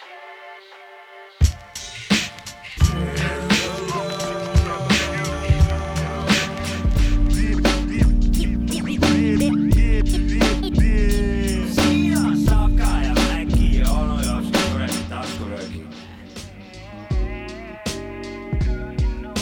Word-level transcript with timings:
Thank 0.00 0.12
you. 0.12 0.39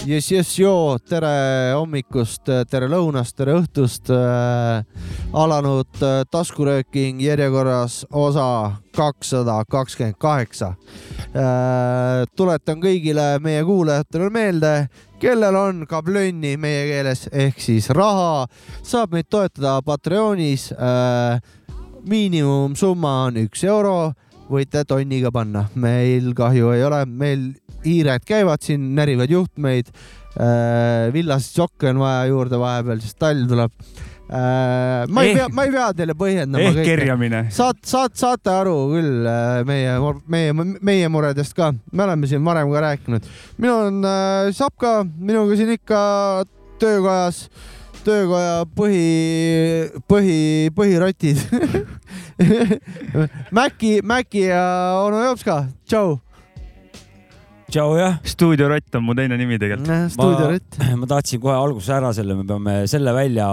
Jess, 0.08 0.30
jess, 0.32 0.58
joo, 0.58 0.96
tere 1.04 1.74
hommikust, 1.76 2.48
tere 2.70 2.86
lõunast, 2.88 3.34
tere 3.36 3.58
õhtust 3.58 4.08
äh,. 4.14 4.80
alanud 5.36 6.00
äh, 6.00 6.22
taskurööking 6.32 7.20
järjekorras 7.20 8.00
osa 8.08 8.78
kakssada 8.96 9.58
kakskümmend 9.68 10.16
kaheksa 10.20 10.72
äh,. 11.36 12.24
tuletan 12.36 12.80
kõigile 12.80 13.34
meie 13.44 13.60
kuulajatele 13.68 14.30
meelde, 14.32 14.72
kellel 15.20 15.60
on 15.60 15.84
kablönni 15.90 16.56
meie 16.56 16.86
keeles 16.88 17.26
ehk 17.28 17.60
siis 17.60 17.90
raha, 17.92 18.46
saab 18.82 19.12
meid 19.12 19.28
toetada 19.28 19.76
Patreonis 19.84 20.70
äh,. 20.72 21.36
miinimumsumma 22.08 23.14
on 23.26 23.42
üks 23.44 23.66
euro, 23.68 24.14
võite 24.48 24.86
tonniga 24.88 25.34
panna, 25.34 25.68
meil 25.76 26.32
kahju 26.36 26.72
ei 26.72 26.86
ole, 26.88 27.04
meil 27.04 27.50
hiired 27.84 28.24
käivad 28.28 28.62
siin, 28.64 28.94
närivad 28.98 29.30
juhtmeid 29.30 29.90
äh,. 30.38 31.12
villaseid 31.14 31.62
sokke 31.62 31.90
on 31.92 31.98
vaja 32.02 32.26
juurde 32.30 32.58
vahepeal, 32.60 33.00
sest 33.02 33.18
talv 33.22 33.48
tuleb 33.50 33.72
äh,. 34.28 35.06
ma 35.08 35.22
ei 35.24 35.32
Ehk- 35.32 35.38
pea, 35.38 35.48
ma 35.54 35.64
ei 35.66 35.72
pea 35.72 35.86
teile 35.96 36.14
põhjendama 36.18 36.68
ehk. 36.74 36.82
kerjamine. 36.84 37.44
saat-, 37.54 37.82
saat-, 37.86 38.16
saate 38.18 38.52
aru 38.52 38.76
küll 38.92 39.26
äh, 39.30 39.62
meie, 39.68 39.96
meie, 40.28 40.52
meie 40.80 41.08
muredest 41.12 41.56
ka, 41.56 41.72
me 41.92 42.06
oleme 42.06 42.28
siin 42.30 42.44
varem 42.44 42.70
ka 42.74 42.84
rääkinud. 42.90 43.26
minul 43.58 43.88
on 43.88 44.04
äh, 44.04 44.52
Sapka, 44.56 45.00
minuga 45.18 45.56
siin 45.58 45.74
ikka 45.78 46.00
töökojas, 46.78 47.48
töökoja 48.06 48.62
põhi, 48.76 49.90
põhi, 50.08 50.36
põhirotid. 50.76 51.40
Mäki, 53.58 53.98
Mäki 54.06 54.44
ja 54.46 54.62
onu 55.02 55.24
Jopska, 55.24 55.64
tšau. 55.88 56.18
Tšau 57.72 57.96
jah, 57.98 58.16
stuudiorott 58.24 58.94
on 58.96 59.04
mu 59.04 59.14
teine 59.18 59.36
nimi 59.40 59.58
tegelikult. 59.60 60.12
stuudiorott. 60.14 60.78
ma 60.96 61.06
tahtsin 61.10 61.40
kohe 61.42 61.54
alguses 61.56 61.90
ära 61.98 62.12
selle, 62.16 62.34
me 62.38 62.46
peame 62.48 62.78
selle 62.90 63.12
välja 63.16 63.48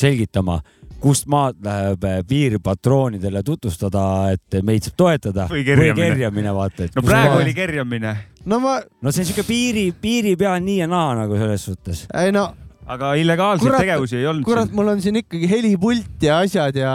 selgitama, 0.00 0.58
kust 1.00 1.24
maalt 1.32 1.56
läheb 1.64 2.04
piirpatroonidele 2.28 3.40
tutvustada, 3.46 4.02
et 4.34 4.60
meid 4.66 4.84
saab 4.84 4.96
toetada 5.00 5.46
Või 5.50 5.64
kerjamine. 5.64 5.94
või 5.96 6.10
kerjamine, 6.12 6.52
vaata, 6.56 6.84
et 6.90 6.96
no 6.98 7.00
kus 7.02 7.10
praegu 7.12 7.34
ma- 7.38 7.42
oli 7.44 7.54
kerjamine, 7.56 8.16
no 8.44 8.58
ma, 8.60 8.74
no 9.00 9.12
see 9.14 9.24
on 9.24 9.30
siuke 9.32 9.46
piiri, 9.48 9.86
piiri 10.00 10.36
peal 10.40 10.60
nii 10.64 10.82
ja 10.82 10.90
naa 10.90 11.14
nagu 11.22 11.38
selles 11.40 11.64
suhtes. 11.70 12.04
ei 12.12 12.32
no 12.36 12.50
aga 12.90 13.14
illegaalseid 13.22 13.68
Kurat- 13.70 13.84
tegevusi 13.86 14.16
ei 14.20 14.26
olnud 14.26 14.44
kurat, 14.44 14.72
mul 14.76 14.88
on 14.92 15.00
siin 15.00 15.16
ikkagi 15.22 15.48
helipult 15.48 16.20
ja 16.26 16.40
asjad 16.44 16.76
ja 16.76 16.94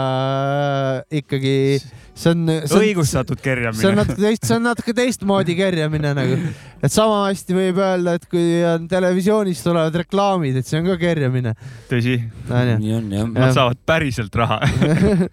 ikkagi 1.10 1.80
see 2.16 2.32
on, 2.32 2.46
see 2.64 2.76
on, 2.76 2.82
õigustatud 2.82 3.36
see 3.38 3.42
on 3.42 3.46
kerjamine. 3.50 3.92
natuke 3.98 4.16
teist, 4.22 4.46
see 4.48 4.56
on 4.56 4.66
natuke 4.66 4.94
teistmoodi 4.96 5.56
kerjamine 5.58 6.12
nagu, 6.16 6.38
et 6.80 6.92
sama 6.92 7.26
hästi 7.26 7.56
võib 7.56 7.80
öelda, 7.82 8.16
et 8.16 8.26
kui 8.30 8.44
on 8.66 8.88
televisioonis 8.90 9.62
tulevad 9.64 10.00
reklaamid, 10.02 10.58
et 10.60 10.68
see 10.68 10.80
on 10.80 10.88
ka 10.88 10.98
kerjamine. 11.00 11.54
tõsi, 11.90 12.18
onju, 12.48 12.76
nii 12.82 12.94
on 12.96 13.08
jah. 13.18 13.32
nad 13.36 13.56
saavad 13.56 13.80
päriselt 13.88 14.36
raha. 14.40 14.60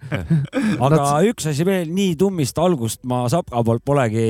aga 0.86 1.10
üks 1.30 1.48
asi 1.52 1.66
veel, 1.66 1.88
nii 1.94 2.16
tummist 2.20 2.60
algust 2.60 3.02
ma 3.08 3.24
Sapka 3.32 3.64
poolt 3.64 3.84
polegi 3.84 4.24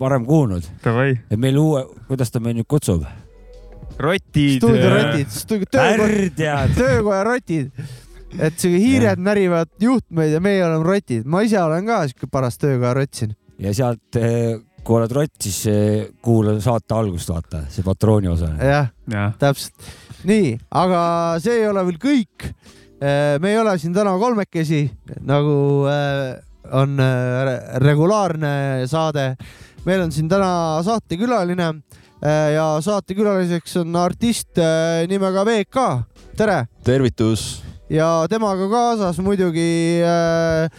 varem 0.00 0.24
kuulnud, 0.28 0.70
et 0.80 1.36
meil 1.40 1.60
uue, 1.60 1.84
kuidas 2.08 2.32
ta 2.32 2.42
meid 2.42 2.60
nüüd 2.60 2.70
kutsub? 2.70 3.04
rotid. 4.00 4.56
stuudiorotid, 4.56 5.26
töökoja, 5.68 6.68
töökoja 6.72 7.24
rotid. 7.24 7.68
Et 8.38 8.58
siuke 8.60 8.78
hiired 8.78 9.22
närivad 9.22 9.70
juhtmeid 9.82 10.34
ja 10.34 10.40
meie 10.42 10.62
oleme 10.64 10.86
rotid, 10.86 11.26
ma 11.26 11.42
ise 11.46 11.58
olen 11.62 11.86
ka 11.88 12.02
siuke 12.10 12.28
paras 12.30 12.58
töökoja 12.60 12.92
rott 12.96 13.22
siin. 13.22 13.34
ja 13.60 13.72
sealt, 13.74 14.18
kui 14.84 14.98
oled 14.98 15.14
rott, 15.14 15.34
siis 15.42 15.60
eh, 15.70 16.10
kuula 16.22 16.58
saate 16.62 16.96
algust, 16.96 17.32
vaata, 17.32 17.64
see 17.72 17.86
patrooni 17.86 18.30
osa. 18.30 18.52
jah, 18.58 18.92
jah, 19.10 19.32
täpselt. 19.40 19.90
nii, 20.28 20.54
aga 20.82 21.00
see 21.42 21.60
ei 21.62 21.66
ole 21.70 21.86
veel 21.88 21.98
kõik. 22.02 22.52
me 23.40 23.48
ei 23.50 23.56
ole 23.56 23.78
siin 23.80 23.94
täna 23.96 24.12
kolmekesi, 24.20 24.82
nagu 25.24 25.56
on 26.70 27.00
re- 27.00 27.80
regulaarne 27.80 28.84
saade. 28.86 29.34
meil 29.86 30.04
on 30.04 30.12
siin 30.12 30.28
täna 30.28 30.82
saatekülaline 30.84 31.72
ja 32.54 32.66
saatekülaliseks 32.84 33.78
on 33.80 33.96
artist 33.96 34.60
nimega 35.08 35.44
VK, 35.48 35.88
tere 36.36 36.66
tervitus. 36.84 37.69
Ja 37.90 38.26
temaga 38.30 38.68
kaasas 38.70 39.18
muidugi 39.22 40.02
äh, 40.06 40.70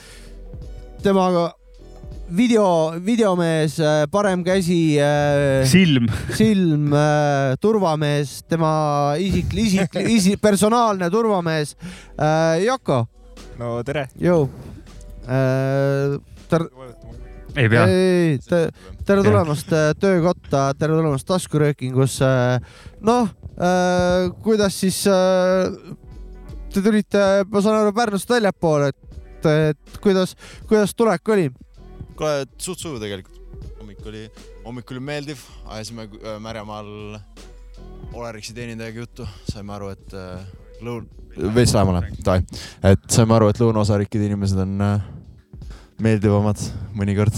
temaga 1.03 1.51
video, 2.31 2.93
videomees, 3.03 3.75
parem 4.11 4.43
käsi 4.45 4.95
äh,, 5.03 5.65
silm, 5.67 6.07
silm, 6.37 6.93
turvamees, 7.59 8.37
tema 8.47 9.17
isik, 9.19 9.51
isik, 9.51 9.97
isik, 10.07 10.39
personaalne 10.41 11.09
turvamees 11.11 11.75
äh, 12.15 12.63
Jako, 12.63 13.03
no 13.59 13.81
tere. 13.83 14.07
jõu 14.15 14.47
äh,. 15.27 16.15
tere, 16.47 16.69
ei 17.59 17.67
pea. 17.67 17.83
tere 19.03 19.25
tulemast 19.25 19.75
äh, 19.75 19.91
töökotta, 19.99 20.69
tere 20.79 20.95
tulemast 20.95 21.27
taskuröökingusse. 21.27 22.31
noh 23.03 23.27
äh,, 23.59 24.31
kuidas 24.45 24.79
siis 24.79 25.03
äh, 25.11 25.67
te 26.73 26.83
tulite, 26.83 27.25
ma 27.51 27.63
saan 27.63 27.81
aru, 27.81 27.93
Pärnust 27.95 28.29
väljapoole, 28.31 28.91
et, 28.91 29.49
et 29.51 29.99
kuidas, 30.03 30.35
kuidas 30.69 30.95
tulek 30.97 31.33
oli? 31.33 31.49
kuule, 32.21 32.45
suht 32.61 32.81
sujuv 32.83 32.99
tegelikult. 33.01 33.39
hommik 33.79 34.05
oli, 34.05 34.25
hommik 34.65 34.91
oli 34.93 34.99
meeldiv, 35.03 35.41
ajasime 35.65 36.07
äh, 36.07 36.37
Märjamaal 36.41 36.91
Olerixi 38.13 38.53
teenindajaga 38.53 39.05
juttu, 39.05 39.27
saime 39.49 39.73
aru, 39.73 39.89
et 39.95 40.13
äh, 40.17 40.43
lõun-, 40.85 41.07
veits 41.55 41.73
lähemale, 41.75 42.03
davai, 42.25 42.43
et 42.91 43.07
saime 43.11 43.35
aru, 43.37 43.49
et 43.51 43.61
lõunaosariikide 43.61 44.29
inimesed 44.29 44.61
on 44.65 44.85
äh, 44.85 45.09
meeldivamad 46.01 46.61
mõnikord. 46.97 47.35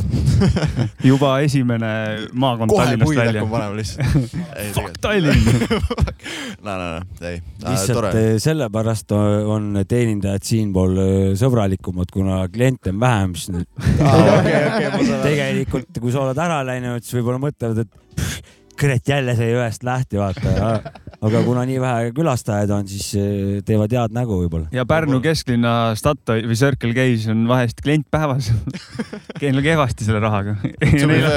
juba 1.10 1.36
esimene 1.46 1.90
maakond 2.32 2.72
kohe 2.72 2.86
Tallinnast 2.86 3.10
puid 3.10 3.20
välja 3.20 3.44
hakkab. 3.44 3.54
panema 3.54 3.78
lihtsalt. 3.78 4.36
Fuck 4.78 5.00
Tallinn. 5.04 5.44
no, 6.66 6.72
no, 6.72 6.88
no, 6.96 7.28
ei, 7.30 7.42
lihtsalt 7.68 8.10
eh, 8.20 8.32
sellepärast 8.44 9.14
on 9.14 9.84
teenindajad 9.90 10.48
siinpool 10.48 10.98
eh, 11.04 11.28
sõbralikumad, 11.40 12.12
kuna 12.14 12.44
kliente 12.54 12.94
on 12.94 13.04
vähem, 13.04 13.38
siis 13.38 13.54
nüüd 13.54 13.68
tegelikult, 15.28 16.02
kui 16.02 16.14
sa 16.16 16.26
oled 16.26 16.44
ära 16.48 16.64
läinud, 16.68 17.04
siis 17.04 17.20
võib-olla 17.20 17.42
mõtlevad, 17.48 17.86
et 17.86 18.18
pff, 18.18 18.54
kurat 18.84 19.08
jälle 19.08 19.36
sai 19.40 19.54
ühest 19.56 19.86
lähti, 19.88 20.20
vaata. 20.20 20.80
aga 21.24 21.42
kuna 21.46 21.64
nii 21.68 21.80
vähe 21.80 22.10
külastajaid 22.16 22.72
on, 22.76 22.88
siis 22.92 23.14
eh, 23.16 23.62
teevad 23.66 23.94
head 23.96 24.16
nägu 24.16 24.42
võib-olla. 24.42 24.68
ja 24.76 24.84
Pärnu 24.88 25.22
kesklinna 25.24 25.94
Statoil 25.96 26.50
või 26.50 26.58
Circle 26.60 26.92
K-s 26.98 27.30
on 27.32 27.46
vahest 27.48 27.80
klient 27.84 28.10
päevas. 28.12 28.50
Neil 29.40 29.62
on 29.62 29.64
kehvasti 29.64 30.08
selle 30.08 30.20
rahaga. 30.24 30.58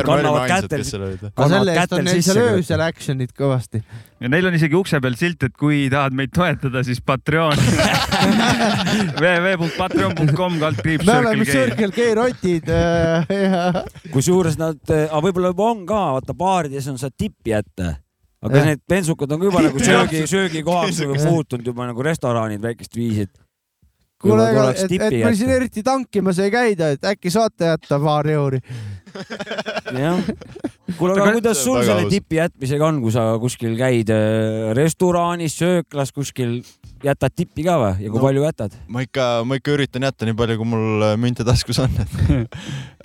kannavad 0.06 0.50
kätel- 0.50 0.86
kannavad 0.86 1.46
selle 1.46 1.76
eest 1.76 1.80
kätel 1.80 2.00
on 2.00 2.08
neil 2.08 2.18
sisse 2.18 2.34
seal 2.34 2.56
öösel 2.56 2.82
action'it 2.88 3.36
kõvasti. 3.38 3.82
Ja 4.20 4.30
neil 4.32 4.48
on 4.48 4.56
isegi 4.56 4.76
ukse 4.78 5.00
peal 5.02 5.16
silt, 5.18 5.44
et 5.46 5.54
kui 5.58 5.86
tahad 5.92 6.16
meid 6.16 6.32
toetada, 6.34 6.82
siis 6.86 7.02
Patreon 7.04 7.58
www.patreon.com 9.20 10.58
kaldkriips 10.62 11.06
me 11.08 11.18
oleme 11.20 11.48
Circle 11.48 11.92
K. 11.92 12.08
Rotid 12.16 12.70
äh, 12.72 13.36
ja 13.36 13.84
kusjuures 14.14 14.58
nad, 14.60 14.80
aga 14.88 15.22
võib-olla 15.28 15.52
juba 15.52 15.70
on 15.74 15.86
ka, 15.88 16.02
vaata 16.18 16.36
baarides 16.36 16.88
on 16.92 17.00
see 17.00 17.12
tippi 17.26 17.56
ette. 17.56 17.96
aga 18.46 18.62
Jah. 18.62 18.70
need 18.72 18.84
bensukad 18.88 19.32
on 19.32 19.42
ka 19.42 19.50
juba 19.50 19.64
nagu 19.68 19.82
söögi, 19.82 20.22
söögikohaks 20.30 21.02
nagu 21.04 21.18
muutunud 21.26 21.72
juba 21.72 21.90
nagu 21.90 22.04
restoranid 22.04 22.62
väikest 22.62 22.96
viisi, 22.96 23.26
et 23.26 23.34
kuule, 24.22 24.48
tuleks 24.52 24.84
et, 24.86 24.92
et 24.96 25.18
meil 25.20 25.36
siin 25.36 25.50
jätta. 25.50 25.60
eriti 25.60 25.84
tankimas 25.84 26.40
ei 26.40 26.52
käida, 26.54 26.92
et 26.96 27.04
äkki 27.12 27.32
saate 27.32 27.68
jätta 27.72 28.00
paar 28.00 28.28
euri. 28.32 28.62
jah. 29.96 30.20
kuule, 30.98 31.14
aga 31.16 31.32
kuidas 31.36 31.60
sul 31.64 31.80
selle 31.86 32.06
tipi 32.10 32.40
jätmisega 32.40 32.88
on, 32.88 33.00
kui 33.04 33.14
sa 33.14 33.26
kuskil 33.42 33.76
käid 33.78 34.10
äh, 34.14 34.70
restoraanis, 34.76 35.56
sööklas 35.60 36.12
kuskil, 36.16 36.58
jätad 37.04 37.34
tippi 37.36 37.66
ka 37.66 37.76
või 37.82 37.92
ja 38.06 38.10
kui 38.10 38.20
No. 38.20 38.24
palju 38.28 38.46
jätad? 38.46 38.78
ma 38.92 39.04
ikka, 39.06 39.28
ma 39.46 39.58
ikka 39.60 39.76
üritan 39.76 40.06
jätta 40.08 40.28
nii 40.28 40.38
palju, 40.38 40.58
kui 40.62 40.70
mul 40.74 41.06
äh, 41.10 41.14
münte 41.20 41.46
taskus 41.46 41.80
on 41.82 41.94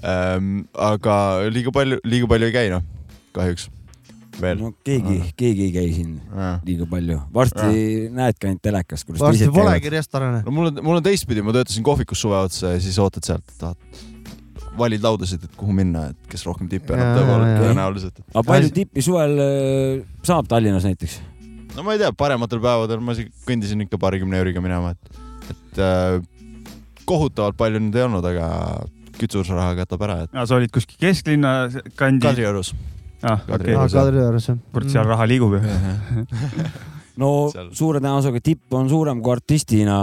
ähm,. 0.03 0.65
aga 0.74 1.15
liiga 1.53 1.74
palju, 1.75 2.01
liiga 2.07 2.31
palju 2.31 2.50
ei 2.50 2.56
käi 2.57 2.68
noh, 2.74 2.83
kahjuks 3.36 3.69
veel. 4.42 4.57
no 4.62 4.71
keegi, 4.88 5.18
keegi 5.38 5.68
ei 5.69 5.74
käi 5.75 5.89
siin 5.95 6.15
liiga 6.68 6.88
palju, 6.89 7.19
varsti 7.36 8.07
näedki 8.15 8.50
ainult 8.50 8.63
telekast, 8.65 9.06
kuidas 9.07 9.25
varsti 9.27 9.45
teised 9.45 9.56
polegi 9.57 9.86
käivad. 9.86 9.97
restorane. 10.00 10.39
no 10.47 10.56
mul 10.56 10.71
on, 10.71 10.81
mul 10.88 11.01
on 11.01 11.06
teistpidi, 11.06 11.44
ma 11.45 11.54
töötasin 11.56 11.86
kohvikus 11.86 12.24
suve 12.25 12.39
otsa 12.39 12.75
ja 12.75 12.81
siis 12.83 12.97
ootad 13.01 13.27
sealt, 13.27 13.45
et 13.47 13.59
tahad 13.62 14.09
valid 14.81 15.04
laudasid, 15.06 15.44
et 15.48 15.57
kuhu 15.60 15.75
minna, 15.75 16.10
et 16.12 16.31
kes 16.31 16.45
rohkem 16.48 16.69
tippe 16.72 16.95
annab 16.95 17.19
tõepoolest 17.19 17.66
tõenäoliselt. 17.66 18.24
aga 18.33 18.45
palju 18.48 18.72
tippi 18.75 19.06
suvel 19.06 19.36
äh, 19.44 20.06
saab 20.28 20.50
Tallinnas 20.51 20.88
näiteks? 20.88 21.19
no 21.75 21.86
ma 21.88 21.95
ei 21.95 22.01
tea, 22.04 22.12
parematel 22.18 22.62
päevadel 22.63 23.04
ma 23.04 23.16
kõndisin 23.48 23.86
ikka 23.86 24.00
paarikümne 24.01 24.39
euriga 24.42 24.63
minema, 24.63 24.95
et, 24.95 25.22
et 25.54 25.83
äh, 25.86 26.18
kohutavalt 27.10 27.60
palju 27.60 27.81
nüüd 27.83 27.98
ei 27.98 28.07
olnud, 28.07 28.28
aga 28.31 28.48
kütuseraha 29.22 29.75
katab 29.83 30.07
ära, 30.07 30.22
et 30.25 30.39
sa 30.39 30.57
olid 30.57 30.72
kuskil 30.74 30.98
kesklinna 31.01 31.54
kandi. 32.00 32.25
Kadriorus. 32.25 32.74
ah, 33.22 33.44
okei 33.45 33.75
aa, 33.75 33.86
Kadriorus. 33.86 33.98
Kadriorus 34.00 34.50
jah. 34.50 34.63
kurat, 34.74 34.94
seal 34.94 35.07
raha 35.10 35.30
liigub 35.30 35.57
ju. 35.57 35.62
no 37.21 37.31
Seal- 37.53 37.71
suure 37.77 38.01
tõenäosusega 38.01 38.41
tipp 38.44 38.75
on 38.77 38.89
suurem 38.91 39.21
kui 39.23 39.35
artistina 39.35 39.97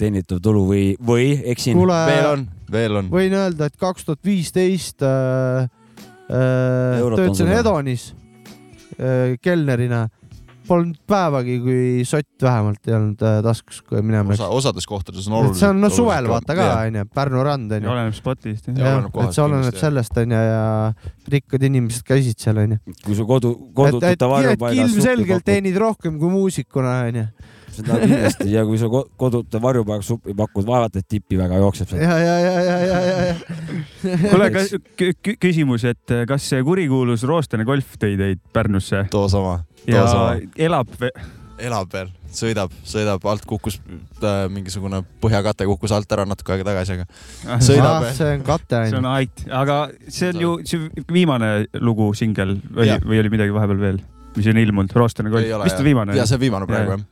teenitav 0.00 0.42
tulu 0.44 0.64
või, 0.68 0.84
või 1.10 1.32
eksin? 1.52 1.78
veel 1.78 2.30
on, 2.34 2.46
veel 2.72 3.00
on. 3.02 3.10
võin 3.12 3.36
öelda, 3.38 3.70
et 3.70 3.76
kaks 3.80 4.08
tuhat 4.08 4.22
viisteist 4.26 5.04
äh, 5.06 5.66
äh, 6.28 7.00
töötasin 7.00 7.34
sul 7.42 7.50
või? 7.50 7.58
Edonis 7.62 8.08
äh, 8.98 9.36
kelnerina. 9.42 10.06
Polnud 10.68 10.98
päevagi, 11.08 11.58
kui 11.64 12.04
sott 12.08 12.44
vähemalt 12.44 12.88
ei 12.88 12.94
olnud 12.96 13.22
äh, 13.24 13.38
taskus, 13.44 13.80
kui 13.88 14.02
minema 14.04 14.34
osa, 14.34 14.44
läks. 14.44 14.56
osades 14.60 14.88
kohtades 14.88 15.28
on 15.30 15.38
oluliselt. 15.38 15.60
see 15.62 15.70
on 15.72 15.80
no 15.80 15.88
suvel 15.92 16.28
vaata 16.28 16.56
ka 16.58 16.66
onju, 16.84 17.04
Pärnu 17.14 17.44
rand 17.46 17.72
onju. 17.78 17.90
oleneb 17.92 18.16
spotist. 18.16 18.68
Jah, 18.68 18.98
jah 18.98 19.06
et 19.24 19.36
see 19.36 19.44
oleneb 19.44 19.78
sellest 19.80 20.18
onju 20.20 20.40
ja 20.44 20.64
rikkad 21.32 21.64
inimesed 21.68 22.04
käisid 22.08 22.40
seal 22.42 22.60
onju. 22.64 22.80
kui 23.04 23.16
su 23.16 23.26
kodu, 23.28 23.54
et 24.08 24.26
varjupaigas 24.34 24.82
ilmselgelt 24.84 25.46
teenid 25.48 25.78
rohkem 25.80 26.18
kui 26.20 26.32
muusikuna 26.32 26.98
onju. 27.06 27.24
seda 27.78 28.00
kindlasti 28.02 28.48
ja 28.50 28.64
kui 28.66 28.78
sa 28.80 28.90
ko- 28.92 29.06
kodute 29.16 29.60
varjupaigas 29.62 30.08
suppi 30.10 30.34
pakud, 30.36 30.66
vaevalt 30.66 30.96
et 30.98 31.06
tippi 31.08 31.38
väga 31.38 31.60
jookseb 31.62 31.92
sealt. 31.92 32.02
ja, 32.02 32.18
ja, 32.18 32.36
ja, 32.42 32.60
ja, 32.66 32.78
ja, 32.82 33.00
ja, 33.06 33.24
ja. 33.30 33.34
kuule, 34.32 34.50
küsimus, 35.40 35.86
et 35.88 36.18
kas 36.28 36.50
see 36.52 36.60
kurikuulus 36.66 37.24
roostene 37.28 37.64
golf 37.68 37.96
tõi 37.96 38.18
teid 38.18 38.42
Pärnusse 38.52 39.06
too 39.12 39.28
sama, 39.30 39.60
ja 39.86 40.04
elab 40.56 40.90
ve- 41.00 41.14
elab 41.58 41.90
veel, 41.92 42.10
sõidab, 42.34 42.72
sõidab, 42.86 43.24
alt 43.30 43.44
kukkus 43.48 43.78
äh, 43.82 44.46
mingisugune 44.52 45.00
põhjakate 45.22 45.66
kukkus 45.68 45.94
alt 45.96 46.12
ära 46.14 46.26
natuke 46.28 46.54
aega 46.54 46.68
tagasi, 46.70 46.98
aga 46.98 47.58
sõidab 47.64 47.90
ah, 47.90 48.00
veel. 48.04 48.14
see 48.18 48.36
on 48.36 48.44
kate 48.46 48.82
see 48.84 48.98
onju 48.98 49.00
on. 49.00 49.10
ait, 49.16 49.44
aga 49.60 49.78
see 50.06 50.30
on 50.32 50.42
ju 50.44 50.52
see 50.68 51.04
viimane 51.14 51.52
lugu, 51.82 52.10
singel 52.18 52.56
või 52.62 52.94
või 53.04 53.22
oli 53.24 53.34
midagi 53.34 53.54
vahepeal 53.54 53.82
veel, 53.82 54.02
mis 54.36 54.50
on 54.52 54.62
ilmunud, 54.62 54.94
roostene 54.98 55.34
golf, 55.34 55.50
vist 55.64 55.80
on 55.80 55.88
viimane 55.90 56.18
ja. 56.18 56.28
see 56.28 56.38
on 56.38 56.44
viimane 56.46 56.70
praegu 56.70 56.94
Jah. 56.94 57.04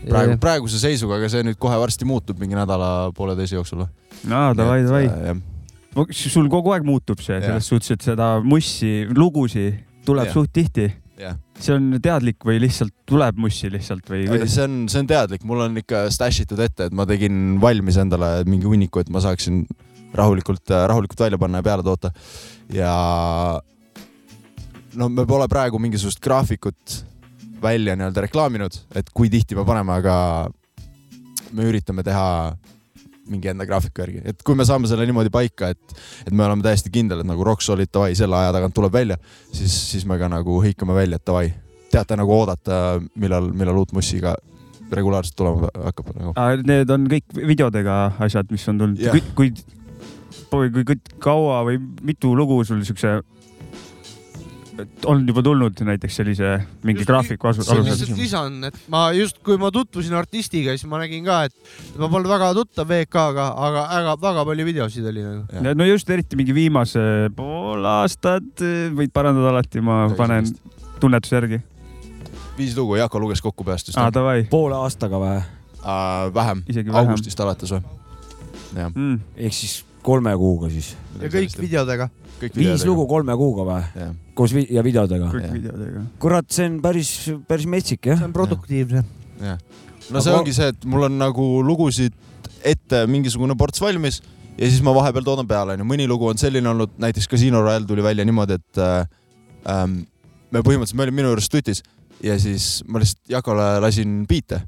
jah. 0.00 0.10
praegu, 0.14 0.40
praeguse 0.46 0.82
seisuga, 0.82 1.18
aga 1.18 1.32
see 1.32 1.44
nüüd 1.46 1.58
kohe 1.60 1.78
varsti 1.82 2.08
muutub 2.08 2.38
mingi 2.40 2.58
nädala-pooleteise 2.58 3.58
jooksul. 3.58 3.86
aa, 3.86 4.50
davai, 4.54 4.82
davai. 4.86 5.04
jah, 5.10 5.44
sul 6.14 6.50
kogu 6.52 6.76
aeg 6.76 6.86
muutub 6.86 7.22
see, 7.24 7.42
selles 7.42 7.66
suhtes, 7.66 7.96
et 7.96 8.10
seda 8.12 8.36
mussi, 8.44 9.00
lugusid 9.16 9.86
tuleb 10.06 10.30
Jah. 10.30 10.34
suht 10.34 10.52
tihti. 10.54 10.90
jah. 11.20 11.36
see 11.60 11.74
on 11.76 11.90
teadlik 12.02 12.44
või 12.46 12.60
lihtsalt 12.62 12.94
tuleb 13.08 13.38
mussi 13.40 13.70
lihtsalt 13.72 14.08
või 14.10 14.24
kuidas? 14.28 14.54
see 14.54 14.66
on, 14.66 14.78
see 14.92 15.02
on 15.02 15.10
teadlik, 15.10 15.44
mul 15.48 15.64
on 15.66 15.80
ikka 15.82 16.06
stash 16.14 16.44
itud 16.44 16.60
ette, 16.64 16.88
et 16.88 16.96
ma 16.96 17.06
tegin 17.08 17.58
valmis 17.62 18.00
endale 18.00 18.40
mingi 18.48 18.68
hunniku, 18.68 19.02
et 19.02 19.12
ma 19.12 19.22
saaksin 19.24 19.64
rahulikult, 20.16 20.72
rahulikult 20.90 21.26
välja 21.26 21.38
panna 21.38 21.60
ja 21.60 21.66
peale 21.66 21.86
toota. 21.86 22.12
ja 22.74 22.94
no 24.98 25.08
me 25.12 25.26
pole 25.28 25.46
praegu 25.50 25.78
mingisugust 25.82 26.22
graafikut 26.24 27.04
välja 27.62 27.94
nii-öelda 27.96 28.24
reklaaminud, 28.24 28.80
et 28.96 29.12
kui 29.14 29.30
tihti 29.30 29.58
me 29.58 29.66
paneme, 29.68 30.00
aga 30.00 30.16
me 31.52 31.66
üritame 31.68 32.04
teha 32.06 32.26
mingi 33.30 33.52
enda 33.52 33.66
graafiku 33.68 34.04
järgi, 34.04 34.22
et 34.32 34.44
kui 34.46 34.58
me 34.58 34.66
saame 34.68 34.90
selle 34.90 35.06
niimoodi 35.08 35.32
paika, 35.32 35.70
et, 35.74 35.96
et 36.26 36.32
me 36.34 36.44
oleme 36.46 36.64
täiesti 36.66 36.92
kindel, 36.92 37.22
et 37.22 37.28
nagu 37.28 37.46
Rock 37.46 37.64
Solid 37.64 37.92
davai, 37.94 38.14
selle 38.18 38.38
aja 38.38 38.54
tagant 38.56 38.76
tuleb 38.76 38.94
välja, 38.94 39.18
siis, 39.52 39.74
siis 39.92 40.06
me 40.08 40.18
ka 40.20 40.30
nagu 40.32 40.60
hõikame 40.64 40.96
välja, 40.96 41.20
et 41.20 41.26
davai, 41.26 41.50
teate 41.90 42.18
nagu 42.18 42.34
oodata, 42.34 43.00
millal, 43.20 43.50
millal 43.54 43.82
uut 43.82 43.94
mussi 43.96 44.20
ka 44.22 44.36
regulaarselt 44.90 45.36
tulema 45.38 45.70
hakkab 45.86 46.14
nagu.. 46.16 46.34
Need 46.66 46.90
on 46.90 47.06
kõik 47.10 47.36
videodega 47.36 47.98
asjad, 48.26 48.50
mis 48.50 48.66
on 48.70 48.80
tulnud 48.82 49.02
Jah.. 49.02 49.14
kui, 49.34 49.52
kui, 50.50 50.70
kui, 50.74 50.84
kui 50.84 50.98
kaua 51.22 51.62
või 51.68 51.78
mitu 52.06 52.34
lugu 52.36 52.60
sul 52.66 52.82
siukse 52.86 53.20
on 55.06 55.22
juba 55.28 55.42
tulnud 55.42 55.80
näiteks 55.86 56.16
sellise 56.20 56.50
mingi 56.86 57.00
Just- 57.02 57.08
graafiku 57.10 57.48
asu- 57.50 57.64
lihtsalt 57.82 58.16
lisan, 58.18 58.58
et 58.64 58.76
ma 58.92 59.10
just, 59.16 59.38
kui 59.46 59.56
ma 59.60 59.70
tutvusin 59.74 60.14
artistiga, 60.18 60.74
siis 60.76 60.86
ma 60.90 61.00
nägin 61.02 61.24
ka, 61.24 61.44
et 61.48 61.98
ma 61.98 62.08
polnud 62.08 62.30
väga 62.30 62.52
tuttav 62.58 62.88
VK-ga, 62.90 63.46
aga 63.68 63.84
väga, 63.94 64.16
väga 64.26 64.44
palju 64.50 64.66
videosid 64.70 65.06
oli 65.12 65.24
nagu. 65.26 65.74
no 65.74 65.84
just 65.88 66.10
eriti 66.10 66.36
mingi 66.40 66.54
viimase 66.54 67.30
pool 67.36 67.84
aastat, 67.84 68.64
võid 68.96 69.12
parandada 69.12 69.52
alati, 69.54 69.80
ma 69.80 70.08
panen 70.16 70.46
tunnetuse 71.00 71.36
järgi. 71.38 71.60
viis 72.58 72.76
lugu, 72.76 72.96
Jako 72.96 73.20
luges 73.20 73.40
kokku 73.40 73.64
peast 73.64 73.92
davai, 74.12 74.44
poole 74.50 74.76
aastaga 74.76 75.16
või? 75.16 75.36
uh,. 75.80 76.34
vähem, 76.34 76.64
augustist 76.92 77.40
alates 77.40 77.70
või? 77.72 77.82
jah, 78.76 78.90
Mm. 78.94 79.20
ehk 79.36 79.52
siis 79.52 79.84
kolme 80.02 80.32
kuuga 80.36 80.70
siis. 80.70 80.94
ja 81.20 81.28
kõik 81.28 81.56
videodega. 81.60 82.08
kõik 82.40 82.56
viis 82.56 82.84
lugu. 82.88 83.06
kolme 83.06 83.36
kuuga 83.36 83.64
või? 83.68 84.10
Koos 84.40 84.54
vi 84.56 84.64
ja 84.72 84.84
videodega? 84.86 85.30
kõik 85.34 85.54
videodega. 85.58 86.04
kurat, 86.22 86.48
see 86.52 86.68
on 86.70 86.80
päris, 86.84 87.12
päris 87.48 87.68
metsik 87.70 88.10
jah 88.10 88.20
see. 88.20 88.30
on 88.30 88.34
produktiivne. 88.36 89.04
no 89.44 90.20
see 90.20 90.32
Aga- 90.32 90.38
ongi 90.40 90.56
see, 90.56 90.72
et 90.72 90.88
mul 90.88 91.08
on 91.10 91.18
nagu 91.20 91.48
lugusid 91.66 92.16
ette 92.66 93.04
mingisugune 93.08 93.56
ports 93.60 93.80
valmis 93.80 94.20
ja 94.56 94.68
siis 94.68 94.82
ma 94.84 94.92
vahepeal 94.96 95.24
toodan 95.26 95.48
peale, 95.48 95.76
onju. 95.76 95.86
mõni 95.88 96.08
lugu 96.10 96.28
on 96.28 96.40
selline 96.40 96.68
olnud, 96.72 96.96
näiteks 97.00 97.28
Casino 97.30 97.62
Royale 97.64 97.88
tuli 97.88 98.04
välja 98.04 98.26
niimoodi, 98.28 98.58
et 98.60 98.82
äh, 98.82 99.06
ähm, 99.70 100.02
me 100.50 100.64
põhimõtteliselt, 100.66 100.98
me 100.98 101.06
olime 101.06 101.22
minu 101.22 101.32
juures 101.32 101.48
tutis 101.52 101.84
ja 102.24 102.36
siis 102.40 102.82
ma 102.88 103.00
lihtsalt 103.00 103.32
Jakole 103.32 103.70
lasin 103.84 104.22
biite 104.28 104.60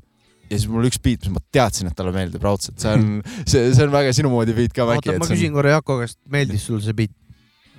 ja 0.53 0.59
siis 0.59 0.69
mul 0.71 0.89
üks 0.89 1.01
beat, 1.03 1.25
mis 1.27 1.33
ma 1.35 1.43
teadsin, 1.55 1.89
et 1.89 1.97
talle 1.97 2.13
meeldib 2.15 2.45
raudselt, 2.45 2.79
see 2.81 2.93
on, 2.93 3.09
see, 3.51 3.73
see 3.73 3.87
on 3.87 3.93
väga 3.95 4.13
sinu 4.17 4.33
moodi 4.33 4.57
beat 4.57 4.77
ka 4.77 4.87
oota, 4.87 5.01
väike. 5.01 5.19
ma 5.21 5.29
küsin 5.33 5.57
korra 5.57 5.77
Jako 5.79 5.99
käest, 6.03 6.21
meeldis 6.33 6.69
sulle 6.69 6.85
see 6.85 6.97
beat? 6.97 7.17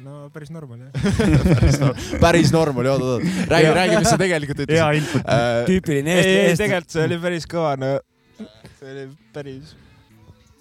No 0.01 0.29
päris 0.33 0.49
normal 0.53 0.79
jah. 0.81 0.91
päris 1.59 1.77
norm, 1.81 2.01
päris 2.21 2.51
norm 2.53 2.81
oli, 2.81 2.89
oot, 2.89 3.05
oot, 3.05 3.23
räägi, 3.51 3.69
räägi, 3.77 3.99
mis 3.99 4.09
sa 4.09 4.17
tegelikult 4.17 4.63
hea 4.63 4.89
ütlesid. 4.89 5.03
input. 5.03 5.31
tüüpiline 5.69 6.17
ei, 6.17 6.25
ei 6.25 6.43
eest-, 6.49 6.63
tegelikult 6.63 6.97
see 6.97 7.07
oli 7.07 7.21
päris 7.27 7.47
kõva, 7.49 7.75
no 7.79 7.93
see 8.79 8.89
oli 8.89 9.05
päris. 9.35 9.75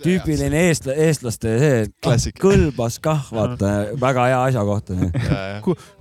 tüüpiline 0.05 0.65
eestla-, 0.69 0.97
eestlaste 1.07 1.57
see, 1.63 2.37
kõlbas 2.43 3.01
kah, 3.03 3.25
vaata, 3.33 3.73
väga 4.03 4.29
hea 4.33 4.41
asja 4.51 4.67
kohta. 4.69 4.99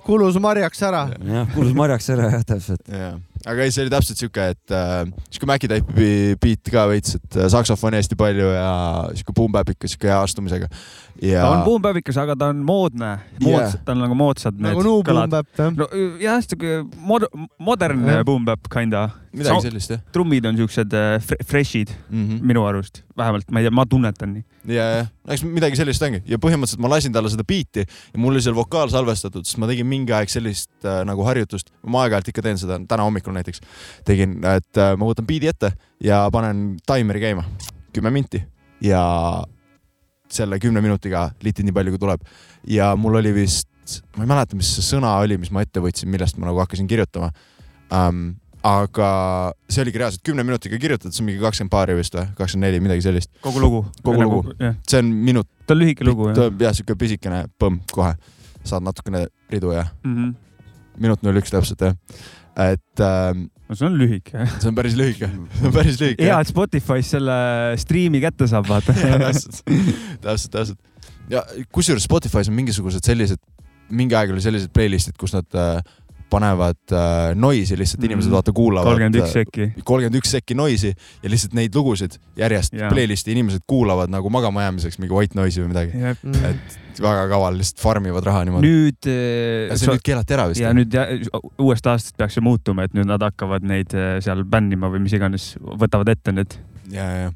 kulus 0.07 0.39
marjaks 0.43 0.87
ära. 0.91 1.07
jah, 1.31 1.51
kuulus 1.55 1.77
marjaks 1.77 2.11
ära 2.17 2.33
jah, 2.35 2.47
täpselt. 2.53 2.83
jah, 2.91 3.19
aga 3.49 3.65
ei, 3.65 3.71
see 3.73 3.85
oli 3.85 3.91
täpselt 3.93 4.19
siuke, 4.21 4.47
et 4.53 4.73
äh, 4.75 5.05
siuke 5.33 5.47
Maci 5.49 5.69
tüüpi 5.71 6.09
beat 6.41 6.71
ka 6.73 6.85
veits, 6.91 7.15
et 7.17 7.37
äh, 7.39 7.47
saksofoni 7.51 7.99
hästi 7.99 8.17
palju 8.19 8.51
ja 8.53 8.67
siuke 9.17 9.35
boom-bap'ika 9.37 9.89
siuke 9.91 10.11
hea 10.11 10.19
astumisega. 10.21 10.69
ja 11.21 11.41
ta 11.45 11.51
on 11.55 11.63
buumpäevikas, 11.65 12.19
aga 12.21 12.35
ta 12.35 12.51
on 12.53 12.61
moodne, 12.67 13.11
Yeah. 13.41 13.73
ta 13.85 13.95
on 13.95 14.03
nagu 14.03 14.15
moodsad 14.15 14.55
need 14.57 14.71
nagu 14.75 14.83
Nuu 14.85 15.01
kõlad. 15.05 15.33
No 15.77 15.87
jah, 16.21 16.39
siuke 16.45 16.81
mod-, 16.97 17.29
modernne 17.59 18.19
Jah. 18.19 18.25
boom 18.27 18.45
bap 18.45 18.69
kinda. 18.71 19.09
midagi 19.33 19.63
sellist 19.69 19.93
jah 19.93 20.01
trummid 20.11 20.45
on 20.45 20.57
siuksed 20.59 20.93
äh, 20.93 21.17
fre- 21.23 21.39
fresh'id 21.47 21.91
mm. 22.09 22.23
-hmm. 22.27 22.41
minu 22.51 22.65
arust, 22.67 23.03
vähemalt 23.17 23.49
ma 23.51 23.59
ei 23.59 23.65
tea, 23.69 23.71
ma 23.75 23.85
tunnetan 23.85 24.33
nii. 24.35 24.43
ja, 24.69 24.85
ja. 24.97 25.05
Eks 25.33 25.43
midagi 25.47 25.79
sellist 25.79 26.03
ongi. 26.05 26.21
Ja 26.29 26.39
põhimõtteliselt 26.41 26.81
ma 26.83 26.91
lasin 26.91 27.13
talle 27.15 27.31
seda 27.33 27.45
beat'i 27.47 27.85
ja 27.85 28.21
mul 28.21 28.35
oli 28.35 28.43
seal 28.45 28.57
vokaal 28.57 28.91
salvestatud, 28.93 29.47
sest 29.47 29.59
ma 29.61 29.69
tegin 29.69 29.87
mingi 29.89 30.13
aeg 30.15 30.31
sellist 30.31 30.71
äh, 30.85 31.01
nagu 31.07 31.25
harjutust, 31.27 31.71
ma 31.87 32.05
aeg-ajalt 32.05 32.31
ikka 32.33 32.45
teen 32.45 32.59
seda, 32.61 32.79
täna 32.89 33.07
hommikul 33.07 33.35
näiteks. 33.37 33.63
Tegin, 34.07 34.39
et 34.45 34.81
äh, 34.81 34.93
ma 34.99 35.09
võtan 35.09 35.27
beat'i 35.29 35.51
ette 35.51 35.73
ja 36.03 36.23
panen 36.33 36.75
taimeri 36.89 37.23
käima, 37.23 37.45
kümme 37.95 38.13
minti. 38.13 38.43
Ja 38.81 39.01
selle 40.31 40.59
kümne 40.63 40.81
minutiga 40.83 41.29
litid 41.43 41.67
nii 41.67 41.75
palju, 41.75 41.95
kui 41.95 42.01
tuleb. 42.01 42.27
Ja 42.67 42.93
mul 42.99 43.19
oli 43.19 43.33
vist, 43.35 43.69
ma 44.15 44.25
ei 44.25 44.31
mäleta, 44.31 44.57
mis 44.57 44.69
see 44.77 44.85
sõna 44.93 45.17
oli, 45.21 45.37
mis 45.41 45.51
ma 45.53 45.63
ette 45.65 45.83
võtsin, 45.83 46.09
millest 46.11 46.39
ma 46.39 46.49
nagu 46.49 46.61
hakkasin 46.63 46.89
kirjutama. 46.91 47.31
Um,. 47.91 48.40
Aga 48.67 49.07
see 49.71 49.81
oligi 49.85 50.01
reaalselt 50.01 50.23
kümne 50.25 50.43
minutiga 50.45 50.77
kirjutatud, 50.81 51.13
see 51.15 51.23
on 51.23 51.29
mingi 51.31 51.41
kakskümmend 51.41 51.73
paari 51.73 51.95
vist 51.97 52.17
või, 52.17 52.27
kakskümmend 52.37 52.67
neli, 52.67 52.81
midagi 52.83 53.05
sellist. 53.05 53.31
kogu 53.41 53.63
lugu. 53.63 53.81
Kogu 54.05 54.21
lugu.. 54.21 54.41
jah, 54.61 54.75
see 54.87 55.01
on 55.01 55.09
minut, 55.29 55.49
ta 55.65 55.75
on 55.75 55.81
lühike 55.81 56.05
lugu 56.07 56.29
jah 56.29 56.51
jah, 56.61 56.75
siuke 56.77 56.97
pisikene 56.99 57.45
põmm 57.61 57.81
kohe, 57.93 58.13
saad 58.67 58.85
natukene 58.85 59.25
ridu 59.51 59.73
ja 59.73 59.87
mm. 60.03 60.13
-hmm. 60.13 60.35
minut 61.01 61.25
null 61.25 61.41
üks 61.41 61.53
täpselt 61.53 61.81
jah. 61.81 61.97
et 62.69 63.05
ähm, 63.07 63.47
no 63.71 63.77
see 63.79 63.87
on 63.87 63.97
lühike. 63.97 64.45
see 64.59 64.69
on 64.69 64.77
päris 64.77 64.97
lühike, 64.99 65.31
see 65.57 65.67
on 65.69 65.73
päris 65.73 65.97
lühike. 66.01 66.27
hea, 66.27 66.39
et 66.43 66.51
Spotify's 66.51 67.13
selle 67.15 67.39
striimi 67.81 68.21
kätte 68.21 68.47
saab 68.51 68.69
vaata. 68.69 68.93
täpselt, 69.25 69.63
täpselt, 70.21 70.51
täpselt. 70.51 70.79
ja 71.31 71.45
kusjuures 71.71 72.05
Spotify's 72.05 72.51
on 72.51 72.57
mingisugused 72.59 73.07
sellised, 73.07 73.41
mingi 73.89 74.17
aeg 74.17 74.35
oli 74.35 74.43
sellised 74.43 74.73
playlist'id, 74.75 75.17
kus 75.19 75.33
nad 75.33 75.57
äh, 75.57 75.79
panevad 76.31 76.79
äh, 76.95 77.33
noisi 77.35 77.77
lihtsalt 77.79 78.03
inimesed 78.07 78.31
Mhm. 78.31 78.35
vaata 78.37 78.53
kuulavad. 78.55 78.87
kolmkümmend 78.87 79.19
üks 79.19 79.33
sekki. 79.35 79.71
kolmkümmend 79.83 80.19
üks 80.21 80.31
sekki 80.37 80.55
noisi 80.55 80.93
ja 80.93 81.29
lihtsalt 81.29 81.55
neid 81.57 81.75
lugusid 81.75 82.15
järjest 82.39 82.73
Jaa. 82.77 82.89
playlist'i 82.91 83.35
inimesed 83.35 83.65
kuulavad 83.67 84.11
nagu 84.11 84.29
magama 84.31 84.63
jäämiseks 84.67 84.99
mingi 85.01 85.13
white 85.13 85.37
noise'i 85.37 85.65
või 85.65 85.73
midagi. 85.73 85.91
väga 87.01 87.27
kaval, 87.31 87.55
lihtsalt 87.57 87.79
farm 87.81 88.05
ivad 88.05 88.25
raha 88.27 88.43
niimoodi. 88.45 88.67
nüüd 88.67 89.07
ja 89.09 89.77
see 89.79 89.89
nüüd 89.89 90.03
keelati 90.05 90.35
ära 90.35 90.47
vist 90.51 90.61
ja. 90.61 90.73
nüüd 90.75 90.93
ja, 90.93 91.05
uuest 91.59 91.87
aastast 91.87 92.17
peaks 92.19 92.35
see 92.37 92.43
muutuma, 92.45 92.85
et 92.87 92.93
nüüd 92.97 93.07
nad 93.09 93.23
hakkavad 93.23 93.65
neid 93.67 93.95
eh, 93.97 94.17
seal 94.23 94.43
bännima 94.43 94.91
või 94.91 95.01
mis 95.05 95.15
iganes, 95.17 95.53
võtavad 95.61 96.11
ette 96.13 96.35
need. 96.35 96.57
ja, 96.93 97.07
ja, 97.23 97.31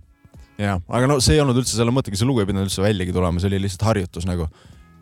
ja, 0.61 0.75
aga 0.87 1.09
no 1.09 1.19
see 1.23 1.37
ei 1.37 1.41
olnud 1.43 1.57
üldse 1.63 1.77
selle 1.79 1.93
mõttega, 1.95 2.19
see 2.19 2.27
lugu 2.27 2.43
ei 2.43 2.49
pidanud 2.49 2.69
üldse 2.69 2.83
väljagi 2.83 3.15
tulema, 3.15 3.41
see 3.41 3.49
oli 3.51 3.63
lihtsalt 3.65 3.87
harjutus 3.89 4.27
nagu. 4.29 4.47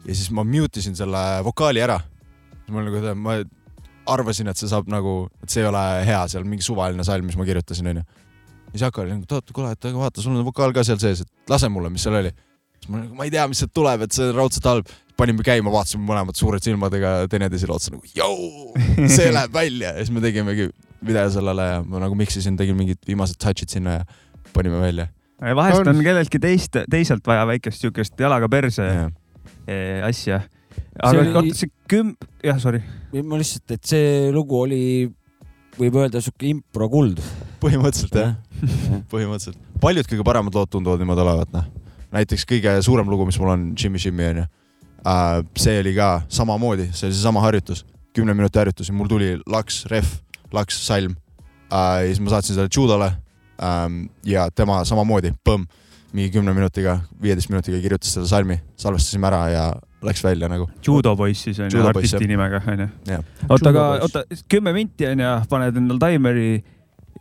ja 0.05 0.13
siis 0.13 0.29
ma 0.31 0.45
mute 0.47 0.79
isin 0.83 0.95
selle 0.95 1.25
vokaali 1.43 1.83
ära. 1.83 1.99
ma 2.69 2.85
nagu, 2.85 3.03
ma 3.19 3.41
arvasin, 4.09 4.49
et 4.51 4.59
see 4.59 4.69
saab 4.71 4.89
nagu, 4.91 5.27
et 5.43 5.53
see 5.53 5.63
ei 5.63 5.69
ole 5.69 5.83
hea 6.07 6.21
seal 6.31 6.47
mingi 6.47 6.65
suvaline 6.65 7.05
salm, 7.07 7.27
mis 7.29 7.37
ma 7.39 7.45
kirjutasin, 7.47 7.91
onju. 7.93 8.03
ja 8.03 8.73
siis 8.73 8.85
Jaak 8.85 8.97
oli 9.03 9.13
nagu, 9.13 9.27
oota, 9.29 9.55
kuule, 9.55 9.71
et 9.75 9.87
aga 9.89 10.01
vaata, 10.01 10.23
sul 10.23 10.35
on 10.35 10.45
vokaal 10.47 10.75
ka 10.75 10.83
seal 10.87 10.99
sees, 11.01 11.23
et 11.23 11.51
lase 11.51 11.69
mulle, 11.71 11.91
mis 11.93 12.03
seal 12.03 12.19
oli. 12.19 12.33
siis 12.79 12.91
ma 12.91 13.03
nagu, 13.03 13.15
ma 13.19 13.27
ei 13.27 13.33
tea, 13.33 13.47
mis 13.51 13.63
sealt 13.63 13.73
tuleb, 13.75 14.05
et 14.07 14.15
see 14.15 14.29
on 14.29 14.37
raudselt 14.41 14.69
halb. 14.69 14.93
panime 15.17 15.45
käima, 15.45 15.69
vaatasime 15.69 16.07
mõlemad 16.07 16.35
suured 16.35 16.63
silmadega 16.65 17.27
teineteisele 17.29 17.75
otsa 17.75 17.93
nagu 17.93 18.07
jõu, 18.17 18.73
see 19.15 19.29
läheb 19.29 19.53
välja 19.53 19.93
ja 19.93 20.01
siis 20.01 20.09
me 20.15 20.23
tegimegi 20.23 20.71
video 21.05 21.29
sellele 21.31 21.67
ja 21.67 21.81
ma 21.85 22.01
nagu 22.01 22.17
mix 22.17 22.37
isin, 22.39 22.57
tegin 22.59 22.77
mingid 22.79 22.99
viimased 23.07 23.37
touch'id 23.41 23.71
sinna 23.71 23.99
ja 23.99 24.07
panime 24.55 24.79
välja. 24.81 25.07
vahest 25.41 25.81
On. 25.81 25.91
on 25.93 26.01
kelleltki 26.03 26.41
teist, 26.41 26.79
teiselt 26.89 27.27
vaja 27.27 27.45
väikest 27.49 27.85
siukest 27.85 28.19
jalaga 28.19 28.49
perse 28.49 28.89
eh, 29.67 30.01
asja. 30.07 30.41
Aga 30.99 31.19
oli- 31.19 31.33
oota, 31.33 31.57
see 31.57 31.71
küm-, 31.89 32.15
jah, 32.43 32.59
sorry. 32.61 32.81
ma 33.23 33.39
lihtsalt, 33.39 33.75
et 33.75 33.93
see 33.93 34.31
lugu 34.33 34.59
oli, 34.65 34.81
võib 35.79 35.97
öelda 36.01 36.21
sihuke 36.21 36.49
impro 36.49 36.89
kuld. 36.91 37.21
põhimõtteliselt 37.63 38.19
jah, 38.19 38.35
põhimõtteliselt. 39.13 39.57
paljud 39.81 40.09
kõige 40.09 40.25
paremad 40.27 40.55
lood 40.57 40.71
tunduvad 40.73 41.01
niimoodi 41.01 41.25
olevat, 41.25 41.53
noh. 41.55 41.65
näiteks 42.13 42.45
kõige 42.49 42.75
suurem 42.85 43.09
lugu, 43.09 43.25
mis 43.29 43.39
mul 43.41 43.53
on, 43.55 43.65
Jimmy 43.79 44.01
Jimmy 44.01 44.29
onju. 44.29 44.45
see 45.57 45.79
oli 45.81 45.95
ka 45.97 46.11
samamoodi, 46.29 46.91
see 46.93 47.09
oli 47.09 47.17
seesama 47.17 47.41
harjutus, 47.43 47.85
kümne 48.13 48.35
minuti 48.37 48.61
harjutus 48.61 48.91
ja 48.91 48.95
mul 48.95 49.09
tuli 49.09 49.35
laks, 49.49 49.85
ref, 49.91 50.19
laks, 50.53 50.77
salm. 50.85 51.15
ja 51.71 52.03
siis 52.05 52.21
ma 52.21 52.35
saatsin 52.35 52.55
selle 52.55 52.69
judole. 52.69 53.11
ja 54.25 54.49
tema 54.51 54.83
samamoodi, 54.85 55.33
põmm, 55.47 55.65
mingi 56.13 56.29
kümne 56.33 56.53
minutiga, 56.53 56.99
viieteist 57.21 57.49
minutiga 57.49 57.79
kirjutas 57.81 58.13
selle 58.15 58.29
salmi, 58.29 58.59
salvestasime 58.79 59.27
ära 59.29 59.41
ja 59.49 59.63
läks 60.05 60.23
välja 60.23 60.49
nagu. 60.51 60.67
Judo 60.85 61.15
poiss 61.17 61.47
siis 61.47 61.59
on 61.63 61.71
ju, 61.73 61.81
artisti 61.87 62.19
jah. 62.19 62.29
nimega 62.29 62.61
onju 62.67 62.87
Jah.. 63.07 63.23
oota, 63.49 63.71
aga 63.71 63.85
oota, 64.05 64.23
kümme 64.51 64.73
minti 64.75 65.07
onju, 65.09 65.33
paned 65.49 65.79
endal 65.81 66.01
taimeri 66.01 66.47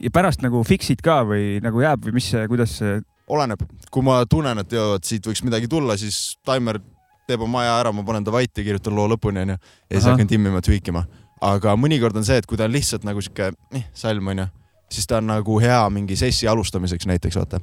ja 0.03 0.13
pärast 0.15 0.43
nagu 0.45 0.63
fix'id 0.67 1.03
ka 1.05 1.23
või 1.29 1.57
nagu 1.65 1.83
jääb 1.83 2.09
või 2.09 2.17
mis 2.19 2.31
see, 2.35 2.45
kuidas 2.51 2.77
see, 2.81 2.99
oleneb, 3.33 3.63
kui 3.93 4.05
ma 4.05 4.23
tunnen, 4.29 4.63
et 4.65 4.75
joo, 4.75 4.97
et 4.99 5.09
siit 5.09 5.27
võiks 5.27 5.45
midagi 5.47 5.71
tulla, 5.71 5.97
siis 6.01 6.39
taimer 6.47 6.81
teeb 7.29 7.45
oma 7.47 7.63
aja 7.63 7.77
ära, 7.85 7.93
ma 7.95 8.05
panen 8.07 8.25
ta 8.27 8.35
vait 8.35 8.51
ja 8.51 8.65
kirjutan 8.67 8.97
loo 8.99 9.07
lõpuni 9.15 9.45
onju 9.45 9.57
ja 9.57 9.93
siis 9.95 10.09
hakkan 10.11 10.31
timmima, 10.31 10.63
tweak 10.65 10.91
ima. 10.91 11.05
aga 11.43 11.77
mõnikord 11.79 12.19
on 12.19 12.27
see, 12.27 12.41
et 12.43 12.49
kui 12.51 12.59
ta 12.59 12.67
on 12.69 12.75
lihtsalt 12.75 13.07
nagu 13.07 13.23
sihuke 13.23 13.53
eh, 13.79 13.87
salm 13.95 14.33
onju, 14.35 14.49
siis 14.93 15.09
ta 15.09 15.21
on 15.23 15.31
nagu 15.31 15.61
hea 15.63 15.81
mingi 15.95 16.19
sessi 16.19 16.51
alustamiseks 16.51 17.09
näiteks 17.11 17.39
vaata. 17.39 17.63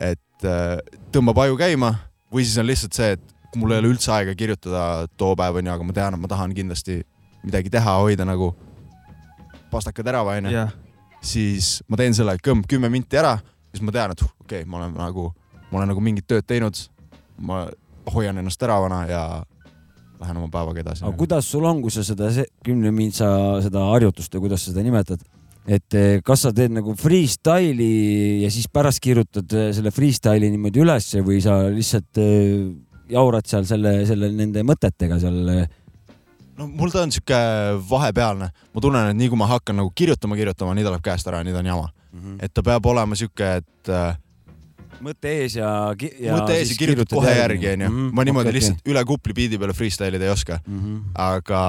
et 0.00 0.20
äh, 0.48 0.78
tõmbab 1.14 1.40
aju 1.44 1.58
käima 1.60 1.94
või 2.32 2.44
siis 2.46 2.58
on 2.60 2.68
lihtsalt 2.68 2.96
see, 2.96 3.16
et 3.16 3.58
mul 3.58 3.74
ei 3.74 3.82
ole 3.82 3.92
üldse 3.94 4.12
aega 4.14 4.34
kirjutada 4.38 5.06
too 5.20 5.34
päev 5.38 5.60
onju, 5.60 5.74
aga 5.74 5.86
ma 5.86 5.96
tean, 5.96 6.16
et 6.16 6.22
ma 6.22 6.30
tahan 6.30 6.54
kindlasti 6.56 7.00
midagi 7.44 7.70
teha, 7.72 7.98
hoida 8.02 8.26
nagu 8.26 8.52
pastaka 9.72 10.04
terava 10.06 10.36
onju 10.38 10.54
jah, 10.54 10.74
siis 11.24 11.78
ma 11.88 11.98
teen 12.00 12.16
selle 12.16 12.36
kõmm 12.42 12.64
kümme 12.68 12.90
minti 12.92 13.20
ära, 13.20 13.36
siis 13.72 13.84
ma 13.84 13.94
tean, 13.94 14.14
et 14.14 14.22
okei 14.24 14.62
okay,, 14.62 14.68
ma 14.68 14.82
olen 14.82 14.96
nagu, 14.98 15.30
ma 15.70 15.80
olen 15.80 15.92
nagu 15.94 16.04
mingit 16.04 16.28
tööd 16.30 16.46
teinud. 16.48 16.86
ma 17.38 17.64
hoian 18.14 18.38
ennast 18.38 18.60
teravana 18.60 19.06
ja 19.08 19.22
lähen 20.20 20.36
oma 20.38 20.48
päevaga 20.52 20.80
edasi 20.84 21.04
aga. 21.04 21.16
kuidas 21.18 21.48
sul 21.50 21.64
on, 21.66 21.80
kui 21.82 21.90
sa 21.90 22.04
seda 22.06 22.30
se- 22.32 22.46
kümne 22.64 22.92
mintsa 22.94 23.26
seda 23.64 23.82
harjutust 23.90 24.34
või 24.36 24.46
kuidas 24.46 24.64
sa 24.64 24.72
seda 24.72 24.84
nimetad, 24.86 25.24
et 25.64 25.96
eh, 25.96 26.18
kas 26.24 26.44
sa 26.44 26.52
teed 26.52 26.74
nagu 26.76 26.92
freestyle'i 26.98 28.42
ja 28.42 28.50
siis 28.52 28.68
pärast 28.72 29.00
kirjutad 29.04 29.52
eh, 29.56 29.70
selle 29.76 29.92
freestyle'i 29.94 30.50
niimoodi 30.52 30.82
ülesse 30.84 31.22
või 31.24 31.40
sa 31.44 31.62
lihtsalt 31.72 32.20
eh, 32.20 32.66
jaurad 33.12 33.48
seal 33.48 33.64
selle, 33.68 33.96
selle 34.08 34.30
nende 34.32 34.64
mõtetega 34.66 35.18
seal? 35.22 35.40
no 36.58 36.68
mul 36.68 36.92
ta 36.92 37.04
on 37.04 37.14
sihuke 37.14 37.38
vahepealne, 37.88 38.50
ma 38.52 38.84
tunnen, 38.84 39.10
et 39.12 39.18
nii 39.18 39.30
kui 39.32 39.40
ma 39.40 39.48
hakkan 39.50 39.80
nagu 39.80 39.92
kirjutama, 39.96 40.36
kirjutama, 40.38 40.76
nii 40.76 40.86
ta 40.86 40.92
läheb 40.94 41.06
käest 41.06 41.30
ära, 41.30 41.42
nii 41.44 41.56
ta 41.56 41.62
on 41.64 41.72
jama. 41.72 41.88
et 42.44 42.52
ta 42.54 42.62
peab 42.62 42.86
olema 42.86 43.16
sihuke, 43.18 43.48
et 43.62 43.90
äh, 43.90 44.14
mõte 45.04 45.32
ees 45.40 45.56
ja, 45.58 45.70
ja. 46.20 46.36
mõte 46.36 46.58
ees 46.58 46.74
ja 46.74 46.80
kirjutad 46.80 47.14
kohe 47.14 47.36
järgi, 47.38 47.72
onju. 47.74 47.88
Mhm, 47.90 48.10
ma 48.16 48.26
niimoodi 48.26 48.50
okay, 48.50 48.58
lihtsalt 48.60 48.92
üle 48.92 49.04
kupli 49.08 49.36
biidi 49.36 49.60
peale 49.60 49.76
freestyle 49.76 50.20
ida 50.20 50.28
ei 50.28 50.34
oska, 50.34 50.60
mm. 50.66 50.82
-hmm. 50.82 51.00
aga 51.14 51.62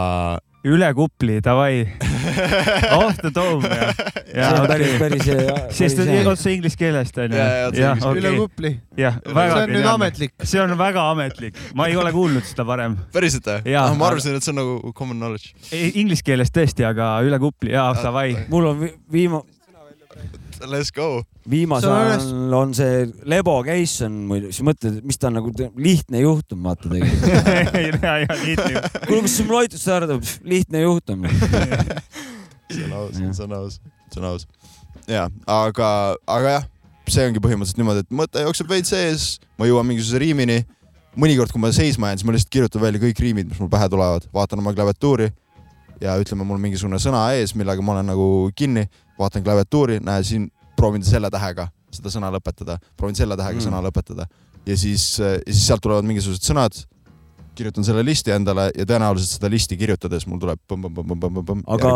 üle 0.66 0.88
kupli, 0.98 1.38
davai, 1.46 1.84
off 2.98 3.20
the 3.22 3.30
dome 3.34 3.70
ja, 3.70 3.92
ja 4.34 4.48
see 4.50 4.62
on 4.62 4.68
päris, 4.72 4.94
päris 5.02 5.28
hea. 5.30 5.58
sest 5.78 6.02
on 6.02 6.32
otse 6.32 6.54
inglise 6.56 6.80
keelest 6.80 7.20
onju. 7.22 7.42
Inglise 7.70 8.14
üle 8.22 8.32
kupli. 8.40 8.72
jah, 8.98 9.20
see 9.22 9.36
väga 9.38 9.60
on 9.62 9.74
nüüd 9.76 9.90
ametlik. 9.92 10.34
see 10.42 10.62
on 10.64 10.74
väga 10.80 11.06
ametlik, 11.12 11.60
ma 11.78 11.90
ei 11.92 12.00
ole 12.02 12.14
kuulnud 12.16 12.48
seda 12.50 12.66
varem. 12.68 12.98
päriselt 13.14 13.52
või 13.52 13.76
Jaa,? 13.76 13.92
ma 14.00 14.10
arvasin, 14.10 14.40
et 14.40 14.46
see 14.48 14.56
on 14.56 14.62
nagu 14.64 14.94
common 14.98 15.22
knowledge. 15.22 15.54
Inglise 15.94 16.26
keeles 16.26 16.54
tõesti, 16.54 16.88
aga 16.88 17.18
üle 17.26 17.40
kupli, 17.42 17.76
jaa, 17.76 17.92
Ah, 17.94 18.02
davai. 18.10 18.32
mul 18.50 18.72
on 18.74 18.82
vi- 18.82 19.30
viima-, 20.60 20.72
Let's 20.72 20.92
go. 20.92 21.24
viimasel 21.50 21.90
on 21.90 21.98
ajal 21.98 22.54
on 22.54 22.74
see 22.74 23.06
Lebo 23.24 23.64
case 23.64 24.06
on 24.06 24.20
muidu, 24.30 24.52
siis 24.52 24.66
mõtled, 24.66 25.02
mis 25.06 25.20
ta 25.20 25.30
on 25.30 25.40
nagu 25.40 25.52
lihtne 25.78 26.22
juhtum, 26.24 26.64
vaata 26.66 26.90
tegelikult. 26.90 28.04
ja, 28.04 28.18
ja 28.24 28.38
lihtne. 28.42 28.84
kuule, 29.08 29.22
kas 29.26 29.38
sul 29.38 29.52
loitus 29.52 29.86
tuleb, 29.86 30.24
lihtne 30.44 30.82
juhtum. 30.86 31.28
see 32.72 32.86
on 32.86 32.94
aus, 32.94 33.18
see 33.20 33.44
on 33.46 33.58
aus, 33.60 33.80
see 34.12 34.22
on 34.22 34.30
aus. 34.32 34.48
ja, 35.08 35.28
aga, 35.48 35.90
aga 36.28 36.58
jah, 36.58 36.70
see 37.12 37.28
ongi 37.30 37.44
põhimõtteliselt 37.44 37.82
niimoodi, 37.82 38.06
et 38.06 38.20
mõte 38.24 38.46
jookseb 38.46 38.70
veits 38.72 38.94
sees, 38.94 39.30
ma 39.60 39.70
jõuan 39.70 39.88
mingisuguse 39.88 40.22
riimini. 40.24 40.64
mõnikord, 41.16 41.52
kui 41.54 41.62
ma 41.64 41.72
seisma 41.72 42.10
jään, 42.10 42.20
siis 42.20 42.28
ma 42.28 42.34
lihtsalt 42.36 42.52
kirjutan 42.52 42.82
välja 42.82 43.00
kõik 43.00 43.20
riimid, 43.24 43.48
mis 43.48 43.60
mul 43.62 43.70
pähe 43.72 43.88
tulevad, 43.90 44.26
vaatan 44.36 44.60
oma 44.60 44.74
klaviatuuri 44.76 45.30
ja 46.02 46.16
ütleme, 46.20 46.44
mul 46.48 46.60
mingisugune 46.62 47.00
sõna 47.00 47.30
ees, 47.38 47.54
millega 47.56 47.84
ma 47.86 47.96
olen 47.96 48.10
nagu 48.12 48.28
kinni, 48.58 48.86
vaatan 49.20 49.44
klaviatuuri, 49.44 50.00
näe 50.04 50.24
siin, 50.24 50.50
proovin 50.76 51.04
selle 51.04 51.30
tähega 51.32 51.70
seda 51.96 52.12
sõna 52.12 52.32
lõpetada, 52.34 52.80
proovin 52.98 53.16
selle 53.16 53.38
tähega 53.40 53.60
Mm. 53.60 53.68
sõna 53.70 53.80
lõpetada 53.86 54.28
ja 54.66 54.78
siis, 54.78 55.20
ja 55.20 55.38
siis 55.48 55.68
sealt 55.68 55.82
tulevad 55.82 56.06
mingisugused 56.08 56.44
sõnad 56.44 56.86
kirjutan 57.56 57.86
selle 57.88 58.04
listi 58.04 58.34
endale 58.36 58.68
ja 58.76 58.86
tõenäoliselt 58.88 59.38
seda 59.38 59.50
listi 59.52 59.78
kirjutades 59.80 60.26
mul 60.28 60.42
tuleb 60.42 60.60
põmm-põmm-põmm-põmm-põmm. 60.68 61.64
aga 61.72 61.92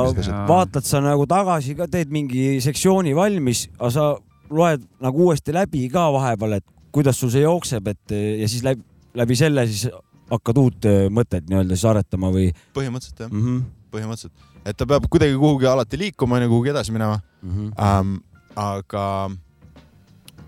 vaatad 0.48 0.88
sa 0.88 1.02
nagu 1.04 1.26
tagasi 1.30 1.76
ka, 1.76 1.90
teed 1.92 2.14
mingi 2.16 2.62
sektsiooni 2.64 3.16
valmis, 3.18 3.68
aga 3.78 3.92
sa 3.92 4.06
loed 4.50 4.86
nagu 5.04 5.26
uuesti 5.28 5.54
läbi 5.56 5.88
ka 5.92 6.08
vahepeal, 6.16 6.60
et 6.60 6.66
kuidas 6.96 7.20
sul 7.20 7.32
see 7.34 7.44
jookseb, 7.44 7.90
et 7.92 8.16
ja 8.16 8.48
siis 8.50 8.64
läbi, 8.66 8.86
läbi 9.20 9.38
selle 9.38 9.68
siis 9.70 9.90
hakkad 10.30 10.62
uut 10.62 10.88
äh, 10.90 11.08
mõtet 11.14 11.48
nii-öelda 11.50 11.76
siis 11.76 11.90
aretama 11.90 12.32
või 12.34 12.50
põhimõtteliselt 12.78 13.26
jah, 13.26 13.32
mm? 13.32 13.44
-hmm. 13.46 13.68
põhimõtteliselt, 13.94 14.49
et 14.66 14.78
ta 14.78 14.86
peab 14.86 15.08
kuidagi 15.10 15.38
kuhugi 15.40 15.68
alati 15.70 15.98
liikuma, 15.98 16.38
onju, 16.40 16.50
kuhugi 16.50 16.74
edasi 16.76 16.92
minema 16.92 17.20
Mm 17.42 17.52
-hmm. 17.52 17.84
ähm,. 17.84 18.16
aga 18.56 19.30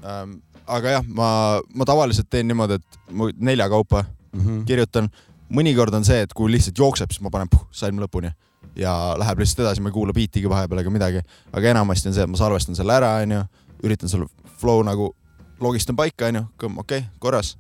ähm,, 0.04 0.34
aga 0.68 0.90
jah, 0.90 1.06
ma, 1.08 1.62
ma 1.76 1.86
tavaliselt 1.86 2.30
teen 2.30 2.48
niimoodi, 2.48 2.74
et 2.74 3.00
ma 3.12 3.30
nelja 3.38 3.70
kaupa 3.70 4.06
Mm 4.34 4.42
-hmm. 4.42 4.66
kirjutan. 4.66 5.10
mõnikord 5.52 5.94
on 5.94 6.06
see, 6.06 6.22
et 6.22 6.34
kui 6.34 6.52
lihtsalt 6.52 6.78
jookseb, 6.78 7.12
siis 7.12 7.22
ma 7.22 7.30
panen 7.30 7.50
puh, 7.50 7.68
salm 7.72 8.00
lõpuni 8.00 8.32
ja 8.76 9.16
läheb 9.18 9.40
lihtsalt 9.40 9.60
edasi, 9.66 9.82
ma 9.82 9.90
ei 9.90 9.94
kuula 9.94 10.14
biitigi 10.14 10.50
vahepeal 10.50 10.80
ega 10.80 10.90
midagi, 10.90 11.22
aga 11.54 11.70
enamasti 11.70 12.08
on 12.10 12.14
see, 12.14 12.24
et 12.24 12.30
ma 12.30 12.38
salvestan 12.38 12.76
selle 12.76 12.94
ära, 12.94 13.10
onju, 13.22 13.42
üritan 13.84 14.10
selle 14.10 14.26
flow 14.62 14.84
nagu 14.84 15.16
logistan 15.60 15.96
paika, 15.96 16.28
onju, 16.28 16.46
okei 16.56 16.78
okay,, 16.78 17.04
korras 17.20 17.58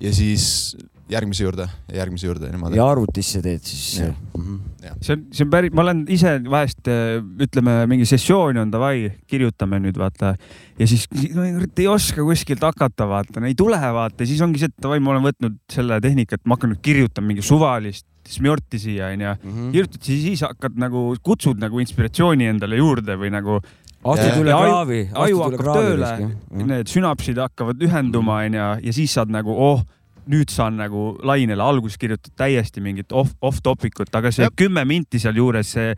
ja 0.00 0.14
siis 0.14 0.76
järgmise 1.12 1.44
juurde 1.44 1.66
ja 1.88 2.00
järgmise 2.02 2.28
juurde 2.28 2.50
niimoodi. 2.52 2.78
ja 2.80 2.88
arvutisse 2.88 3.42
teed 3.44 3.64
siis 3.66 4.02
mm. 4.02 4.14
-hmm. 4.36 4.98
see 5.00 5.16
on, 5.16 5.24
see 5.32 5.46
on 5.46 5.50
päris, 5.52 5.72
ma 5.72 5.84
olen 5.86 6.04
ise 6.08 6.34
vahest 6.50 6.88
äh, 6.88 7.18
ütleme, 7.46 7.76
mingi 7.90 8.08
sessioon 8.08 8.62
on 8.64 8.72
davai, 8.72 9.10
kirjutame 9.26 9.80
nüüd 9.82 9.98
vaata 9.98 10.34
ja 10.78 10.86
siis 10.88 11.08
no, 11.34 11.44
ei 11.44 11.88
oska 11.88 12.24
kuskilt 12.24 12.64
hakata, 12.64 13.08
vaata, 13.08 13.44
ei 13.46 13.58
tule 13.58 13.80
vaata, 13.80 14.26
siis 14.26 14.40
ongi 14.44 14.62
see, 14.62 14.72
et 14.72 14.82
davai, 14.82 15.00
ma 15.00 15.14
olen 15.14 15.28
võtnud 15.28 15.60
selle 15.72 16.00
tehnika, 16.00 16.38
et 16.38 16.46
ma 16.46 16.56
hakkan 16.56 16.74
nüüd 16.74 16.82
kirjutama 16.84 17.32
mingi 17.32 17.44
suvalist 17.46 18.06
smjorti 18.28 18.78
siia 18.78 19.08
onju. 19.10 19.34
Mm 19.42 19.52
-hmm. 19.52 19.70
kirjutad 19.72 20.02
siis, 20.02 20.22
siis 20.22 20.42
hakkad 20.46 20.76
nagu, 20.78 21.16
kutsud 21.22 21.58
nagu 21.58 21.80
inspiratsiooni 21.82 22.46
endale 22.46 22.76
juurde 22.76 23.16
või 23.18 23.32
nagu 23.34 23.58
astud 24.04 24.42
üle 24.42 24.52
aju- 24.52 24.70
kraavi, 24.70 25.00
aju 25.14 25.42
hakkab 25.42 25.66
tööle. 25.76 26.12
jah. 26.20 26.66
need 26.66 26.90
sünapsid 26.90 27.38
hakkavad 27.38 27.82
ühenduma 27.82 28.42
onju 28.46 28.68
ja 28.82 28.92
siis 28.92 29.14
saad 29.14 29.30
nagu 29.30 29.54
oh, 29.54 29.82
nüüd 30.30 30.52
saan 30.52 30.76
nagu 30.80 31.12
lainele, 31.26 31.62
alguses 31.62 31.98
kirjutad 32.00 32.34
täiesti 32.38 32.82
mingit 32.84 33.12
off, 33.12 33.34
off-topic 33.42 34.02
ut, 34.04 34.12
aga 34.14 34.32
see 34.34 34.46
Jep. 34.46 34.56
kümme 34.64 34.84
minti 34.88 35.20
sealjuures, 35.22 35.72
see, 35.74 35.94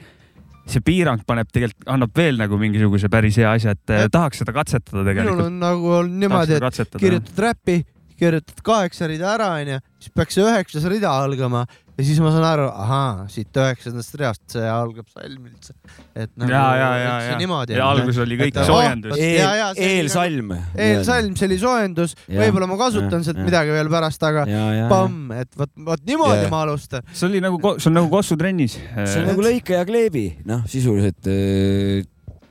see 0.70 0.84
piirang 0.84 1.24
paneb 1.26 1.50
tegelikult, 1.52 1.88
annab 1.92 2.14
veel 2.16 2.40
nagu 2.40 2.58
mingisuguse 2.60 3.10
päris 3.12 3.38
hea 3.40 3.50
asja, 3.52 3.74
et 3.76 3.94
eh, 3.94 4.04
Jep. 4.06 4.14
tahaks 4.16 4.42
seda 4.42 4.56
katsetada 4.56 5.02
minul 5.02 5.10
tegelikult. 5.12 5.46
on 5.46 5.58
nagu 5.60 5.92
olnud 6.00 6.22
niimoodi, 6.24 6.60
et 6.60 6.96
kirjutad 7.00 7.44
räpi, 7.48 7.78
kirjutad 8.18 8.61
kaheksa 8.66 9.09
rida 9.11 9.33
ära, 9.35 9.54
onju, 9.61 9.80
siis 10.02 10.14
peaks 10.14 10.38
see 10.38 10.44
üheksas 10.47 10.87
rida 10.90 11.11
algama 11.25 11.64
ja 11.94 12.04
siis 12.06 12.18
ma 12.23 12.30
saan 12.35 12.44
aru, 12.49 12.64
ahaa, 12.68 13.26
siit 13.30 13.54
üheksandast 13.54 14.16
reast 14.18 14.42
see 14.50 14.64
algab 14.66 15.06
salm 15.12 15.44
üldse. 15.47 15.75
et 16.11 16.30
nagu 16.40 16.50
ja, 16.50 16.62
ja, 16.78 16.88
ja, 16.99 17.12
ja, 17.28 17.37
niimoodi. 17.38 17.76
ja 17.78 17.87
alguses 17.92 18.18
oli 18.25 18.38
kõik 18.40 18.59
Et- 18.59 18.66
soojendus 18.66 19.14
oh,. 19.14 19.21
eel 19.23 19.38
ja, 19.38 19.50
ja,, 19.61 19.68
see 19.76 19.85
oli 19.85 20.00
eelsalm. 20.00 20.50
eelsalm, 20.87 21.37
see 21.38 21.49
oli 21.50 21.59
soojendus, 21.62 22.16
võib-olla 22.26 22.71
ma 22.71 22.78
kasutan 22.80 23.21
jah, 23.21 23.26
sealt 23.28 23.38
jah. 23.38 23.47
midagi 23.50 23.76
veel 23.76 23.92
pärast, 23.92 24.26
aga 24.26 24.42
ja, 24.50 24.64
ja, 24.64 24.80
ja. 24.80 24.88
pamm, 24.90 25.30
et 25.38 25.61
vot, 25.61 25.71
vot 25.92 26.02
niimoodi 26.11 26.40
Jah. 26.42 26.50
ma 26.54 26.64
alustan. 26.66 27.06
see 27.12 27.28
oli 27.30 27.44
nagu, 27.44 27.62
see 27.78 27.92
on 27.92 27.99
nagu 28.00 28.11
kossutrennis. 28.11 28.76
see 28.80 29.23
on 29.23 29.30
nagu 29.30 29.47
lõika 29.47 29.78
ja 29.78 29.87
kleebi, 29.87 30.26
noh, 30.50 30.66
sisuliselt 30.71 31.30
eh, 31.30 32.02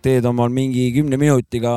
teed 0.04 0.32
omal 0.32 0.56
mingi 0.56 0.88
kümne 0.96 1.20
minutiga, 1.20 1.76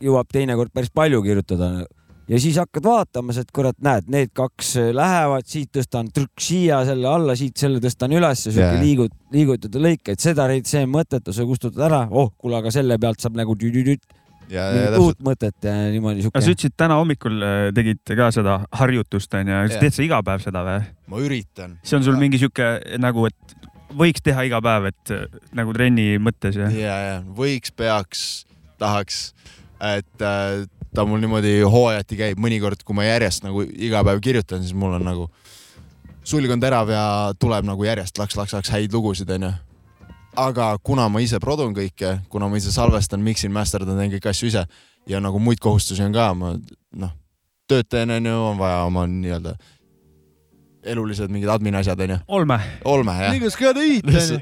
jõuab 0.00 0.32
teinekord 0.32 0.72
päris 0.72 0.92
palju 0.94 1.20
kirjutada 1.26 1.84
ja 2.28 2.40
siis 2.42 2.58
hakkad 2.60 2.84
vaatama, 2.84 3.34
et 3.40 3.50
kurat, 3.54 3.76
näed, 3.84 4.08
need 4.12 4.32
kaks 4.36 4.74
eh, 4.82 4.90
lähevad, 4.96 5.48
siit 5.48 5.72
tõstan 5.76 6.10
trükk 6.14 6.44
siia 6.44 6.82
selle 6.88 7.08
alla, 7.10 7.36
siit 7.38 7.56
selle 7.60 7.80
tõstan 7.84 8.14
ülesse, 8.16 8.52
siuke 8.52 8.66
Jaa. 8.66 8.82
liigud, 8.82 9.14
liigutad 9.34 9.80
lõikeid, 9.80 10.20
seda 10.22 10.48
reid, 10.50 10.68
see 10.68 10.84
on 10.86 10.94
mõttetu, 10.94 11.34
sa 11.34 11.46
kustutad 11.48 11.88
ära, 11.88 12.04
oh, 12.10 12.32
kuule, 12.36 12.60
aga 12.60 12.72
selle 12.74 12.98
pealt 13.00 13.24
saab 13.24 13.38
nagu 13.38 13.56
tüdüdüt, 13.58 14.04
ja, 14.52 14.66
ja 14.72 15.00
uut 15.00 15.20
mõtet 15.24 15.56
ja 15.64 15.74
niimoodi 15.92 16.24
kas 16.24 16.32
sa 16.32 16.44
siuke. 16.46 16.56
ütlesid 16.56 16.76
täna 16.80 16.98
hommikul 17.00 17.42
äh, 17.44 17.58
tegid 17.76 18.02
ka 18.18 18.30
seda 18.34 18.58
harjutust 18.80 19.34
onju, 19.40 19.60
teed 19.76 19.96
sa 19.96 20.04
iga 20.04 20.20
päev 20.24 20.44
seda 20.44 20.64
või? 20.66 20.86
ma 21.12 21.22
üritan. 21.24 21.76
see 21.84 21.98
on 21.98 22.06
sul 22.06 22.18
mingi 22.20 22.40
sihuke 22.40 22.98
nagu, 23.00 23.28
et 23.28 23.68
võiks 23.98 24.24
teha 24.24 24.44
iga 24.48 24.60
päev, 24.64 24.90
et 24.92 25.14
äh, 25.14 25.26
nagu 25.56 25.76
trenni 25.76 26.10
mõttes 26.22 26.58
ja? 26.58 26.70
ja, 26.72 26.98
ja 27.10 27.20
võiks, 27.36 27.72
peaks, 27.76 28.24
tahaks, 28.80 29.22
et 29.84 30.24
äh, 30.24 30.64
ta 30.94 31.04
mul 31.04 31.20
niimoodi 31.22 31.60
hooajati 31.62 32.18
käib, 32.18 32.40
mõnikord, 32.42 32.82
kui 32.84 32.96
ma 32.96 33.06
järjest 33.06 33.44
nagu 33.44 33.62
iga 33.62 34.02
päev 34.06 34.20
kirjutan, 34.24 34.62
siis 34.64 34.76
mul 34.76 34.96
on 34.98 35.06
nagu 35.06 35.28
sulg 36.28 36.50
on 36.52 36.60
terav 36.60 36.90
ja 36.92 37.04
tuleb 37.40 37.66
nagu 37.68 37.86
järjest 37.86 38.18
laks-laks-laks 38.20 38.72
häid 38.74 38.94
lugusid, 38.94 39.30
onju. 39.36 39.52
aga 40.38 40.68
kuna 40.82 41.08
ma 41.08 41.20
ise 41.24 41.40
produn 41.40 41.74
kõike, 41.74 42.18
kuna 42.28 42.48
ma 42.48 42.60
ise 42.60 42.72
salvestan, 42.72 43.22
miksin, 43.24 43.52
masterdan, 43.52 43.98
teen 43.98 44.12
kõiki 44.16 44.30
asju 44.30 44.52
ise 44.52 44.66
ja 45.08 45.20
nagu 45.20 45.40
muid 45.40 45.60
kohustusi 45.60 46.04
on 46.04 46.12
ka, 46.12 46.30
ma 46.34 46.54
noh, 46.96 47.14
tööd 47.68 47.88
teen, 47.88 48.12
onju, 48.18 48.36
on 48.52 48.60
vaja 48.60 48.84
oma 48.88 49.06
nii-öelda 49.08 49.56
elulised 50.92 51.32
mingid 51.32 51.50
admin 51.52 51.78
asjad, 51.80 52.00
onju. 52.04 52.20
olme, 52.38 52.58
olme 52.88 53.16
jah. 53.20 53.34
Niggas 53.36 53.58
gotta 53.60 53.84
eat, 53.84 54.08
onju. 54.14 54.38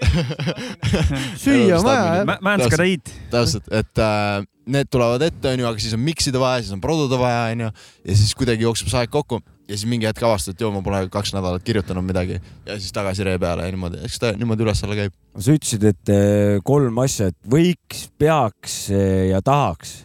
süüa 1.42 1.80
on 1.80 1.88
vaja, 1.88 2.06
jah. 2.20 2.36
Manskada 2.46 2.86
eat. 2.86 3.12
täpselt, 3.32 3.68
et 3.74 4.02
äh, 4.02 4.46
need 4.76 4.90
tulevad 4.90 5.22
ette, 5.26 5.52
onju, 5.52 5.68
aga 5.68 5.82
siis 5.82 5.94
on 5.96 6.02
mix 6.02 6.30
ida 6.30 6.42
vaja, 6.42 6.64
siis 6.64 6.74
on 6.76 6.82
produda 6.84 7.18
vaja, 7.20 7.44
onju. 7.54 7.74
ja 8.10 8.18
siis 8.22 8.34
kuidagi 8.38 8.66
jookseb 8.66 8.90
see 8.92 9.04
aeg 9.04 9.12
kokku 9.14 9.42
ja 9.66 9.74
siis 9.74 9.86
mingi 9.90 10.06
hetk 10.06 10.22
avastad, 10.26 10.54
et 10.54 10.62
joo, 10.62 10.70
ma 10.74 10.82
pole 10.84 11.02
kaks 11.12 11.32
nädalat 11.34 11.64
kirjutanud 11.66 12.06
midagi 12.06 12.38
ja 12.38 12.78
siis 12.78 12.94
tagasi 12.94 13.26
ree 13.26 13.38
peale 13.42 13.66
ja 13.66 13.74
niimoodi, 13.74 14.02
eks 14.06 14.18
ta 14.22 14.32
niimoodi 14.38 14.66
üles-alla 14.66 14.98
käib. 14.98 15.14
sa 15.38 15.54
ütlesid, 15.56 15.86
et 15.90 16.12
eh, 16.14 16.58
kolm 16.66 17.02
asja, 17.02 17.30
et 17.32 17.38
võiks, 17.50 18.06
peaks 18.18 18.78
eh, 18.94 19.30
ja 19.32 19.42
tahaks. 19.44 19.96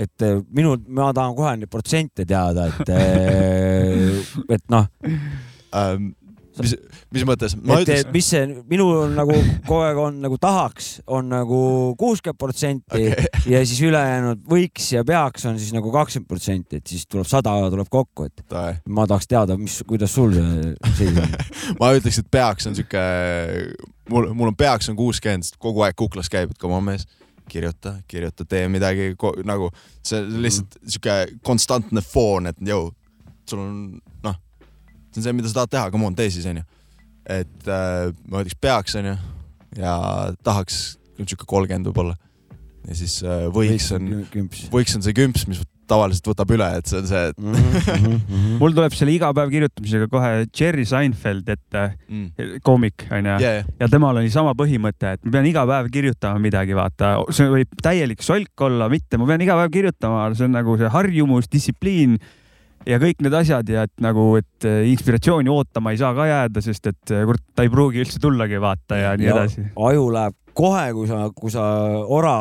et 0.00 0.24
eh, 0.24 0.40
minu, 0.56 0.78
ma 0.88 1.12
tahan 1.16 1.36
kohe 1.36 1.54
neid 1.60 1.72
protsente 1.72 2.24
teada, 2.28 2.70
et, 2.72 2.92
et 4.56 4.64
noh, 4.72 4.88
Ähm, 5.72 6.12
mis, 6.60 6.74
mis 7.14 7.24
mõttes? 7.26 7.54
et 7.56 7.84
ütleks, 7.84 8.08
mis 8.12 8.28
see 8.34 8.42
minul 8.68 9.04
on 9.06 9.14
nagu 9.16 9.36
kogu 9.68 9.80
aeg 9.86 10.00
on 10.02 10.18
nagu 10.24 10.38
tahaks, 10.40 10.90
on 11.06 11.30
nagu 11.32 11.60
kuuskümmend 12.00 12.40
protsenti 12.40 12.98
Okei. 12.98 13.30
ja 13.54 13.62
siis 13.66 13.80
ülejäänud 13.86 14.42
võiks 14.48 14.90
ja 14.94 15.04
peaks 15.08 15.46
on 15.48 15.58
siis 15.60 15.72
nagu 15.76 15.92
kakskümmend 15.94 16.28
protsenti, 16.28 16.82
et 16.82 16.92
siis 16.92 17.06
tuleb 17.08 17.28
sada 17.28 17.54
tuleb 17.72 17.88
kokku, 17.92 18.28
et 18.28 18.56
ma 18.88 19.06
tahaks 19.08 19.30
teada, 19.30 19.56
mis, 19.60 19.80
kuidas 19.88 20.14
sul 20.14 20.36
see 20.36 21.10
ma 21.80 21.92
ütleks, 21.96 22.20
et 22.22 22.30
peaks 22.32 22.68
on 22.70 22.78
sihuke, 22.78 23.02
mul, 24.12 24.30
mul 24.36 24.52
on 24.52 24.58
peaks 24.58 24.92
on 24.92 24.98
kuuskümmend, 24.98 25.48
sest 25.48 25.60
kogu 25.62 25.84
aeg 25.86 25.96
kuklas 25.98 26.30
käib, 26.32 26.52
et 26.52 26.60
come 26.60 26.76
on 26.76 26.88
mees, 26.92 27.08
kirjuta, 27.52 27.96
kirjuta, 28.08 28.46
tee 28.48 28.68
midagi 28.72 29.12
nagu 29.48 29.72
see 30.04 30.22
lihtsalt 30.44 30.78
sihuke 30.84 31.18
konstantne 31.44 32.04
foon, 32.04 32.52
et 32.52 32.60
jõu, 32.66 32.90
sul 33.48 33.64
on 33.64 33.76
noh, 34.24 34.40
see 35.12 35.20
on 35.20 35.28
see, 35.28 35.36
mida 35.36 35.50
sa 35.52 35.60
tahad 35.62 35.74
teha, 35.76 35.90
come 35.94 36.08
on, 36.08 36.16
tee 36.18 36.30
siis 36.32 36.48
onju. 36.50 36.64
et 37.38 37.70
äh, 37.70 38.10
ma 38.28 38.42
ütleks 38.42 38.58
peaks 38.60 38.98
onju 38.98 39.16
ja 39.78 39.96
tahaks 40.44 40.82
sihuke 41.22 41.46
kolmkümmend 41.48 41.88
võib-olla. 41.90 42.16
ja 42.88 42.96
siis 42.98 43.20
äh, 43.22 43.46
võiks 43.52 43.92
on, 43.94 44.08
võiks 44.72 44.96
on 44.98 45.04
see 45.04 45.14
kümps, 45.16 45.46
mis 45.50 45.62
tavaliselt 45.92 46.28
võtab 46.30 46.52
üle, 46.54 46.66
et 46.78 46.88
see 46.88 47.00
on 47.02 47.08
see, 47.10 47.22
et 47.30 47.38
Mhm, 47.42 48.58
mul 48.60 48.74
tuleb 48.76 48.94
selle 48.96 49.12
iga 49.14 49.32
päev 49.36 49.50
kirjutamisega 49.52 50.08
kohe 50.12 50.30
Jerry 50.46 50.84
Seinfeld 50.88 51.48
ette, 51.52 51.82
mm, 52.08 52.58
koomik 52.64 53.06
onju. 53.10 53.34
Yeah, 53.42 53.58
yeah. 53.60 53.72
ja 53.82 53.88
temal 53.92 54.20
oli 54.20 54.30
sama 54.32 54.54
põhimõte, 54.58 55.16
et 55.16 55.26
ma 55.26 55.36
pean 55.36 55.48
iga 55.50 55.64
päev 55.68 55.90
kirjutama 55.92 56.42
midagi, 56.42 56.76
vaata, 56.78 57.14
see 57.34 57.50
võib 57.50 57.74
täielik 57.82 58.24
solk 58.24 58.64
olla, 58.68 58.88
mitte, 58.92 59.20
ma 59.20 59.28
pean 59.28 59.44
iga 59.44 59.58
päev 59.60 59.74
kirjutama, 59.74 60.28
see 60.38 60.48
on 60.48 60.56
nagu 60.56 60.78
see 60.80 60.92
harjumus, 60.92 61.50
distsipliin 61.52 62.16
ja 62.86 62.98
kõik 63.02 63.22
need 63.24 63.34
asjad 63.36 63.68
ja 63.72 63.86
et 63.88 63.92
nagu, 64.02 64.28
et 64.40 64.68
eh, 64.68 64.84
inspiratsiooni 64.92 65.50
ootama 65.52 65.92
ei 65.94 66.00
saa 66.00 66.12
ka 66.16 66.28
jääda, 66.28 66.62
sest 66.64 66.88
et 66.90 67.12
eh, 67.14 67.24
kurat, 67.28 67.42
ta 67.56 67.66
ei 67.66 67.72
pruugi 67.72 68.02
üldse 68.04 68.22
tullagi, 68.22 68.60
vaata 68.62 69.00
ja 69.00 69.16
nii 69.18 69.28
Ja- 69.28 69.36
edasi. 69.40 69.66
aju 69.76 70.06
läheb 70.14 70.38
kohe, 70.54 70.86
kui 70.96 71.08
sa, 71.08 71.26
kui 71.34 71.52
sa 71.52 71.66
ora 72.12 72.34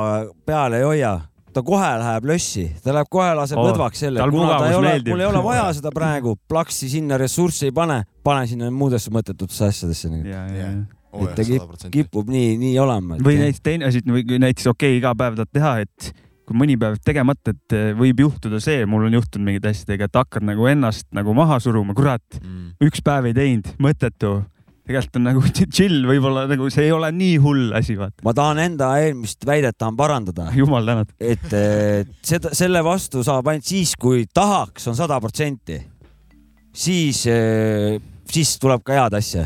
peale 0.46 0.82
ei 0.82 0.88
hoia, 0.88 1.14
ta 1.54 1.64
kohe 1.66 1.90
läheb 2.02 2.28
lössi, 2.32 2.66
ta 2.84 2.96
läheb 2.96 3.12
kohe 3.12 3.34
laseb 3.38 3.60
oh, 3.60 3.70
lõdvaks 3.70 4.06
selle, 4.06 4.24
kuna 4.32 4.56
ta 4.58 4.72
ei 4.72 4.80
ole, 4.80 4.96
mul 5.08 5.24
ei 5.24 5.30
ole 5.30 5.44
vaja 5.46 5.68
seda 5.80 5.94
praegu, 5.96 6.36
plaksi 6.50 6.90
sinna 6.92 7.20
ressurssi 7.22 7.70
ei 7.70 7.76
pane, 7.76 8.02
pane 8.24 8.48
sinna 8.52 8.72
muudesse 8.72 9.14
mõttetutesse 9.14 9.70
asjadesse. 9.72 10.12
ja. 10.28 10.74
oh, 11.12 11.28
Et 11.28 11.36
ta 11.38 11.92
kipub 11.92 12.32
nii, 12.32 12.58
nii 12.62 12.76
olema. 12.80 13.20
või 13.24 13.40
näiteks 13.44 13.64
teine 13.64 13.88
asi, 13.92 14.04
näiteks 14.06 14.68
okei 14.72 14.96
okay,, 14.96 15.00
iga 15.00 15.16
päev 15.16 15.40
tahad 15.40 15.56
teha, 15.56 15.78
et 15.86 16.14
kui 16.52 16.60
mõni 16.60 16.76
päev 16.80 17.00
tegemata, 17.08 17.56
et 17.56 17.76
eh, 17.78 17.92
võib 17.98 18.20
juhtuda 18.26 18.60
see, 18.64 18.84
mul 18.90 19.08
on 19.08 19.16
juhtunud 19.16 19.48
mingite 19.48 19.72
asjadega, 19.72 20.10
et 20.12 20.18
hakkad 20.20 20.44
nagu 20.52 20.68
ennast 20.68 21.08
nagu 21.16 21.34
maha 21.38 21.60
suruma, 21.64 21.96
kurat, 21.98 22.24
Mm. 22.42 22.74
üks 22.84 23.00
päev 23.06 23.30
ei 23.32 23.34
teinud, 23.38 23.70
mõttetu. 23.82 24.42
tegelikult 24.88 25.16
on 25.20 25.24
nagu 25.30 25.42
chill, 25.76 26.02
võib-olla 26.10 26.44
nagu 26.50 26.68
see 26.74 26.88
ei 26.90 26.92
ole 26.92 27.12
nii 27.16 27.38
hull 27.44 27.72
asi, 27.78 27.96
vaata. 28.00 28.20
ma 28.28 28.34
tahan 28.36 28.60
enda 28.60 28.90
eelmist 29.00 29.46
väidet 29.48 29.78
tahan 29.80 29.96
parandada, 29.96 30.50
jumal 30.60 30.84
tänatud. 30.86 31.16
et 31.20 31.54
eh, 31.54 32.04
seda, 32.26 32.52
selle 32.58 32.84
vastu 32.84 33.24
saab 33.24 33.48
ainult 33.48 33.66
siis, 33.70 33.96
kui 33.96 34.26
tahaks 34.34 34.88
on 34.92 34.96
sada 35.00 35.20
protsenti. 35.24 35.80
siis, 36.74 37.24
siis 38.32 38.54
tuleb 38.60 38.84
ka 38.84 38.94
head 39.00 39.14
asja. 39.22 39.46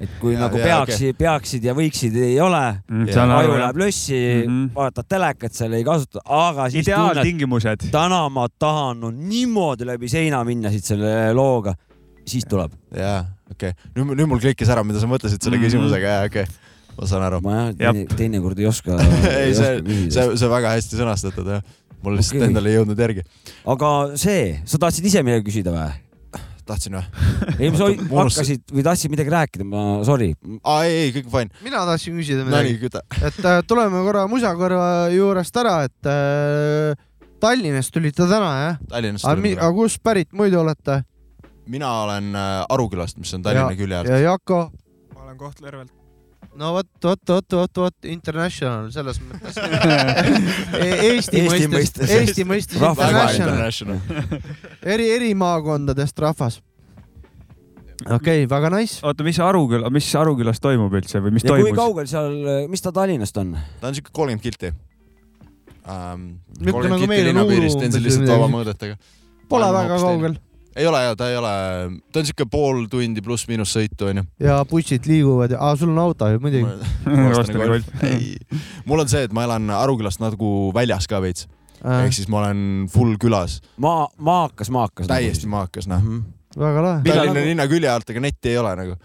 Et 0.00 0.12
kui 0.20 0.32
Ja- 0.34 0.46
nagu 0.46 0.56
ja, 0.58 0.64
peaksid, 0.64 1.16
peaksid 1.18 1.64
ja 1.64 1.74
võiksid 1.76 2.14
ei 2.16 2.38
ole, 2.40 2.62
Jaa. 3.10 3.26
aju 3.38 3.58
läheb 3.58 3.76
lössi 3.82 4.16
mm. 4.16 4.46
-hmm. 4.48 4.70
vaatad 4.74 5.08
telekat 5.08 5.52
seal 5.56 5.76
ei 5.76 5.84
kasuta, 5.84 6.22
aga 6.24 6.70
siis 6.70 6.86
tunned, 6.86 7.10
ideaaltingimused. 7.12 7.90
täna 7.92 8.22
ma 8.32 8.46
tahan 8.48 9.00
no, 9.00 9.10
niimoodi 9.10 9.86
läbi 9.86 10.08
seina 10.08 10.42
minna 10.44 10.70
siit 10.72 10.84
selle 10.84 11.32
looga, 11.36 11.74
siis 12.24 12.44
tuleb. 12.48 12.72
jaa, 12.96 13.26
okei 13.50 13.74
okay., 13.74 13.92
nüüd, 13.96 14.16
nüüd 14.16 14.26
mul 14.32 14.40
klikkis 14.40 14.68
ära, 14.72 14.84
mida 14.84 15.00
sa 15.00 15.06
mõtlesid 15.10 15.42
selle 15.42 15.56
Mhm. 15.58 15.64
küsimusega 15.68 16.16
ja 16.16 16.24
okei 16.30 16.42
okay., 16.48 16.70
ma 16.96 17.06
saan 17.06 17.22
aru. 17.22 17.40
ma 17.44 17.72
jah 17.78 17.94
teinekord 18.16 18.58
ei 18.58 18.66
oska. 18.66 18.96
ei, 19.42 19.54
see, 19.54 19.82
see, 20.10 20.36
see 20.36 20.48
väga 20.48 20.76
hästi 20.76 20.96
sõnastatud 20.96 21.46
jah. 21.58 21.62
mul 22.02 22.16
lihtsalt 22.16 22.40
okay. 22.40 22.48
endale 22.48 22.72
ei 22.72 22.78
jõudnud 22.80 22.98
järgi. 22.98 23.22
aga 23.66 24.16
see, 24.16 24.60
sa 24.64 24.78
tahtsid 24.78 25.04
ise 25.04 25.22
midagi 25.22 25.44
küsida 25.50 25.74
või? 25.76 25.90
Tahtsin 26.70 26.96
või? 26.96 27.04
ei, 27.58 27.70
sa 27.76 27.88
Ma 28.10 28.24
hakkasid 28.24 28.64
või 28.72 28.84
tahtsid 28.86 29.12
midagi 29.12 29.34
rääkida, 29.34 29.66
ma 29.68 29.84
sorry. 30.06 30.30
aa, 30.62 30.80
ei, 30.88 30.96
ei, 31.06 31.12
kõik 31.18 31.28
on 31.30 31.34
fine. 31.36 31.62
mina 31.66 31.84
tahtsin 31.90 32.16
küsida 32.22 32.46
midagi, 32.48 32.78
küta. 32.82 33.02
et 33.20 33.38
äh, 33.44 33.60
tuleme 33.68 34.02
korra 34.06 34.24
musakõrva 34.30 34.88
juurest 35.14 35.60
ära, 35.62 35.76
et 35.90 36.10
äh, 36.10 37.06
Tallinnast 37.40 37.92
tulite 37.94 38.26
täna 38.28 38.50
jah? 38.64 38.80
Tallinnast 38.90 39.24
mi- 39.40 39.54
aga 39.56 39.70
kust 39.76 40.02
pärit 40.04 40.32
muidu 40.36 40.60
olete? 40.64 41.02
mina 41.70 41.88
olen 42.04 42.32
äh, 42.34 42.64
Arukülast, 42.68 43.18
mis 43.22 43.32
on 43.36 43.42
Tallinna 43.46 43.76
külje 43.78 44.00
all. 44.02 44.10
ja 44.10 44.18
Jako? 44.32 44.70
ma 45.14 45.24
olen 45.28 45.38
Kohtla-Järvelt. 45.40 45.92
No 46.58 46.72
vot, 46.74 46.88
vot, 47.04 47.20
vot, 47.28 47.54
vot, 47.60 47.80
vot 47.84 48.08
international 48.10 48.90
selles 48.94 49.20
mõttes 49.22 49.60
E- 50.80 50.96
Eesti 51.10 51.44
Eesti 51.44 51.68
mõistes, 51.68 51.70
mõistes. 51.74 52.16
Eesti 52.16 52.46
mõistes 52.48 52.80
international, 52.80 54.02
eri, 54.82 55.10
eri 55.14 55.30
maakondadest 55.38 56.18
rahvas. 56.24 56.60
okei 58.06 58.44
okay,, 58.44 58.50
väga 58.50 58.72
nice. 58.74 58.98
oota, 59.06 59.26
mis 59.26 59.38
Aruküla, 59.44 59.90
mis 59.94 60.10
Arukülas 60.18 60.62
toimub 60.62 60.94
üldse 61.00 61.22
või 61.22 61.36
mis 61.38 61.46
ja 61.46 61.54
kui 61.54 61.68
toimus? 61.70 61.78
kaugel 61.78 62.10
seal, 62.10 62.38
mis 62.72 62.82
ta 62.82 62.94
Tallinnast 62.94 63.42
on? 63.42 63.56
ta 63.80 63.92
on 63.92 63.98
siuke 63.98 64.12
kolmkümmend 64.12 64.46
kilti 64.46 64.74
um,. 65.86 66.28
Kolmkümmend 66.60 66.94
nagu 66.96 67.06
kilti 67.06 67.24
linnapiirist, 67.30 67.80
teen 67.80 67.94
seal 67.94 68.04
lihtsalt 68.04 68.26
midagi. 68.26 68.52
mõõdetega. 68.52 69.00
Pole 69.50 69.68
väga 69.74 69.98
kaugel. 70.02 70.36
Ei 70.76 70.86
ole 70.86 71.00
ja 71.02 71.14
ta 71.18 71.30
ei 71.30 71.36
ole, 71.38 71.52
ta 72.12 72.22
on 72.22 72.28
siuke 72.28 72.46
pool 72.50 72.84
tundi 72.90 73.22
pluss-miinus 73.24 73.72
sõitu 73.76 74.10
onju. 74.10 74.26
ja 74.42 74.60
bussid 74.70 75.08
liiguvad 75.10 75.56
ja, 75.56 75.70
sul 75.76 75.90
on 75.94 76.02
auto 76.02 76.28
ju 76.30 76.42
muidugi. 76.42 76.66
Golf. 77.60 77.88
ei, 78.06 78.36
mul 78.86 79.02
on 79.02 79.10
see, 79.10 79.24
et 79.26 79.32
ma 79.34 79.46
elan 79.48 79.70
Arukülast 79.74 80.22
nagu 80.22 80.70
väljas 80.76 81.08
ka 81.10 81.22
veits, 81.24 81.48
Äh, 81.80 82.04
ehk 82.04 82.12
siis 82.12 82.28
ma 82.28 82.42
olen 82.42 82.88
full 82.92 83.14
külas, 83.20 83.60
maa, 83.80 84.04
maakas, 84.20 84.68
maakas. 84.72 85.06
täiesti 85.08 85.48
maakas 85.48 85.88
noh. 85.88 86.02
väga 86.60 86.82
lahe. 86.84 87.04
Tallinna 87.06 87.44
linna 87.46 87.64
külje 87.70 87.88
alt, 87.88 88.10
aga 88.12 88.20
netti 88.20 88.52
ei 88.52 88.58
ole 88.60 88.74
nagu, 88.76 88.96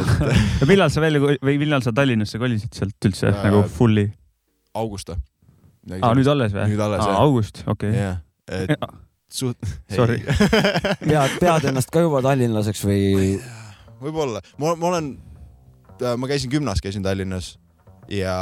et 0.00 0.32
ja 0.62 0.66
millal 0.66 0.90
sa 0.90 1.04
välja 1.04 1.22
või 1.22 1.54
millal 1.60 1.84
sa 1.86 1.94
Tallinnasse 1.94 2.40
kolisid 2.42 2.74
sealt 2.74 3.06
üldse 3.06 3.30
Äh, 3.30 3.44
nagu 3.46 3.62
fully? 3.70 4.08
august 4.74 5.12
või? 5.12 5.20
aa, 6.00 6.10
nüüd 6.18 6.32
alles 6.34 6.56
või? 6.56 6.66
Nüüd 6.72 6.82
alles, 6.88 7.04
aa, 7.04 7.14
jah. 7.14 7.22
august, 7.28 7.62
okei. 7.70 7.94
jah, 7.94 8.18
et 8.50 8.74
suht. 9.34 9.58
Sorry. 9.92 10.20
pead, 11.08 11.38
pead 11.40 11.66
ennast 11.70 11.92
ka 11.92 12.02
juba 12.04 12.22
tallinlaseks 12.24 12.84
või? 12.86 13.38
võib-olla, 14.00 14.40
ma, 14.60 14.74
ma 14.80 14.92
olen, 14.94 15.10
ma 16.16 16.30
käisin 16.30 16.52
gümnas, 16.52 16.80
käisin 16.80 17.04
Tallinnas 17.04 17.54
ja 18.10 18.34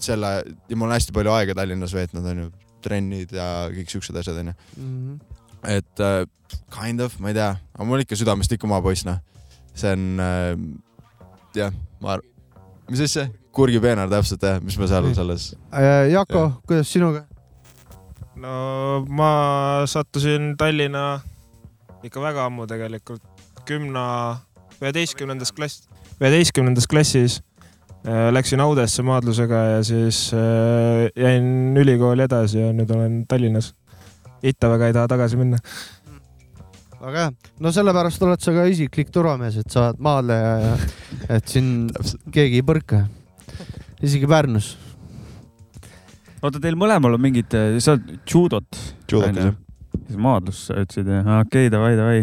selle 0.00 0.30
ja 0.68 0.76
ma 0.76 0.86
olen 0.86 0.96
hästi 0.96 1.14
palju 1.16 1.32
aega 1.34 1.56
Tallinnas 1.56 1.94
veetnud, 1.96 2.26
onju, 2.32 2.50
trennid 2.84 3.32
ja 3.36 3.68
kõik 3.72 3.92
siuksed 3.92 4.16
asjad, 4.20 4.40
onju. 4.42 4.56
Mhm. 4.76 5.14
et 5.74 6.04
uh, 6.04 6.24
kind 6.72 7.00
of, 7.00 7.16
ma 7.20 7.32
ei 7.32 7.38
tea, 7.38 7.54
aga 7.74 7.86
ma 7.86 7.96
olen 7.96 8.04
ikka 8.04 8.18
südamest 8.20 8.52
ikka 8.56 8.68
maapoiss, 8.68 9.06
noh. 9.08 9.20
see 9.74 9.92
on 9.94 10.20
uh,, 10.20 11.30
jah, 11.56 11.72
ma 12.02 12.16
arvan, 12.16 12.30
mis 12.90 13.04
asja, 13.04 13.28
Kurgi 13.54 13.78
peenar 13.78 14.08
täpselt 14.10 14.42
jah, 14.42 14.58
mis 14.64 14.74
ma 14.80 14.88
seal 14.90 15.12
selles, 15.14 15.52
Äh, 15.70 16.10
Jako, 16.10 16.48
kuidas 16.66 16.90
sinuga? 16.90 17.22
No 18.36 19.04
ma 19.08 19.30
sattusin 19.86 20.54
Tallinna 20.58 21.20
ikka 22.04 22.20
väga 22.20 22.44
ammu 22.48 22.66
tegelikult, 22.68 23.22
kümna, 23.68 24.04
üheteistkümnendas 24.82 25.54
klass, 25.56 25.86
üheteistkümnendas 26.20 26.88
klassis 26.90 27.38
äh, 28.04 28.28
läksin 28.34 28.60
Audesse 28.60 29.04
maadlusega 29.06 29.62
ja 29.76 29.82
siis 29.86 30.26
äh, 30.36 31.08
jäin 31.16 31.76
ülikooli 31.80 32.26
edasi 32.26 32.60
ja 32.60 32.72
nüüd 32.76 32.90
olen 32.92 33.24
Tallinnas. 33.28 33.72
itta 34.44 34.68
väga 34.68 34.90
ei 34.90 34.92
taha 34.92 35.08
tagasi 35.08 35.40
minna. 35.40 35.58
väga 37.00 37.18
hea, 37.18 37.32
no 37.60 37.72
sellepärast 37.72 38.22
oled 38.22 38.44
sa 38.44 38.52
ka 38.52 38.68
isiklik 38.68 39.12
turvamees, 39.14 39.56
et 39.62 39.70
sa 39.70 39.88
oled 39.88 40.04
maadleja 40.04 40.54
ja 40.66 40.76
et 41.38 41.48
sind 41.48 41.94
keegi 42.32 42.60
ei 42.60 42.66
põrka. 42.66 43.06
isegi 44.02 44.28
Pärnus. 44.28 44.74
oota, 46.44 46.60
teil 46.62 46.78
mõlemal 46.78 47.16
on 47.16 47.22
mingid, 47.24 47.54
sa 47.82 47.96
oled 47.96 48.16
judot. 48.28 48.80
judokas 49.10 49.50
jah. 49.50 50.16
maadlus 50.20 50.66
sa 50.68 50.80
ütlesid 50.82 51.10
jah, 51.10 51.30
okei, 51.44 51.70
davai, 51.72 51.94
davai. 51.98 52.18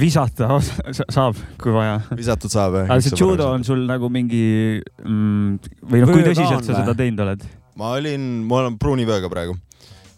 visata 0.00 0.48
sa- 0.98 1.08
saab, 1.12 1.38
kui 1.60 1.74
vaja. 1.74 1.98
visatud 2.16 2.52
saab 2.52 2.80
jah. 2.80 2.88
aga 2.88 3.04
see 3.04 3.20
judo 3.20 3.50
on 3.52 3.66
sul 3.66 3.84
nagu 3.88 4.10
mingi 4.12 4.80
mm, 4.80 5.76
või 5.84 6.02
noh, 6.02 6.14
kui 6.14 6.24
tõsiselt 6.30 6.66
sa 6.66 6.80
seda 6.80 6.96
teinud 6.98 7.24
oled? 7.26 7.44
ma 7.80 7.94
olin, 7.98 8.26
ma 8.48 8.62
olen 8.62 8.78
pruuni 8.80 9.06
vööga 9.08 9.30
praegu. 9.32 9.56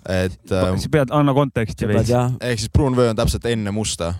et 0.07 0.55
äh, 0.55 0.70
sa 0.79 0.92
pead, 0.92 1.12
anna 1.14 1.35
konteksti 1.37 1.90
veits. 1.90 2.14
ehk 2.40 2.62
siis 2.62 2.72
pruun 2.72 2.96
vöö 2.99 3.11
on 3.12 3.18
täpselt 3.18 3.49
enne 3.51 3.75
musta. 3.75 4.14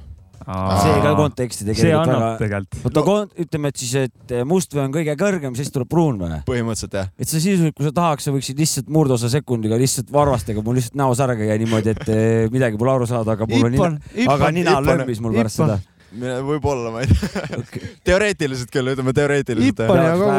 See 0.47 0.99
ka 1.03 1.13
konteksti 1.19 1.65
see 1.65 1.73
tegelikult 1.73 2.13
annab 2.13 2.41
väga. 2.41 2.61
tegelikult. 2.71 2.85
oota 2.87 3.03
no., 3.07 3.43
ütleme, 3.45 3.73
et 3.73 3.81
siis, 3.83 3.95
et 4.07 4.35
mustvee 4.47 4.85
on 4.85 4.95
kõige 4.95 5.17
kõrgem, 5.19 5.57
siis 5.59 5.73
tuleb 5.75 5.91
pruun 5.91 6.21
või? 6.21 6.39
põhimõtteliselt 6.47 6.95
jah. 7.01 7.11
et 7.19 7.31
sa 7.31 7.41
sisuliselt, 7.41 7.75
kui 7.75 7.89
sa 7.89 7.93
tahaks, 7.97 8.29
sa 8.29 8.35
võiksid 8.35 8.63
lihtsalt 8.63 8.93
murdosa 8.95 9.31
sekundiga 9.33 9.79
lihtsalt 9.81 10.13
varvastega 10.15 10.63
mul 10.63 10.79
lihtsalt 10.79 10.99
näo 11.03 11.17
särga 11.19 11.51
jäi 11.51 11.59
niimoodi, 11.65 11.97
et 11.97 12.15
eh, 12.15 12.47
midagi 12.55 12.79
pole 12.79 12.95
aru 12.95 13.11
saada, 13.11 13.35
aga 13.35 13.51
mul 13.51 13.67
on 13.67 13.75
nina, 13.75 13.91
aga 14.37 14.51
nina 14.55 14.79
lömbis 14.85 15.23
mul 15.25 15.35
pärast 15.35 15.63
seda. 15.63 15.81
võib-olla, 16.47 16.95
ma 16.95 17.03
ei 17.03 17.11
tea. 17.11 17.87
teoreetiliselt 18.13 18.71
küll, 18.75 18.95
ütleme 18.95 19.17
teoreetiliselt 19.17 19.83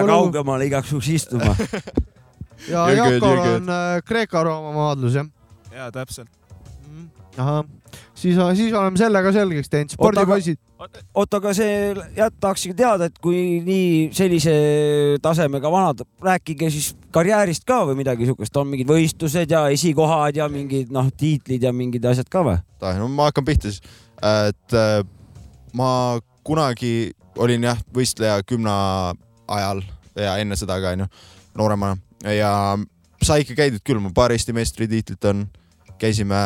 kaugemale 0.08 0.70
igaks 0.72 0.96
juhuks 0.96 1.12
istuma. 1.20 1.52
ja 2.74 2.88
good. 2.96 3.28
on 3.28 3.70
äh, 3.76 4.00
Kreeka-Rooma 4.08 4.72
maadlus 4.76 5.20
jah? 5.20 5.28
ja 5.76 5.92
täpselt. 5.92 6.32
ahah, 7.38 7.66
siis, 8.14 8.38
siis 8.58 8.74
oleme 8.74 9.00
selle 9.00 9.22
ka 9.24 9.32
selgeks 9.36 9.72
teinud, 9.72 9.94
spordipoisid. 9.94 10.60
oota, 11.14 11.40
aga 11.42 11.54
see, 11.58 11.76
jah, 12.18 12.32
tahakski 12.40 12.74
teada, 12.78 13.10
et 13.10 13.20
kui 13.24 13.60
nii 13.66 14.10
sellise 14.16 14.56
tasemega 15.24 15.72
vanad, 15.74 16.04
rääkige 16.24 16.70
siis 16.74 16.94
karjäärist 17.16 17.66
ka 17.68 17.82
või 17.90 18.00
midagi 18.02 18.30
siukest, 18.30 18.58
on 18.58 18.72
mingid 18.74 18.90
võistlused 18.90 19.54
ja 19.54 19.68
esikohad 19.74 20.40
ja 20.40 20.50
mingid 20.52 20.94
noh, 20.94 21.12
tiitlid 21.18 21.64
ja 21.68 21.74
mingid 21.74 22.06
asjad 22.10 22.30
ka 22.32 22.46
või? 22.48 22.58
no 23.00 23.12
ma 23.12 23.32
hakkan 23.32 23.48
pihta 23.48 23.72
siis. 23.72 23.82
et 24.22 24.78
äh, 24.78 25.00
ma 25.78 25.92
kunagi 26.48 27.14
olin 27.38 27.70
jah, 27.70 27.80
võistleja 27.94 28.42
kümne 28.48 28.74
ajal 29.48 29.84
ja 30.18 30.38
enne 30.42 30.58
seda 30.60 30.80
ka 30.82 30.94
onju, 30.96 31.08
nooremana 31.58 31.98
ja 32.34 32.52
sai 33.24 33.44
ikka 33.44 33.58
käidud 33.58 33.84
küll, 33.86 34.02
mul 34.02 34.14
paar 34.16 34.34
Eesti 34.34 34.54
meistritiitlit 34.56 35.26
on, 35.30 35.46
käisime 36.02 36.38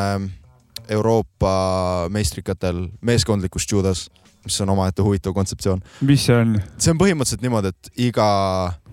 Euroopa 0.89 2.07
meistrikatel 2.09 2.87
meeskondlikus 3.01 3.67
judos, 3.71 4.09
mis 4.43 4.61
on 4.61 4.69
omaette 4.69 5.01
huvitav 5.01 5.33
kontseptsioon. 5.33 5.81
mis 6.01 6.25
see 6.25 6.35
on? 6.35 6.55
see 6.77 6.91
on 6.93 6.99
põhimõtteliselt 7.01 7.43
niimoodi, 7.45 7.71
et 7.71 7.91
iga 8.09 8.27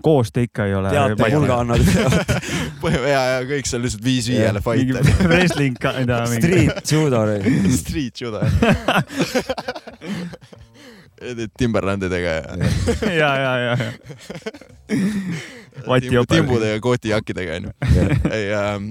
koos 0.05 0.31
te 0.31 0.43
ikka 0.47 0.65
ei 0.69 0.75
ole? 0.77 0.91
teate, 0.93 1.29
hulga 1.35 1.59
annad. 1.63 1.83
ja, 3.13 3.21
ja 3.33 3.41
kõik 3.49 3.69
on 3.75 3.83
lihtsalt 3.85 4.05
viis 4.05 4.29
viiele 4.31 4.61
fight 4.63 4.95
wrestling 5.31 5.77
mingi. 5.79 6.39
Street 6.39 6.93
judo. 6.93 7.25
Street 7.79 8.21
judo. 8.21 8.43
Timberlandidega 11.59 12.29
ja 12.31 12.43
ja, 13.11 13.31
ja, 13.35 13.57
ja, 13.59 13.75
ja. 13.75 13.91
Vati 15.87 16.07
Timbu- 16.07 16.13
jopel. 16.13 16.37
timbude 16.37 16.69
ja 16.69 16.79
kootijakkidega 16.79 17.53
onju. 17.59 17.71
ei 18.31 18.53
ähm,, 18.53 18.83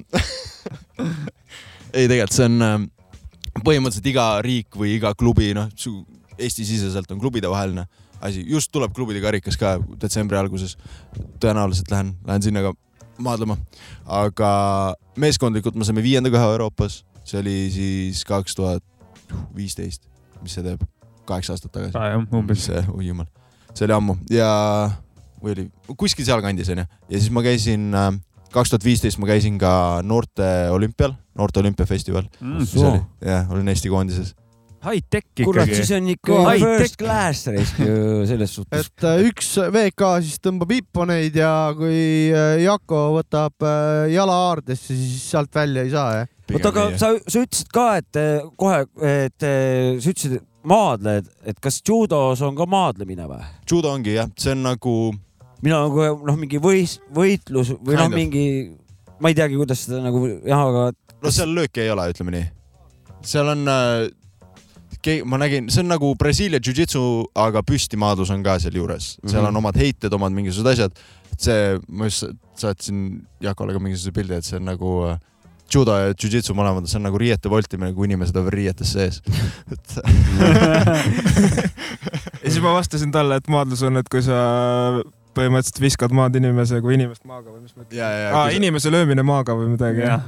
ei 1.92 2.08
tegelikult 2.08 2.36
see 2.36 2.48
on 2.48 2.64
ähm, 2.64 2.88
põhimõtteliselt 3.64 4.10
iga 4.10 4.26
riik 4.44 4.76
või 4.78 4.96
iga 4.98 5.14
klubi, 5.18 5.52
noh, 5.56 5.70
Eesti-siseselt 6.38 7.10
on 7.10 7.18
klubide 7.18 7.50
vaheline 7.50 7.88
asi, 8.22 8.44
just 8.46 8.70
tuleb 8.74 8.92
klubide 8.94 9.22
karikas 9.22 9.58
ka 9.58 9.76
detsembri 10.00 10.38
alguses. 10.38 10.76
tõenäoliselt 11.42 11.90
lähen, 11.90 12.12
lähen 12.26 12.42
sinna 12.42 12.62
ka 12.66 12.72
maadlema, 13.22 13.56
aga 14.06 14.50
meeskondlikult 15.18 15.78
me 15.78 15.86
saime 15.86 16.02
viienda 16.02 16.30
koha 16.30 16.52
Euroopas, 16.52 17.02
see 17.26 17.40
oli 17.40 17.56
siis 17.74 18.22
kaks 18.26 18.54
tuhat 18.58 18.84
viisteist, 19.56 20.06
mis 20.42 20.54
see 20.54 20.64
teeb, 20.66 20.82
kaheksa 21.28 21.54
aastat 21.54 21.74
tagasi. 21.74 21.98
jah, 21.98 22.22
umbes. 22.34 22.64
see, 22.70 22.84
oi 22.94 23.10
jumal, 23.10 23.26
see 23.72 23.86
oli 23.88 23.96
ammu. 23.98 24.18
Ja, 24.30 24.50
või 25.42 25.54
oli 25.54 25.66
kuskil 25.98 26.26
sealkandis 26.26 26.70
onju. 26.74 26.86
Ja 27.08 27.18
siis 27.18 27.30
ma 27.34 27.42
käisin, 27.46 27.90
kaks 28.52 28.72
tuhat 28.72 28.84
viisteist 28.84 29.20
ma 29.20 29.28
käisin 29.28 29.58
ka 29.60 29.70
noorte 30.06 30.48
olümpial, 30.72 31.14
noorte 31.38 31.62
olümpiafestival, 31.62 32.28
oli, 32.42 33.00
jah, 33.24 33.50
olin 33.52 33.74
Eesti 33.74 33.92
koondises. 33.92 34.34
High-tech 34.78 35.26
kurat, 35.42 35.66
ikkagi 35.66 35.80
siis. 35.80 35.90
on 35.96 36.08
ikka 36.12 36.36
first 36.62 36.98
class 37.00 37.48
raisk 37.50 37.80
ju 37.82 38.26
selles 38.30 38.52
suhtes. 38.54 38.86
et 38.86 39.06
äh, 39.10 39.24
üks 39.26 39.48
VK 39.74 40.10
siis 40.22 40.38
tõmbab 40.44 40.70
Ipponeid 40.76 41.34
ja 41.34 41.50
kui 41.74 42.30
äh, 42.30 42.60
Jako 42.62 43.00
võtab 43.16 43.66
äh, 43.66 44.06
jala 44.14 44.36
haardesse, 44.44 44.94
siis 44.94 45.24
sealt 45.32 45.50
välja 45.54 45.82
ei 45.82 45.90
saa 45.90 46.12
jah? 46.20 46.30
oota, 46.54 46.70
aga 46.70 46.84
sa, 46.94 47.10
sa 47.26 47.42
ütlesid 47.42 47.74
ka, 47.74 47.88
et 47.98 48.20
kohe, 48.60 48.84
et 49.02 49.42
sa 49.42 50.12
ütlesid, 50.14 50.38
et 50.38 50.46
maadled, 50.68 51.26
et 51.42 51.58
kas 51.62 51.80
judos 51.82 52.42
on 52.46 52.54
ka 52.58 52.66
maadlemine 52.70 53.26
või? 53.26 53.42
judo 53.68 53.90
ongi 53.90 54.14
jah, 54.14 54.30
see 54.38 54.54
on 54.54 54.62
nagu, 54.70 54.94
mina 55.62 55.80
nagu 55.84 56.06
noh, 56.26 56.36
mingi 56.38 56.60
võis-, 56.62 56.98
võitlus 57.14 57.72
või 57.82 57.98
noh 57.98 58.08
mingi, 58.12 58.44
ma 59.20 59.32
ei 59.32 59.36
teagi, 59.38 59.58
kuidas 59.58 59.86
seda 59.86 60.02
nagu 60.04 60.22
jah, 60.46 60.62
aga 60.68 60.88
no 61.24 61.32
seal 61.34 61.50
lööki 61.56 61.82
ei 61.84 61.90
ole, 61.94 62.08
ütleme 62.12 62.34
nii. 62.36 62.46
seal 63.26 63.48
on 63.54 63.64
äh,, 63.68 64.08
ma 65.24 65.38
nägin, 65.40 65.70
see 65.72 65.80
on 65.84 65.88
nagu 65.94 66.10
Brasiilia 66.18 66.60
jujitsu, 66.62 67.00
aga 67.38 67.62
püstimaadlus 67.66 68.30
on 68.34 68.42
ka 68.44 68.58
sealjuures, 68.62 69.16
seal 69.24 69.44
on 69.44 69.52
Mhm. 69.54 69.62
omad 69.62 69.76
heited, 69.80 70.12
omad 70.12 70.32
mingisugused 70.36 70.72
asjad. 70.74 70.92
see, 71.38 71.78
ma 71.88 72.08
just 72.08 72.24
saatsin 72.58 73.22
Jakole 73.40 73.72
ka 73.72 73.78
mingisuguse 73.78 74.12
pildi, 74.12 74.34
et 74.34 74.44
see 74.44 74.56
on 74.58 74.64
nagu 74.66 74.92
äh, 75.06 75.18
judo 75.70 75.92
ja 75.94 76.14
jujitsu 76.14 76.54
mõlemad, 76.56 76.88
see 76.90 76.98
on 76.98 77.04
nagu 77.06 77.18
riiete 77.20 77.50
voltimine, 77.52 77.92
kui 77.94 78.08
inimesed 78.08 78.36
on 78.40 78.48
riietes 78.50 78.92
sees. 78.96 79.20
et 79.72 79.98
ja 82.42 82.50
siis 82.50 82.60
ma 82.64 82.72
vastasin 82.74 83.12
talle, 83.14 83.38
et 83.38 83.48
maadlus 83.52 83.82
on, 83.86 84.00
et 84.00 84.08
kui 84.10 84.22
sa 84.24 84.38
põhimõtteliselt 85.38 85.80
viskad 85.82 86.14
maad 86.16 86.36
inimese 86.38 86.80
kui 86.84 86.96
inimest 86.96 87.24
maaga 87.28 87.52
või 87.52 87.62
mis 87.64 87.76
mõttes? 87.76 88.00
aa, 88.02 88.48
inimese 88.56 88.92
löömine 88.92 89.24
maaga 89.26 89.56
või 89.58 89.70
midagi, 89.72 90.04
jah? 90.04 90.24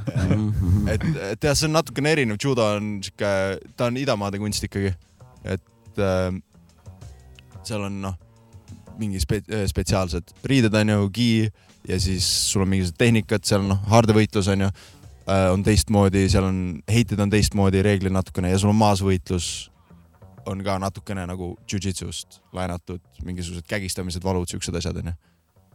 et, 0.93 1.05
et 1.33 1.49
jah, 1.49 1.57
see 1.57 1.67
on 1.69 1.75
natukene 1.77 2.13
erinev, 2.15 2.39
judo 2.41 2.65
on 2.77 2.93
sihuke, 3.05 3.33
ta 3.77 3.89
on 3.91 3.99
idamaade 4.01 4.41
kunst 4.41 4.67
ikkagi, 4.67 4.93
et 5.43 6.01
äh, 6.01 6.29
seal 7.67 7.87
on 7.87 7.99
noh, 8.07 8.17
mingi 9.01 9.21
spe-, 9.23 9.43
spetsiaalsed 9.71 10.35
riided 10.47 10.75
on 10.77 10.95
ju, 10.95 11.11
gi 11.15 11.31
ja 11.89 11.99
siis 12.01 12.25
sul 12.51 12.65
on 12.65 12.71
mingisugused 12.71 12.99
tehnikad, 13.01 13.45
seal 13.47 13.63
on 13.63 13.73
noh, 13.75 13.83
haardevõitlus 13.91 14.51
on 14.53 14.67
ju 14.67 14.69
äh, 14.71 15.47
on 15.51 15.65
teistmoodi, 15.65 16.27
seal 16.31 16.47
on 16.47 16.61
heited 16.91 17.21
on 17.21 17.33
teistmoodi, 17.33 17.83
reeglid 17.85 18.13
natukene 18.15 18.53
ja 18.53 18.61
sul 18.61 18.73
on 18.73 18.79
maasvõitlus 18.81 19.70
on 20.45 20.63
ka 20.65 20.77
natukene 20.81 21.25
nagu 21.29 21.53
jujitsust 21.69 22.41
laenatud, 22.53 23.01
mingisugused 23.25 23.67
kägistamised, 23.69 24.23
valud, 24.23 24.49
siuksed 24.49 24.75
asjad 24.75 25.01
onju. 25.03 25.13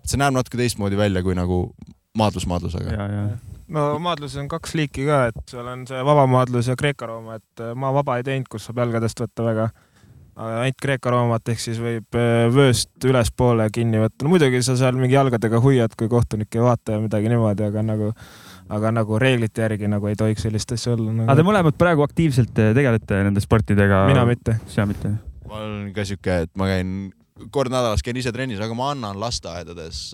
see 0.06 0.18
näeb 0.22 0.34
natuke 0.36 0.58
teistmoodi 0.58 0.96
välja 0.96 1.22
kui 1.22 1.34
nagu 1.34 1.60
ja, 2.94 3.06
ja 3.10 3.56
no 3.68 3.86
maadluses 4.02 4.38
on 4.40 4.48
kaks 4.50 4.76
liiki 4.78 5.06
ka, 5.08 5.26
et 5.30 5.42
seal 5.50 5.66
on 5.70 5.84
see 5.88 6.02
vabamaadlus 6.06 6.70
ja 6.70 6.76
Kreeka-Rooma, 6.78 7.40
et 7.40 7.64
äh, 7.64 7.74
ma 7.78 7.92
vaba 7.94 8.18
ei 8.20 8.26
teinud, 8.26 8.48
kus 8.50 8.68
saab 8.68 8.82
jalgadest 8.84 9.20
võtta 9.22 9.46
väga. 9.46 9.68
ainult 10.36 10.80
Kreeka-Roomat 10.82 11.48
ehk 11.52 11.62
siis 11.62 11.80
võib 11.82 12.18
äh, 12.18 12.46
vööst 12.52 13.04
ülespoole 13.04 13.68
kinni 13.72 14.00
võtta. 14.02 14.22
no 14.24 14.34
muidugi 14.34 14.62
sa 14.62 14.76
seal 14.78 14.98
mingi 14.98 15.16
jalgadega 15.16 15.60
hoiad, 15.60 15.96
kui 15.98 16.08
kohtunik 16.12 16.54
ei 16.54 16.64
vaata 16.64 16.96
ja 16.96 17.02
midagi 17.02 17.32
niimoodi, 17.32 17.66
aga 17.70 17.82
nagu, 17.82 18.12
aga 18.72 18.90
nagu 18.94 19.18
reeglite 19.22 19.62
järgi 19.62 19.90
nagu 19.90 20.08
ei 20.10 20.18
tohiks 20.18 20.46
sellist 20.46 20.72
asja 20.74 20.94
olla 20.96 21.12
aga 21.12 21.36
te 21.36 21.42
nagu.. 21.42 21.50
mõlemad 21.50 21.78
praegu 21.78 22.02
aktiivselt 22.06 22.54
tegelete 22.54 23.22
nende 23.26 23.42
sportidega? 23.44 24.04
mina. 24.10 24.24
mitte. 24.28 24.58
sina 24.70 24.88
mitte? 24.90 25.12
ma 25.46 25.62
olen 25.62 25.92
ka 25.94 26.06
siuke, 26.08 26.42
et 26.46 26.52
ma 26.58 26.68
käin 26.70 26.96
kord 27.52 27.72
nädalas 27.72 28.02
käin 28.04 28.16
ise 28.18 28.32
trennis, 28.34 28.60
aga 28.64 28.76
ma 28.76 28.90
annan 28.94 29.20
lasteaedades, 29.20 30.08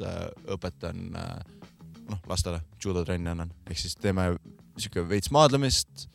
õpetan 0.51 1.17
äh, 1.19 1.35
noh, 2.11 2.23
lastele 2.29 2.63
judotrenni 2.83 3.33
annan, 3.33 3.53
ehk 3.71 3.79
siis 3.79 3.97
teeme 4.01 4.33
siuke 4.81 5.05
veits 5.09 5.33
maadlemist, 5.35 6.09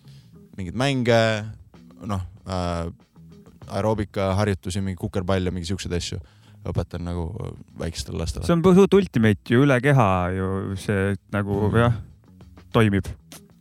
mingeid 0.58 0.78
mänge, 0.78 1.22
noh 2.06 2.24
äh,, 2.50 2.88
aeroobikaharjutusi, 3.68 4.82
mingi 4.84 5.00
kukerpalle, 5.00 5.52
mingi 5.52 5.68
siukseid 5.68 5.96
asju 5.98 6.20
õpetan 6.68 7.04
nagu 7.08 7.30
väikestele 7.80 8.20
lastele. 8.20 8.48
see 8.48 8.56
on 8.56 8.64
suht 8.76 8.96
ultimate 8.98 9.54
ju 9.54 9.64
üle 9.64 9.78
keha 9.84 10.08
ju 10.36 10.48
see 10.80 11.14
nagu 11.36 11.70
jah, 11.76 11.96
toimib. 12.74 13.06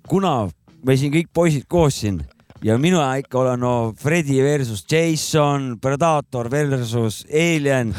kuna 0.09 0.49
me 0.87 0.97
siin 0.97 1.13
kõik 1.13 1.31
poisid 1.35 1.67
koos 1.69 2.01
siin 2.01 2.23
ja 2.65 2.77
mina 2.79 3.05
ikka 3.21 3.39
olen 3.39 3.61
no 3.61 3.73
Freddy 3.99 4.43
versus 4.43 4.85
Jason, 4.93 5.77
Predator 5.81 6.51
versus 6.51 7.27
Alien. 7.31 7.95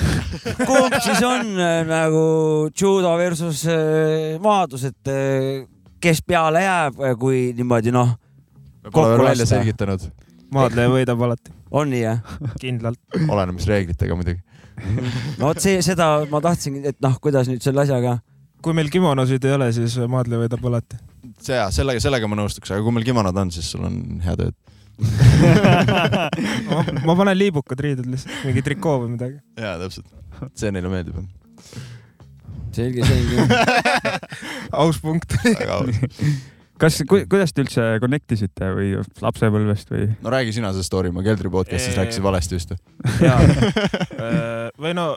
kumb 0.66 0.96
siis 1.04 1.24
on 1.24 1.54
äh, 1.60 1.82
nagu 1.88 2.24
judo 2.82 3.16
versus 3.18 3.66
äh, 3.68 4.38
maadlus, 4.44 4.88
et 4.90 5.12
äh, 5.12 5.68
kes 6.02 6.22
peale 6.26 6.64
jääb, 6.64 7.02
kui 7.20 7.52
niimoodi 7.58 7.94
noh, 7.94 8.16
me 8.84 8.92
pole 8.92 9.14
veel 9.14 9.18
kokku 9.18 9.30
välja 9.30 9.50
selgitanud, 9.50 10.10
maadleja 10.54 10.92
võidab 10.94 11.24
alati, 11.28 11.54
on 11.72 11.92
nii 11.94 12.04
jah? 12.04 12.38
kindlalt. 12.62 13.02
olenemist 13.28 13.70
reeglitega 13.70 14.18
muidugi. 14.18 14.42
no 15.40 15.50
vot 15.50 15.62
see, 15.62 15.82
seda 15.86 16.12
ma 16.32 16.42
tahtsingi, 16.44 16.86
et 16.94 17.00
noh, 17.04 17.18
kuidas 17.22 17.50
nüüd 17.50 17.64
selle 17.66 17.86
asjaga. 17.86 18.20
Kui 18.64 18.76
meil 18.78 18.90
kimonosid 18.94 19.46
ei 19.48 19.56
ole, 19.58 19.70
siis 19.76 19.98
maadleja 20.10 20.46
võidab 20.46 20.66
alati. 20.70 21.00
see 21.44 21.58
ja 21.58 21.68
sellega, 21.74 22.02
sellega 22.04 22.30
ma 22.30 22.40
nõustuks, 22.40 22.72
aga 22.74 22.84
kui 22.86 22.96
meil 22.96 23.06
kimonod 23.08 23.38
on, 23.38 23.54
siis 23.54 23.70
sul 23.74 23.86
on 23.88 24.02
hea 24.24 24.36
tööd. 24.40 24.58
ma, 26.72 26.82
ma 27.06 27.16
panen 27.20 27.38
liibukad 27.38 27.82
riided 27.86 28.08
lihtsalt, 28.10 28.34
mingi 28.48 28.64
trikoo 28.66 28.98
või 29.04 29.14
midagi. 29.14 29.38
jaa, 29.60 29.76
täpselt. 29.84 30.10
see 30.58 30.74
neile 30.74 30.90
meeldib. 30.90 31.20
selge, 32.74 33.06
selge. 33.06 33.46
aus 34.84 35.02
punkt. 35.04 35.38
väga 35.46 35.78
aus. 35.78 36.02
kas 36.82 36.98
ku,, 37.10 37.22
kuidas 37.30 37.54
te 37.54 37.66
üldse 37.66 37.86
connect 38.02 38.34
isite 38.34 38.72
või 38.74 38.96
lapsepõlvest 39.22 39.94
või? 39.94 40.08
no 40.26 40.34
räägi 40.34 40.58
sina 40.58 40.74
see 40.74 40.86
story, 40.86 41.14
ma 41.14 41.26
Keldri 41.26 41.54
podcast'is 41.54 41.98
rääkisin 41.98 42.26
valesti 42.26 42.58
vist. 42.58 42.74
või 44.82 44.98
no 44.98 45.12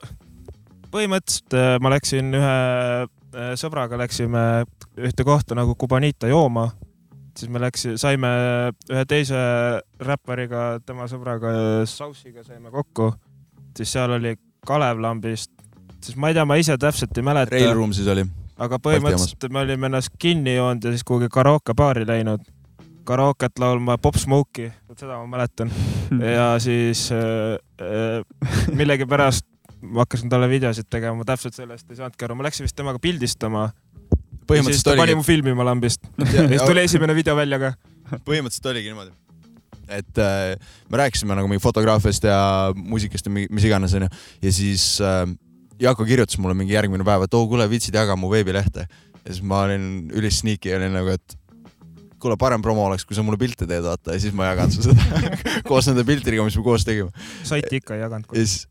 põhimõtteliselt 0.91 1.57
äh, 1.57 1.73
ma 1.83 1.93
läksin 1.95 2.35
ühe 2.37 2.53
äh, 2.53 3.09
sõbraga, 3.59 3.99
läksime 4.01 4.65
ühte 4.99 5.25
kohta 5.27 5.57
nagu 5.59 5.75
Kubanita 5.79 6.31
jooma, 6.31 6.69
siis 7.39 7.51
me 7.53 7.63
läksime, 7.63 7.97
saime 8.01 8.31
ühe 8.91 9.05
teise 9.09 9.41
räppariga, 10.03 10.81
tema 10.87 11.07
sõbraga 11.11 11.53
Saussiga 11.89 12.45
saime 12.47 12.73
kokku, 12.75 13.13
siis 13.77 13.93
seal 13.95 14.17
oli 14.19 14.37
Kalev 14.67 15.01
lambist, 15.01 15.53
siis 16.05 16.19
ma 16.21 16.31
ei 16.31 16.37
tea, 16.37 16.47
ma 16.49 16.59
ise 16.61 16.77
täpselt 16.81 17.17
ei 17.17 17.27
mäleta, 17.27 17.55
Rail 17.55 17.75
Room 17.77 17.95
siis 17.97 18.09
oli. 18.13 18.27
aga 18.61 18.81
põhimõtteliselt 18.83 19.49
me 19.53 19.63
olime 19.65 19.91
ennast 19.91 20.17
kinni 20.21 20.57
joonud 20.57 20.85
ja 20.85 20.95
siis 20.95 21.07
kuhugi 21.07 21.31
karaokebaari 21.33 22.05
läinud, 22.09 22.45
karooket 23.09 23.59
laulma 23.63 23.97
Pop 23.99 24.19
Smoke'i, 24.21 24.71
seda 24.97 25.21
ma 25.23 25.27
mäletan. 25.37 25.73
Ja 26.11 26.57
siis 26.59 27.05
äh, 27.15 27.55
äh, 27.79 28.25
millegipärast 28.75 29.47
ma 29.83 30.05
hakkasin 30.05 30.31
talle 30.33 30.49
videosid 30.51 30.89
tegema, 30.91 31.15
ma 31.21 31.25
täpselt 31.29 31.57
sellest 31.57 31.89
ei 31.91 31.99
saanudki 32.01 32.27
aru, 32.27 32.37
ma 32.39 32.47
läksin 32.49 32.67
vist 32.67 32.77
temaga 32.77 32.99
pildistama. 33.03 33.71
siis 34.67 34.83
ta 34.85 34.97
pani 34.99 35.15
mu, 35.15 35.23
filmima 35.23 35.65
lambist. 35.65 36.01
Ja 36.35 36.49
siis 36.49 36.63
tuli 36.63 36.81
esimene 36.85 37.15
video 37.15 37.37
välja 37.37 37.59
ka. 37.63 37.75
põhimõtteliselt 38.27 38.67
oligi 38.73 38.91
niimoodi, 38.91 39.13
et 39.89 40.19
äh, 40.19 40.57
me 40.91 40.99
rääkisime 40.99 41.37
nagu 41.39 41.49
mingi 41.49 41.63
fotograafiast 41.63 42.25
ja 42.27 42.41
muusikast 42.77 43.27
ja 43.27 43.33
mi- 43.33 43.47
mis 43.51 43.65
iganes 43.65 43.95
onju. 43.95 44.09
Ja 44.43 44.53
siis 44.53 44.97
äh, 45.01 45.27
Jako 45.81 46.05
kirjutas 46.05 46.37
mulle 46.37 46.53
mingi 46.55 46.75
järgmine 46.75 47.05
päev, 47.09 47.23
et 47.25 47.35
oo 47.35 47.47
kuule, 47.49 47.65
viitsid 47.71 47.95
jaga 47.97 48.13
mu 48.17 48.29
veebilehte. 48.29 48.85
Ja 49.25 49.31
siis 49.33 49.41
ma 49.41 49.63
olin 49.65 50.11
ülis 50.13 50.43
sneaky 50.43 50.75
olin 50.77 50.93
nagu, 50.93 51.15
et 51.17 51.37
kuule, 52.21 52.37
parem 52.41 52.63
promo 52.65 52.85
oleks, 52.87 53.07
kui 53.09 53.17
sa 53.17 53.25
mulle 53.27 53.39
pilte 53.41 53.67
teed, 53.69 53.83
vaata 53.85 54.15
ja 54.15 54.23
siis 54.23 54.35
ma 54.37 54.51
jagan 54.51 54.73
su 54.75 54.85
seda 54.85 55.33
koos 55.69 55.89
nende 55.91 56.05
piltidega, 56.09 56.45
mis 56.47 56.59
me 56.59 56.65
koos 56.67 56.87
tegime 56.87 57.11
saiti 57.47 57.81
ikka 57.81 57.97
ei 57.97 58.05
jaganud. 58.05 58.31
ja 58.35 58.45
siis 58.45 58.69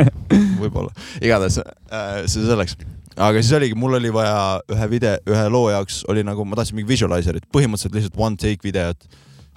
võib-olla, 0.62 0.92
igatahes 1.20 1.60
äh, 1.62 2.22
see 2.26 2.44
selleks. 2.44 2.76
aga 3.16 3.40
siis 3.40 3.52
oligi, 3.58 3.78
mul 3.78 3.98
oli 4.00 4.12
vaja 4.14 4.60
ühe 4.74 4.90
video, 4.92 5.16
ühe 5.30 5.48
loo 5.52 5.72
jaoks 5.72 6.02
oli 6.12 6.24
nagu, 6.26 6.46
ma 6.48 6.60
tahtsin 6.60 6.78
mingi 6.78 6.92
visualizerit, 6.92 7.48
põhimõtteliselt 7.54 7.98
lihtsalt 7.98 8.20
one 8.20 8.40
take 8.40 8.64
videot. 8.66 9.08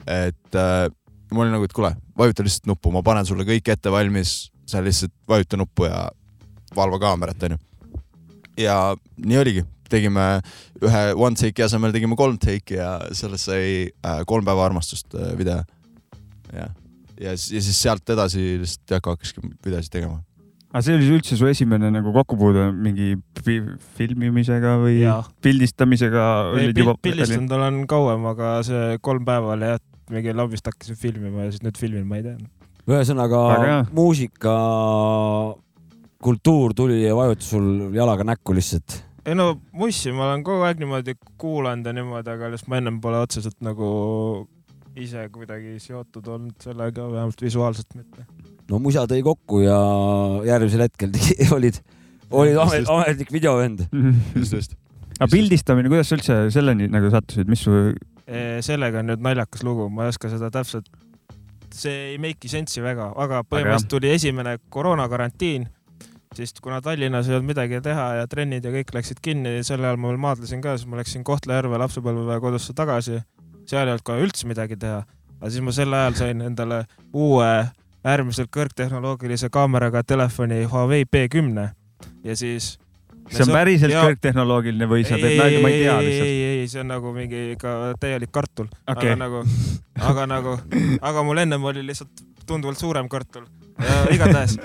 et 0.07 0.59
äh, 0.59 0.87
ma 1.33 1.45
olin 1.45 1.55
nagu, 1.57 1.67
et 1.67 1.75
kuule, 1.75 1.93
vajuta 2.19 2.45
lihtsalt 2.45 2.71
nuppu, 2.71 2.93
ma 2.93 3.03
panen 3.05 3.27
sulle 3.27 3.45
kõik 3.47 3.71
ette 3.73 3.91
valmis, 3.91 4.51
sa 4.69 4.83
lihtsalt 4.83 5.13
vajuta 5.29 5.59
nuppu 5.59 5.89
ja 5.89 6.07
valva 6.75 6.99
kaamerat, 7.01 7.47
onju. 7.49 7.59
ja 8.61 8.77
nii 9.17 9.39
oligi, 9.41 9.65
tegime 9.93 10.27
ühe 10.83 11.03
one 11.15 11.39
take'i 11.39 11.67
asemel 11.67 11.93
tegime 11.95 12.17
kolm 12.19 12.39
take'i 12.41 12.79
ja 12.79 12.97
sellest 13.15 13.49
sai 13.51 13.65
äh, 13.87 14.21
kolm 14.29 14.45
päeva 14.47 14.65
armastust 14.67 15.13
äh, 15.15 15.33
video. 15.39 15.61
jah, 16.53 16.73
ja 17.21 17.33
siis, 17.37 17.51
ja 17.57 17.65
siis 17.69 17.81
sealt 17.85 18.13
edasi 18.15 18.43
lihtsalt 18.61 18.97
Jako 18.97 19.15
hakkaski 19.15 19.43
videosid 19.65 19.93
tegema. 19.93 20.21
aga 20.73 20.81
see 20.85 20.97
oli 20.97 21.09
üldse 21.17 21.37
su 21.37 21.47
esimene 21.49 21.91
nagu 21.93 22.13
kokkupuude 22.15 22.69
mingi 22.73 23.13
fi 23.45 23.59
filmimisega 23.99 24.77
või 24.81 24.99
Jaa. 25.03 25.21
pildistamisega? 25.45 26.27
ei, 26.61 26.73
pildistanud 27.05 27.57
olen 27.59 27.83
kauem, 27.89 28.25
aga 28.33 28.55
see 28.65 28.97
kolm 29.05 29.25
päeva 29.27 29.53
oli 29.57 29.69
jah, 29.75 29.81
mingi 30.13 30.33
lambist 30.35 30.67
hakkasin 30.69 30.97
filmima 30.99 31.45
ja 31.45 31.53
siis 31.53 31.63
nüüd 31.65 31.77
filmin 31.79 32.07
ma 32.09 32.19
ei 32.19 32.25
tea. 32.25 32.37
ühesõnaga 32.89 33.43
Väga 33.53 33.69
hea. 33.69 33.83
muusika 33.95 34.55
kultuur 36.23 36.73
tuli 36.75 37.03
ja 37.03 37.15
vajutas 37.15 37.49
sul 37.51 37.67
jalaga 37.95 38.25
näkku 38.27 38.55
lihtsalt. 38.55 39.01
Ei 39.25 39.35
no 39.37 39.47
mussi 39.71 40.11
ma 40.15 40.27
olen 40.29 40.43
kogu 40.45 40.65
aeg 40.67 40.81
niimoodi 40.83 41.15
kuulanud 41.39 41.87
ja 41.87 41.95
niimoodi, 41.95 42.33
aga 42.33 42.51
lihtsalt 42.51 42.71
ma 42.71 42.79
ennem 42.81 42.99
pole 43.03 43.21
otseselt 43.23 43.59
nagu 43.63 43.89
ise 44.99 45.25
kuidagi 45.33 45.77
seotud 45.81 46.27
olnud 46.29 46.55
sellega, 46.61 47.07
vähemalt 47.11 47.41
visuaalselt 47.41 47.95
mitte. 47.97 48.25
no 48.69 48.79
musa 48.83 49.05
tõi 49.09 49.23
kokku 49.25 49.63
ja 49.63 49.77
järgmisel 50.47 50.85
hetkel 50.85 51.13
olid, 51.57 51.79
olid 52.31 52.59
amet, 52.61 52.89
ametlik 52.89 53.31
videovend. 53.33 53.85
just, 54.35 54.53
just. 54.53 54.75
aga 55.19 55.29
pildistamine, 55.31 55.91
kuidas 55.91 56.11
sa 56.11 56.19
üldse 56.19 56.39
selleni 56.53 56.89
nagu 56.91 57.09
sattusid, 57.13 57.49
mis 57.49 57.63
su, 57.65 57.79
sellega 58.65 59.01
on 59.01 59.11
nüüd 59.11 59.23
naljakas 59.23 59.65
lugu, 59.65 59.89
ma 59.89 60.05
ei 60.07 60.13
oska 60.13 60.31
seda 60.31 60.51
täpselt, 60.53 60.91
see 61.73 62.11
ei 62.13 62.19
make'i 62.21 62.51
sense'i 62.51 62.83
väga, 62.85 63.09
aga 63.17 63.41
põhimõtteliselt 63.47 63.91
tuli 63.95 64.11
esimene 64.13 64.59
koroonakarantiin, 64.73 65.65
siis 66.37 66.53
kuna 66.61 66.81
Tallinnas 66.81 67.29
ei 67.29 67.35
olnud 67.37 67.51
midagi 67.51 67.81
teha 67.83 68.07
ja 68.19 68.27
trennid 68.29 68.65
ja 68.65 68.71
kõik 68.73 68.93
läksid 68.95 69.21
kinni, 69.23 69.59
sel 69.63 69.83
ajal 69.83 69.99
ma 70.01 70.11
veel 70.11 70.21
maadlesin 70.23 70.61
ka, 70.63 70.77
siis 70.77 70.89
ma 70.89 70.99
läksin 70.99 71.23
Kohtla-Järve 71.27 71.79
lapsepõlvekodusse 71.83 72.75
tagasi. 72.77 73.21
seal 73.69 73.87
ei 73.87 73.93
olnud 73.93 74.03
kohe 74.03 74.25
üldse 74.25 74.47
midagi 74.47 74.77
teha, 74.79 75.03
aga 75.39 75.51
siis 75.51 75.63
ma 75.63 75.71
sel 75.75 75.93
ajal 75.93 76.19
sain 76.19 76.41
endale 76.41 76.83
uue 77.13 77.51
äärmiselt 78.03 78.51
kõrgtehnoloogilise 78.51 79.49
kaameraga 79.49 80.03
telefoni 80.03 80.63
Huawei 80.63 81.05
P10 81.07 81.69
ja 82.23 82.35
siis 82.35 82.73
see 83.31 83.45
on 83.45 83.53
päriselt 83.55 83.93
Jaa. 83.93 84.03
kõrgtehnoloogiline 84.03 84.89
või 84.89 85.05
sa 85.07 85.15
teed 85.15 85.39
nalja, 85.39 85.61
ma 85.63 85.71
ei 85.71 85.83
tea 85.85 85.95
lihtsalt? 86.03 86.27
ei, 86.27 86.43
ei, 86.49 86.67
see 86.67 86.83
on 86.83 86.91
nagu 86.91 87.13
mingi 87.15 87.45
ikka 87.55 87.93
täielik 88.01 88.33
kartul 88.35 88.67
Okei. 88.67 89.13
aga 89.13 89.19
nagu, 89.21 89.43
aga 90.11 90.27
nagu, 90.27 90.57
aga 90.99 91.23
mul 91.23 91.43
ennem 91.45 91.71
oli 91.71 91.85
lihtsalt 91.87 92.25
tunduvalt 92.45 92.79
suurem 92.79 93.07
kartul. 93.09 93.45
Igatahes, 94.13 94.57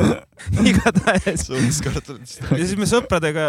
igatahes 0.70 1.80
kartulist. 1.84 2.40
ja 2.50 2.62
siis 2.64 2.76
me 2.80 2.88
sõpradega 2.90 3.48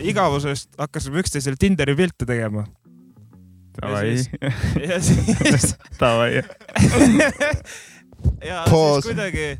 igavusest 0.00 0.70
hakkasime 0.80 1.22
üksteisele 1.22 1.58
Tinderi 1.60 1.96
pilte 1.98 2.28
tegema 2.28 2.66
Davai, 3.78 4.16
ja 4.82 4.98
siis 4.98 5.76
davai. 6.00 6.30
ja 8.42 8.64
siis 8.66 9.04
kuidagi 9.08 9.50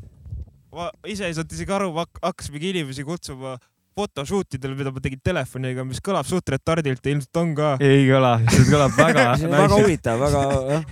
ma 0.75 0.89
ise 1.07 1.29
ei 1.29 1.37
saanud 1.37 1.55
isegi 1.55 1.75
aru, 1.75 1.93
hakkasimegi 2.23 2.73
inimesi 2.75 3.05
kutsuma 3.07 3.57
fotoshoot 3.99 4.59
idel, 4.59 4.77
mida 4.79 4.93
ma 4.95 5.03
tegin 5.03 5.21
telefoniga, 5.25 5.85
mis 5.87 6.03
kõlab 6.05 6.27
suht 6.29 6.51
retardilt 6.55 7.03
ja 7.03 7.15
ilmselt 7.15 7.41
on 7.41 7.55
ka. 7.59 7.73
ei 7.83 8.05
kõla, 8.07 8.37
see 8.51 8.67
kõlab 8.69 8.99
väga 8.99 9.25
väga 9.55 9.71
huvitav, 9.75 10.23
väga 10.23 10.45
jah. 10.73 10.85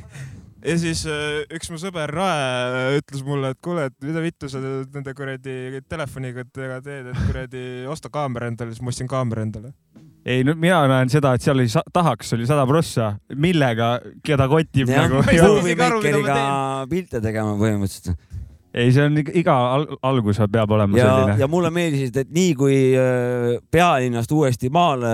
Ja 0.65 0.77
siis 0.81 1.03
äh, 1.09 1.43
üks 1.57 1.71
mu 1.73 1.79
sõber 1.81 2.11
Rae 2.13 2.97
ütles 3.01 3.25
mulle, 3.27 3.53
et 3.55 3.61
kuule, 3.65 3.89
et 3.91 3.97
mida 4.05 4.23
vittu 4.25 4.51
sa 4.51 4.61
nende 4.61 5.15
kuradi 5.17 5.81
telefoniga 5.89 6.45
teed, 6.49 7.11
et 7.13 7.21
kuradi 7.27 7.65
osta 7.91 8.11
kaamera 8.13 8.51
endale, 8.51 8.75
siis 8.75 8.85
ma 8.85 8.93
ostsin 8.95 9.11
kaamera 9.11 9.45
endale. 9.47 9.73
ei 10.27 10.45
no 10.47 10.57
mina 10.59 10.83
näen 10.91 11.13
seda, 11.13 11.35
et 11.37 11.45
seal 11.45 11.59
oli, 11.59 11.69
tahaks 11.93 12.33
oli 12.37 12.49
sada 12.49 12.67
prossa, 12.69 13.13
millega, 13.35 13.97
keda 14.25 14.49
kotib 14.51 14.91
jah, 14.91 15.07
nagu. 15.07 15.23
Makeriga 15.27 16.39
pilte 16.91 17.23
tegema 17.25 17.57
põhimõtteliselt. 17.61 18.17
ei, 18.77 18.93
see 18.93 19.07
on 19.09 19.21
iga 19.23 19.57
al 19.77 19.87
algus 20.05 20.41
peab 20.53 20.73
olema 20.77 20.99
ja, 20.99 21.11
selline 21.11 21.41
ja. 21.45 21.51
mulle 21.51 21.73
meeldisid, 21.75 22.23
et 22.25 22.33
nii 22.33 22.55
kui 22.59 22.79
äh, 22.97 23.53
pealinnast 23.71 24.33
uuesti 24.33 24.73
maale 24.73 25.13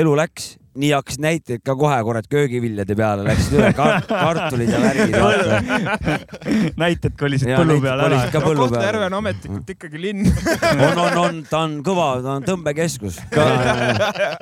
elu 0.00 0.16
läks, 0.24 0.56
nii 0.78 0.92
hakkasid 0.94 1.22
näitajad 1.24 1.62
ka 1.66 1.74
kohe 1.78 1.98
kurat 2.06 2.28
köögiviljade 2.30 2.96
peale 2.98 3.24
läksid 3.26 3.56
üle 3.58 3.70
kar, 3.76 4.00
kartulid 4.24 4.70
ja 4.72 4.80
värgid. 4.82 5.16
näited 6.82 7.16
kolisid 7.18 7.50
Jaa, 7.52 7.60
põllu 7.62 7.78
peale 7.82 8.06
ära 8.08 8.20
ka 8.32 8.42
põllu 8.44 8.66
Kohtla-Järve 8.66 9.02
peale 9.02 9.10
on. 9.10 9.18
ametlikult 9.20 9.72
ikkagi 9.74 10.02
linn. 10.02 10.28
on, 10.86 11.02
on, 11.02 11.18
on, 11.22 11.40
ta 11.48 11.62
on 11.66 11.76
kõva, 11.86 12.08
ta 12.24 12.36
on 12.38 12.46
tõmbekeskus. 12.46 13.20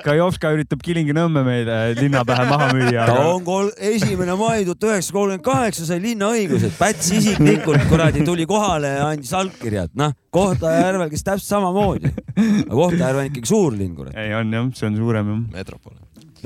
Kajovska 0.05 0.53
üritab 0.55 0.83
Kilingi-Nõmme 0.85 1.43
meile 1.47 1.77
linnapähe 1.97 2.47
maha 2.51 2.69
müüa 2.75 3.07
ta. 3.09 3.17
on 3.33 3.45
kol-, 3.47 3.73
esimene 3.93 4.37
mai 4.39 4.65
tuhat 4.67 4.87
üheksasada 4.89 5.17
kolmkümmend 5.17 5.45
kaheksa 5.47 5.87
sai 5.89 6.01
linnaõigused, 6.03 6.75
Päts 6.77 7.11
isiklikult 7.17 7.87
kuradi 7.89 8.25
tuli 8.27 8.45
kohale 8.49 8.93
ja 8.99 9.11
andis 9.11 9.33
allkirjad, 9.37 9.93
noh, 9.97 10.13
Kohtla-Järvel, 10.37 11.09
kes 11.13 11.25
täpselt 11.25 11.49
samamoodi. 11.49 12.11
aga 12.37 12.73
Kohtla-Järve 12.73 13.23
on 13.23 13.31
ikkagi 13.31 13.49
suur 13.53 13.77
linn, 13.77 13.95
kurat. 13.97 14.17
ei 14.17 14.35
on 14.37 14.53
jah, 14.53 14.69
see 14.77 14.91
on 14.91 14.99
suurem 14.99 15.33
jah. 15.33 15.41
metropol. 15.57 15.97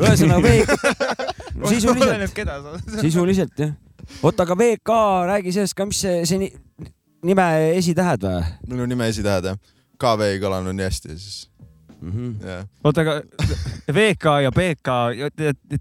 Ühesõnaga 0.02 0.42
VK, 0.48 0.80
sisuliselt, 1.72 2.08
oleneb, 2.08 2.34
keda 2.36 2.58
sa. 2.64 2.98
sisuliselt 2.98 3.64
jah. 3.66 3.76
oota, 4.24 4.48
aga 4.48 4.58
VK, 4.58 4.98
räägi 5.32 5.56
sellest 5.58 5.78
ka, 5.78 5.88
mis 5.90 6.02
see, 6.04 6.26
see 6.30 6.42
ni- 6.42 6.54
nime 7.28 7.48
esitähed 7.78 8.26
või 8.26 8.42
minu 8.74 8.90
nime 8.90 9.10
esitähed 9.12 9.52
jah, 9.52 9.62
KV 10.02 10.34
ei 10.34 10.42
kõlanud 10.42 10.78
nii 10.78 10.88
hästi 10.88 11.16
siis 11.16 11.40
mm? 12.02 12.12
-hmm. 12.12 12.48
jah. 12.48 12.66
oota, 12.84 13.02
aga 13.02 13.22
VK 13.94 14.38
ja 14.44 14.52
BK, 14.52 14.98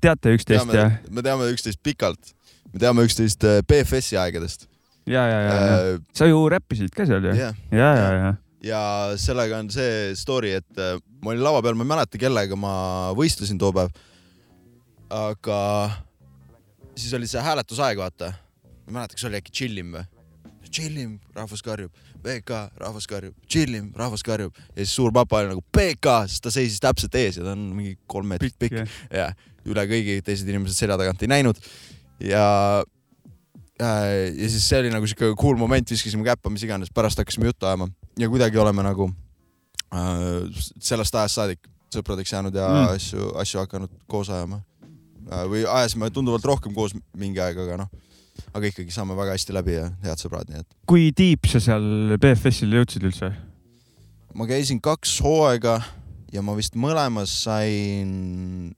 teate 0.00 0.34
üksteist 0.36 0.74
jah?, 0.74 0.98
me 1.10 1.24
teame 1.24 1.48
üksteist 1.54 1.80
pikalt, 1.82 2.34
me 2.72 2.82
teame 2.82 3.06
üksteist 3.08 3.44
äh, 3.44 3.62
BFS-i 3.64 4.20
aegadest. 4.20 4.68
ja, 5.06 5.26
ja, 5.26 5.40
ja, 5.40 5.54
ja. 5.54 5.98
sa 6.14 6.28
ju 6.28 6.48
räppisid 6.48 6.94
ka 6.96 7.06
seal 7.08 7.24
ju? 7.24 7.34
jah, 7.34 7.56
ja, 7.72 7.94
ja, 7.96 8.12
ja. 8.12 8.34
ja 8.62 8.82
sellega 9.16 9.58
on 9.58 9.70
see 9.72 10.14
story, 10.14 10.52
et 10.60 10.78
äh, 10.78 11.00
ma 11.24 11.34
olin 11.34 11.44
lava 11.44 11.62
peal, 11.64 11.78
ma 11.78 11.86
ei 11.86 11.92
mäleta, 11.94 12.20
kellega 12.20 12.56
ma 12.56 12.74
võistlesin 13.16 13.58
too 13.60 13.72
päev. 13.76 13.92
Aga 15.10 15.90
siis 16.96 17.12
oli 17.16 17.28
see 17.30 17.42
hääletusaeg, 17.42 17.98
vaata. 17.98 18.32
ma 18.32 18.86
ei 18.88 18.96
mäleta, 18.98 19.16
kas 19.18 19.26
oli 19.28 19.38
äkki 19.40 19.52
Chillim 19.52 19.92
või? 19.96 20.06
Chillim, 20.70 21.16
rahvas 21.34 21.62
karjub, 21.66 21.90
BK, 22.22 22.58
rahvas 22.78 23.06
karjub, 23.10 23.34
Chillim, 23.50 23.88
rahvas 23.96 24.22
karjub 24.22 24.54
ja 24.54 24.84
siis 24.84 24.92
suur 24.94 25.10
papa 25.12 25.40
oli 25.40 25.50
nagu 25.50 25.64
BK, 25.74 26.12
sest 26.30 26.44
ta 26.44 26.52
seisis 26.54 26.78
täpselt 26.82 27.14
ees 27.18 27.40
ja 27.40 27.46
ta 27.46 27.56
on 27.56 27.64
mingi 27.74 27.96
kolm 28.06 28.30
meetrit 28.30 28.54
pikk 28.60 28.76
jah. 28.78 28.92
ja 29.10 29.26
üle 29.66 29.84
kõigi 29.90 30.20
teised 30.24 30.48
inimesed 30.48 30.78
selja 30.78 30.98
tagant 31.00 31.22
ei 31.26 31.32
näinud 31.32 31.58
ja 32.22 32.44
äh, 33.82 34.30
ja 34.36 34.52
siis 34.52 34.68
see 34.68 34.78
oli 34.84 34.92
nagu 34.94 35.10
siuke 35.10 35.32
cool 35.40 35.58
moment, 35.60 35.90
viskasime 35.90 36.24
käppa, 36.28 36.52
mis 36.54 36.62
iganes, 36.68 36.92
pärast 36.94 37.18
hakkasime 37.18 37.50
juttu 37.50 37.66
ajama 37.66 37.90
ja 38.20 38.30
kuidagi 38.30 38.62
oleme 38.62 38.86
nagu 38.86 39.10
äh, 39.90 40.64
sellest 40.78 41.18
ajast 41.18 41.40
saadik 41.40 41.66
sõpradeks 41.90 42.30
jäänud 42.36 42.54
ja 42.54 42.68
Mm. 42.70 42.94
asju, 42.94 43.32
asju 43.42 43.64
hakanud 43.64 43.90
koos 44.06 44.30
ajama. 44.30 44.62
Või 45.50 45.64
ajasime 45.68 46.10
tunduvalt 46.14 46.46
rohkem 46.46 46.74
koos 46.74 46.94
mingi 47.18 47.40
aeg, 47.42 47.58
aga 47.62 47.78
noh, 47.84 47.90
aga 48.54 48.70
ikkagi 48.70 48.92
saame 48.94 49.16
väga 49.18 49.36
hästi 49.36 49.54
läbi 49.54 49.76
ja 49.76 49.86
head 50.04 50.22
sõbrad, 50.22 50.50
nii 50.50 50.62
et 50.62 50.76
kui 50.90 51.10
tiip 51.16 51.48
sa 51.50 51.62
seal 51.62 52.16
BFS-ile 52.20 52.80
jõudsid 52.80 53.06
üldse? 53.06 53.32
ma 54.34 54.46
käisin 54.50 54.80
kaks 54.82 55.18
hooaega 55.24 55.78
ja 56.34 56.42
ma 56.46 56.54
vist 56.58 56.76
mõlemas 56.78 57.32
sain, 57.44 58.70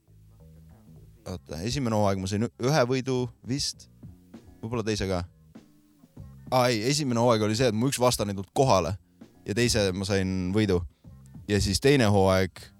oota, 1.25 1.61
esimene 1.61 1.97
hooaeg 1.97 2.21
ma 2.21 2.29
sain 2.29 2.47
ühe 2.47 2.83
võidu 2.89 3.23
vist, 3.49 3.87
võib-olla 4.61 4.85
teise 4.87 5.09
ka. 5.09 5.23
aa 6.51 6.67
ei, 6.69 6.83
esimene 6.89 7.21
hooaeg 7.21 7.45
oli 7.47 7.57
see, 7.57 7.69
et 7.69 7.77
mu 7.77 7.91
üks 7.91 8.01
vastane 8.01 8.33
ei 8.33 8.39
tulnud 8.39 8.53
kohale 8.57 8.95
ja 9.47 9.57
teise 9.57 9.89
ma 9.93 10.07
sain 10.07 10.51
võidu. 10.55 10.81
ja 11.47 11.61
siis 11.61 11.81
teine 11.83 12.09
hooaeg 12.13 12.72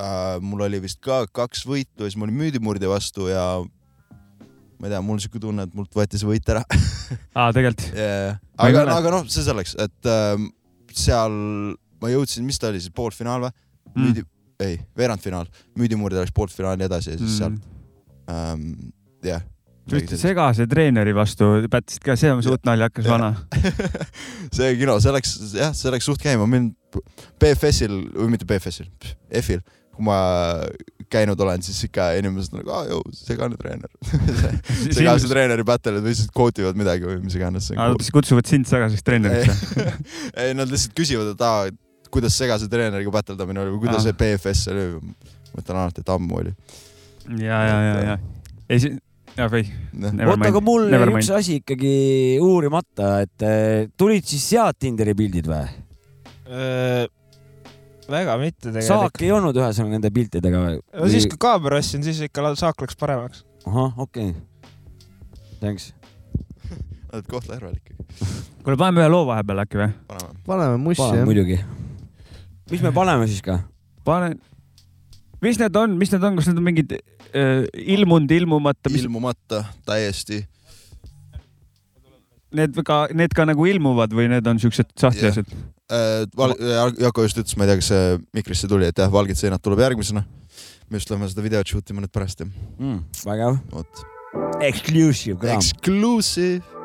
äh,, 0.00 0.38
mul 0.40 0.64
oli 0.66 0.80
vist 0.82 1.00
ka 1.04 1.22
kaks 1.28 1.66
võitu 1.68 2.06
ja 2.06 2.10
siis 2.10 2.18
ma 2.20 2.26
olin 2.28 2.38
müüdimurdja 2.40 2.90
vastu 2.90 3.28
ja 3.30 3.44
ma 4.80 4.88
ei 4.88 4.94
tea, 4.94 5.00
mul 5.04 5.18
on 5.18 5.22
siuke 5.22 5.40
tunne, 5.42 5.66
et 5.68 5.74
mult 5.76 5.92
võeti 5.96 6.16
see 6.20 6.28
võit 6.30 6.46
ära 6.54 6.62
aa, 7.38 7.50
tegelikult? 7.52 7.84
yeah.. 7.92 8.38
Aga, 8.60 8.86
aga 8.96 9.12
noh, 9.18 9.28
see 9.32 9.44
selleks, 9.44 9.74
et 9.80 10.08
ähm, 10.10 10.50
seal 10.96 11.34
ma 12.00 12.08
jõudsin, 12.12 12.44
mis 12.48 12.58
ta 12.60 12.70
oli 12.72 12.80
siis, 12.80 12.92
poolfinaal 12.96 13.44
või? 13.44 13.52
Mm. 13.90 14.02
müüdi, 14.06 14.22
ei, 14.64 14.76
veerandfinaal, 14.96 15.48
müüdimurde 15.80 16.20
läks 16.22 16.32
poolfinaali 16.36 16.86
edasi 16.86 17.14
ja 17.14 17.18
siis 17.20 17.34
Mm. 17.34 17.38
sealt 17.38 18.30
ähm,, 18.30 18.92
jah. 19.26 19.42
just 19.90 20.12
segase 20.20 20.66
treeneri 20.70 21.12
vastu 21.16 21.48
pättisid 21.72 22.04
ka, 22.06 22.14
see 22.20 22.30
on 22.32 22.42
suht 22.46 22.64
naljakas 22.68 23.08
vana. 23.10 23.32
see 24.56 24.72
kino, 24.78 24.96
see 25.02 25.12
läks 25.16 25.34
jah, 25.58 25.74
see 25.76 25.90
läks 25.92 26.06
suht 26.08 26.22
käima, 26.22 26.46
mind 26.48 26.76
BFS-il 27.42 27.96
või 28.14 28.32
mitte 28.36 28.46
BFS-il, 28.48 28.88
F-il, 29.42 29.60
kui 30.00 30.08
ma 30.08 30.20
käinud 31.10 31.40
olen, 31.42 31.60
siis 31.64 31.82
ikka 31.88 32.12
inimesed 32.16 32.54
on 32.54 32.62
nagu, 32.62 32.72
aa 32.72 32.86
jõu, 32.88 33.02
segane 33.12 33.58
treener. 33.60 33.90
segase 34.96 35.28
treeneri 35.28 35.66
battle'id 35.66 36.04
või 36.06 36.14
siis 36.16 36.30
quote 36.32 36.64
ivad 36.64 36.78
midagi 36.78 37.04
või 37.08 37.18
mis 37.24 37.36
iganes. 37.36 37.68
kutsuvad 38.14 38.48
sind 38.48 38.68
segaseks 38.70 39.04
treeneriks. 39.04 39.74
ei, 40.40 40.54
nad 40.56 40.70
lihtsalt 40.70 40.96
küsivad, 40.96 41.34
et 41.34 41.44
aa, 41.44 41.68
kuidas 42.14 42.38
segase 42.38 42.70
treeneriga 42.70 43.12
battledamine 43.14 43.64
oli 43.64 43.74
või 43.74 43.84
kuidas 43.84 44.00
Aa. 44.00 44.08
see 44.08 44.18
BFS 44.22 44.64
oli. 44.72 44.88
ma 45.50 45.62
ütlen 45.64 45.82
alati, 45.82 46.04
et 46.04 46.16
ammu 46.16 46.40
oli. 46.40 46.56
ja, 47.42 47.60
ja, 47.66 47.78
ja, 47.84 47.94
ja. 48.06 48.18
ei, 48.70 48.82
see, 48.82 48.96
ja 49.36 49.50
või. 49.50 49.66
oota, 49.98 50.48
aga 50.48 50.64
mul 50.64 50.88
jäi 50.94 51.06
üks 51.10 51.32
asi 51.34 51.60
ikkagi 51.60 51.94
uurimata, 52.40 53.16
et 53.26 53.46
eh, 53.46 53.88
tulid 53.98 54.26
siis 54.30 54.46
sealt 54.54 54.78
Tinderi 54.80 55.18
pildid 55.18 55.50
või? 55.50 55.66
Väga 58.10 58.36
mitte 58.40 58.70
saak 58.70 58.82
tegelikult. 58.82 59.22
ei 59.24 59.32
olnud 59.36 59.58
ühesõnaga 59.60 59.96
nende 59.96 60.12
piltidega 60.14 60.62
või? 60.64 60.78
no 60.80 61.10
siis, 61.12 61.26
kui 61.30 61.40
kaamera 61.40 61.80
ostsin, 61.80 62.04
siis 62.06 62.20
ikka 62.26 62.54
saak 62.58 62.82
läks 62.84 62.98
paremaks. 63.00 63.44
ahah, 63.66 63.98
okei 63.98 64.32
okay.. 64.32 64.46
Thanks. 65.60 65.90
oled 67.12 67.26
Kohtla-Järvel 67.28 67.74
ikkagi. 67.76 68.06
kuule, 68.64 68.76
paneme 68.80 69.04
ühe 69.04 69.10
loo 69.12 69.26
vahepeal 69.28 69.64
äkki 69.64 69.80
või? 69.80 69.90
paneme. 70.10 70.38
paneme 70.46 70.78
mussi 70.80 71.04
jah. 71.04 71.26
muidugi. 71.28 71.58
mis 72.72 72.84
me 72.84 72.94
paneme 72.96 73.28
siis 73.30 73.42
ka? 73.44 73.60
pane, 74.06 74.34
mis 75.44 75.60
need 75.60 75.76
on, 75.76 75.98
mis 76.00 76.14
need 76.14 76.24
on, 76.26 76.38
kas 76.38 76.48
need 76.50 76.62
on 76.62 76.68
mingid 76.70 76.94
äh, 76.96 77.66
ilmunud, 77.96 78.32
ilmumata, 78.40 78.92
mis 78.92 79.04
ilmumata 79.04 79.64
täiesti. 79.88 80.42
need 82.56 82.80
ka, 82.86 83.02
need 83.14 83.36
ka 83.36 83.46
nagu 83.48 83.68
ilmuvad 83.68 84.16
või 84.16 84.30
need 84.32 84.48
on 84.50 84.62
siuksed 84.62 84.96
sahtlised? 84.98 85.52
Val-, 86.36 86.56
Jako 87.00 87.26
just 87.26 87.40
ütles, 87.42 87.56
ma 87.58 87.66
ei 87.66 87.72
tea, 87.72 87.80
kas 87.80 87.90
see 87.90 88.18
mikrisse 88.36 88.70
tuli, 88.70 88.86
et 88.90 88.98
jah, 88.98 89.10
Valged 89.12 89.38
seinad 89.38 89.62
tuleb 89.64 89.82
järgmisena. 89.82 90.24
me 90.90 90.98
just 90.98 91.10
lähme 91.10 91.28
seda 91.30 91.42
videot 91.42 91.66
shoot 91.66 91.90
ima 91.90 92.02
nüüd 92.02 92.12
pärast 92.14 92.40
jah. 92.42 92.50
mm,? 92.78 93.04
vägev. 93.26 93.58
vot. 93.72 94.04
Exclusive. 94.62 95.38
Exclusive. 95.54 96.79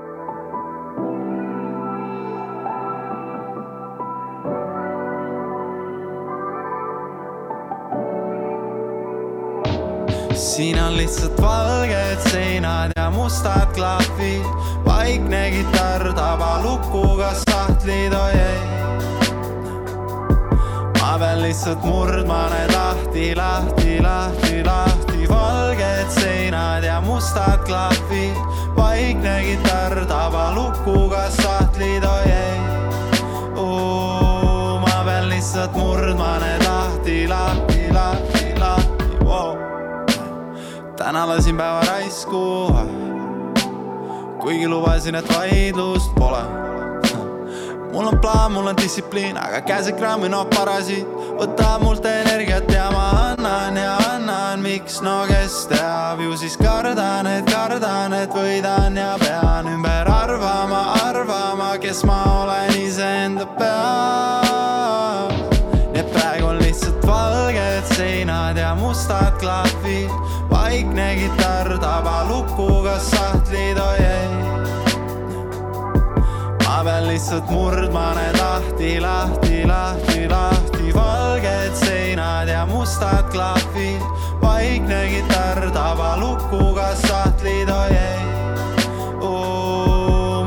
Siin 10.36 10.84
on 10.84 10.98
lihtsalt 10.98 11.42
valged 11.42 12.30
seinad 12.32 12.92
ja 12.96 13.12
mustad 13.12 13.74
klahvid, 13.74 14.44
vaikne 14.86 15.52
kitarr 15.52 16.14
tabalukuga 16.14 17.32
sahtlid, 17.34 18.14
oi 18.14 18.32
ei. 18.34 18.60
ma 21.00 21.18
pean 21.20 21.42
lihtsalt 21.42 21.84
murdma 21.84 22.50
need 22.52 22.74
lahti, 22.76 23.36
lahti, 23.36 24.02
lahti, 24.04 24.64
lahti, 24.64 25.30
valged 25.30 26.12
seinad 26.20 26.84
ja 26.84 27.02
mustad 27.02 27.64
klahvid, 27.66 28.36
vaikne 28.76 29.36
kitarr 29.48 30.06
tabalukuga 30.06 31.30
sahtlid, 31.42 32.04
oi 32.04 32.32
ei. 32.32 32.60
ma 34.84 35.04
pean 35.06 35.30
lihtsalt 35.30 35.76
murdma 35.80 36.40
need 36.44 36.68
lahti, 36.68 37.28
lahti, 37.28 37.92
lahti, 37.92 38.35
täna 40.98 41.28
lasin 41.28 41.58
päeva 41.58 41.82
raisku, 41.82 42.76
kuigi 44.42 44.68
lubasin, 44.68 45.16
et 45.16 45.30
vaidlust 45.30 46.16
pole. 46.16 46.44
mul 47.92 48.08
on 48.08 48.20
plaan, 48.20 48.52
mul 48.52 48.68
on 48.68 48.78
distsipliin, 48.78 49.38
aga 49.38 49.62
käsekraam 49.62 50.24
või 50.24 50.30
noh, 50.32 50.46
parasiit. 50.56 51.08
Võtab 51.36 51.84
mult 51.84 52.06
energiat 52.08 52.72
ja 52.72 52.90
ma 52.92 53.06
annan 53.32 53.78
ja 53.78 53.96
annan, 54.14 54.60
miks, 54.64 55.02
no 55.04 55.26
kes 55.28 55.66
teab, 55.72 56.20
ju 56.24 56.38
siis 56.40 56.56
kardan, 56.58 57.28
et 57.28 57.52
kardan, 57.52 58.14
et 58.16 58.32
võidan 58.32 58.96
ja 58.96 59.16
pean 59.20 59.68
ümber 59.68 60.12
arvama, 60.12 60.82
arvama, 61.04 61.74
kes 61.84 62.04
ma 62.08 62.22
olen 62.44 62.76
iseenda 62.80 63.48
peal. 63.60 65.36
nii 65.92 66.00
et 66.04 66.12
praegu 66.16 66.48
on 66.54 66.60
lihtsalt 66.64 67.04
valged 67.08 67.92
seinad 67.96 68.58
ja 68.60 68.72
mustad 68.80 69.36
klahvid, 69.40 70.12
vaikne 70.66 71.16
kitarr 71.16 71.78
tabalukku, 71.78 72.66
kas 72.84 73.10
sahtlid, 73.12 73.78
oi 73.78 74.00
ei 74.02 74.30
ma 76.64 76.78
pean 76.86 77.06
lihtsalt 77.10 77.52
murdma 77.54 78.06
need 78.18 78.40
lahti, 78.40 78.94
lahti, 79.04 79.60
lahti, 79.70 80.24
lahti, 80.32 80.94
valged 80.96 81.78
seinad 81.82 82.50
ja 82.50 82.64
mustad 82.66 83.30
klahvid, 83.34 84.02
vaikne 84.42 85.04
kitarr 85.14 85.70
tabalukku, 85.76 86.64
kas 86.80 87.06
sahtlid, 87.12 87.70
oi 87.70 88.00
ei. 88.02 88.26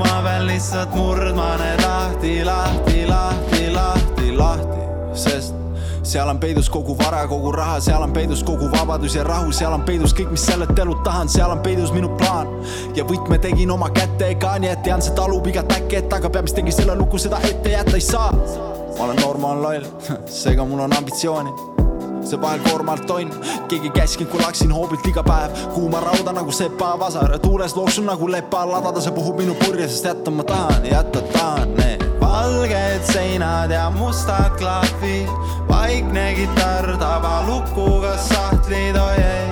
ma 0.02 0.18
pean 0.26 0.50
lihtsalt 0.50 0.98
murdma 0.98 1.52
need 1.62 1.86
lahti, 1.86 2.34
lahti, 2.50 3.06
lahti, 3.14 3.70
lahti, 3.78 4.36
lahti, 4.42 4.84
sest 5.14 5.67
seal 6.08 6.28
on 6.28 6.38
peidus 6.40 6.70
kogu 6.70 6.96
vara, 6.98 7.26
kogu 7.28 7.52
raha, 7.52 7.80
seal 7.80 8.02
on 8.02 8.12
peidus 8.12 8.42
kogu 8.44 8.70
vabadus 8.72 9.14
ja 9.14 9.24
rahu, 9.24 9.52
seal 9.52 9.74
on 9.76 9.82
peidus 9.84 10.14
kõik, 10.16 10.30
mis 10.32 10.46
sellelt 10.48 10.78
elult 10.80 11.02
tahan, 11.04 11.28
seal 11.28 11.52
on 11.52 11.60
peidus 11.64 11.92
minu 11.92 12.08
plaan. 12.16 12.48
ja 12.96 13.04
võtme 13.04 13.38
tegin 13.38 13.70
oma 13.70 13.90
kätega, 13.92 14.54
nii 14.58 14.72
et 14.72 14.82
tean, 14.86 15.04
see 15.04 15.12
talub 15.18 15.46
igat 15.46 15.72
äkki 15.76 16.00
ette, 16.00 16.16
aga 16.16 16.30
peab, 16.32 16.48
mis 16.48 16.56
tegin 16.56 16.72
selle 16.72 16.96
luku, 16.96 17.20
seda 17.20 17.40
ette 17.50 17.76
jätta 17.76 17.96
ei 18.00 18.04
saa. 18.04 18.32
ma 18.32 19.04
olen 19.04 19.20
noor, 19.20 19.38
ma 19.38 19.52
olen 19.52 19.62
loll, 19.62 19.90
seega 20.40 20.64
mul 20.64 20.86
on 20.86 20.96
ambitsiooni 20.96 21.52
see 22.28 22.40
vahel 22.40 22.60
koormalt 22.64 23.06
tonn, 23.08 23.30
keegi 23.68 23.92
käskinud, 23.94 24.32
kui 24.32 24.40
laksin 24.42 24.72
hoobilt 24.74 25.06
iga 25.08 25.22
päev, 25.24 25.54
kuuma 25.76 26.00
rauda 26.04 26.34
nagu 26.36 26.52
sepavasar, 26.52 27.38
tuules 27.44 27.76
looksun 27.76 28.08
nagu 28.08 28.28
lepa, 28.32 28.66
ladada 28.68 29.04
see 29.04 29.16
puhub 29.16 29.40
minu 29.40 29.56
purje, 29.60 29.88
sest 29.88 30.08
jätta 30.10 30.32
ma 30.32 30.44
tahan, 30.48 30.88
jätta 30.88 31.24
tahan 31.32 31.76
need 31.76 32.07
valged 32.28 33.04
seinad 33.12 33.70
ja 33.70 33.90
mustad 33.90 34.58
klahvid, 34.58 35.28
vaikne 35.68 36.34
kitarr 36.36 36.96
tabalukku, 37.00 37.86
kas 38.02 38.28
sahtlid, 38.28 38.96
oi 38.96 39.16
ei. 39.16 39.46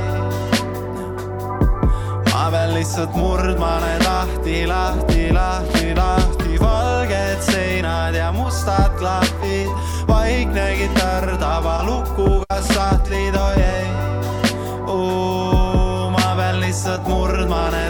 ma 2.32 2.50
pean 2.52 2.74
lihtsalt 2.74 3.16
murdma 3.16 3.72
need 3.84 4.04
lahti, 4.04 4.58
lahti, 4.72 5.24
lahti, 5.38 5.94
lahti, 5.96 6.60
valged 6.60 7.40
seinad 7.48 8.14
ja 8.14 8.28
mustad 8.32 8.92
klahvid, 9.00 9.72
vaikne 10.08 10.68
kitarr 10.82 11.36
tabalukku, 11.40 12.44
kas 12.48 12.68
sahtlid, 12.74 13.40
oi 13.46 13.66
ei. 13.72 13.88
ma 16.12 16.28
pean 16.36 16.60
lihtsalt 16.60 17.08
murdma 17.08 17.68
need 17.72 17.86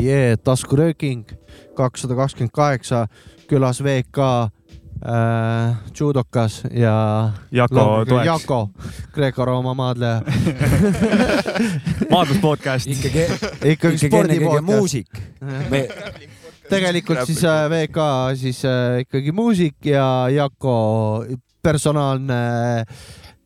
jee, 0.00 0.36
taskurööking 0.44 1.24
kakssada 1.76 2.16
kakskümmend 2.18 2.52
kaheksa, 2.54 3.06
külas 3.50 3.80
VK 3.84 4.18
äh,, 5.02 5.76
judokas 5.98 6.62
ja 6.70 7.32
Jako 7.50 8.04
toeks, 8.08 8.26
Jako, 8.26 8.70
Kreeka-Rooma 9.12 9.74
maadleja. 9.74 10.22
maadlus 12.12 12.38
podcast. 12.38 12.86
ikkagi, 12.86 13.26
ikkagi 13.64 13.98
spordipodcast. 13.98 14.64
muusik. 14.64 15.08
me, 15.70 15.88
tegelikult 16.70 17.24
siis 17.26 17.44
äh, 17.44 17.66
VK 17.70 17.98
siis 18.40 18.64
äh, 18.64 19.00
ikkagi 19.06 19.32
muusik 19.32 19.76
ja 19.86 20.28
Jako 20.30 21.24
personaalne 21.62 22.42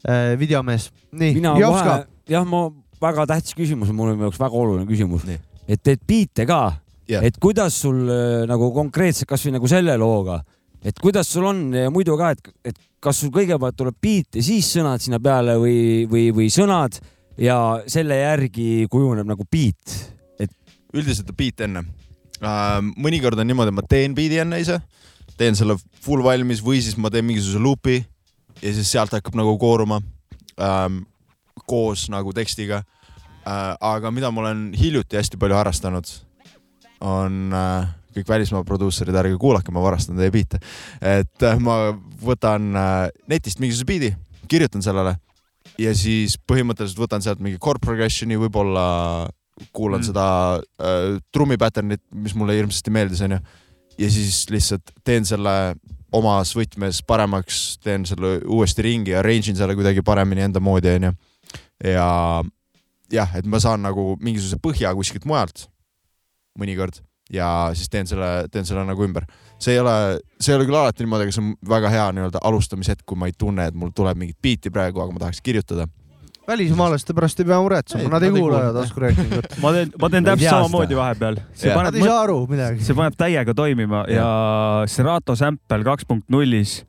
äh, 0.09 0.39
videomees. 0.39 0.91
nii, 1.13 1.43
Jovska 1.61 2.05
jah, 2.29 2.47
ma 2.47 2.71
väga 3.03 3.27
tähtis 3.27 3.55
küsimus, 3.57 3.93
mul 3.93 4.11
on 4.11 4.17
minu 4.19 4.29
jaoks 4.31 4.41
väga 4.41 4.57
oluline 4.57 4.87
küsimus. 4.89 5.27
Et 5.69 5.83
teed 5.83 6.03
biite 6.07 6.47
ka 6.49 6.61
Jah. 7.07 7.23
et 7.23 7.37
kuidas 7.39 7.75
sul 7.85 8.09
äh, 8.11 8.45
nagu 8.51 8.73
konkreetselt 8.75 9.29
kasvõi 9.31 9.55
nagu 9.55 9.69
selle 9.71 9.95
looga, 10.01 10.41
et 10.83 10.97
kuidas 11.03 11.29
sul 11.31 11.47
on 11.47 11.69
ja 11.75 11.91
muidu 11.95 12.17
ka, 12.19 12.33
et, 12.35 12.51
et 12.73 12.81
kas 13.03 13.21
sul 13.23 13.31
kõigepealt 13.35 13.77
tuleb 13.79 13.99
beat 14.03 14.39
ja 14.39 14.43
siis 14.43 14.71
sõnad 14.75 15.03
sinna 15.03 15.21
peale 15.23 15.55
või, 15.63 16.07
või, 16.11 16.31
või 16.35 16.49
sõnad 16.51 16.99
ja 17.39 17.59
selle 17.91 18.19
järgi 18.19 18.89
kujuneb 18.91 19.29
nagu 19.29 19.47
beat. 19.47 19.95
üldiselt 20.97 21.31
on 21.31 21.39
beat 21.39 21.63
enne. 21.67 21.85
mõnikord 22.97 23.39
on 23.39 23.47
niimoodi, 23.47 23.71
et 23.71 23.79
ma 23.79 23.87
teen 23.87 24.15
beat'i 24.17 24.43
enne 24.43 24.61
ise, 24.61 24.81
teen 25.39 25.55
selle 25.55 25.77
full 26.03 26.25
valmis 26.25 26.63
või 26.65 26.83
siis 26.83 26.97
ma 26.99 27.11
teen 27.11 27.27
mingisuguse 27.29 27.63
luupi 27.63 28.01
ja 28.63 28.73
siis 28.73 28.91
sealt 28.91 29.15
hakkab 29.15 29.37
nagu 29.39 29.55
kooruma 29.61 30.01
ähm, 30.59 31.05
koos 31.67 32.09
nagu 32.11 32.35
tekstiga 32.35 32.83
äh,. 32.83 32.96
Aga 33.47 34.11
mida 34.11 34.31
ma 34.35 34.43
olen 34.43 34.71
hiljuti 34.75 35.19
hästi 35.19 35.39
palju 35.39 35.55
harrastanud, 35.55 36.09
on 37.05 37.55
äh, 37.55 37.87
kõik 38.17 38.31
välismaa 38.31 38.65
produusserid, 38.67 39.17
ärge 39.21 39.37
kuulake, 39.41 39.73
ma 39.75 39.85
varastan 39.85 40.19
teie 40.19 40.33
biite. 40.35 40.61
et 41.01 41.45
äh, 41.45 41.59
ma 41.61 41.93
võtan 42.23 42.73
äh, 42.77 43.09
netist 43.31 43.61
mingisuguse 43.63 43.89
biidi, 43.89 44.13
kirjutan 44.49 44.85
sellele 44.85 45.17
ja 45.81 45.93
siis 45.97 46.39
põhimõtteliselt 46.49 47.03
võtan 47.03 47.25
sealt 47.25 47.43
mingi 47.45 47.61
chord 47.63 47.83
progression'i, 47.85 48.39
võib-olla 48.41 48.87
kuulan 49.77 50.03
mm. 50.03 50.09
seda 50.09 50.27
äh, 50.57 51.19
trummi 51.33 51.59
pattern'it, 51.61 52.03
mis 52.15 52.37
mulle 52.37 52.57
hirmsasti 52.57 52.93
meeldis, 52.95 53.23
onju. 53.27 53.41
ja 54.01 54.11
siis 54.13 54.45
lihtsalt 54.53 54.95
teen 55.05 55.29
selle 55.29 55.77
omas 56.17 56.53
võtmes 56.57 57.03
paremaks, 57.05 57.79
teen 57.85 58.07
selle 58.09 58.39
uuesti 58.45 58.85
ringi, 58.87 59.17
arrange 59.17 59.53
in 59.53 59.59
selle 59.59 59.77
kuidagi 59.77 60.05
paremini 60.07 60.47
enda 60.47 60.63
moodi, 60.63 60.95
onju. 60.97 61.17
ja 61.85 62.11
jah, 63.13 63.35
et 63.39 63.47
ma 63.47 63.61
saan 63.63 63.85
nagu 63.87 64.15
mingisuguse 64.23 64.59
põhja 64.63 64.95
kuskilt 64.97 65.27
mujalt 65.29 65.69
mõnikord 66.59 67.03
ja 67.33 67.49
siis 67.75 67.91
teen 67.91 68.07
selle, 68.07 68.47
teen 68.53 68.67
selle 68.67 68.85
nagu 68.87 69.05
ümber. 69.05 69.27
see 69.59 69.75
ei 69.75 69.81
ole, 69.81 70.19
see 70.41 70.53
ei 70.53 70.59
ole 70.59 70.67
küll 70.69 70.79
alati 70.79 71.05
niimoodi, 71.05 71.27
aga 71.27 71.35
see 71.35 71.43
on 71.43 71.53
väga 71.69 71.91
hea 71.91 72.09
nii-öelda 72.17 72.43
alustamishetk, 72.45 73.07
kui 73.09 73.19
ma 73.19 73.31
ei 73.31 73.35
tunne, 73.39 73.69
et 73.71 73.79
mul 73.79 73.93
tuleb 73.97 74.19
mingit 74.21 74.39
biiti 74.43 74.71
praegu, 74.71 75.03
aga 75.03 75.15
ma 75.15 75.25
tahaks 75.25 75.41
kirjutada. 75.43 75.89
välismaalaste 76.47 77.15
pärast 77.15 77.41
ei 77.43 77.49
pea 77.49 77.59
muretsema, 77.61 78.11
nad 78.13 78.23
ei 78.23 78.35
kuula 78.35 78.61
taskuröökingut. 78.77 79.49
ma 79.63 79.73
teen, 79.75 79.95
ma 80.01 80.11
teen 80.11 80.29
täpselt 80.29 80.51
samamoodi 80.51 80.99
vahepeal. 80.99 81.41
Nad 81.41 81.79
paneb 81.81 81.99
ei, 81.99 82.05
saa 82.07 82.21
aru 82.23 82.43
midagi. 82.51 82.85
see 82.87 82.99
paneb 82.99 83.17
täiega 83.19 83.55
toimima 83.55 84.05
ja 84.13 84.29
Serato 84.91 85.37
Sample 85.37 85.83
kaks 85.89 86.07
punkt 86.07 86.31
nullis 86.31 86.83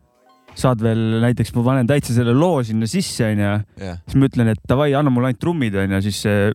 saad 0.57 0.81
veel 0.81 1.19
näiteks, 1.21 1.53
ma 1.55 1.63
panen 1.65 1.89
täitsa 1.89 2.15
selle 2.15 2.33
loo 2.37 2.63
sinna 2.65 2.89
sisse, 2.89 3.29
onju. 3.31 3.53
Siis 4.07 4.17
ma 4.17 4.29
ütlen, 4.29 4.51
et 4.53 4.63
davai, 4.69 4.91
anna 4.97 5.13
mulle 5.13 5.31
ainult 5.31 5.41
trummid 5.43 5.77
onju, 5.77 6.01
siis 6.07 6.23
see 6.25 6.49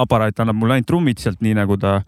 aparaat 0.00 0.40
annab 0.42 0.58
mulle 0.58 0.78
ainult 0.78 0.88
trummid 0.88 1.20
sealt, 1.22 1.42
nii 1.44 1.54
nagu 1.58 1.76
ta, 1.80 1.98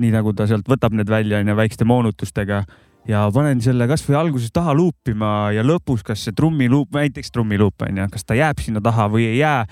nii 0.00 0.12
nagu 0.14 0.34
ta 0.36 0.46
sealt 0.50 0.68
võtab 0.70 0.94
need 0.96 1.10
välja 1.10 1.40
onju 1.40 1.56
väikeste 1.58 1.88
moonutustega. 1.88 2.64
Ja 3.08 3.22
panen 3.32 3.62
selle 3.64 3.86
kasvõi 3.88 4.18
alguses 4.18 4.52
taha 4.52 4.74
luupima 4.76 5.48
ja 5.56 5.64
lõpus, 5.64 6.02
kas 6.04 6.20
see 6.26 6.36
trummiluup, 6.36 6.92
näiteks 6.94 7.32
trummiluup 7.32 7.86
onju, 7.86 8.04
kas 8.12 8.28
ta 8.28 8.36
jääb 8.36 8.60
sinna 8.60 8.82
taha 8.84 9.08
või 9.10 9.24
ei 9.30 9.38
jää. 9.40 9.64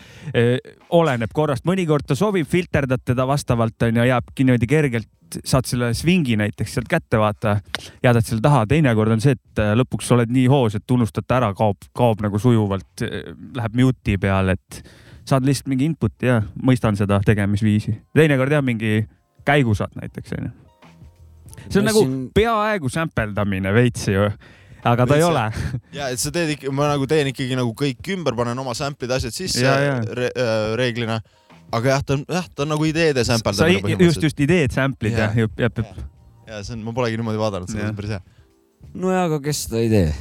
oleneb 0.96 1.34
korrast, 1.36 1.66
mõnikord 1.68 2.08
ta 2.08 2.16
sobib, 2.16 2.48
filterdad 2.48 3.04
teda 3.04 3.28
vastavalt 3.28 3.84
onju, 3.84 4.08
jääbki 4.08 4.48
niimoodi 4.48 4.70
kergelt, 4.70 5.10
saad 5.44 5.66
selle 5.68 5.90
svingi 5.94 6.36
näiteks 6.40 6.74
sealt 6.78 6.88
kätte, 6.88 7.18
vaata, 7.20 7.56
jätad 8.04 8.24
selle 8.24 8.40
taha, 8.44 8.62
teinekord 8.70 9.12
on 9.12 9.20
see, 9.20 9.34
et 9.36 9.62
äh, 9.62 9.74
lõpuks 9.78 10.08
oled 10.16 10.30
nii 10.32 10.46
hoos, 10.48 10.74
et 10.78 10.90
unustad 10.94 11.26
ta 11.28 11.36
ära, 11.42 11.50
kaob, 11.58 11.76
kaob 11.96 12.22
nagu 12.24 12.38
sujuvalt, 12.40 13.04
läheb 13.58 13.76
mute'i 13.78 14.16
peale, 14.22 14.56
et 14.58 14.82
saad 15.28 15.44
lihtsalt 15.44 15.68
mingi 15.68 15.84
input'i 15.90 16.26
ja 16.30 16.38
mõistan 16.64 16.96
seda 16.96 17.20
tegemisviisi. 17.24 17.92
teinekord 18.16 18.52
jah, 18.56 18.62
mingi 18.64 19.02
käigu 19.44 19.74
saad 19.76 19.92
näiteks 20.00 20.32
onju. 20.38 20.50
see 21.68 21.80
on 21.80 21.84
Ma 21.84 21.90
nagu 21.90 22.00
siin- 22.04 22.30
peaaegu 22.34 22.88
sämpeldamine 22.88 23.72
veits 23.74 24.06
ju, 24.08 24.28
aga 24.84 25.06
ta 25.06 25.16
ei 25.18 25.20
Veits, 25.20 25.28
ole. 25.28 25.82
ja 25.92 26.08
et 26.08 26.18
sa 26.22 26.30
teed 26.32 26.54
ikka, 26.56 26.72
ma 26.72 26.88
nagu 26.94 27.06
teen 27.06 27.26
ikkagi 27.32 27.56
nagu 27.58 27.74
kõik 27.76 28.08
ümber, 28.14 28.36
panen 28.38 28.58
oma 28.58 28.72
sample'id, 28.78 29.10
asjad 29.10 29.32
sisse 29.36 29.64
Ja, 29.66 29.74
ja. 29.80 29.98
re, 30.14 30.30
äh, 30.32 30.76
reeglina. 30.80 31.20
Aga 31.72 31.90
jah, 31.94 32.02
ta 32.06 32.16
on, 32.16 32.24
jah, 32.28 32.46
ta 32.54 32.64
on 32.64 32.72
nagu 32.74 32.86
ideede 32.88 33.24
sa 33.26 33.36
sampeldamine 33.36 33.76
just, 33.76 33.84
põhimõtteliselt. 33.88 34.26
just 34.30 34.40
ideed 34.46 34.74
sample'id 34.74 35.12
Jah. 35.18 35.34
jah, 35.36 35.44
jep, 35.44 35.60
jep. 35.60 35.80
ja 36.48 36.62
see 36.64 36.76
on, 36.78 36.82
ma 36.86 36.94
polegi 36.96 37.18
niimoodi 37.20 37.40
vaadanud, 37.40 37.68
see 37.70 37.80
Jah. 37.82 37.90
on 37.92 37.96
päris 37.98 38.14
hea. 38.16 38.22
nojah, 38.94 39.24
aga 39.28 39.40
kes 39.44 39.64
seda 39.66 39.82
ei 39.84 39.90
tee? 39.92 40.12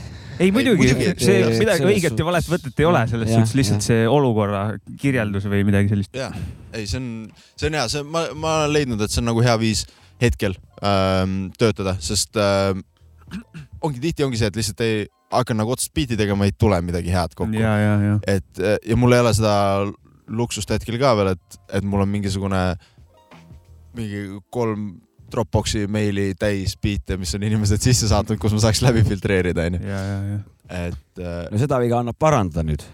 ei 0.43 0.51
muidugi 0.53 0.89
see 0.91 1.37
et- 1.41 1.59
midagi 1.61 1.87
õiget 1.87 2.19
ja 2.19 2.25
valet 2.27 2.49
võtet 2.51 2.81
ei 2.83 2.85
ole, 2.89 3.05
selles 3.09 3.31
Jah, 3.31 3.39
suhtes 3.41 3.55
lihtsalt 3.57 3.79
jah. 3.81 3.87
see 3.87 4.09
olukorra 4.11 4.63
kirjeldus 5.01 5.47
või 5.49 5.63
midagi 5.65 5.89
sellist. 5.93 6.13
jah, 6.19 6.35
ei, 6.73 6.85
see 6.85 6.99
on, 6.99 7.07
see 7.55 7.71
on 7.71 7.79
hea, 7.79 7.87
see, 7.95 8.03
ma, 8.03 8.27
ma 8.35 8.55
olen 8.63 8.75
leidnud, 8.75 9.01
et 9.01 9.13
see 9.13 9.23
on 9.23 9.31
nagu 9.31 9.41
hea 9.45 9.55
viis, 9.61 9.85
hetkel 10.21 10.53
ähm, 10.85 11.47
töötada, 11.57 11.95
sest 12.01 12.37
ähm, 12.41 12.83
ongi 13.81 14.01
tihti 14.03 14.25
ongi 14.25 14.37
see, 14.41 14.49
et 14.51 14.59
lihtsalt 14.59 14.83
ei 14.85 15.05
hakka 15.33 15.55
nagu 15.57 15.73
otsast 15.73 15.91
biiti 15.95 16.15
tegema, 16.19 16.45
ei 16.47 16.53
tule 16.55 16.77
midagi 16.85 17.11
head 17.11 17.33
kokku. 17.35 17.57
ja, 17.59 17.73
ja, 17.81 17.95
ja. 18.11 18.19
et 18.37 18.61
äh, 18.61 18.77
ja 18.87 18.95
mul 18.99 19.13
ei 19.17 19.23
ole 19.25 19.33
seda 19.35 19.55
luksust 20.27 20.71
hetkel 20.73 20.99
ka 21.01 21.15
veel, 21.17 21.33
et, 21.35 21.59
et 21.79 21.83
mul 21.87 22.03
on 22.05 22.09
mingisugune 22.11 22.61
mingi 23.97 24.23
kolm 24.53 24.95
Dropboxi 25.27 25.87
meili 25.91 26.29
täis 26.39 26.77
biite, 26.79 27.17
mis 27.19 27.33
on 27.35 27.43
inimesed 27.43 27.83
sisse 27.83 28.07
saatnud, 28.07 28.39
kus 28.39 28.53
ma 28.55 28.61
saaks 28.63 28.79
läbi 28.85 29.01
filtreerida, 29.03 29.65
onju. 29.67 29.81
ja, 29.83 29.97
ja, 29.99 30.19
ja. 30.23 30.37
et 30.85 31.19
äh, 31.19 31.41
no 31.51 31.59
seda 31.59 31.81
viga 31.83 31.99
annab 31.99 32.15
parandada 32.19 32.63
nüüd. 32.63 32.85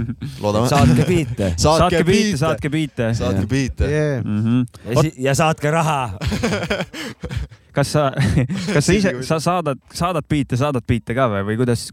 saatke 0.72 1.04
biite 1.04 1.50
saatke 1.60 2.00
biite, 2.08 2.38
saatke 2.40 2.72
biite. 2.72 3.10
saatke 3.18 3.44
biite. 3.50 3.90
yeah.. 3.92 4.24
Mm 4.24 4.40
-hmm. 4.40 4.64
ja, 4.88 5.02
si- 5.02 5.14
ja 5.28 5.34
saatke 5.36 5.70
raha. 5.70 6.00
kas 7.76 7.92
sa, 7.92 8.06
kas 8.74 8.88
sa 8.88 8.96
ise, 8.96 9.12
sa 9.26 9.38
saadad, 9.42 9.80
saadad 9.94 10.26
biite, 10.28 10.58
saadad 10.60 10.84
biite 10.88 11.16
ka 11.16 11.28
või, 11.32 11.42
või 11.50 11.58
kuidas, 11.60 11.86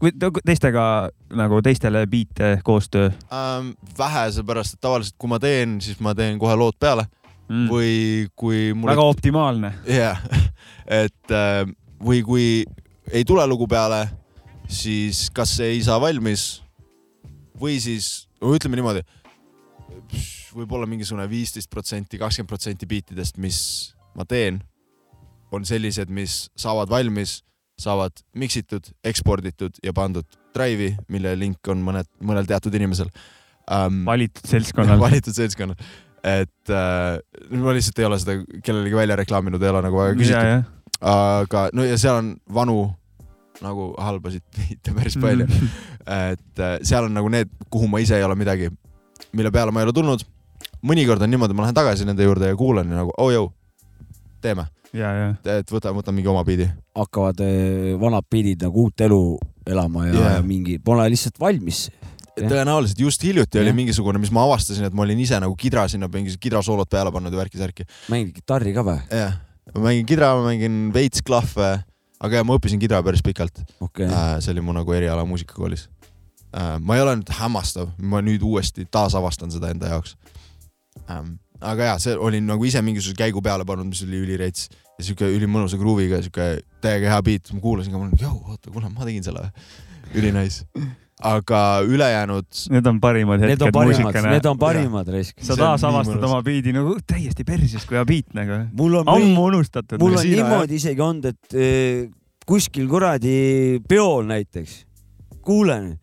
teistega 0.44 0.86
nagu 1.36 1.60
teistele 1.64 2.04
biite 2.10 2.56
koostöö 2.66 3.10
ähm,. 3.28 3.74
vähe, 3.98 4.24
seepärast 4.38 4.78
et 4.78 4.82
tavaliselt, 4.84 5.18
kui 5.20 5.30
ma 5.32 5.40
teen, 5.42 5.78
siis 5.84 6.00
ma 6.04 6.14
teen 6.16 6.40
kohe 6.40 6.56
lood 6.58 6.78
peale 6.80 7.06
mm.? 7.48 7.68
või 7.70 7.94
kui 8.38 8.66
mul 8.72 8.92
väga 8.92 9.08
optimaalne. 9.14 9.74
jah, 9.90 10.22
et 11.02 11.34
äh, 11.34 11.64
või 12.04 12.24
kui 12.26 12.46
ei 13.12 13.24
tule 13.28 13.44
lugu 13.50 13.68
peale, 13.70 14.06
siis 14.68 15.28
kas 15.34 15.58
see 15.58 15.74
ei 15.76 15.82
saa 15.84 16.00
valmis 16.00 16.64
või 17.60 17.76
siis, 17.82 18.26
ütleme 18.42 18.80
niimoodi, 18.80 19.04
võib-olla 20.54 20.86
mingisugune 20.88 21.26
viisteist 21.30 21.70
protsenti, 21.70 22.18
kakskümmend 22.20 22.50
protsenti 22.50 22.88
biitidest, 22.88 23.38
mis 23.42 23.58
ma 24.14 24.26
teen, 24.28 24.62
on 25.54 25.66
sellised, 25.68 26.10
mis 26.12 26.44
saavad 26.58 26.90
valmis, 26.90 27.38
saavad 27.80 28.22
miksitud, 28.38 28.86
eksporditud 29.06 29.80
ja 29.84 29.94
pandud 29.96 30.26
Drive'i, 30.54 30.94
mille 31.10 31.34
link 31.38 31.72
on 31.72 31.82
mõned, 31.82 32.08
mõnel 32.22 32.46
teatud 32.48 32.74
inimesel 32.78 33.08
um,. 33.10 34.04
valitud 34.12 34.50
seltskonnal. 34.50 35.00
valitud 35.00 35.34
seltskonnal, 35.34 35.78
et 36.24 36.72
äh, 36.72 37.18
ma 37.60 37.74
lihtsalt 37.76 37.98
ei 38.00 38.08
ole 38.08 38.20
seda 38.22 38.38
kellelegi 38.64 38.98
välja 38.98 39.18
reklaaminud, 39.20 39.62
ei 39.62 39.72
ole 39.72 39.82
nagu 39.84 40.02
väga 40.02 40.18
küsitud, 40.20 40.68
aga 41.14 41.64
no 41.74 41.86
ja 41.86 41.98
seal 42.00 42.20
on 42.22 42.30
vanu 42.54 42.78
nagu 43.62 43.90
halbasid 44.00 44.44
biite 44.56 44.94
päris 44.94 45.18
palju, 45.20 45.46
et 46.30 46.62
äh, 46.62 46.78
seal 46.86 47.08
on 47.08 47.14
nagu 47.14 47.30
need, 47.32 47.50
kuhu 47.70 47.90
ma 47.90 48.00
ise 48.02 48.16
ei 48.18 48.26
ole 48.26 48.36
midagi, 48.38 48.70
mille 49.34 49.52
peale 49.54 49.74
ma 49.74 49.82
ei 49.82 49.88
ole 49.88 49.96
tulnud. 49.96 50.24
mõnikord 50.84 51.22
on 51.24 51.30
niimoodi, 51.32 51.54
ma 51.56 51.64
lähen 51.64 51.76
tagasi 51.76 52.04
nende 52.04 52.24
juurde 52.26 52.50
ja 52.50 52.56
kuulan 52.56 52.90
ja 52.90 52.98
nagu 52.98 53.12
oh 53.18 53.30
jõu, 53.32 53.46
teeme, 54.44 54.66
ja, 54.92 55.10
ja. 55.18 55.28
et 55.58 55.72
võta, 55.72 55.92
võta 55.96 56.14
mingi 56.14 56.30
oma 56.30 56.44
biidi. 56.46 56.68
hakkavad 56.96 57.40
eh, 57.44 57.94
vanad 58.00 58.26
biidid 58.30 58.64
nagu 58.66 58.86
uut 58.86 59.04
elu 59.06 59.20
elama 59.70 60.08
ja 60.08 60.14
yeah. 60.14 60.42
mingi 60.44 60.78
pole 60.84 61.06
lihtsalt 61.12 61.40
valmis. 61.40 61.86
Jah. 62.34 62.50
tõenäoliselt 62.50 62.98
just 62.98 63.22
hiljuti 63.22 63.60
oli 63.60 63.70
Jah. 63.70 63.76
mingisugune, 63.78 64.18
mis 64.18 64.32
ma 64.34 64.42
avastasin, 64.48 64.88
et 64.88 64.94
ma 64.96 65.04
olin 65.04 65.20
ise 65.22 65.38
nagu 65.38 65.54
kidra 65.58 65.84
sinna 65.90 66.08
mingi 66.10 66.34
kidrasoolot 66.42 66.90
peale 66.90 67.12
pannud 67.14 67.34
ja 67.34 67.38
värki-särki. 67.38 67.86
mängid 68.10 68.34
kitarri 68.40 68.74
ka 68.74 68.82
või? 68.86 68.98
jah, 69.14 69.36
ma 69.70 69.84
mängin 69.86 70.08
kidra, 70.08 70.32
ma 70.40 70.48
mängin 70.48 70.80
veits 70.94 71.22
klahve, 71.22 71.70
aga 72.18 72.40
ja 72.40 72.46
ma 72.46 72.56
õppisin 72.58 72.82
kidra 72.82 73.04
päris 73.06 73.22
pikalt 73.22 73.62
okei 73.78 74.08
okay.. 74.08 74.10
äh,. 74.10 74.34
see 74.42 74.50
oli 74.56 74.66
mu 74.66 74.74
nagu 74.74 74.96
eriala 74.98 75.22
muusikakoolis 75.30 75.86
äh,. 75.86 76.74
ma 76.82 76.98
ei 76.98 77.06
ole 77.06 77.14
nüüd 77.20 77.30
hämmastav, 77.38 77.94
ma 78.02 78.18
nüüd 78.24 78.42
uuesti 78.42 78.88
taasavastan 78.90 79.54
seda 79.54 79.70
enda 79.70 79.94
jaoks. 79.94 80.18
Aga 81.64 81.92
ja 81.92 81.94
see 82.02 82.16
olin 82.16 82.46
nagu 82.48 82.66
ise 82.68 82.82
mingisuguse 82.84 83.18
käigu 83.18 83.42
peale 83.44 83.66
pannud, 83.68 83.88
mis 83.90 84.02
oli 84.06 84.20
ülireits 84.24 84.68
ja 84.98 85.06
siuke 85.08 85.28
ülimõnusa 85.36 85.78
gruuviga, 85.80 86.20
siuke 86.24 86.50
täiega 86.84 87.14
hea 87.14 87.22
beat, 87.26 87.54
ma 87.54 87.62
kuulasin 87.64 87.94
ka, 87.94 88.00
ma 88.00 88.08
olin, 88.08 88.20
jõu, 88.20 88.36
oota, 88.52 88.70
kuule, 88.70 88.90
ma 88.92 89.08
tegin 89.08 89.26
selle. 89.26 89.48
ülinais. 90.14 90.64
aga 91.24 91.58
ülejäänud, 91.86 92.46
Need 92.74 92.86
on 92.90 92.98
parimad 93.00 93.40
Need 93.40 93.46
on 93.46 93.68
hetked 93.70 93.72
parimad, 93.72 94.02
muusikana 94.02 94.32
need. 94.34 94.46
on 94.46 94.58
parimad 94.58 95.08
raisk. 95.08 95.38
sa 95.42 95.56
taasavastad 95.56 96.22
oma 96.26 96.42
biidi 96.42 96.74
nagu 96.74 96.96
täiesti 97.06 97.44
perses, 97.44 97.86
kui 97.86 97.96
hea 97.96 98.04
biit 98.04 98.34
nagu. 98.36 98.64
mul 98.76 99.00
on, 99.00 99.08
ammu 99.08 99.46
unustatud. 99.52 99.98
mul 100.02 100.18
on 100.18 100.26
niimoodi 100.26 100.80
isegi 100.82 101.00
olnud, 101.00 101.30
et 101.32 101.56
eh, 101.56 102.10
kuskil 102.46 102.90
kuradi 102.90 103.80
peol 103.88 104.26
näiteks 104.28 104.82
kuulen, 105.44 105.94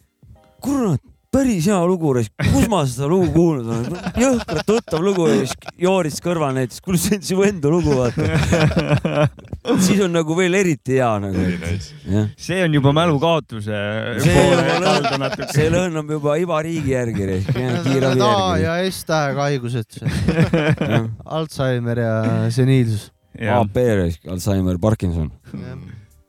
kurat, 0.62 1.02
päris 1.32 1.68
hea 1.70 1.80
lugu, 1.88 2.12
kus 2.52 2.66
ma 2.72 2.82
seda 2.90 3.08
lugu 3.08 3.30
kuulnud 3.32 3.70
olen, 3.72 4.10
jõhkralt 4.20 4.68
tuttav 4.68 5.04
lugu 5.04 5.28
ja 5.30 5.38
siis 5.40 5.54
Jooris 5.80 6.20
kõrval 6.24 6.58
näiteks, 6.58 6.82
kuule 6.84 7.00
see 7.00 7.20
on 7.20 7.24
su 7.30 7.46
enda 7.48 7.72
lugu, 7.72 7.94
vaata. 7.96 9.28
siis 9.86 10.02
on 10.04 10.12
nagu 10.18 10.36
veel 10.36 10.58
eriti 10.60 10.98
hea 10.98 11.12
nagu. 11.24 11.46
see 12.36 12.60
on 12.66 12.76
juba 12.76 12.94
mälukaotuse 12.98 13.80
See 14.26 14.36
poole 14.36 15.48
see 15.56 15.70
lõhnab 15.72 16.12
juba 16.18 16.36
iba 16.42 16.60
riigi 16.68 16.96
järgi, 16.98 17.30
kiirabi 17.48 18.28
järgi. 18.28 18.66
ja 18.66 18.76
S-tähega 18.92 19.48
haigused, 19.48 20.02
Alžeimer 21.40 22.04
ja 22.04 22.14
seniilsus. 22.52 23.08
AP, 23.40 23.80
Alžeimer, 24.28 24.84
Parkinson. 24.84 25.32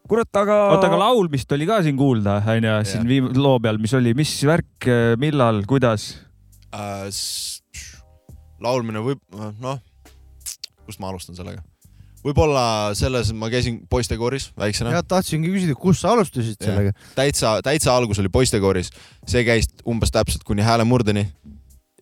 kurat, 0.09 0.31
aga. 0.37 0.59
oota, 0.75 0.89
aga 0.91 1.01
laulmist 1.01 1.53
oli 1.57 1.69
ka 1.69 1.81
siin 1.85 1.99
kuulda, 1.99 2.39
onju, 2.55 2.77
siin 2.89 3.09
viim- 3.09 3.33
loo 3.39 3.59
peal, 3.63 3.81
mis 3.83 3.95
oli, 3.99 4.15
mis 4.19 4.35
värk, 4.49 4.89
millal, 5.23 5.63
kuidas? 5.69 6.13
äh, 6.73 7.07
laulmine 8.63 9.03
võib, 9.05 9.21
noh, 9.63 9.83
kust 10.87 11.03
ma 11.03 11.13
alustan 11.13 11.39
sellega? 11.39 11.63
võib-olla 12.23 12.93
selles, 12.95 13.33
ma 13.35 13.49
käisin 13.51 13.81
poistekooris 13.91 14.53
väiksena, 14.59 14.93
jah, 14.95 15.03
tahtsingi 15.07 15.51
küsida, 15.51 15.75
kus 15.79 16.03
sa 16.05 16.13
alustasid 16.15 16.61
sellega? 16.63 16.95
täitsa, 17.17 17.57
täitsa 17.67 17.97
algus 17.97 18.21
oli 18.23 18.31
poistekooris, 18.33 18.93
see 19.27 19.43
käis 19.47 19.71
umbes 19.89 20.15
täpselt 20.15 20.47
kuni 20.47 20.63
häälemurdeni 20.67 21.27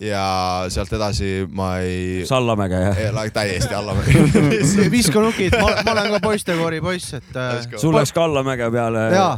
ja 0.01 0.25
sealt 0.73 0.93
edasi 0.97 1.31
ma 1.53 1.73
ei, 1.85 2.27
Sallamäge 2.29 2.81
jah? 2.85 3.01
ei, 3.05 3.31
täiesti 3.35 3.75
allamäge. 3.75 4.91
viska 4.91 5.21
nukid, 5.21 5.57
ma, 5.61 5.75
olen 5.93 6.15
ka 6.17 6.21
poistekoori 6.25 6.81
poiss, 6.85 7.15
et 7.21 7.37
äh, 7.37 7.67
sul 7.77 7.97
läks 7.97 8.15
ka 8.17 8.25
allamäge 8.25 8.71
peale. 8.73 9.09
jaa, 9.15 9.35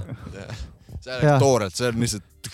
see 1.02 1.32
on 1.32 1.40
toorelt, 1.42 1.74
see 1.74 1.90
on 1.90 2.00
lihtsalt 2.04 2.52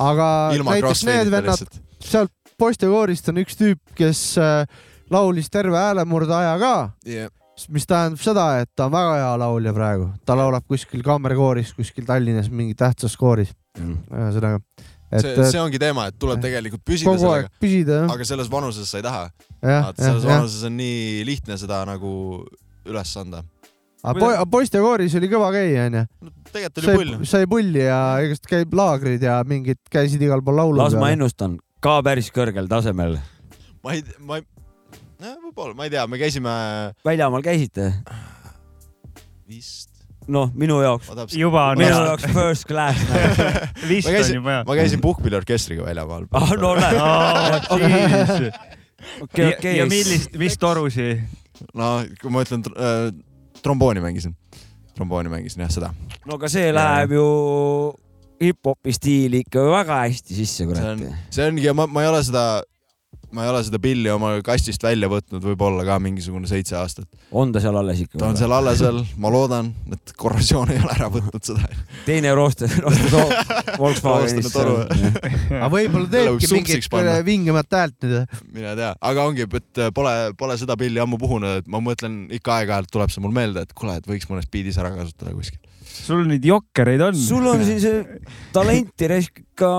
aga 0.00 0.28
ilma 0.56 0.76
näiteks 0.78 1.04
need 1.08 1.32
vennad 1.32 1.66
sealt 2.00 2.32
poistekoorist 2.60 3.28
on 3.32 3.40
üks 3.42 3.56
tüüp, 3.58 3.80
kes 3.96 4.22
äh, 4.40 4.64
laulis 5.12 5.50
terve 5.52 5.78
häälemurde 5.80 6.34
aja 6.36 6.56
ka, 6.60 6.74
Yeah. 7.08 7.30
mis 7.68 7.84
tähendab 7.88 8.20
seda, 8.24 8.44
et 8.62 8.70
ta 8.76 8.86
on 8.88 8.92
väga 8.94 9.16
hea 9.18 9.32
laulja 9.42 9.72
praegu, 9.76 10.06
ta 10.24 10.36
laulab 10.38 10.64
kuskil 10.68 11.02
kaamerkooris 11.04 11.74
kuskil 11.76 12.06
Tallinnas 12.08 12.48
mingi 12.48 12.72
tähtsas 12.78 13.16
kooris, 13.20 13.50
ühesõnaga, 13.76 14.62
et 15.10 15.24
see, 15.24 15.46
see 15.52 15.60
ongi 15.60 15.80
teema, 15.82 16.08
et 16.10 16.18
tuleb 16.20 16.42
tegelikult 16.42 16.82
püsida 16.86 17.10
kogu 17.10 17.22
sellega, 17.24 17.50
püsida 17.62 18.02
jah, 18.02 18.12
aga 18.14 18.26
selles 18.28 18.50
vanuses 18.52 18.90
sa 18.90 19.00
ei 19.00 19.06
taha. 19.06 19.24
selles 19.60 20.04
jah, 20.04 20.04
jah. 20.06 20.20
vanuses 20.28 20.66
on 20.68 20.76
nii 20.78 21.24
lihtne 21.28 21.58
seda 21.60 21.82
nagu 21.88 22.12
üles 22.88 23.16
anda. 23.20 23.42
aga 24.04 24.14
po- 24.22 24.46
poistekooris 24.54 25.16
oli 25.18 25.32
kõva 25.32 25.50
käia 25.56 25.88
onju, 25.88 26.04
tegelikult 26.52 26.84
oli 26.84 26.96
pull 27.00 27.26
sai, 27.32 27.50
pulli 27.50 27.84
ja 27.84 28.00
igast 28.24 28.46
käib 28.50 28.74
laagrid 28.76 29.26
ja 29.26 29.40
mingid 29.48 29.82
käisid 29.92 30.22
igal 30.22 30.44
pool 30.46 30.62
laulu 30.62 30.80
las 30.80 30.96
ma 30.98 31.10
ennustan, 31.14 31.58
ka 31.82 31.98
päris 32.06 32.30
kõrgel 32.34 32.70
tasemel. 32.70 33.18
ma 33.84 33.98
ei, 33.98 34.06
ma 34.22 34.40
ei, 34.40 34.46
võib-olla, 35.20 35.74
ma 35.76 35.88
ei 35.88 35.94
tea, 35.96 36.06
me 36.06 36.22
käisime 36.22 36.54
väljamaal 37.04 37.44
käisite? 37.44 37.92
vist, 39.50 39.90
noh, 40.28 40.50
minu 40.54 40.80
jaoks, 40.84 41.10
juba 41.36 41.70
on 41.72 41.80
minu 41.80 41.92
hea, 41.94 42.02
jaoks 42.10 42.26
first 42.34 42.66
class. 42.68 43.00
vist 43.90 44.10
ma 44.10 44.18
on 44.18 44.34
juba 44.34 44.54
hea. 44.56 44.66
ma 44.68 44.76
käisin 44.80 45.02
puhkpilliorkestriga 45.04 45.86
väljamaal. 45.86 46.26
ah 46.36 46.52
no 46.60 46.74
näed, 46.78 47.70
okei, 47.70 49.44
ja, 49.44 49.48
okei. 49.56 49.76
ja 49.78 49.88
millist, 49.90 50.36
mis 50.40 50.58
torusi? 50.60 51.14
no 51.76 51.92
kui 52.20 52.32
ma 52.32 52.44
ütlen 52.44 52.64
äh,, 52.74 53.08
trombooni 53.62 54.04
mängisin, 54.04 54.36
trombooni 54.96 55.32
mängisin 55.32 55.64
jah, 55.64 55.72
seda. 55.72 55.92
no 56.26 56.38
aga 56.40 56.52
see 56.52 56.70
läheb 56.74 57.16
ju 57.16 57.26
hip-hopi 58.40 58.94
stiili 58.96 59.42
ikka 59.44 59.64
väga 59.68 60.02
hästi 60.06 60.36
sisse, 60.36 60.62
see 60.62 60.68
kurat 60.70 60.92
on. 60.94 61.06
see 61.32 61.48
ongi 61.48 61.66
ja 61.66 61.76
ma, 61.76 61.86
ma 61.90 62.04
ei 62.04 62.12
ole 62.12 62.22
seda, 62.24 62.44
ma 63.34 63.44
ei 63.44 63.50
ole 63.52 63.62
seda 63.66 63.78
pilli 63.82 64.10
oma 64.12 64.32
kastist 64.44 64.82
välja 64.84 65.08
võtnud 65.10 65.44
võib-olla 65.44 65.84
ka 65.86 65.98
mingisugune 66.02 66.48
seitse 66.50 66.76
aastat. 66.78 67.06
on 67.30 67.52
ta 67.54 67.62
seal 67.62 67.76
alles 67.78 68.02
ikka 68.04 68.18
ta 68.18 68.30
on? 68.30 68.38
seal 68.40 68.54
alles 68.54 68.82
veel, 68.82 69.00
ma 69.22 69.32
loodan, 69.32 69.70
et 69.94 70.14
korrosioon 70.18 70.72
ei 70.74 70.80
ole 70.82 70.92
ära 70.96 71.10
võtnud 71.12 71.46
seda. 71.46 71.70
teine 72.08 72.34
rooster, 72.36 72.72
rooster 72.82 73.78
Volkswagenist. 73.80 74.56
Aga 74.60 75.70
võib-olla 75.72 76.10
teebki 76.10 76.50
mingit 76.54 76.98
äh, 77.00 77.20
vingemat 77.26 77.78
häält 77.80 78.06
nüüd. 78.06 78.36
mine 78.50 78.74
tea, 78.78 78.92
aga 79.12 79.26
ongi, 79.30 79.46
et 79.60 79.82
pole, 79.96 80.14
pole 80.40 80.58
seda 80.60 80.76
pilli 80.80 81.02
ammu 81.02 81.20
puhunud, 81.20 81.62
et 81.62 81.70
ma 81.70 81.82
mõtlen 81.84 82.22
ikka 82.34 82.60
aeg-ajalt 82.60 82.90
tuleb 82.92 83.14
see 83.14 83.22
mul 83.24 83.34
meelde, 83.36 83.64
et 83.66 83.74
kuule, 83.76 83.98
et 84.00 84.08
võiks 84.10 84.28
mõnes 84.30 84.48
biidis 84.50 84.78
ära 84.80 84.92
kasutada 84.94 85.34
kuskil. 85.36 85.60
Sul 86.00 86.24
neid 86.28 86.44
jokkereid 86.46 87.02
on. 87.04 87.16
sul 87.16 87.46
on 87.50 87.62
siin 87.66 87.80
see 87.82 88.20
talenti 88.54 89.08
raisk 89.10 89.40
ikka 89.60 89.70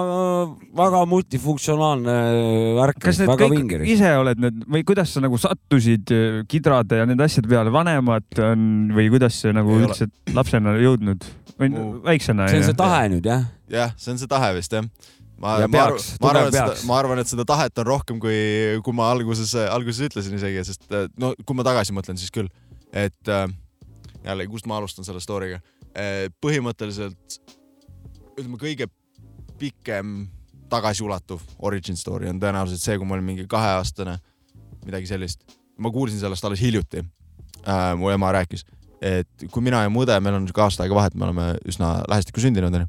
väga 0.77 1.01
multifunktsionaalne 1.09 2.15
värk. 2.77 2.99
kas 3.01 3.21
need 3.21 3.31
kõik 3.33 3.55
vingeris. 3.55 3.93
ise 3.95 4.11
oled 4.19 4.41
need 4.41 4.65
või 4.69 4.83
kuidas 4.87 5.13
sa 5.15 5.23
nagu 5.23 5.39
sattusid 5.41 6.13
äh, 6.13 6.41
kidrade 6.49 7.01
ja 7.01 7.07
nende 7.09 7.25
asjade 7.25 7.49
peale, 7.51 7.73
vanemad 7.73 8.43
on 8.45 8.91
või 8.95 9.09
kuidas 9.13 9.41
sa 9.41 9.53
nagu 9.55 9.73
Ei 9.77 9.87
üldse 9.87 10.07
ole. 10.07 10.35
lapsena 10.37 10.75
jõudnud 10.77 11.25
või 11.57 11.73
Mu... 11.73 11.87
väiksena? 12.05 12.51
see 12.51 12.61
on 12.61 12.69
see 12.69 12.77
tahe 12.77 13.01
nüüd 13.15 13.31
jah? 13.31 13.49
jah, 13.71 13.97
see 13.97 14.13
on 14.13 14.21
see 14.21 14.29
tahe 14.29 14.53
vist 14.59 14.77
jah 14.77 14.85
ma, 15.41 15.57
ma, 15.65 15.71
peaks, 15.73 16.13
ma 16.21 16.29
arvan, 16.29 16.51
et 16.51 16.59
seda, 16.59 16.77
ma 16.85 16.99
arvan, 17.01 17.23
et 17.23 17.31
seda 17.33 17.47
tahet 17.49 17.81
on 17.81 17.89
rohkem, 17.89 18.21
kui, 18.21 18.37
kui 18.85 18.93
ma 18.93 19.09
alguses, 19.15 19.55
alguses 19.65 20.11
ütlesin 20.11 20.37
isegi, 20.37 20.61
sest 20.69 20.85
äh, 20.93 21.09
no 21.21 21.33
kui 21.41 21.57
ma 21.57 21.65
tagasi 21.65 21.95
mõtlen, 21.97 22.19
siis 22.21 22.33
küll, 22.33 22.51
et 22.93 23.31
äh, 23.31 23.47
jälle, 24.27 24.45
kust 24.51 24.69
ma 24.69 24.77
alustan 24.77 25.07
selle 25.07 25.23
story'ga 25.23 25.61
põhimõtteliselt 26.41 27.39
ütleme, 28.37 28.57
kõige 28.57 28.87
pikem 29.59 30.29
tagasiulatuv 30.71 31.41
origin 31.67 31.97
story 31.99 32.29
on 32.31 32.39
tõenäoliselt 32.41 32.83
see, 32.83 32.97
kui 32.99 33.07
ma 33.07 33.17
olin 33.17 33.27
mingi 33.27 33.47
kaheaastane, 33.49 34.15
midagi 34.85 35.09
sellist. 35.09 35.43
ma 35.81 35.89
kuulsin 35.91 36.19
sellest 36.19 36.45
alles 36.45 36.61
hiljuti 36.61 37.01
äh,. 37.01 37.95
mu 37.97 38.09
ema 38.09 38.31
rääkis, 38.31 38.63
et 39.01 39.45
kui 39.51 39.63
mina 39.65 39.83
ja 39.83 39.89
mu 39.89 40.05
õde, 40.05 40.17
meil 40.21 40.37
on 40.37 40.47
sihuke 40.47 40.63
aasta 40.63 40.85
aega 40.85 40.95
vahet, 40.95 41.15
me 41.15 41.27
oleme 41.27 41.47
üsna 41.67 41.93
lähestikku 42.09 42.43
sündinud 42.43 42.73
onju. 42.73 42.87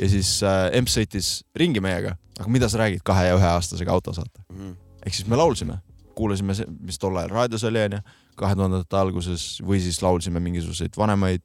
ja 0.00 0.08
siis 0.08 0.38
äh, 0.46 0.70
emps 0.78 0.96
sõitis 0.96 1.30
ringi 1.56 1.82
meiega, 1.84 2.16
aga 2.38 2.48
mida 2.50 2.70
sa 2.70 2.82
räägid 2.82 3.04
kahe 3.04 3.28
ja 3.28 3.36
üheaastasega 3.38 3.92
autos 3.92 4.18
vaata 4.22 4.42
mm 4.48 4.56
-hmm.. 4.56 4.74
ehk 5.06 5.14
siis 5.14 5.28
me 5.28 5.36
laulsime, 5.36 5.78
kuulasime, 6.14 6.56
mis 6.80 6.98
tol 6.98 7.16
ajal 7.16 7.36
raadios 7.36 7.64
oli 7.64 7.84
onju, 7.84 8.00
kahe 8.36 8.54
tuhandete 8.54 8.96
alguses 8.96 9.60
või 9.60 9.80
siis 9.80 10.02
laulsime 10.02 10.40
mingisuguseid 10.40 10.96
vanemaid 10.96 11.44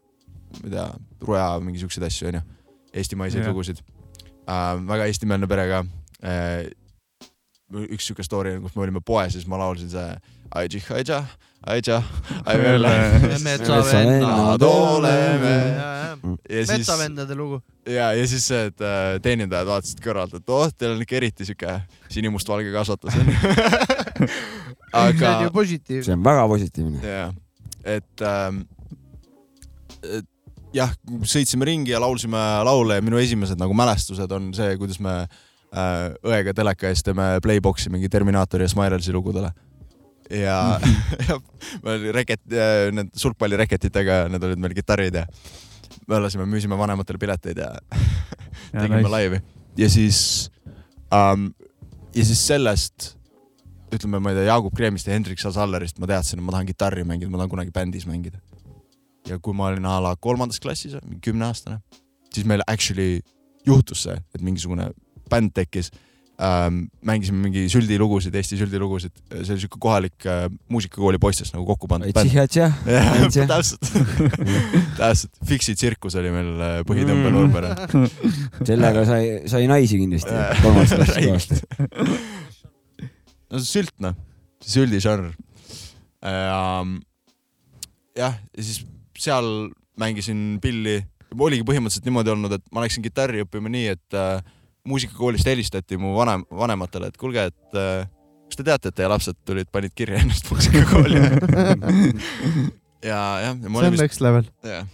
ma 0.62 0.70
ei 0.70 0.74
tea, 0.78 0.88
Ruja, 1.26 1.50
mingi 1.64 1.84
siukseid 1.84 2.08
asju, 2.08 2.32
onju. 2.32 2.42
eestimaiseid 2.94 3.44
yeah. 3.44 3.52
lugusid 3.52 3.82
äh,. 4.48 4.72
väga 4.88 5.10
eestimeelne 5.12 5.50
perega 5.52 5.84
äh,. 6.24 6.70
üks 7.90 8.08
siuke 8.08 8.24
story, 8.24 8.58
kus 8.62 8.76
me 8.76 8.86
olime 8.86 9.02
poes 9.02 9.34
ja 9.34 9.40
siis 9.40 9.50
ma 9.50 9.60
laulsin 9.60 9.90
see 9.92 10.10
Aija, 11.66 12.04
metsavennad 13.44 14.62
oleme. 14.62 15.56
metsavendade 16.68 17.36
lugu. 17.36 17.62
ja, 17.86 18.14
ja 18.14 18.28
siis 18.28 18.48
see, 18.48 18.68
et 18.70 18.82
äh, 18.82 19.16
teenindajad 19.22 19.68
vaatasid 19.68 20.04
kõrvalt, 20.04 20.38
et 20.38 20.54
oh, 20.54 20.70
teil 20.78 20.94
on 20.94 21.02
ikka 21.02 21.18
eriti 21.18 21.48
siuke 21.48 21.80
sinimustvalge 22.14 22.72
kasvatus 22.74 23.18
aga. 24.94 25.18
see 25.18 25.32
on 25.32 25.44
ju 25.48 25.52
positiivne. 25.58 26.06
see 26.06 26.16
on 26.16 26.24
väga 26.30 26.48
positiivne. 26.54 27.02
jah, 27.02 27.34
et 27.98 28.26
ähm,, 28.30 28.62
et 30.06 30.30
jah, 30.76 30.94
sõitsime 31.28 31.68
ringi 31.68 31.94
ja 31.94 32.02
laulsime 32.04 32.40
laule 32.68 33.00
ja 33.00 33.04
minu 33.06 33.20
esimesed 33.22 33.60
nagu 33.60 33.76
mälestused 33.78 34.32
on 34.36 34.52
see, 34.58 34.76
kuidas 34.80 35.00
me 35.04 35.14
äh, 35.24 36.10
õega 36.26 36.56
teleka 36.58 36.92
ees 36.92 37.04
teeme 37.06 37.36
playbox'i 37.44 37.92
mingi 37.94 38.12
Terminaatori 38.12 38.68
ja 38.68 38.72
Smilesi 38.74 39.16
lugudele. 39.16 39.52
ja, 40.30 40.80
meil 41.84 42.00
oli 42.00 42.16
reket, 42.16 42.42
äh, 42.52 42.90
need 42.96 43.14
sulgpallireketitega, 43.18 44.26
need 44.34 44.48
olid 44.48 44.62
meil 44.62 44.76
kitarrid 44.78 45.22
ja 45.22 45.26
me 46.10 46.22
lasime, 46.22 46.48
müüsime 46.50 46.78
vanematele 46.78 47.22
pileteid 47.22 47.62
ja, 47.62 47.72
ja 48.74 48.80
tegime 48.80 49.04
nice. 49.04 49.14
laivi. 49.14 49.44
ja 49.78 49.92
siis 49.92 50.20
um,, 51.14 51.52
ja 52.16 52.26
siis 52.26 52.42
sellest 52.48 53.14
ütleme, 53.96 54.20
ma 54.20 54.34
ei 54.34 54.42
tea, 54.42 54.50
Jaagup 54.50 54.76
Kreemist 54.76 55.08
ja 55.08 55.16
Hendrik 55.16 55.40
Sallerist 55.40 56.02
ma 56.02 56.10
teadsin, 56.10 56.42
et 56.42 56.46
ma 56.46 56.58
tahan 56.58 56.68
kitarri 56.68 57.06
mängida, 57.08 57.32
ma 57.32 57.40
tahan 57.40 57.54
kunagi 57.54 57.72
bändis 57.72 58.10
mängida 58.10 58.42
ja 59.30 59.40
kui 59.42 59.56
ma 59.58 59.70
olin 59.72 59.86
a 59.90 60.00
la 60.04 60.16
kolmandas 60.22 60.62
klassis, 60.64 60.98
kümneaastane, 61.26 61.80
siis 62.34 62.48
meil 62.48 62.64
actually 62.68 63.22
juhtus 63.66 64.06
see, 64.06 64.18
et 64.36 64.44
mingisugune 64.46 64.92
bänd 65.32 65.56
tekkis. 65.56 65.92
Ähm,. 66.36 66.90
mängisime 67.00 67.38
mingi 67.40 67.62
süldilugusid, 67.72 68.34
Eesti 68.36 68.58
süldilugusid, 68.60 69.14
see 69.32 69.54
oli 69.54 69.62
siuke 69.62 69.78
kohalik 69.80 70.26
äh, 70.28 70.50
muusikakooli 70.68 71.16
poistest 71.24 71.56
nagu 71.56 71.64
kokku 71.70 71.88
pandud 71.88 72.12
bänd. 72.12 72.34
täpselt. 73.54 73.88
Täpselt, 75.00 75.32
Fixi 75.48 75.78
tsirkus 75.80 76.18
oli 76.20 76.34
meil 76.36 76.50
äh, 76.60 76.74
põhitõmbenurber 76.90 77.70
sellega 78.68 79.06
sai, 79.08 79.30
sai 79.48 79.70
naisi 79.72 80.02
kindlasti 80.02 80.36
kolmandas 80.60 80.92
klassis 81.00 81.64
no 83.56 83.64
see 83.64 83.70
sült 83.70 83.96
noh, 84.04 84.20
süldižanr. 84.60 85.32
Ähm,. 86.26 86.98
jah, 88.20 88.36
ja 88.52 88.68
siis 88.68 88.84
seal 89.22 89.70
mängisin 90.00 90.58
pilli, 90.64 91.00
oligi 91.36 91.66
põhimõtteliselt 91.68 92.08
niimoodi 92.08 92.34
olnud, 92.34 92.56
et 92.58 92.66
ma 92.76 92.84
läksin 92.84 93.04
kitarri 93.06 93.44
õppima 93.46 93.72
nii, 93.72 93.88
et 93.96 94.18
äh, 94.18 94.44
muusikakoolist 94.88 95.48
helistati 95.50 95.98
mu 96.00 96.14
vanem, 96.18 96.46
vanematele, 96.52 97.10
et 97.12 97.18
kuulge, 97.20 97.48
et 97.52 97.80
äh, 97.80 98.06
kas 98.46 98.60
te 98.60 98.68
teate, 98.68 98.92
et 98.92 98.98
teie 99.00 99.10
lapsed 99.12 99.40
tulid, 99.48 99.70
panid 99.74 99.96
kirja 99.98 100.22
ennast 100.22 100.50
muusikakooli 100.52 101.22
ja 103.10 103.20
jah. 103.44 103.58
see 103.60 103.90
on 103.90 103.98
next 104.00 104.24
level. 104.24 104.48
jah, 104.66 104.88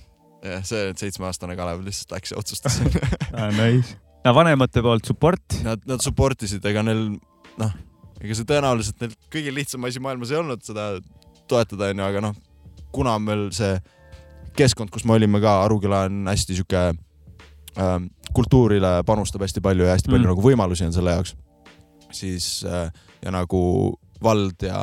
jah, 0.45 0.63
see 0.67 0.91
seitsmeaastane 1.03 1.57
Kalev 1.59 1.83
lihtsalt 1.85 2.15
läks 2.15 2.33
ja 2.33 2.39
otsustas 2.41 2.79
ah, 3.37 3.49
nice. 3.57 3.97
ja 4.25 4.35
vanemate 4.35 4.83
poolt 4.85 5.07
support? 5.07 5.59
Nad, 5.65 5.83
nad 5.89 6.03
support 6.03 6.47
isid, 6.47 6.65
ega 6.71 6.83
neil 6.85 7.09
noh, 7.61 7.73
ega 8.21 8.37
see 8.37 8.47
tõenäoliselt 8.49 9.03
neil 9.03 9.17
kõige 9.33 9.55
lihtsam 9.55 9.89
asi 9.89 10.03
maailmas 10.03 10.31
ei 10.33 10.39
olnud 10.41 10.63
seda 10.65 10.93
toetada, 11.51 11.91
onju, 11.91 12.07
aga 12.07 12.23
noh, 12.29 12.37
kuna 12.95 13.17
meil 13.19 13.49
see 13.55 13.75
keskkond, 14.57 14.91
kus 14.93 15.05
me 15.07 15.15
olime 15.15 15.41
ka, 15.43 15.61
Aruküla 15.65 16.05
on 16.09 16.27
hästi 16.29 16.57
sihuke 16.57 16.83
äh, 16.91 17.95
kultuurile 18.33 19.01
panustab 19.07 19.43
hästi 19.45 19.63
palju 19.63 19.87
ja 19.87 19.95
hästi 19.95 20.11
palju 20.11 20.25
mm. 20.25 20.33
nagu 20.33 20.45
võimalusi 20.45 20.85
on 20.87 20.95
selle 20.95 21.15
jaoks. 21.15 21.35
siis 22.11 22.65
äh, 22.67 22.91
ja 23.23 23.31
nagu 23.31 23.61
vald 24.23 24.63
ja 24.67 24.81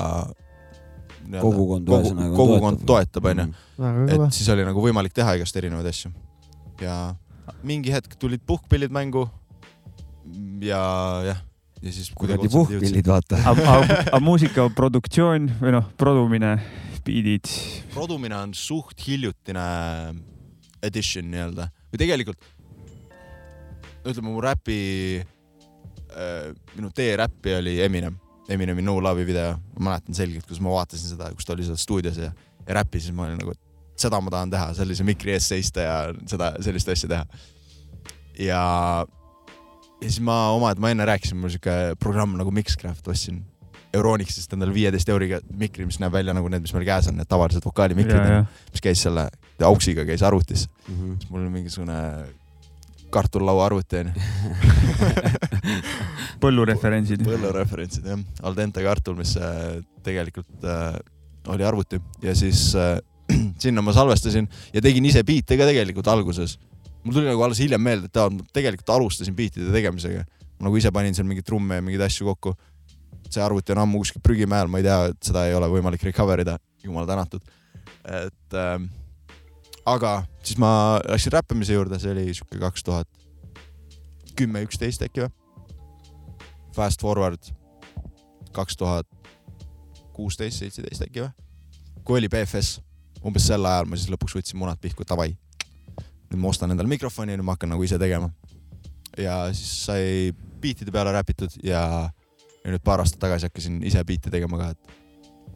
kogukond 1.40 1.88
kogu, 1.88 2.14
kogukond 2.36 2.84
toetab, 2.86 3.28
onju. 3.30 3.48
Mm. 3.78 4.08
et 4.08 4.34
siis 4.34 4.48
oli 4.52 4.64
nagu 4.66 4.82
võimalik 4.82 5.14
teha 5.14 5.36
igast 5.38 5.56
erinevaid 5.56 5.90
asju. 5.90 6.12
ja 6.80 7.14
mingi 7.62 7.92
hetk 7.92 8.16
tulid 8.18 8.42
puhkpillid 8.46 8.94
mängu. 8.94 9.28
ja 10.62 10.82
jah, 11.26 11.44
ja 11.82 11.92
siis 11.92 12.10
kuidagi 12.14 12.48
puhkpillid, 12.52 13.06
vaata. 13.06 13.40
aga 13.52 14.20
muusikaproduktsioon 14.20 15.52
või 15.60 15.76
noh, 15.78 15.88
produmine 16.00 16.56
beat'id? 17.08 17.50
produmine 17.94 18.36
on 18.36 18.54
suht 18.56 19.00
hiljutine 19.06 19.64
edition 20.84 21.28
nii-öelda 21.32 21.68
või 21.88 22.00
tegelikult 22.04 22.46
ütleme 24.08 24.30
mu 24.30 24.40
räpi 24.44 24.80
äh,, 25.20 26.50
minu 26.76 26.90
tee 26.94 27.16
räppi 27.18 27.56
oli 27.58 27.78
Eminem, 27.84 28.16
Eminemi 28.48 28.84
No 28.84 28.98
Love'i 29.02 29.26
video, 29.28 29.56
ma 29.76 29.90
mäletan 29.90 30.16
selgelt, 30.16 30.46
kus 30.48 30.62
ma 30.64 30.72
vaatasin 30.72 31.14
seda, 31.14 31.30
kus 31.36 31.48
ta 31.48 31.56
oli 31.56 31.66
seal 31.66 31.80
stuudios 31.80 32.20
ja, 32.20 32.30
ja 32.64 32.78
räppis, 32.78 33.08
siis 33.08 33.16
ma 33.16 33.26
olin 33.26 33.40
nagu, 33.42 33.52
et 33.56 34.00
seda 34.00 34.20
ma 34.22 34.32
tahan 34.32 34.52
teha, 34.54 34.72
sellise 34.78 35.06
mikri 35.06 35.34
ees 35.34 35.50
seista 35.50 35.84
ja 35.84 35.98
seda, 36.30 36.54
sellist 36.64 36.90
asja 36.94 37.10
teha. 37.10 37.44
ja, 38.46 38.62
ja 39.98 40.08
siis 40.08 40.20
ma 40.24 40.38
oma, 40.54 40.72
et 40.72 40.82
ma 40.82 40.92
enne 40.94 41.06
rääkisin, 41.08 41.40
mul 41.40 41.52
siuke 41.52 41.78
programm 42.00 42.38
nagu 42.38 42.54
Mixcraft 42.54 43.10
ostsin 43.10 43.42
Euronixist 43.98 44.52
endale 44.56 44.74
viieteist 44.74 45.08
euriga 45.12 45.36
mikri, 45.60 45.86
mis 45.88 45.98
näeb 46.02 46.12
välja 46.14 46.32
nagu 46.36 46.46
need, 46.52 46.64
mis 46.64 46.74
meil 46.76 46.86
käes 46.88 47.04
on, 47.10 47.16
need 47.20 47.30
tavalised 47.30 47.64
vokaalimikrid, 47.66 48.24
mis 48.72 48.84
käis 48.84 48.98
selle 49.06 49.24
auksiga, 49.68 50.06
käis 50.08 50.22
arvutis 50.22 50.62
mm. 50.68 50.94
-hmm. 50.94 51.12
siis 51.18 51.30
mul 51.30 51.40
oli 51.44 51.54
mingisugune 51.58 51.98
kartullaua 53.10 53.66
arvuti 53.66 53.94
onju 54.02 54.12
põllureferentsid. 56.42 57.22
põllureferentsid 57.26 58.08
jah, 58.08 58.20
al 58.44 58.56
dente 58.56 58.82
kartul, 58.84 59.16
mis 59.18 59.34
äh, 59.40 59.78
tegelikult 60.04 60.64
äh, 60.64 60.96
oli 61.52 61.66
arvuti 61.66 62.00
ja 62.22 62.34
siis 62.36 62.70
äh, 62.78 62.98
sinna 63.62 63.84
ma 63.84 63.94
salvestasin 63.96 64.48
ja 64.74 64.82
tegin 64.84 65.06
ise 65.08 65.24
biite 65.26 65.58
ka 65.58 65.68
tegelikult 65.68 66.08
alguses. 66.12 66.58
mul 67.04 67.14
tuli 67.14 67.28
nagu 67.28 67.42
alles 67.44 67.60
hiljem 67.62 67.82
meelde, 67.82 68.10
et 68.10 68.20
aa, 68.20 68.30
ma 68.32 68.44
tegelikult 68.52 68.96
alustasin 68.96 69.36
biitide 69.36 69.72
tegemisega. 69.72 70.24
nagu 70.58 70.76
ise 70.76 70.92
panin 70.92 71.14
seal 71.14 71.28
mingeid 71.28 71.46
trumme 71.46 71.78
ja 71.78 71.84
mingeid 71.84 72.04
asju 72.08 72.26
kokku 72.32 72.54
see 73.34 73.44
arvuti 73.44 73.74
on 73.74 73.82
ammu 73.84 74.02
kuskil 74.02 74.22
prügimäel, 74.24 74.70
ma 74.70 74.80
ei 74.80 74.86
tea, 74.86 74.98
et 75.12 75.30
seda 75.30 75.46
ei 75.48 75.54
ole 75.56 75.68
võimalik 75.72 76.02
recover 76.08 76.44
ida, 76.44 76.58
jumal 76.84 77.08
tänatud. 77.08 77.44
et 78.08 78.56
äh, 78.56 78.76
aga 79.88 80.12
siis 80.42 80.58
ma 80.60 80.70
läksin 81.04 81.34
räppimise 81.34 81.76
juurde, 81.76 81.98
see 82.00 82.12
oli 82.14 82.28
sihuke 82.32 82.60
kaks 82.60 82.84
tuhat 82.86 83.08
kümme, 84.38 84.62
üksteist 84.66 85.02
äkki 85.02 85.24
või? 85.24 85.32
Fast 86.76 87.02
forward 87.02 87.50
kaks 88.54 88.76
tuhat 88.78 89.08
kuusteist, 90.14 90.62
seitseteist 90.62 91.06
äkki 91.08 91.24
või? 91.24 91.32
kui 92.08 92.16
oli 92.22 92.30
BFS, 92.32 92.78
umbes 93.26 93.44
sel 93.50 93.66
ajal 93.68 93.88
ma 93.88 93.98
siis 93.98 94.08
lõpuks 94.08 94.38
võtsin 94.38 94.56
munad 94.60 94.80
pihku, 94.80 95.04
davai. 95.04 95.34
nüüd 96.30 96.40
ma 96.40 96.48
ostan 96.48 96.72
endale 96.72 96.88
mikrofoni, 96.88 97.34
nüüd 97.36 97.44
ma 97.44 97.56
hakkan 97.56 97.74
nagu 97.74 97.84
ise 97.84 97.98
tegema. 98.00 98.30
ja 99.18 99.48
siis 99.52 99.74
sai 99.84 100.04
beat'ide 100.62 100.94
peale 100.94 101.12
räpitud 101.12 101.58
ja 101.62 102.08
ja 102.64 102.74
nüüd 102.74 102.84
paar 102.84 103.02
aastat 103.04 103.20
tagasi 103.22 103.48
hakkasin 103.48 103.80
ise 103.86 104.04
biite 104.08 104.32
tegema 104.32 104.60
ka, 104.60 104.70
et, 104.74 105.00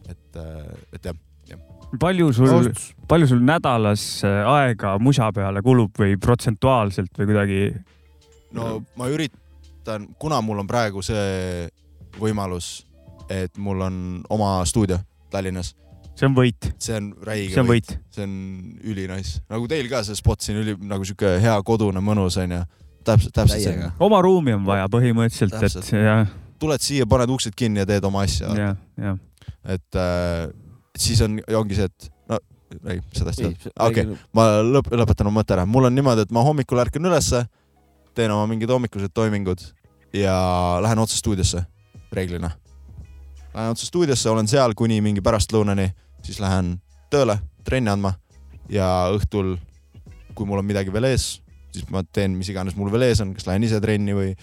et, 0.09 0.41
äh, 0.41 0.97
et 0.97 1.09
jah, 1.11 1.19
jah. 1.51 1.61
palju 1.99 2.31
sul, 2.33 2.71
palju 3.09 3.29
sul 3.33 3.43
nädalas 3.45 4.05
äh, 4.27 4.41
aega 4.55 4.95
musa 4.99 5.31
peale 5.35 5.61
kulub 5.65 5.99
või 5.99 6.17
protsentuaalselt 6.21 7.13
või 7.19 7.29
kuidagi? 7.31 7.61
no 8.57 8.79
ma 8.99 9.09
üritan, 9.11 10.09
kuna 10.19 10.41
mul 10.41 10.63
on 10.63 10.69
praegu 10.69 11.03
see 11.05 11.69
võimalus, 12.19 12.83
et 13.31 13.57
mul 13.57 13.81
on 13.87 13.95
oma 14.33 14.59
stuudio 14.69 14.99
Tallinnas. 15.33 15.73
see 16.13 16.27
on 16.29 16.37
võit. 16.37 16.69
see 16.77 16.97
on 16.99 17.09
räige 17.25 17.55
see 17.55 17.63
on 17.63 17.69
võit, 17.69 17.89
võit.. 17.89 18.13
see 18.13 18.27
on 18.27 18.37
ülinais, 18.93 19.35
nagu 19.49 19.67
teil 19.71 19.89
ka 19.91 20.03
see 20.05 20.17
spot 20.19 20.45
siin 20.45 20.61
üli 20.61 20.77
nagu 20.89 21.05
sihuke 21.07 21.37
hea 21.41 21.55
kodune 21.65 22.03
mõnus 22.05 22.37
onju. 22.41 22.61
täpselt, 23.03 23.33
täpselt 23.35 23.65
see. 23.65 23.91
oma 24.03 24.21
ruumi 24.25 24.55
on 24.55 24.65
vaja 24.67 24.89
põhimõtteliselt, 24.93 25.57
et 25.57 25.93
jah. 25.97 26.27
Tuled 26.63 26.83
siia, 26.83 27.07
paned 27.09 27.31
uksed 27.33 27.55
kinni 27.59 27.83
ja 27.83 27.87
teed 27.89 28.07
oma 28.07 28.23
asja. 28.27 28.53
jah, 28.57 28.79
jah. 28.99 29.19
et 29.75 29.99
äh, 29.99 30.47
siis 30.97 31.21
on, 31.25 31.37
ongi 31.59 31.77
see, 31.79 31.89
et 31.91 32.09
no 32.31 32.39
ei, 32.89 33.03
seda 33.15 33.33
hästi 33.33 33.49
ei. 33.49 33.57
okei 33.75 34.07
okay., 34.07 34.17
ma 34.35 34.47
lõp-, 34.65 34.91
lõpetan 35.03 35.29
oma 35.29 35.41
mõtte 35.41 35.57
ära. 35.57 35.67
mul 35.69 35.89
on 35.89 35.95
niimoodi, 35.95 36.25
et 36.27 36.33
ma 36.35 36.45
hommikul 36.45 36.81
ärkan 36.85 37.11
ülesse, 37.11 37.45
teen 38.17 38.33
oma 38.33 38.47
mingid 38.49 38.71
hommikused 38.71 39.13
toimingud 39.13 39.63
ja 40.13 40.35
lähen 40.85 41.01
otse 41.01 41.17
stuudiosse 41.17 41.65
reeglina. 42.13 42.51
Lähen 43.53 43.73
otse 43.73 43.85
stuudiosse, 43.85 44.29
olen 44.29 44.47
seal 44.49 44.73
kuni 44.77 44.99
mingi 45.01 45.21
pärastlõunani, 45.25 45.89
siis 46.25 46.39
lähen 46.41 46.77
tööle 47.13 47.37
trenni 47.65 47.91
andma 47.93 48.15
ja 48.71 48.87
õhtul, 49.13 49.55
kui 50.33 50.47
mul 50.49 50.61
on 50.61 50.67
midagi 50.67 50.93
veel 50.93 51.09
ees, 51.11 51.37
siis 51.73 51.87
ma 51.93 52.03
teen, 52.03 52.37
mis 52.37 52.49
iganes 52.53 52.77
mul 52.77 52.91
veel 52.93 53.07
ees 53.09 53.21
on, 53.23 53.33
kas 53.37 53.47
lähen 53.49 53.65
ise 53.67 53.81
trenni 53.83 54.15
või, 54.17 54.33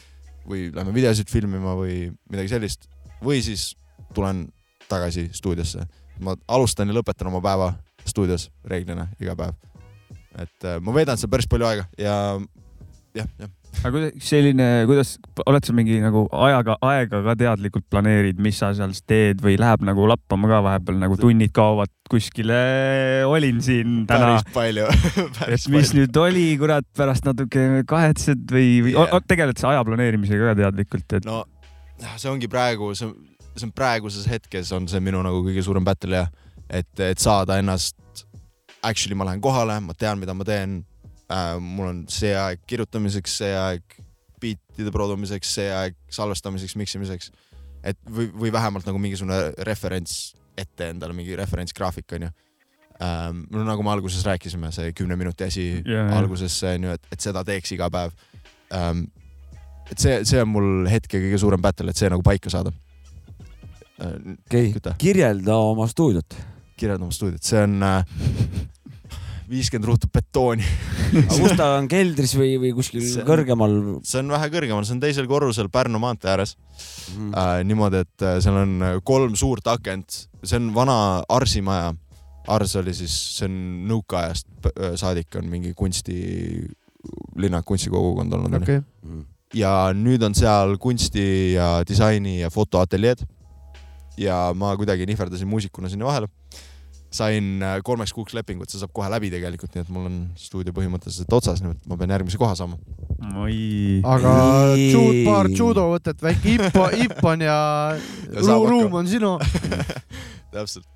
või 0.51 0.68
lähme 0.74 0.94
videosid 0.94 1.30
filmima 1.30 1.76
või 1.78 2.11
midagi 2.30 2.55
sellist 2.55 2.88
või 3.24 3.42
siis 3.44 3.70
tulen 4.14 4.48
tagasi 4.90 5.28
stuudiosse. 5.32 5.86
ma 6.20 6.36
alustan 6.48 6.88
ja 6.88 6.94
lõpetan 6.94 7.30
oma 7.30 7.40
päeva 7.40 7.72
stuudios 8.05 8.51
reeglina 8.64 9.09
iga 9.20 9.36
päev. 9.36 9.55
et 10.38 10.64
äh, 10.64 10.80
ma 10.80 10.94
veedan 10.94 11.18
seal 11.18 11.30
päris 11.30 11.48
palju 11.48 11.66
aega 11.66 11.86
ja 11.98 12.14
jah, 13.14 13.28
jah 13.38 13.59
aga 13.81 13.93
kuidas 13.95 14.27
selline, 14.27 14.66
kuidas, 14.89 15.14
oled 15.49 15.66
sa 15.66 15.75
mingi 15.77 16.01
nagu 16.03 16.25
ajaga, 16.35 16.77
aega 16.85 17.23
ka 17.25 17.35
teadlikult 17.39 17.87
planeerid, 17.93 18.41
mis 18.43 18.59
sa 18.61 18.73
seal 18.77 18.93
siis 18.97 19.07
teed 19.09 19.45
või 19.45 19.57
läheb 19.61 19.85
nagu 19.87 20.09
lappama 20.11 20.51
ka 20.51 20.61
vahepeal 20.66 20.99
nagu 21.01 21.16
tunnid 21.21 21.55
kaovad 21.57 21.93
kuskile. 22.11 22.59
olin 23.31 23.62
siin 23.64 24.03
täna. 24.11 24.35
päris 24.35 24.53
palju 24.55 24.89
et 25.47 25.55
mis 25.55 25.68
palju. 25.71 26.01
nüüd 26.01 26.21
oli, 26.25 26.47
kurat, 26.61 26.87
pärast 26.97 27.29
natuke 27.29 27.85
kahetsed 27.89 28.45
või, 28.53 28.68
või 28.89 28.97
yeah. 28.99 29.25
tegeled 29.31 29.61
sa 29.61 29.73
aja 29.75 29.87
planeerimisega 29.87 30.53
ka 30.53 30.59
teadlikult, 30.64 31.18
et? 31.21 31.29
no 31.29 31.45
see 32.16 32.31
ongi 32.33 32.51
praegu, 32.51 32.93
see, 32.99 33.09
see 33.55 33.68
on 33.68 33.75
praeguses 33.77 34.29
hetkes 34.31 34.75
on 34.77 34.89
see 34.91 35.01
minu 35.05 35.23
nagu 35.25 35.43
kõige 35.47 35.64
suurem 35.64 35.87
battle 35.87 36.23
jah, 36.23 36.31
et, 36.68 36.93
et 37.01 37.18
saada 37.21 37.59
ennast. 37.61 37.97
Actually 38.81 39.16
ma 39.18 39.27
lähen 39.29 39.43
kohale, 39.45 39.75
ma 39.85 39.93
tean, 39.93 40.16
mida 40.16 40.33
ma 40.33 40.45
teen 40.49 40.79
äh,. 41.31 41.57
mul 41.61 41.93
on 41.93 42.05
see 42.11 42.35
aeg 42.37 42.62
kirjutamiseks, 42.66 43.39
see 43.43 43.55
aeg 43.57 44.01
biitide 44.41 44.93
produmiseks, 44.95 45.55
see 45.61 45.70
aeg 45.74 45.97
salvestamiseks, 46.12 46.76
miksimiseks. 46.81 47.33
et 47.85 47.99
või, 48.05 48.28
või 48.33 48.53
vähemalt 48.53 48.87
nagu 48.89 48.99
mingisugune 49.01 49.41
referents 49.66 50.35
ette 50.59 50.91
endale, 50.93 51.14
mingi 51.16 51.37
referentsgraafik 51.39 52.16
onju 52.18 52.31
ähm,. 53.01 53.45
no 53.51 53.64
nagu 53.64 53.85
me 53.87 53.95
alguses 53.95 54.24
rääkisime, 54.26 54.72
see 54.74 54.93
kümne 54.97 55.16
minuti 55.16 55.47
asi 55.47 55.66
yeah, 55.87 56.12
alguses 56.18 56.59
onju, 56.74 56.97
et, 56.99 57.09
et 57.12 57.24
seda 57.28 57.45
teeks 57.47 57.74
iga 57.76 57.91
päev 57.93 58.14
ähm,. 58.76 59.07
et 59.91 59.99
see, 59.99 60.20
see 60.28 60.43
on 60.43 60.53
mul 60.53 60.70
hetke 60.91 61.20
kõige 61.22 61.41
suurem 61.41 61.62
battle, 61.62 61.91
et 61.91 62.01
see 62.01 62.11
nagu 62.12 62.24
paika 62.26 62.53
saada 62.53 62.74
äh,. 64.01 64.16
okei 64.37 64.74
okay., 64.76 64.97
kirjelda 65.01 65.57
oma 65.70 65.89
stuudiot. 65.91 66.37
kirjelda 66.76 67.07
oma 67.07 67.16
stuudiot, 67.16 67.45
see 67.45 67.64
on 67.64 67.81
äh, 67.87 68.05
viiskümmend 69.51 69.88
ruutu 69.88 70.09
betooni 70.12 70.66
aga 71.11 71.36
kus 71.36 71.55
ta 71.59 71.68
on, 71.78 71.88
keldris 71.90 72.34
või, 72.38 72.53
või 72.62 72.72
kuskil 72.76 73.03
see, 73.05 73.24
kõrgemal? 73.26 73.76
see 74.07 74.20
on 74.22 74.30
vähe 74.34 74.51
kõrgemal, 74.53 74.86
see 74.86 74.96
on 74.96 75.03
teisel 75.03 75.28
korrusel 75.30 75.70
Pärnu 75.72 76.01
maantee 76.03 76.30
ääres 76.32 76.57
mm. 77.16 77.32
Äh, 77.34 77.55
niimoodi, 77.66 78.05
et 78.05 78.26
äh, 78.26 78.38
seal 78.44 78.61
on 78.62 78.76
äh, 78.86 78.94
kolm 79.07 79.34
suurt 79.38 79.66
akent, 79.70 80.24
see 80.42 80.61
on 80.61 80.70
vana 80.76 80.96
Arsi 81.30 81.62
maja. 81.64 81.92
Ars 82.51 82.72
oli 82.80 82.94
siis, 82.96 83.12
see 83.36 83.46
on 83.46 83.59
nõukaajast 83.90 84.70
äh, 84.70 84.94
saadik 84.98 85.36
on 85.38 85.51
mingi 85.51 85.74
kunsti, 85.76 86.16
linna 87.40 87.61
kunstikogukond 87.66 88.38
olnud 88.38 88.57
okay.. 88.62 88.80
Mhm. 89.05 89.26
ja 89.57 89.74
nüüd 89.96 90.22
on 90.26 90.36
seal 90.36 90.76
kunsti 90.82 91.26
ja 91.57 91.80
disaini 91.86 92.40
ja 92.40 92.51
fotoateljeed. 92.55 93.26
ja 94.20 94.51
ma 94.55 94.74
kuidagi 94.76 95.07
nihverdasin 95.09 95.48
muusikuna 95.48 95.88
sinna 95.88 96.05
vahele 96.09 96.28
sain 97.11 97.62
äh, 97.62 97.78
kolmeks 97.84 98.12
kuuks 98.14 98.34
lepingut, 98.36 98.70
see 98.70 98.78
saab 98.80 98.92
kohe 98.94 99.08
läbi 99.11 99.32
tegelikult, 99.32 99.74
nii 99.74 99.82
et 99.82 99.90
mul 99.92 100.06
on 100.06 100.18
stuudio 100.38 100.74
põhimõtteliselt 100.76 101.32
otsas, 101.34 101.62
nii 101.64 101.74
et 101.74 101.88
ma 101.90 101.98
pean 101.98 102.14
järgmise 102.14 102.38
koha 102.38 102.54
saama. 102.58 102.78
aga 104.14 104.34
juud, 104.78 105.18
paar 105.26 105.50
judovõtet, 105.50 106.22
väike 106.22 106.54
ipp, 106.54 106.78
ipp 107.04 107.26
on 107.26 107.42
ja, 107.44 107.58
ja 108.30 108.58
ruum 108.62 108.94
on 109.02 109.11
sinu. 109.11 109.34
Täpselt, 110.54 110.86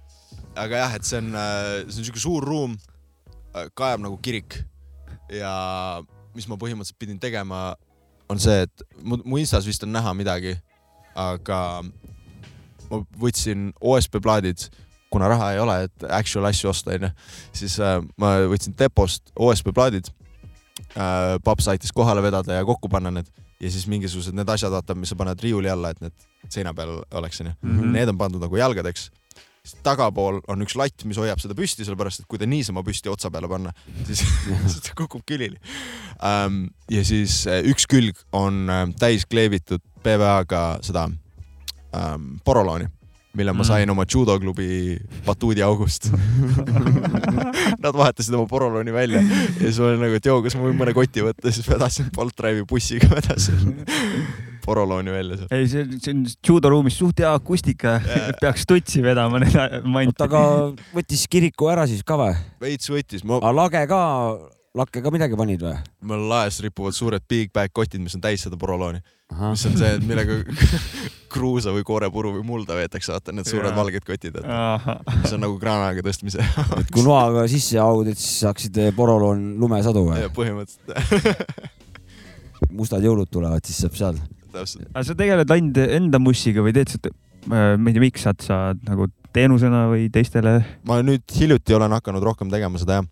aga 0.54 0.84
jah, 0.84 0.94
et 1.00 1.08
see 1.08 1.18
on, 1.18 1.32
äh, 1.34 1.72
see 1.88 2.04
on 2.04 2.08
siuke 2.10 2.22
suur 2.22 2.46
ruum, 2.46 2.78
äh, 3.50 3.66
kajab 3.74 4.06
nagu 4.06 4.18
kirik. 4.22 4.60
Ja 5.32 5.50
mis 6.34 6.46
ma 6.50 6.58
põhimõtteliselt 6.60 7.00
pidin 7.00 7.18
tegema, 7.18 7.72
on 8.30 8.38
see, 8.42 8.64
et 8.68 8.86
mu, 9.02 9.18
mu 9.26 9.42
Instas 9.42 9.66
vist 9.66 9.82
on 9.86 9.90
näha 9.94 10.14
midagi, 10.14 10.54
aga 11.18 11.58
ma 12.90 13.02
võtsin 13.18 13.72
OSB 13.82 14.20
plaadid 14.22 14.68
kuna 15.14 15.30
raha 15.30 15.52
ei 15.54 15.62
ole, 15.62 15.78
et 15.86 16.06
actual 16.10 16.50
asju 16.50 16.72
osta, 16.72 16.94
onju, 16.98 17.10
siis 17.54 17.78
äh, 17.82 17.96
ma 18.20 18.36
võtsin 18.50 18.76
depost 18.78 19.32
OSB 19.38 19.72
plaadid 19.74 20.10
äh,. 20.98 21.38
paps 21.44 21.70
aitas 21.72 21.94
kohale 21.94 22.22
vedada 22.24 22.60
ja 22.60 22.66
kokku 22.66 22.90
panna 22.90 23.14
need 23.14 23.30
ja 23.62 23.70
siis 23.70 23.86
mingisugused 23.88 24.36
need 24.36 24.50
asjad, 24.50 24.74
vaata, 24.74 24.96
mis 24.98 25.12
sa 25.14 25.18
paned 25.18 25.40
riiuli 25.40 25.70
alla, 25.70 25.94
et 25.94 26.02
need 26.02 26.14
seina 26.52 26.74
peal 26.76 26.98
oleks, 27.14 27.40
onju. 27.40 27.54
Mhm. 27.62 27.92
Need 27.94 28.10
on 28.12 28.18
pandud 28.20 28.42
nagu 28.42 28.58
jalgadeks 28.58 29.08
siis 29.64 29.80
tagapool 29.84 30.42
on 30.52 30.64
üks 30.64 30.76
latt, 30.76 31.06
mis 31.08 31.18
hoiab 31.20 31.40
seda 31.40 31.56
püsti, 31.56 31.86
sellepärast 31.86 32.22
et 32.22 32.28
kui 32.28 32.40
ta 32.40 32.48
niisama 32.48 32.82
püsti 32.84 33.08
otsa 33.08 33.30
peale 33.32 33.48
panna, 33.48 33.72
siis, 34.04 34.20
siis 34.74 34.82
ta 34.84 34.96
kukub 34.98 35.24
külili 35.28 35.56
um,. 36.20 36.66
ja 36.92 37.04
siis 37.06 37.42
äh, 37.48 37.62
üks 37.70 37.88
külg 37.88 38.20
on 38.36 38.66
um, 38.68 38.92
täis 39.00 39.24
kleebitud 39.24 39.80
PVA-ga 40.04 40.64
seda 40.84 41.06
um, 41.08 42.34
porolooni 42.44 42.90
mille 43.34 43.52
ma 43.52 43.66
sain 43.66 43.86
mm. 43.86 43.92
oma 43.94 44.06
judoklubi 44.14 44.96
batuudiaugust 45.26 46.10
Nad 47.84 47.94
vahetasid 47.96 48.34
oma 48.34 48.46
porolooni 48.50 48.92
välja 48.94 49.20
ja 49.20 49.42
siis 49.58 49.78
ma 49.80 49.90
olin 49.90 50.02
nagu, 50.06 50.18
et 50.18 50.26
joo, 50.30 50.40
kas 50.44 50.56
ma 50.58 50.66
võin 50.68 50.78
mõne 50.78 50.94
koti 50.96 51.24
võtta, 51.24 51.52
siis 51.54 51.68
vedasin 51.68 52.10
Bolt 52.14 52.36
Drive'i 52.38 52.66
bussiga, 52.68 53.10
vedasin 53.12 53.76
porolooni 54.64 55.12
välja 55.12 55.38
seal. 55.40 55.52
ei, 55.52 55.68
see, 55.68 55.84
see 56.00 56.14
on 56.14 56.24
judoruumis 56.48 56.98
suht 56.98 57.20
hea 57.22 57.32
akustika 57.36 57.98
yeah., 58.00 58.32
peaks 58.42 58.66
tutsi 58.70 59.02
vedama 59.04 59.42
need 59.42 59.80
mante. 59.84 60.26
aga 60.26 60.42
võttis 60.94 61.26
kiriku 61.30 61.70
ära 61.72 61.88
siis 61.90 62.04
ka 62.06 62.18
või? 62.20 62.34
veits 62.64 62.90
võttis 62.92 63.26
ma.... 63.26 63.40
aga 63.42 63.54
lage 63.58 63.84
ka 63.90 64.02
lakke 64.74 65.02
ka 65.04 65.10
midagi 65.14 65.36
panid 65.38 65.62
või? 65.62 65.74
mul 66.10 66.24
laes 66.30 66.58
ripuvad 66.64 66.96
suured 66.96 67.22
big 67.30 67.52
bag 67.54 67.70
kotid, 67.74 68.02
mis 68.02 68.16
on 68.18 68.22
täis 68.24 68.42
seda 68.42 68.58
porolooni. 68.58 68.98
mis 69.38 69.66
on 69.68 69.76
see, 69.78 69.90
millega 70.02 70.40
kruusa 71.34 71.72
või 71.74 71.84
koorepuru 71.86 72.32
või 72.36 72.44
mulda 72.46 72.76
veetakse, 72.78 73.12
vaata 73.14 73.34
need 73.34 73.46
suured 73.46 73.70
ja. 73.70 73.76
valged 73.76 74.06
kotid, 74.06 74.40
et 74.40 74.46
mis 75.22 75.34
on 75.36 75.44
nagu 75.46 75.58
kraanaga 75.62 76.02
tõstmise 76.06 76.42
et 76.80 76.90
kui 76.94 77.06
noaga 77.06 77.46
sisse 77.50 77.78
augud, 77.82 78.10
et 78.10 78.18
siis 78.20 78.42
saaksid 78.42 78.80
eh, 78.82 78.90
poroloon 78.96 79.52
lumesadu 79.62 80.06
või? 80.08 80.24
põhimõtteliselt 80.34 81.82
mustad 82.78 83.04
jõulud 83.04 83.30
tulevad, 83.30 83.62
siis 83.66 83.84
saab 83.84 83.98
seal. 83.98 84.18
aga 84.54 85.04
sa 85.06 85.14
tegeled 85.18 85.54
ainult 85.54 85.78
enda 85.84 86.18
mussiga 86.22 86.64
või 86.66 86.74
teed 86.74 86.96
sa, 86.96 87.14
ma 87.46 87.76
ei 87.78 87.94
tea, 87.94 88.02
miks 88.02 88.26
saad 88.26 88.42
sa 88.42 88.58
nagu 88.88 89.06
teenusena 89.34 89.86
või 89.92 90.08
teistele? 90.10 90.56
ma 90.88 90.98
nüüd 91.06 91.22
hiljuti 91.38 91.78
olen 91.78 91.94
hakanud 91.94 92.26
rohkem 92.26 92.50
tegema 92.50 92.82
seda 92.82 92.98
jah. 92.98 93.06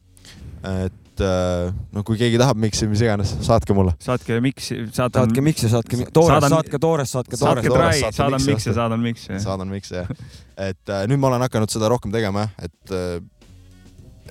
et 0.89 0.99
et 1.13 1.23
äh, 1.27 1.73
no 1.93 2.03
kui 2.07 2.17
keegi 2.21 2.39
tahab 2.41 2.61
miksi, 2.61 2.87
mis 2.89 3.03
iganes, 3.05 3.35
saatke 3.45 3.75
mulle. 3.77 3.93
saatke 4.03 4.39
miksi, 4.45 4.79
saadan. 4.95 5.27
saatke 5.27 5.45
miksi, 5.45 5.69
saatke 5.69 5.99
toores, 6.15 6.49
saatke 6.49 6.81
toores, 6.81 7.13
saatke 7.13 7.37
toores. 7.37 7.61
saatke 7.61 7.75
trai, 7.75 8.13
saadan 8.17 8.47
miksi, 8.47 8.73
saadan 8.73 9.05
miksi. 9.05 9.43
saadan 9.43 9.73
miksi 9.73 9.99
jah. 9.99 10.11
et 10.57 10.93
äh, 10.93 11.05
nüüd 11.11 11.21
ma 11.21 11.29
olen 11.33 11.45
hakanud 11.45 11.73
seda 11.73 11.91
rohkem 11.93 12.15
tegema 12.15 12.47
jah, 12.47 12.67
et 12.69 12.97
äh, 12.97 13.21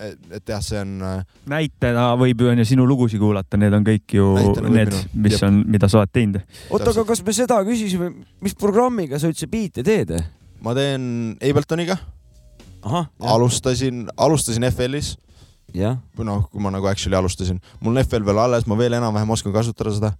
et, 0.02 0.18
et 0.40 0.50
jah, 0.50 0.62
see 0.66 0.82
on. 0.82 0.98
näitena 1.52 2.08
võib 2.18 2.42
ju 2.42 2.50
onju 2.56 2.66
sinu 2.66 2.88
lugusid 2.90 3.22
kuulata, 3.22 3.60
need 3.62 3.76
on 3.78 3.86
kõik 3.86 4.18
ju 4.18 4.32
näitena 4.40 4.74
need, 4.74 4.96
mis 5.14 5.38
Jep. 5.38 5.46
on, 5.52 5.64
mida 5.70 5.92
sa 5.92 6.02
oled 6.02 6.14
teinud. 6.16 6.42
oota, 6.72 6.90
aga 6.96 7.06
kas 7.14 7.22
me 7.28 7.36
seda 7.38 7.62
küsisime, 7.68 8.14
mis 8.42 8.58
programmiga 8.58 9.22
sa 9.22 9.30
üldse 9.30 9.50
biite 9.52 9.86
teed? 9.86 10.16
ma 10.66 10.74
teen 10.78 11.36
Abletoniga. 11.38 12.00
alustasin, 12.82 14.08
alustasin 14.18 14.66
FL-is 14.72 15.20
või 16.18 16.28
noh, 16.28 16.46
kui 16.52 16.62
ma 16.64 16.72
nagu 16.74 16.88
actually 16.92 17.18
alustasin, 17.18 17.60
mul 17.82 17.96
on 17.96 18.04
FL 18.04 18.26
veel 18.28 18.40
alles, 18.44 18.68
ma 18.68 18.78
veel 18.78 18.94
enam-vähem 19.00 19.30
oskan 19.30 19.54
kasutada 19.56 19.94
seda 19.96 20.14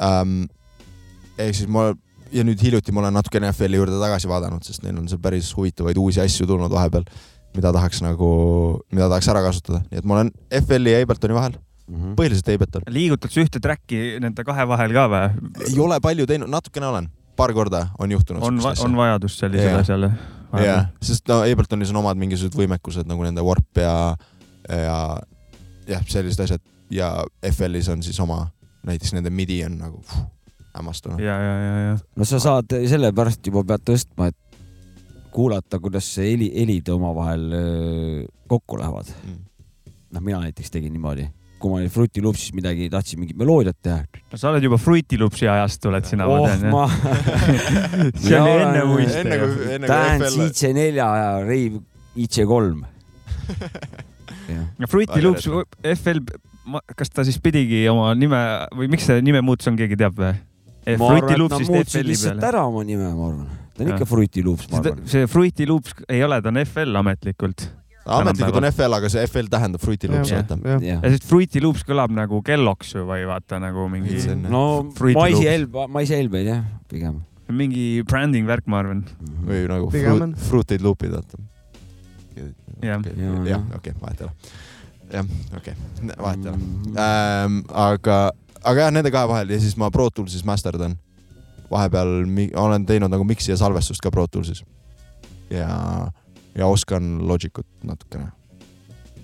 ähm,. 0.00 0.44
ehk 1.38 1.54
siis 1.56 1.68
ma 1.68 1.92
ja 2.32 2.44
nüüd 2.44 2.60
hiljuti 2.62 2.92
ma 2.92 3.04
olen 3.04 3.14
natukene 3.18 3.52
FL-i 3.52 3.76
juurde 3.80 3.98
tagasi 4.00 4.28
vaadanud, 4.30 4.64
sest 4.64 4.84
neil 4.84 4.96
on 4.98 5.08
seal 5.08 5.20
päris 5.22 5.50
huvitavaid 5.56 5.98
uusi 6.00 6.20
asju 6.20 6.46
tulnud 6.46 6.72
vahepeal. 6.72 7.04
mida 7.56 7.72
tahaks 7.72 8.00
nagu, 8.00 8.28
mida 8.92 9.08
tahaks 9.12 9.28
ära 9.28 9.42
kasutada, 9.44 9.82
nii 9.90 10.00
et 10.00 10.06
ma 10.08 10.14
olen 10.14 10.30
FL-i 10.62 10.94
ja 10.94 11.02
Abletoni 11.04 11.34
vahel, 11.36 11.58
Mhm. 11.92 12.14
põhiliselt 12.16 12.48
Ableton. 12.54 12.82
liigutad 12.88 13.32
sa 13.32 13.42
ühte 13.42 13.60
track'i 13.60 14.20
nende 14.22 14.44
kahe 14.46 14.64
vahel 14.68 14.94
ka 14.96 15.08
või? 15.12 15.50
ei 15.68 15.78
ole 15.78 15.98
palju 16.00 16.26
teinud, 16.26 16.48
natukene 16.48 16.86
olen, 16.88 17.08
paar 17.36 17.52
korda 17.52 17.88
on 17.98 18.10
juhtunud. 18.10 18.42
on, 18.42 18.60
on 18.60 18.96
vajadust 18.96 19.42
sellisele 19.42 19.82
asjale? 19.82 20.12
jah, 20.62 20.86
sest 21.02 21.28
no 21.28 21.42
Abletonis 21.42 21.90
on 21.90 22.00
omad 22.00 22.16
mingisugused 22.20 22.56
võimekused 22.56 23.08
nagu 23.08 23.24
nende 23.24 23.44
Warp 23.44 23.80
ja, 23.80 24.14
ja 24.76 24.98
jah, 25.88 26.04
sellised 26.08 26.44
asjad 26.44 26.62
ja 26.92 27.10
FL-is 27.50 27.88
on 27.92 28.02
siis 28.04 28.20
oma, 28.20 28.46
näiteks 28.86 29.14
nende 29.16 29.32
midi 29.32 29.62
on 29.66 29.78
nagu 29.80 30.00
puh, 30.00 30.24
hämmastav. 30.76 31.20
ja, 31.20 31.36
ja, 31.40 31.54
ja, 31.58 31.76
ja. 31.88 31.98
no 32.16 32.28
sa 32.28 32.40
saad 32.42 32.74
sellepärast 32.88 33.46
juba 33.46 33.64
pead 33.72 33.86
tõstma, 33.92 34.30
et 34.32 34.58
kuulata, 35.32 35.80
kuidas 35.80 36.08
see 36.14 36.34
heli, 36.34 36.50
helid 36.54 36.88
omavahel 36.92 37.46
öö, 37.56 38.24
kokku 38.48 38.76
lähevad. 38.78 39.08
Mm. 39.24 39.38
noh, 40.12 40.20
mina 40.20 40.42
näiteks 40.42 40.70
tegin 40.70 40.92
niimoodi, 40.92 41.24
kui 41.58 41.72
ma 41.72 41.78
olin 41.78 41.88
Fruity 41.90 42.20
Loopsis 42.20 42.52
midagi, 42.52 42.90
tahtsin 42.92 43.22
mingit 43.22 43.38
meloodiat 43.40 43.78
teha. 43.82 44.02
no 44.32 44.40
sa 44.40 44.50
oled 44.50 44.66
juba 44.68 44.76
Fruity 44.76 45.16
Loopsi 45.20 45.48
ajast 45.48 45.80
tuled 45.80 46.04
sina, 46.04 46.28
ma 46.28 46.36
oh 46.36 46.48
tean 46.48 46.66
jah. 46.66 46.72
ma, 46.74 46.84
see 48.26 48.40
oli 48.40 48.54
enne 48.66 48.84
muiste 48.90 49.24
enne 49.24 49.40
ju. 49.40 49.48
kui, 49.48 49.68
enne 49.78 49.88
kui 49.88 49.96
Dance 49.96 50.30
FL, 50.34 50.48
IC4 50.50 50.92
ja 51.00 51.30
Rave 51.48 51.82
IC3. 52.12 52.84
ja 53.56 54.11
Fruity 54.88 55.20
Loops, 55.24 55.48
FL, 55.96 56.22
kas 56.96 57.10
ta 57.10 57.24
siis 57.26 57.38
pidigi 57.42 57.84
oma 57.90 58.12
nime 58.18 58.40
või 58.76 58.90
miks 58.92 59.08
see 59.10 59.22
nime 59.24 59.42
muutus 59.44 59.70
on, 59.70 59.78
keegi 59.78 59.98
teab 59.98 60.18
või? 60.18 60.34
ma 60.86 60.96
Fruity 60.96 61.12
arvan, 61.14 61.28
et 61.28 61.30
nad 61.30 61.42
Loopsist 61.42 61.92
FL-i 61.94 62.08
lihtsalt 62.10 62.40
peale. 62.40 62.48
ära 62.50 62.64
oma 62.66 62.82
nime, 62.86 63.12
ma 63.14 63.28
arvan. 63.28 63.46
ta 63.76 63.84
on 63.84 63.92
ikka 63.94 64.08
Fruity 64.08 64.42
Loops, 64.46 64.68
ma 64.70 64.80
see, 64.80 64.90
arvan. 64.90 65.06
see 65.14 65.30
Fruity 65.30 65.68
Loops 65.70 65.94
ei 66.08 66.22
ole, 66.26 66.40
ta 66.42 66.50
on 66.50 66.60
FL 66.64 67.00
ametlikult. 67.02 67.66
ametlikult 68.18 68.58
on 68.58 68.68
FL, 68.70 68.98
aga 68.98 69.10
see 69.12 69.26
FL 69.28 69.50
tähendab 69.52 69.84
Fruity 69.84 70.10
Loops, 70.10 70.32
vaata. 70.34 70.58
ja 70.82 70.98
siis 71.06 71.26
Fruity 71.28 71.62
Loops 71.62 71.86
kõlab 71.88 72.14
nagu 72.16 72.42
kelloks 72.46 72.96
ju 72.96 73.06
või 73.08 73.26
vaata 73.30 73.60
nagu 73.62 73.86
mingi, 73.92 74.18
no 74.42 74.64
maisi 75.14 75.46
helb, 75.46 75.78
maisi 75.92 76.18
helbeid 76.18 76.50
jah, 76.50 76.66
pigem. 76.90 77.22
mingi 77.52 78.02
branding 78.08 78.48
värk, 78.48 78.66
ma 78.66 78.82
arvan. 78.82 79.06
või 79.46 79.64
nagu 79.70 79.90
fruit 79.94 80.46
fruited 80.48 80.86
loop'id, 80.86 81.14
vaata. 81.14 81.42
Jah. 82.82 83.62
Okei, 83.76 83.94
vahet 84.02 84.20
ei 84.20 84.26
ole. 84.26 84.32
jah, 85.12 85.26
okei, 85.56 85.74
vahet 86.18 86.44
ei 86.44 86.50
ole. 86.50 86.56
Mm. 86.58 86.96
ähm,. 86.98 87.58
aga, 87.70 88.18
aga 88.64 88.80
jah, 88.86 88.90
nende 88.94 89.10
kahe 89.14 89.28
vahel 89.28 89.50
ja 89.50 89.58
siis 89.60 89.76
ma 89.76 89.90
Pro 89.90 90.10
Toolsis 90.10 90.44
masterdan. 90.44 90.96
vahepeal 91.70 92.26
mi- 92.26 92.50
olen 92.56 92.84
teinud 92.86 93.10
nagu 93.10 93.24
mix'i 93.24 93.50
ja 93.52 93.56
salvestust 93.56 94.00
ka 94.04 94.10
Pro 94.10 94.26
Toolsis. 94.26 94.64
ja, 95.50 96.08
ja 96.54 96.66
oskan 96.66 97.18
Logicut 97.28 97.66
natukene. 97.84 98.30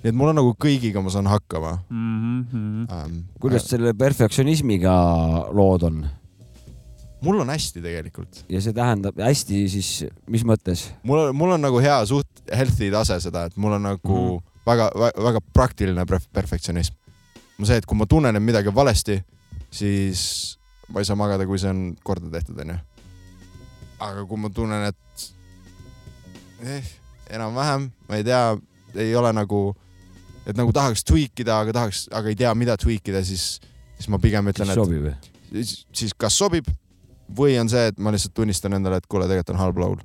nii 0.03 0.09
et 0.13 0.15
mul 0.15 0.29
on 0.31 0.37
nagu 0.39 0.55
kõigiga 0.61 1.03
ma 1.03 1.11
saan 1.11 1.27
hakkama 1.27 1.79
Mhm, 1.91 2.85
ähm,. 2.91 3.17
kuidas 3.41 3.67
selle 3.69 3.93
perfektsionismiga 3.95 4.93
lood 5.53 5.83
on 5.83 6.07
mul 7.23 7.41
on 7.41 7.51
hästi 7.51 7.83
tegelikult. 7.83 8.45
ja 8.49 8.61
see 8.63 8.75
tähendab 8.77 9.19
hästi 9.23 9.63
siis, 9.71 9.91
mis 10.31 10.45
mõttes? 10.47 10.89
mul 11.03 11.27
on, 11.27 11.37
mul 11.37 11.57
on 11.57 11.65
nagu 11.65 11.81
hea 11.83 11.97
suht 12.07 12.43
healthy 12.55 12.91
tase 12.95 13.19
seda, 13.23 13.47
et 13.49 13.57
mul 13.57 13.77
on 13.79 13.87
nagu 13.91 14.15
mm. 14.19 14.37
-hmm. 14.39 14.61
väga, 14.67 14.91
väga, 15.25 15.43
praktiline 15.53 16.05
perf- 16.11 16.31
perfektsionism. 16.33 16.95
ma 17.59 17.67
see, 17.67 17.77
et 17.77 17.87
kui 17.87 17.99
ma 17.99 18.07
tunnen, 18.07 18.37
et 18.37 18.43
midagi 18.43 18.69
on 18.69 18.75
valesti, 18.75 19.19
siis 19.71 20.59
ma 20.89 21.01
ei 21.01 21.05
saa 21.05 21.17
magada, 21.17 21.47
kui 21.47 21.59
see 21.59 21.71
on 21.71 21.97
korda 22.05 22.31
tehtud, 22.31 22.59
onju. 22.59 22.79
aga 23.99 24.25
kui 24.25 24.39
ma 24.39 24.51
tunnen, 24.51 24.85
et 24.93 25.33
eh, 26.63 26.93
enam-vähem, 27.31 27.91
ma 28.09 28.17
ei 28.17 28.25
tea, 28.25 28.59
ei 28.95 29.17
ole 29.17 29.33
nagu, 29.33 29.75
et 30.47 30.57
nagu 30.57 30.73
tahaks 30.73 31.05
tweak 31.05 31.41
ida, 31.41 31.59
aga 31.61 31.73
tahaks, 31.73 32.09
aga 32.13 32.29
ei 32.29 32.37
tea, 32.37 32.55
mida 32.55 32.77
tweak 32.77 33.09
ida, 33.09 33.25
siis, 33.25 33.61
siis 33.97 34.09
ma 34.09 34.19
pigem 34.19 34.47
ütlen, 34.49 34.71
et 34.71 34.79
sobib 34.79 35.11
siis 35.49 36.13
kas 36.17 36.37
sobib 36.39 36.67
või 37.37 37.59
on 37.61 37.69
see, 37.69 37.89
et 37.93 37.99
ma 37.99 38.13
lihtsalt 38.15 38.35
tunnistan 38.37 38.73
endale, 38.79 39.01
et 39.03 39.07
kuule, 39.11 39.27
tegelikult 39.29 39.55
on 39.57 39.61
halb 39.63 39.79
laul, 39.83 39.99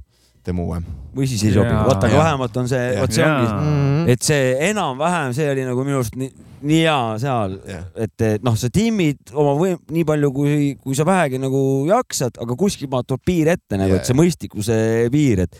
teeme 0.43 0.59
uue. 0.59 0.79
või 1.15 1.27
siis 1.29 1.43
ei 1.47 1.53
sobi, 1.55 1.71
vaata, 1.71 2.07
aga 2.09 2.17
vähemalt 2.19 2.57
on 2.59 2.67
see, 2.67 2.87
vot 2.99 3.13
see 3.15 3.23
ongi, 3.23 3.51
Mm. 3.53 4.09
et 4.11 4.21
see 4.25 4.55
enam-vähem, 4.69 5.33
see 5.33 5.45
oli 5.51 5.63
nagu 5.63 5.83
minu 5.87 6.01
arust 6.01 6.17
nii, 6.19 6.31
nii 6.67 6.79
hea 6.83 6.97
seal, 7.21 7.53
et 7.95 8.25
et 8.27 8.43
noh, 8.43 8.55
sa 8.59 8.67
timmid 8.73 9.31
oma 9.31 9.53
võim 9.59 9.77
nii 9.91 10.03
palju, 10.09 10.31
kui, 10.35 10.55
kui 10.83 10.95
sa 10.99 11.05
vähegi 11.07 11.39
nagu 11.39 11.61
jaksad, 11.87 12.41
aga 12.43 12.57
kuskil 12.59 12.89
maalt 12.91 13.07
tuleb 13.07 13.23
piir 13.25 13.53
ette 13.55 13.79
nagu, 13.79 13.95
et 13.95 14.09
see 14.09 14.17
mõistlikkuse 14.19 14.79
piir, 15.13 15.45
et, 15.45 15.55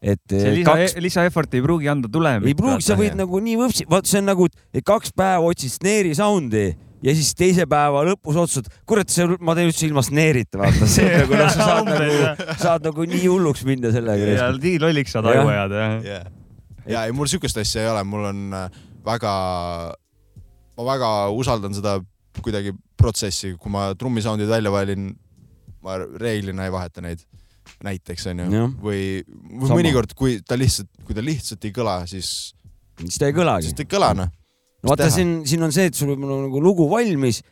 et 0.00 0.22
see 0.32 0.48
eh, 0.48 0.56
lisa 0.62 0.70
kaks, 0.78 0.96
lisa 1.04 1.26
effort 1.28 1.52
ei 1.54 1.60
pruugi 1.66 1.88
anda 1.92 2.08
tulemit. 2.08 2.48
ei 2.48 2.56
pruugi, 2.56 2.86
sa 2.88 2.96
võid 2.96 3.12
jah. 3.12 3.20
nagu 3.26 3.42
nii 3.44 3.58
võpsi, 3.60 3.84
vaat 3.90 4.08
see 4.08 4.22
on 4.24 4.30
nagu, 4.32 4.48
et 4.72 4.84
kaks 4.88 5.12
päeva 5.12 5.44
otsid 5.44 5.76
snare'i 5.76 6.16
sound'i 6.16 6.70
ja 7.02 7.14
siis 7.16 7.32
teise 7.38 7.66
päeva 7.70 8.04
lõpus 8.06 8.38
otsustad, 8.42 8.70
kurat, 8.88 9.10
see, 9.12 9.26
ma 9.40 9.56
teen 9.58 9.70
üldse 9.70 9.86
ilma 9.88 10.04
snare'ita, 10.06 10.60
vaata, 10.60 10.88
see 10.94 11.08
nagu, 11.10 11.38
noh, 11.38 11.50
sa 11.52 11.66
saad 11.72 11.90
nagu, 11.90 12.52
saad 12.60 12.86
nagu 12.88 13.08
nii 13.14 13.24
hulluks 13.26 13.64
minna 13.68 13.90
ja 13.90 13.96
sellega. 13.98 14.52
nii 14.62 14.78
lolliks 14.82 15.16
saad 15.16 15.28
aju 15.32 15.48
ajada, 15.50 15.82
jah. 15.82 15.98
ja, 16.06 16.22
ja 16.94 17.04
ei, 17.08 17.16
mul 17.16 17.30
siukest 17.30 17.60
asja 17.62 17.84
ei 17.84 17.90
ole, 17.92 18.04
mul 18.08 18.30
on 18.30 18.46
äh, 18.58 18.80
väga, 19.06 19.34
ma 20.78 20.88
väga 20.92 21.12
usaldan 21.34 21.76
seda 21.76 21.98
kuidagi 22.42 22.74
protsessi, 22.98 23.56
kui 23.60 23.72
ma 23.72 23.90
trummisoundid 23.98 24.50
välja 24.50 24.72
valin, 24.72 25.10
ma 25.82 25.98
reeglina 26.00 26.66
ei 26.68 26.74
vaheta 26.74 27.02
neid, 27.04 27.24
näiteks 27.82 28.28
onju 28.30 28.46
või, 28.82 29.02
või 29.22 29.68
Sama. 29.68 29.78
mõnikord, 29.80 30.14
kui 30.18 30.38
ta 30.46 30.58
lihtsalt, 30.58 30.90
kui 31.06 31.16
ta 31.18 31.24
lihtsalt 31.24 31.66
ei 31.66 31.74
kõla, 31.74 31.96
siis, 32.10 32.52
siis 33.02 33.18
ta 33.18 33.28
ei 33.30 33.36
kõlagi 33.36 33.68
siis. 33.68 33.76
ta 33.78 33.84
ei 33.84 33.90
kõla 33.90 34.12
noh. 34.18 34.30
vaata, 34.86 35.10
siin, 35.10 35.42
siin 35.48 35.62
on 35.62 35.72
see, 35.74 35.88
et 35.90 35.94
sul 35.98 36.14
on 36.16 36.22
nagu 36.48 36.60
lugu 36.62 36.88
valmis, 36.90 37.42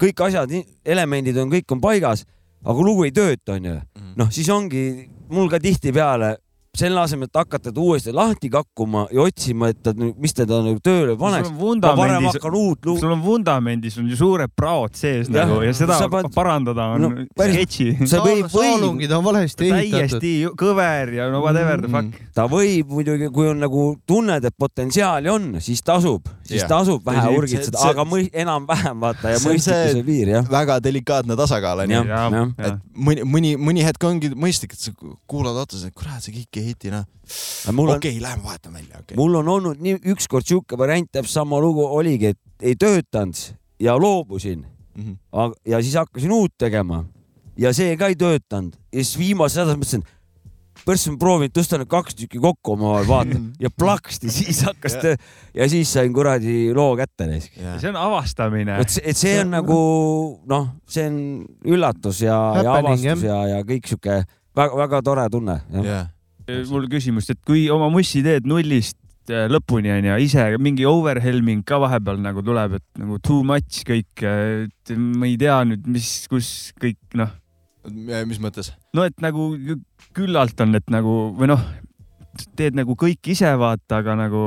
kõik 0.00 0.26
asjad, 0.28 0.52
elemendid 0.84 1.36
on, 1.42 1.50
kõik 1.52 1.70
on 1.76 1.80
paigas, 1.80 2.24
aga 2.64 2.84
lugu 2.86 3.04
ei 3.08 3.12
tööta, 3.16 3.56
onju. 3.58 3.80
noh, 4.16 4.30
siis 4.32 4.48
ongi 4.52 5.08
mul 5.30 5.48
ka 5.52 5.60
tihtipeale 5.62 6.36
selle 6.76 7.00
asemel, 7.02 7.26
et 7.26 7.34
hakata 7.34 7.72
ta 7.74 7.80
uuesti 7.82 8.12
lahti 8.14 8.46
kakkuma 8.48 9.08
ja 9.10 9.24
otsima, 9.24 9.72
et 9.72 9.80
ta, 9.82 9.90
mis 9.92 10.30
teda 10.38 10.60
nagu 10.62 10.78
tööle 10.78 11.16
paneks, 11.18 11.48
sul 11.48 11.56
on 11.56 11.58
vundamendis, 11.64 12.36
hakkan 12.36 12.54
uut 12.60 12.86
lugu. 12.86 13.00
sul 13.02 13.10
on 13.10 13.22
vundamendis 13.24 13.96
on 13.98 14.06
ju 14.12 14.18
suured 14.20 14.52
praod 14.54 14.94
sees 14.94 15.26
Jah. 15.26 15.48
nagu 15.48 15.64
ja 15.66 15.72
seda 15.74 15.96
paned- 16.06 16.30
parandada 16.32 16.86
on 16.94 17.00
No 17.02 17.10
sketši. 17.34 17.88
see 18.06 18.20
võib, 18.22 18.44
võib, 18.46 18.54
saalungid 18.54 19.10
on 19.18 19.24
valesti 19.26 19.66
ehitatud. 19.66 19.98
täiesti 19.98 20.32
kõver 20.62 21.12
ja 21.18 21.26
no 21.34 21.40
whatever 21.42 21.82
the 21.82 21.90
fuck. 21.90 22.14
ta 22.38 22.46
võib 22.46 22.86
muidugi, 22.94 23.32
kui 23.34 23.48
on 23.50 23.58
nagu 23.66 23.96
tunned, 24.06 24.44
et 24.44 24.54
potentsiaali 24.56 25.28
on, 25.28 25.56
siis 25.58 25.82
tasub, 25.82 26.22
siis 26.50 26.64
Jah. 26.64 26.68
tasub 26.72 27.04
vähe 27.06 27.22
See- 27.22 27.38
urgitseda, 27.38 27.78
aga 27.90 28.04
mõi- 28.04 28.28
enam-vähem 28.42 29.00
vaata 29.04 29.30
ja 29.34 29.38
mõistlikkuse 29.44 30.02
piir 30.06 30.28
jah. 30.34 30.48
väga 30.50 30.80
delikaatne 30.82 31.36
tasakaal 31.38 31.84
onju. 31.86 32.00
Et 32.58 32.74
mõni, 32.94 33.22
mõni, 33.34 33.52
mõni 33.70 33.84
hetk 33.86 34.04
ongi 34.04 34.32
mõistlik, 34.34 34.74
et 34.74 34.82
sa 34.82 34.92
kuulad 35.30 35.56
otsa, 35.62 35.86
et 35.86 35.94
kurat, 35.94 36.18
see 36.24 36.34
kõik 36.34 36.60
ei 36.60 36.66
hiti 36.72 36.90
noh. 36.90 37.04
mul 37.72 37.88
on, 37.94 37.96
okei, 38.00 38.18
lähme 38.20 38.42
vahetame 38.44 38.80
välja, 38.82 38.98
okei. 39.04 39.16
mul 39.16 39.34
on 39.40 39.48
olnud 39.48 39.78
nii 39.80 40.00
ükskord 40.12 40.44
sihuke 40.46 40.76
variant, 40.78 41.06
täpselt 41.12 41.38
sama 41.38 41.60
lugu 41.62 41.84
oligi, 41.86 42.26
et 42.34 42.38
ei 42.60 42.74
töötanud 42.74 43.36
ja 43.80 43.94
loobusin, 43.96 44.66
Mhm. 44.96 45.12
ja 45.66 45.78
siis 45.82 45.94
hakkasin 45.94 46.32
uut 46.34 46.52
tegema 46.58 47.04
ja 47.56 47.72
see 47.72 47.96
ka 47.96 48.08
ei 48.10 48.16
töötanud 48.18 48.74
ja 48.92 49.04
siis 49.04 49.16
viimasel 49.18 49.62
nädalal 49.64 49.78
mõtlesin, 49.78 50.02
päris 50.86 51.06
ma 51.10 51.16
proovin 51.20 51.52
tõsta 51.54 51.80
need 51.80 51.90
kaks 51.90 52.16
tükki 52.18 52.40
kokku 52.42 52.74
omavahel, 52.76 53.08
vaatan 53.08 53.46
ja 53.62 53.70
plaksti, 53.72 54.30
siis 54.32 54.62
hakkas 54.68 54.98
töö 55.02 55.16
ja 55.56 55.68
siis 55.70 55.92
sain 55.92 56.12
kuradi 56.14 56.70
loo 56.76 56.94
kätte 56.98 57.28
neist. 57.30 57.52
see 57.54 57.90
on 57.90 57.98
avastamine. 58.00 58.80
et 58.82 58.92
see, 58.92 59.04
et 59.12 59.18
see 59.18 59.36
on 59.42 59.54
nagu 59.58 59.80
noh, 60.50 60.70
see 60.90 61.08
on 61.10 61.20
üllatus 61.76 62.22
ja, 62.24 62.38
ja 62.60 62.78
avastus 62.78 63.26
ja, 63.26 63.42
ja 63.56 63.60
kõik 63.66 63.90
sihuke 63.90 64.22
väga-väga 64.56 65.02
tore 65.06 65.28
tunne. 65.32 65.60
mul 66.70 66.88
küsimus, 66.90 67.30
et 67.30 67.38
kui 67.46 67.68
oma 67.70 67.90
mussi 67.92 68.24
teed 68.26 68.48
nullist 68.48 68.98
äh, 69.30 69.46
lõpuni 69.50 69.92
onju, 69.94 70.16
ise 70.24 70.46
mingi 70.62 70.86
overhelming 70.88 71.62
ka 71.66 71.78
vahepeal 71.82 72.18
nagu 72.22 72.42
tuleb, 72.46 72.80
et 72.80 73.02
nagu 73.02 73.20
too 73.22 73.44
much 73.46 73.84
kõik, 73.86 74.24
et 74.24 74.96
ma 74.96 75.28
ei 75.30 75.36
tea 75.40 75.60
nüüd, 75.70 75.86
mis, 75.94 76.10
kus 76.30 76.72
kõik 76.80 76.98
noh, 77.20 77.30
mis 77.88 78.40
mõttes? 78.42 78.72
no 78.96 79.06
et 79.08 79.16
nagu 79.24 79.52
küllalt 80.16 80.60
on, 80.60 80.76
et 80.78 80.92
nagu 80.92 81.16
või 81.38 81.50
noh, 81.52 81.64
teed 82.58 82.78
nagu 82.78 82.96
kõik 82.98 83.32
ise 83.32 83.50
vaata, 83.60 84.02
aga 84.02 84.16
nagu 84.26 84.44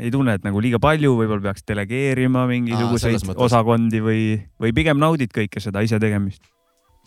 ei 0.00 0.10
tunne, 0.12 0.36
et 0.36 0.44
nagu 0.44 0.60
liiga 0.60 0.80
palju, 0.82 1.14
võib-olla 1.18 1.50
peaks 1.50 1.64
delegeerima 1.68 2.46
mingisuguseid 2.50 3.22
mõttes. 3.22 3.40
osakondi 3.48 4.02
või, 4.04 4.20
või 4.60 4.74
pigem 4.76 5.00
naudid 5.00 5.32
kõike 5.34 5.62
seda 5.62 5.84
ise 5.84 6.00
tegemist 6.02 6.44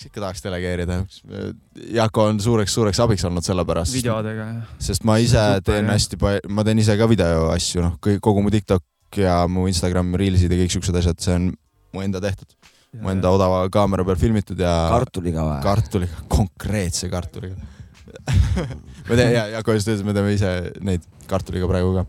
ikka 0.07 0.21
tahaks 0.21 0.43
delegeerida. 0.43 1.01
Jako 1.91 2.23
on 2.31 2.37
suureks-suureks 2.39 3.01
abiks 3.03 3.25
olnud 3.27 3.43
sellepärast, 3.43 3.97
videodega 3.97 4.45
ja 4.47 4.61
sest 4.79 5.03
ma 5.07 5.17
ise 5.19 5.35
Super, 5.35 5.65
teen 5.67 5.83
jah. 5.83 5.91
hästi 5.91 6.19
palju, 6.21 6.51
ma 6.55 6.63
teen 6.67 6.79
ise 6.79 6.95
ka 6.99 7.07
videoasju, 7.11 7.83
noh, 7.83 7.97
kogu 7.99 8.43
mu 8.45 8.53
TikTok 8.53 9.19
ja 9.19 9.41
mu 9.51 9.65
Instagram 9.67 10.13
Reelsid 10.19 10.53
ja 10.53 10.61
kõik 10.61 10.75
siuksed 10.75 10.99
asjad, 11.01 11.19
see 11.23 11.35
on 11.35 11.49
mu 11.95 12.05
enda 12.05 12.21
tehtud, 12.23 12.55
mu 12.97 13.11
enda 13.11 13.31
odava 13.33 13.63
kaamera 13.73 14.05
peal 14.07 14.17
filmitud 14.17 14.59
ja 14.59 14.73
kartuliga 14.89 15.43
või? 15.45 15.57
kartuliga, 15.65 16.23
konkreetse 16.31 17.09
kartuliga. 17.11 17.57
ma 19.09 19.17
tean 19.17 19.33
ja 19.33 19.43
Jako 19.59 19.75
just 19.77 19.89
ütles, 19.89 20.05
me 20.05 20.15
teeme 20.17 20.33
ise 20.33 20.53
neid 20.85 21.05
kartuliga 21.29 21.69
praegu 21.69 21.99
ka, 21.99 22.05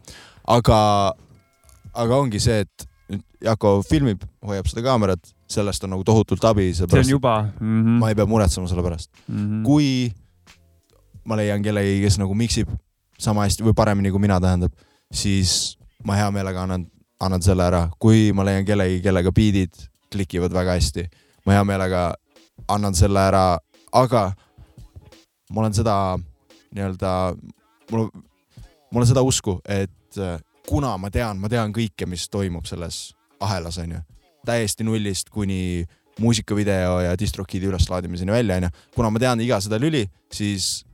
aga, 0.56 0.78
aga 1.92 2.16
ongi 2.16 2.40
see, 2.40 2.64
et 2.64 2.86
nüüd 3.12 3.26
Jako 3.44 3.80
filmib, 3.88 4.24
hoiab 4.46 4.68
seda 4.70 4.86
kaamerat, 4.88 5.34
sellest 5.50 5.84
on 5.84 5.92
nagu 5.94 6.06
tohutult 6.06 6.44
abi, 6.48 6.70
see 6.76 6.88
on 6.88 7.12
juba 7.12 7.42
mm 7.42 7.82
-hmm. 7.82 8.00
ma 8.00 8.08
ei 8.08 8.16
pea 8.16 8.26
muretsema 8.26 8.68
selle 8.68 8.82
pärast 8.82 9.10
mm 9.28 9.36
-hmm. 9.36 9.64
kui 9.66 10.12
ma 11.24 11.36
leian 11.36 11.62
kellegi, 11.62 12.00
kes 12.02 12.18
nagu 12.18 12.34
miksib 12.34 12.68
sama 13.18 13.44
hästi 13.44 13.64
või 13.64 13.76
paremini 13.76 14.10
kui 14.10 14.20
mina, 14.20 14.40
tähendab, 14.40 14.72
siis 15.12 15.76
ma 16.04 16.16
hea 16.16 16.30
meelega 16.30 16.62
annan, 16.62 16.86
annan 17.20 17.42
selle 17.42 17.64
ära. 17.64 17.88
kui 17.98 18.32
ma 18.32 18.44
leian 18.44 18.64
kellegi, 18.64 19.00
kellega 19.04 19.32
biidid 19.32 19.89
klikivad 20.12 20.54
väga 20.54 20.76
hästi, 20.78 21.06
ma 21.46 21.56
hea 21.58 21.64
meelega 21.64 22.02
annan 22.68 22.94
selle 22.94 23.22
ära, 23.30 23.44
aga 23.92 24.30
ma 25.50 25.62
olen 25.62 25.74
seda 25.74 25.94
nii-öelda, 26.74 27.12
mul, 27.90 28.11
mul 28.90 29.02
on 29.02 29.08
seda 29.08 29.22
usku, 29.26 29.58
et 29.68 30.18
äh, 30.18 30.38
kuna 30.68 30.96
ma 30.98 31.11
tean, 31.11 31.40
ma 31.42 31.50
tean 31.50 31.74
kõike, 31.74 32.06
mis 32.11 32.28
toimub 32.30 32.68
selles 32.70 33.11
ahelas, 33.42 33.80
onju, 33.82 34.02
täiesti 34.46 34.86
nullist 34.86 35.32
kuni 35.34 35.86
muusikavideo 36.20 37.00
ja 37.06 37.16
distrokidi 37.18 37.70
üleslaadimiseni 37.70 38.32
välja, 38.32 38.61
onju. 38.61 38.70
kuna 38.94 39.11
ma 39.11 39.22
tean 39.22 39.40
iga 39.40 39.61
seda 39.62 39.80
lüli, 39.80 40.04
siis 40.32 40.84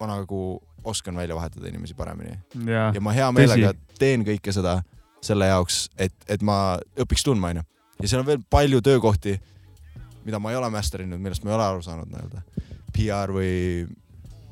ma 0.00 0.10
nagu 0.10 0.58
oskan 0.86 1.16
välja 1.16 1.34
vahetada 1.34 1.68
inimesi 1.68 1.94
paremini. 1.94 2.38
ja, 2.66 2.90
ja 2.94 3.00
ma 3.00 3.14
hea 3.16 3.30
meelega 3.32 3.72
teen 3.98 4.24
kõike 4.26 4.52
seda 4.54 4.80
selle 5.24 5.48
jaoks, 5.48 5.86
et, 5.98 6.14
et 6.28 6.42
ma 6.44 6.78
õpiks 7.00 7.24
tundma, 7.26 7.54
onju. 7.54 7.64
Ja 8.00 8.08
seal 8.08 8.22
on 8.22 8.28
veel 8.28 8.42
palju 8.50 8.80
töökohti, 8.84 9.36
mida 10.26 10.40
ma 10.42 10.52
ei 10.52 10.58
ole 10.58 10.70
master 10.74 11.04
inud, 11.04 11.20
millest 11.22 11.44
ma 11.44 11.52
ei 11.52 11.58
ole 11.58 11.66
aru 11.66 11.84
saanud 11.84 12.10
nii-öelda. 12.10 12.42
PR 12.96 13.32
või, 13.34 13.86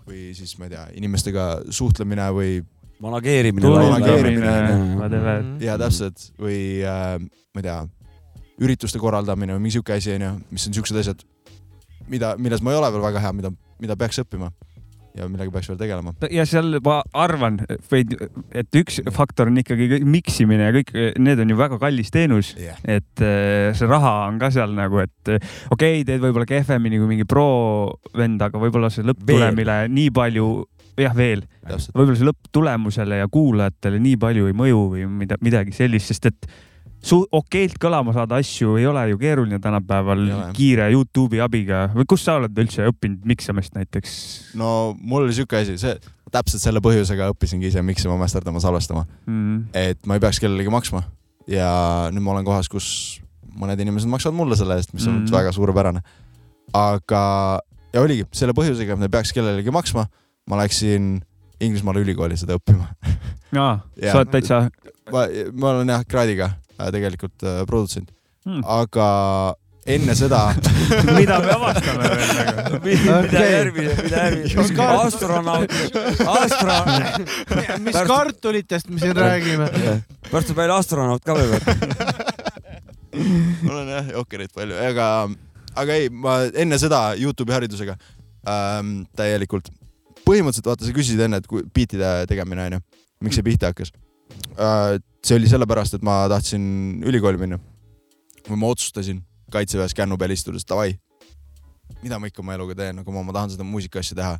või 0.06 0.22
siis 0.36 0.54
ma 0.58 0.68
ei 0.68 0.74
tea, 0.74 0.84
inimestega 1.00 1.48
suhtlemine 1.72 2.28
või 2.36 2.58
manageerimine. 3.04 3.68
manageerimine, 3.68 4.54
ja 5.64 5.76
täpselt. 5.80 6.30
Või 6.40 6.58
äh, 6.86 7.16
ma 7.20 7.62
ei 7.62 7.66
tea, 7.66 7.78
ürituste 8.64 9.00
korraldamine 9.02 9.56
või 9.56 9.66
mingi 9.66 9.78
sihuke 9.78 9.96
asi 9.96 10.14
onju, 10.14 10.34
mis 10.54 10.68
on 10.68 10.76
siuksed 10.76 11.00
asjad, 11.00 11.24
mida, 12.12 12.34
milles 12.38 12.62
ma 12.62 12.74
ei 12.74 12.80
ole 12.80 12.92
veel 12.94 13.08
väga 13.08 13.24
hea, 13.24 13.32
mida, 13.36 13.50
mida 13.82 13.96
peaks 13.98 14.20
õppima 14.22 14.52
ja 15.14 15.28
millega 15.30 15.52
peaks 15.54 15.70
veel 15.70 15.78
tegelema. 15.78 16.14
ja 16.32 16.44
seal 16.48 16.78
ma 16.84 16.98
arvan, 17.24 17.60
et 17.68 18.78
üks 18.80 19.00
faktor 19.14 19.50
on 19.50 19.60
ikkagi 19.62 20.00
miksimine 20.02 20.68
ja 20.68 20.74
kõik 20.74 20.92
need 21.22 21.42
on 21.44 21.54
ju 21.54 21.58
väga 21.58 21.78
kallis 21.82 22.10
teenus 22.14 22.54
yeah., 22.58 22.78
et 22.82 23.22
äh, 23.22 23.70
see 23.78 23.90
raha 23.90 24.14
on 24.26 24.40
ka 24.42 24.50
seal 24.54 24.74
nagu, 24.74 24.98
et 25.04 25.32
äh, 25.32 25.54
okei 25.70 26.00
okay,, 26.00 26.06
teed 26.08 26.22
võib-olla 26.24 26.48
kehvemini 26.50 27.00
kui 27.00 27.10
mingi 27.14 27.28
pro 27.30 27.48
vend, 28.16 28.42
aga 28.42 28.60
võib-olla 28.60 28.90
see 28.92 29.06
lõpptulemile 29.06 29.84
nii 29.94 30.10
palju 30.14 30.50
jah, 30.98 31.14
veel, 31.16 31.46
võib-olla 31.64 32.18
see 32.18 32.30
lõpptulemusele 32.30 33.22
ja 33.22 33.30
kuulajatele 33.30 34.02
nii 34.02 34.18
palju 34.20 34.50
ei 34.50 34.56
mõju 34.56 34.86
või 34.96 35.08
mida, 35.22 35.38
midagi 35.44 35.74
sellist, 35.76 36.10
sest 36.10 36.30
et 36.32 36.54
su-, 37.04 37.24
okeilt 37.32 37.76
kõlama 37.82 38.14
saada 38.16 38.38
asju 38.40 38.78
ei 38.80 38.86
ole 38.88 39.04
ju 39.12 39.20
keeruline 39.20 39.60
tänapäeval 39.62 40.24
kiire 40.56 40.88
Youtube'i 40.92 41.42
abiga 41.44 41.86
või 41.94 42.08
kus 42.08 42.24
sa 42.26 42.38
oled 42.40 42.56
üldse 42.64 42.86
õppinud 42.90 43.26
miksamist 43.28 43.76
näiteks? 43.76 44.14
no 44.60 44.94
mul 45.00 45.26
oli 45.26 45.36
siuke 45.36 45.60
asi, 45.60 45.76
see 45.80 45.96
täpselt 46.34 46.64
selle 46.64 46.82
põhjusega 46.84 47.28
õppisingi 47.34 47.70
ise 47.70 47.82
miksima, 47.86 48.16
masterdama, 48.20 48.62
salvestama 48.62 49.04
mm. 49.04 49.34
-hmm. 49.34 49.60
et 49.90 50.00
ma 50.08 50.18
ei 50.18 50.24
peaks 50.24 50.40
kellelegi 50.42 50.72
maksma 50.72 51.04
ja 51.50 51.68
nüüd 52.14 52.24
ma 52.24 52.34
olen 52.34 52.48
kohas, 52.48 52.70
kus 52.72 52.88
mõned 53.54 53.80
inimesed 53.80 54.10
maksavad 54.10 54.36
mulle 54.36 54.58
selle 54.58 54.78
eest, 54.80 54.94
mis 54.96 55.06
on 55.06 55.20
mm 55.20 55.24
-hmm. 55.26 55.36
väga 55.36 55.52
suurepärane. 55.52 56.00
aga, 56.72 57.60
ja 57.92 58.00
oligi 58.00 58.26
selle 58.32 58.52
põhjusega, 58.56 58.92
et 58.92 58.98
ma 58.98 59.04
ei 59.04 59.12
peaks 59.12 59.32
kellelegi 59.32 59.70
maksma, 59.70 60.06
ma 60.48 60.56
läksin 60.64 61.22
Inglismaale 61.60 62.00
ülikooli 62.00 62.36
seda 62.36 62.56
õppima. 62.58 62.88
aa, 63.56 63.78
sa 64.10 64.18
oled 64.18 64.30
täitsa. 64.32 64.70
ma, 65.12 65.26
ma 65.52 65.70
olen 65.70 65.88
jah 65.88 66.02
kraadiga 66.08 66.50
tegelikult 66.78 67.44
äh, 67.46 67.62
produtsent 67.68 68.10
hmm., 68.46 68.64
aga 68.64 69.08
enne 69.94 70.14
seda 70.16 70.40
mida 71.18 71.38
me 71.44 71.52
avastame 71.54 72.10
veel 72.10 72.34
nagu? 72.38 72.80
mida 72.86 73.44
järgmine, 73.44 73.96
mida 74.00 74.22
järgmine? 74.26 74.88
astronaut, 75.04 75.74
astronaut. 76.34 77.32
mis 77.84 77.98
kartulitest 78.08 78.90
me 78.90 79.02
siin 79.02 79.16
räägime? 79.18 79.68
pärast 80.30 80.50
tuleb 80.50 80.62
välja 80.62 80.80
astronaut 80.80 81.24
ka 81.24 81.36
veel 81.38 81.58
mul 83.64 83.76
on 83.76 83.88
jah 83.92 84.12
jokkereid 84.16 84.52
palju, 84.54 84.76
aga, 84.88 85.08
aga 85.78 85.96
ei, 86.00 86.10
ma 86.10 86.40
enne 86.50 86.78
seda 86.80 87.06
Youtube'i 87.20 87.54
haridusega 87.54 87.96
ähm, 88.50 89.02
täielikult, 89.16 89.70
põhimõtteliselt 90.26 90.70
vaata, 90.70 90.86
sa 90.86 90.96
küsisid 90.96 91.22
enne, 91.26 91.40
et 91.42 91.48
kui 91.50 91.64
biitide 91.74 92.16
tegemine 92.30 92.68
onju, 92.68 92.80
miks 93.24 93.38
see 93.38 93.46
pihta 93.46 93.72
hakkas 93.72 93.94
äh,? 94.58 94.96
See 95.24 95.38
oli 95.38 95.48
sellepärast, 95.48 95.96
et 95.96 96.04
ma 96.04 96.24
tahtsin 96.28 96.64
ülikooli 97.06 97.40
minna. 97.40 97.60
või 98.44 98.58
ma 98.60 98.68
otsustasin 98.74 99.22
kaitseväes 99.52 99.94
kännu 99.96 100.18
peal 100.20 100.34
istudes, 100.34 100.66
davai, 100.68 100.98
mida 102.02 102.18
ma 102.20 102.28
ikka 102.28 102.42
oma 102.42 102.56
eluga 102.58 102.76
teen, 102.76 102.98
aga 103.00 103.14
ma, 103.14 103.22
ma 103.24 103.32
tahan 103.32 103.54
seda 103.54 103.64
muusikaasja 103.64 104.18
teha. 104.18 104.34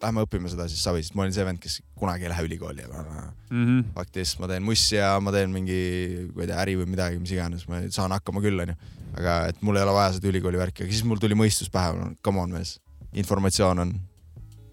Lähme 0.00 0.22
õpime 0.24 0.48
seda 0.48 0.64
siis 0.70 0.80
savi, 0.80 1.02
sest 1.04 1.16
ma 1.18 1.26
olin 1.26 1.34
see 1.34 1.44
vend, 1.44 1.60
kes 1.60 1.80
kunagi 1.98 2.24
ei 2.24 2.30
lähe 2.32 2.46
ülikooli 2.46 2.86
mm 2.86 3.34
-hmm. 3.50 3.82
faktis 3.94 4.38
ma 4.40 4.48
teen 4.48 4.62
mussi 4.64 4.96
ja 4.96 5.10
ma 5.20 5.32
teen 5.32 5.50
mingi, 5.52 6.30
ma 6.34 6.42
ei 6.42 6.48
tea, 6.48 6.60
äri 6.62 6.76
või 6.78 6.86
midagi, 6.88 7.18
mis 7.18 7.34
iganes, 7.34 7.66
ma 7.68 7.82
saan 7.90 8.12
hakkama 8.12 8.40
küll, 8.40 8.62
onju. 8.62 8.74
aga 9.18 9.34
et 9.48 9.60
mul 9.60 9.76
ei 9.76 9.82
ole 9.82 9.92
vaja 9.92 10.14
seda 10.16 10.28
ülikooli 10.28 10.56
värki, 10.56 10.84
aga 10.84 10.92
siis 10.92 11.04
mul 11.04 11.18
tuli 11.18 11.34
mõistus 11.34 11.68
pähe, 11.68 12.14
come 12.24 12.40
on 12.40 12.50
mees, 12.50 12.78
informatsioon 13.12 13.78
on 13.78 13.92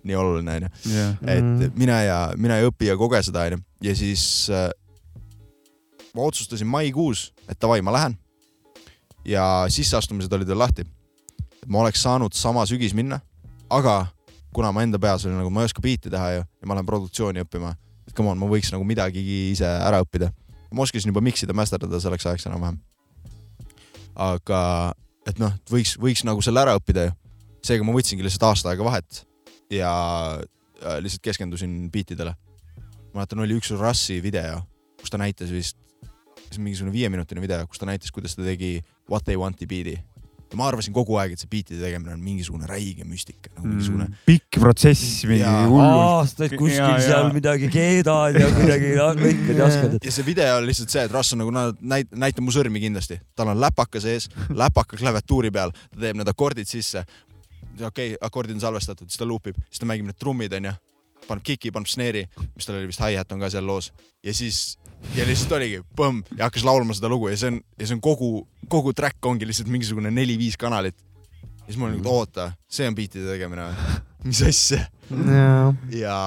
nii 0.04 0.16
oluline, 0.16 0.56
onju. 0.56 0.70
et 1.28 1.44
mhm. 1.44 1.76
mine 1.76 2.04
ja, 2.06 2.32
mine 2.38 2.62
ja 2.62 2.70
õpi 2.70 2.88
ja 2.88 2.96
koge 2.96 3.24
seda, 3.24 3.50
onju. 3.50 3.60
ja 3.82 3.96
siis 3.96 4.50
äh, 4.50 4.70
ma 6.18 6.26
otsustasin 6.26 6.68
maikuus, 6.68 7.32
et 7.46 7.60
davai, 7.62 7.82
ma 7.86 7.94
lähen. 7.94 8.18
ja 9.28 9.66
sisseastumised 9.70 10.32
olid 10.34 10.48
veel 10.48 10.60
lahti. 10.60 10.86
ma 11.68 11.82
oleks 11.84 12.02
saanud 12.02 12.34
sama 12.34 12.66
sügis 12.66 12.94
minna, 12.96 13.20
aga 13.70 14.06
kuna 14.56 14.72
ma 14.72 14.82
enda 14.86 15.00
peas 15.00 15.26
olin 15.26 15.38
nagu, 15.38 15.52
ma 15.54 15.62
ei 15.62 15.70
oska 15.70 15.84
biiti 15.84 16.10
teha 16.10 16.32
ju 16.32 16.42
ja 16.42 16.68
ma 16.68 16.78
lähen 16.78 16.88
produktsiooni 16.88 17.44
õppima, 17.44 17.76
et 18.08 18.16
come 18.18 18.32
on, 18.32 18.40
ma 18.40 18.50
võiks 18.50 18.72
nagu 18.74 18.88
midagigi 18.88 19.52
ise 19.52 19.68
ära 19.68 20.02
õppida. 20.02 20.32
ma 20.72 20.84
oskasin 20.84 21.14
juba 21.14 21.22
miksida, 21.22 21.54
masterdada 21.54 22.00
selleks 22.02 22.26
ajaks 22.26 22.48
enam-vähem. 22.50 22.80
aga 24.16 24.62
et 25.28 25.40
noh, 25.40 25.54
võiks, 25.70 25.98
võiks 26.02 26.24
nagu 26.26 26.42
selle 26.42 26.64
ära 26.64 26.78
õppida 26.80 27.10
ju. 27.10 27.18
seega 27.62 27.86
ma 27.86 27.94
võtsingi 27.94 28.26
lihtsalt 28.26 28.50
aasta 28.50 28.72
aega 28.72 28.88
vahet 28.88 29.26
ja 29.70 29.92
lihtsalt 31.04 31.22
keskendusin 31.22 31.92
biitidele. 31.92 32.34
mäletan, 33.14 33.44
oli 33.44 33.60
üks 33.60 33.76
Rassi 33.78 34.22
video, 34.24 34.64
kus 35.02 35.14
ta 35.14 35.20
näitas 35.22 35.52
vist 35.52 35.78
mingisugune 36.56 36.94
viieminutine 36.96 37.44
video, 37.44 37.66
kus 37.68 37.82
ta 37.82 37.90
näitas, 37.90 38.14
kuidas 38.16 38.38
ta 38.38 38.46
tegi 38.46 38.80
What 39.08 39.28
they 39.28 39.40
want'i 39.40 39.68
biidi. 39.68 39.98
ja 40.48 40.56
ma 40.56 40.70
arvasin 40.70 40.94
kogu 40.96 41.18
aeg, 41.20 41.34
et 41.36 41.42
see 41.42 41.50
biitide 41.52 41.82
tegemine 41.82 42.14
on 42.14 42.22
mingisugune 42.24 42.68
räige 42.70 43.04
müstika 43.04 43.50
nagu 43.52 43.68
mingisugune 43.68 44.06
mm,. 44.06 44.22
pikk 44.30 44.60
protsess, 44.64 45.26
mingi 45.28 45.44
hullult. 45.44 46.04
aastaid 46.06 46.56
kuskil 46.56 46.86
ja, 46.86 47.02
seal 47.04 47.28
ja. 47.28 47.34
midagi 47.36 47.68
keedad 47.74 48.40
ja 48.40 48.48
midagi 48.56 48.94
lõikad 48.96 49.52
ja 49.60 49.68
oskad. 49.68 50.00
ja 50.00 50.16
see 50.16 50.28
video 50.30 50.56
on 50.62 50.70
lihtsalt 50.70 50.96
see, 50.96 51.04
et 51.04 51.12
Russ 51.12 51.36
on 51.36 51.44
nagu 51.44 51.52
näit-, 51.52 51.84
näit-, 51.84 52.16
näita 52.16 52.46
mu 52.46 52.56
sõrmi 52.56 52.80
kindlasti. 52.80 53.20
tal 53.36 53.52
on 53.52 53.60
läpaka 53.60 54.00
sees, 54.00 54.32
läpaka 54.64 54.96
klaviatuuri 54.96 55.52
peal, 55.52 55.76
ta 55.92 56.06
teeb 56.08 56.22
need 56.22 56.32
akordid 56.32 56.72
sisse. 56.72 57.04
okei 57.76 58.14
okay,, 58.16 58.18
akordid 58.22 58.56
on 58.56 58.64
salvestatud, 58.64 59.12
siis 59.12 59.20
ta 59.20 59.28
loopib, 59.28 59.60
siis 59.68 59.84
ta 59.84 59.92
mängib 59.92 60.08
need 60.08 60.24
trummid, 60.24 60.56
onju 60.62 60.78
paneb 61.28 61.46
kiki, 61.46 61.72
paneb 61.76 61.90
snare'i, 61.92 62.28
mis 62.56 62.68
tal 62.68 62.80
oli 62.80 62.90
vist 62.90 63.04
hi-hat 63.04 63.32
on 63.36 63.44
ka 63.44 63.52
seal 63.54 63.68
loos 63.68 63.92
ja 64.26 64.34
siis 64.34 64.78
ja 65.16 65.26
lihtsalt 65.28 65.58
oligi 65.60 65.82
põmm 65.98 66.24
ja 66.38 66.48
hakkas 66.48 66.66
laulma 66.68 66.96
seda 66.98 67.10
lugu 67.12 67.30
ja 67.32 67.38
see 67.40 67.52
on, 67.54 67.60
ja 67.80 67.88
see 67.88 67.98
on 67.98 68.04
kogu, 68.04 68.32
kogu 68.72 68.94
track 68.98 69.26
ongi 69.30 69.48
lihtsalt 69.48 69.70
mingisugune 69.72 70.12
neli-viis 70.14 70.58
kanalit. 70.60 70.98
ja 70.98 71.68
siis 71.68 71.78
ma 71.78 71.88
olin 71.90 72.00
nagu, 72.02 72.16
oota, 72.24 72.52
see 72.70 72.88
on 72.90 72.98
biitide 72.98 73.28
tegemine 73.30 73.70
või? 73.70 73.98
mis 74.28 74.42
asja? 74.48 74.86
ja, 75.96 76.18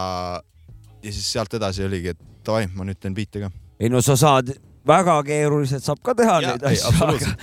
ja 1.02 1.12
siis 1.12 1.32
sealt 1.32 1.54
edasi 1.58 1.84
oligi, 1.84 2.14
et 2.14 2.46
davai, 2.46 2.68
ma 2.74 2.86
nüüd 2.88 3.00
teen 3.00 3.16
biite 3.16 3.42
ka. 3.42 3.50
ei 3.80 3.90
no 3.92 4.02
sa 4.04 4.16
saad, 4.20 4.54
väga 4.86 5.18
keeruliselt 5.26 5.84
saab 5.84 6.00
ka 6.04 6.14
teha 6.16 6.38
ja, 6.44 6.54
neid 6.54 6.70
asju, 6.70 6.94
aga, 7.08 7.34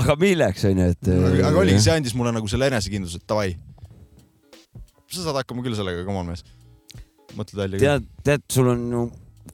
aga 0.00 0.18
milleks 0.20 0.66
onju, 0.68 0.90
et. 0.96 1.14
aga 1.38 1.54
oligi, 1.62 1.80
see 1.86 1.96
andis 1.96 2.16
mulle 2.18 2.34
nagu 2.36 2.50
selle 2.50 2.68
enesekindluse, 2.72 3.22
et 3.22 3.28
davai. 3.30 3.54
sa 5.06 5.22
saad 5.22 5.40
hakkama 5.42 5.64
küll 5.64 5.78
sellega, 5.78 6.04
come 6.08 6.24
on 6.24 6.34
mees. 6.34 6.44
Mõtled 7.38 7.62
välja. 7.62 7.80
tead, 7.80 8.06
tead, 8.26 8.44
sul 8.52 8.70
on 8.72 8.84
ju 8.92 9.06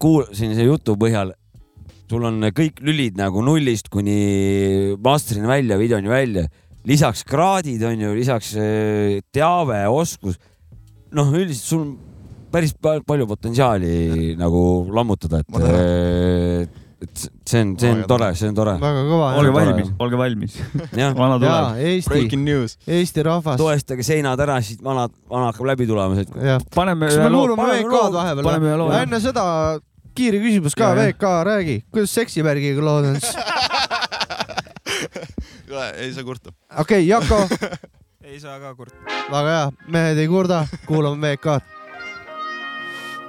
kuulasin 0.02 0.54
see 0.56 0.66
jutu 0.66 0.96
põhjal, 0.98 1.34
sul 2.10 2.26
on 2.28 2.48
kõik 2.54 2.80
lülid 2.84 3.18
nagu 3.20 3.42
nullist 3.44 3.90
kuni 3.92 4.96
master'ini 5.02 5.50
välja, 5.50 5.78
videoni 5.80 6.12
välja, 6.12 6.46
lisaks 6.88 7.24
kraadid 7.28 7.82
on 7.86 8.06
ju, 8.06 8.14
lisaks 8.18 8.54
äh, 8.58 9.20
teave, 9.34 9.84
oskus. 9.92 10.40
noh, 11.12 11.28
üldiselt 11.36 11.68
sul 11.68 11.84
on 11.84 11.92
päris 12.52 12.74
palju 12.76 13.26
potentsiaali 13.28 14.34
nagu 14.40 14.62
lammutada, 14.92 15.40
et, 15.40 16.72
et 17.02 17.22
see 17.48 17.60
on, 17.64 17.72
see 17.80 17.90
on 17.92 18.02
tore, 18.08 18.28
see 18.38 18.48
on 18.48 18.56
tore. 18.56 18.74
väga 18.80 19.04
kõva. 19.08 19.28
olge 19.40 19.52
valmis, 19.56 19.92
olge 20.02 20.18
valmis. 20.20 20.56
jah, 21.02 21.14
vana 21.18 21.38
ja 21.38 21.40
tuleb. 21.44 21.80
Eesti, 21.92 22.10
Breaking 22.12 22.44
news. 22.46 22.76
Eesti 22.86 23.24
rahvas. 23.26 23.58
toestage 23.60 24.06
seinad 24.06 24.40
ära, 24.44 24.58
siis 24.64 24.80
vana, 24.84 25.08
vana 25.30 25.50
hakkab 25.50 25.66
läbi 25.72 25.86
tulema. 25.90 26.24
paneme 26.74 27.10
ühe 27.12 27.30
loo, 27.32 27.56
paneme 27.56 27.80
VK-d 27.82 27.92
loo- 27.92 28.12
vahepeal 28.18 28.86
enne 29.02 29.20
seda 29.24 29.46
kiire 30.14 30.38
küsimus 30.42 30.74
ka. 30.76 30.92
VK, 30.98 31.24
räägi, 31.48 31.76
kuidas 31.92 32.14
seksivärgiga 32.14 32.84
lood 32.84 33.10
on 33.12 33.20
siis? 33.20 33.36
ei 35.96 36.12
saa 36.12 36.24
kurta. 36.24 36.52
okei, 36.78 37.06
Jako, 37.08 37.48
ei 38.28 38.40
saa 38.40 38.58
ka 38.60 38.74
kurta. 38.74 38.96
väga 39.32 39.48
hea, 39.56 39.70
mehed 39.88 40.18
ei 40.18 40.28
kurda, 40.28 40.66
kuulame 40.86 41.34
VK-d. 41.36 41.81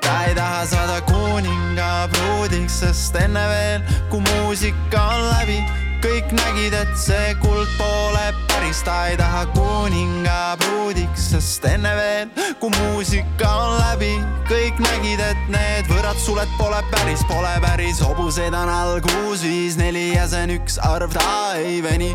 Ta 0.04 0.16
ei 0.28 0.36
taha 0.36 0.66
saada 0.68 0.99
kuninga 1.08 1.89
pruudiks, 2.14 2.80
sest 2.84 3.16
enne 3.24 3.43
veel, 3.51 3.82
kui 4.12 4.22
muusika 4.28 5.04
on 5.16 5.26
läbi, 5.32 5.60
kõik 6.04 6.34
nägid, 6.36 6.74
et 6.76 6.95
see 6.99 7.32
kuld 7.39 7.70
pole 7.80 8.24
päris, 8.51 8.82
ta 8.84 8.95
ei 9.08 9.16
taha 9.16 9.45
kuninga 9.56 10.56
pruudiks, 10.60 11.30
sest 11.32 11.64
enne 11.70 11.93
veel, 11.95 12.32
kui 12.60 12.72
muusika 12.76 13.47
on 13.47 13.78
läbi, 13.80 14.12
kõik 14.49 14.82
nägid, 14.84 15.22
et 15.24 15.45
need 15.54 15.88
võõrad 15.88 16.20
suled 16.20 16.51
pole 16.60 16.82
päris, 16.91 17.24
pole 17.30 17.54
päris, 17.64 18.01
hobuseid 18.04 18.56
on 18.58 18.72
all 18.72 18.99
kuus, 19.06 19.45
viis, 19.47 19.78
neli 19.80 20.10
ja 20.18 20.26
see 20.28 20.43
on 20.43 20.54
üks 20.58 20.76
arv, 20.84 21.16
ta 21.16 21.54
ei 21.62 21.80
veni, 21.86 22.12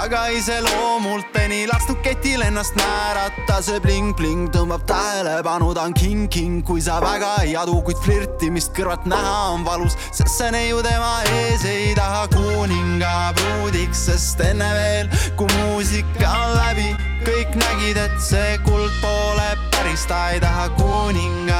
aga 0.00 0.24
iseloomult 0.34 1.30
peni, 1.34 1.62
lasknud 1.70 2.02
ketil 2.02 2.42
ennast 2.48 2.74
määrata, 2.80 3.60
see 3.62 3.78
bling-bling 3.84 4.50
tõmbab 4.54 4.82
tähelepanu, 4.90 5.70
ta 5.78 5.86
on 5.86 5.94
king-king, 5.94 6.64
kui 6.66 6.82
sa 6.82 6.98
väga 7.04 7.36
ei 7.46 7.54
adu, 7.60 7.78
kuid 7.86 8.02
flirtimist 8.02 8.74
kõrvalt 8.74 9.06
näha 9.06 9.38
on 9.54 9.66
valus, 9.68 9.94
sest 10.10 10.34
see 10.34 10.50
neiu 10.54 10.82
tema 10.82 11.20
ees 11.38 11.66
ei 11.68 11.94
taha 11.98 12.26
kuninga 12.34 13.27
pruudiks, 13.36 14.06
sest 14.08 14.40
enne 14.44 14.68
veel, 14.74 15.12
kui 15.36 15.50
muusika 15.58 16.32
on 16.32 16.56
läbi, 16.56 16.88
kõik 17.26 17.58
nägid, 17.60 18.00
et 18.06 18.18
see 18.22 18.58
kuld 18.66 18.92
pole 19.02 19.50
päris, 19.74 20.06
ta 20.08 20.28
ei 20.34 20.40
taha 20.44 20.68
kuninga 20.78 21.57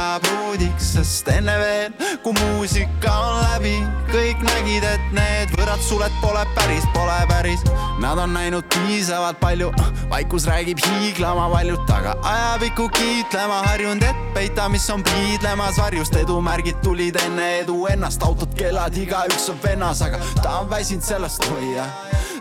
pruudiks, 0.49 0.93
sest 0.95 1.29
enne 1.29 1.53
veel, 1.61 1.93
kui 2.25 2.33
muusika 2.39 3.13
on 3.21 3.41
läbi, 3.43 3.75
kõik 4.09 4.41
nägid, 4.47 4.85
et 4.87 5.11
need 5.13 5.53
võõrad 5.53 5.83
suled 5.85 6.15
pole 6.23 6.45
päris, 6.57 6.87
pole 6.95 7.17
päris. 7.29 7.65
Nad 8.01 8.21
on 8.23 8.33
näinud 8.33 8.65
piisavalt 8.73 9.37
palju, 9.43 9.69
vaikus 10.09 10.47
räägib 10.49 10.81
hiiglama 10.87 11.49
valjult, 11.53 11.91
aga 11.93 12.15
ajapikku 12.31 12.89
kiitlema 12.97 13.61
harjunud, 13.67 14.07
et 14.09 14.23
peita, 14.37 14.71
mis 14.73 14.89
on 14.95 15.05
piidlemas 15.05 15.81
varjust, 15.83 16.17
edumärgid 16.17 16.81
tulid 16.85 17.19
enne 17.27 17.49
edu 17.59 17.83
ennast, 17.93 18.25
autod, 18.25 18.55
kellad, 18.57 18.97
igaüks 18.97 19.51
on 19.53 19.61
vennas, 19.65 20.01
aga 20.07 20.23
ta 20.41 20.61
on 20.63 20.71
väsinud 20.73 21.05
sellest 21.05 21.45
hoia. 21.51 21.85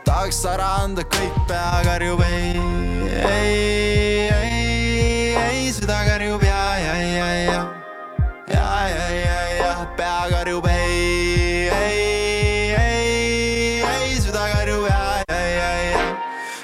tahaks 0.08 0.45
ära 0.47 0.70
anda 0.86 1.03
kõik, 1.03 1.41
pea 1.49 1.82
karjub 1.84 2.22
ei, 2.24 2.53
ei, 3.28 4.30
ei, 4.32 5.36
ei, 5.36 5.74
süda 5.76 5.99
karjub 6.08 6.47
ja, 6.47 6.62
ja, 6.80 6.95
ja, 6.95 7.28
ja, 7.43 7.66
ja, 8.89 9.09
ja, 9.09 9.41
ja, 9.57 9.65
ja 9.65 9.88
pea 9.97 10.28
karjub 10.32 10.65
ei, 10.71 11.69
ei, 11.69 12.75
ei, 12.80 13.82
ei, 13.82 14.19
süda 14.21 14.47
karjub 14.53 14.86
ja, 14.89 15.23
ja, 15.30 15.39
ja, 15.39 15.71
ja 15.91 16.03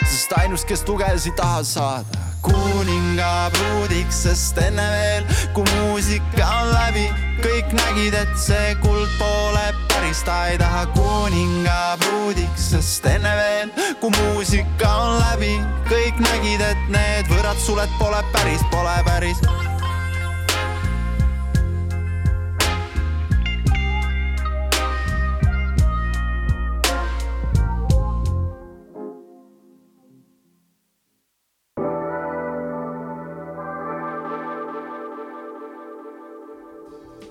sest 0.03 0.37
ainus, 0.41 0.65
kes 0.65 0.85
tugedas 0.87 1.25
ei 1.25 1.35
taha 1.37 1.63
saada 1.63 2.23
kuninga 2.43 3.49
pruudiks, 3.55 4.23
sest 4.25 4.57
enne 4.59 4.85
veel, 4.91 5.27
kui 5.55 5.65
muusika 5.77 6.47
on 6.59 6.71
läbi, 6.73 7.05
kõik 7.43 7.71
nägid, 7.79 8.17
et 8.19 8.33
see 8.39 8.75
kuld 8.83 9.09
pole 9.19 9.65
päris, 9.87 10.23
ta 10.27 10.39
ei 10.51 10.59
taha 10.61 10.85
kuninga 10.97 11.97
pruudiks, 12.03 12.69
sest 12.75 13.07
enne 13.09 13.35
veel, 13.39 13.75
kui 14.03 14.11
muusika 14.19 14.95
on 15.05 15.19
läbi, 15.21 15.53
kõik 15.91 16.19
nägid, 16.27 16.65
et 16.73 16.89
need 16.93 17.31
võõrad 17.31 17.63
suled 17.63 18.01
pole 18.01 18.25
päris, 18.35 18.65
pole 18.73 18.97
päris 19.07 19.72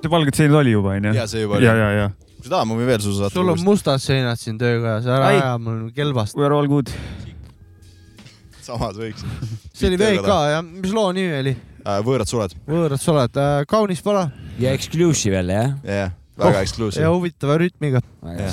see 0.03 0.11
valged 0.13 0.39
seinad 0.39 0.61
oli 0.61 0.75
juba 0.75 0.97
onju? 0.99 1.15
ja 1.17 1.27
see 1.31 1.45
juba 1.45 1.59
oli 1.59 1.67
ja,. 1.69 1.75
ja, 1.79 1.91
ja. 2.01 2.07
kui 2.37 2.47
sa 2.49 2.57
tahad, 2.57 2.71
ma 2.71 2.79
võin 2.79 2.89
veel 2.91 3.03
sulle 3.05 3.19
saata. 3.23 3.35
sul 3.39 3.53
on 3.55 3.67
mustad 3.67 4.03
seinad 4.03 4.41
siin 4.41 4.59
töökojas, 4.61 5.07
ära 5.07 5.29
Ai. 5.31 5.37
aja 5.41 5.59
mul 5.63 5.91
kelbast. 5.97 6.37
We 6.39 6.47
are 6.49 6.57
all 6.59 6.71
good. 6.71 6.91
samas 8.63 8.99
võiks. 8.99 9.23
see 9.75 9.91
oli 9.91 9.99
VK 10.01 10.27
jah, 10.55 10.65
mis 10.65 10.95
loo 10.95 11.11
nimi 11.17 11.39
oli? 11.41 11.55
võõrad 12.07 12.31
suled. 12.31 12.55
võõrad 12.69 13.01
sa 13.03 13.15
oled, 13.15 13.39
kaunis 13.71 14.03
pala 14.05 14.29
ja 14.63 14.75
exclusive 14.77 15.41
jälle 15.41 15.57
jah 15.59 15.73
jah, 15.87 16.13
väga 16.39 16.59
Oh, 16.59 16.61
exclusive 16.63 17.03
ja. 17.05 17.11
huvitava 17.15 17.59
rütmiga. 17.61 18.03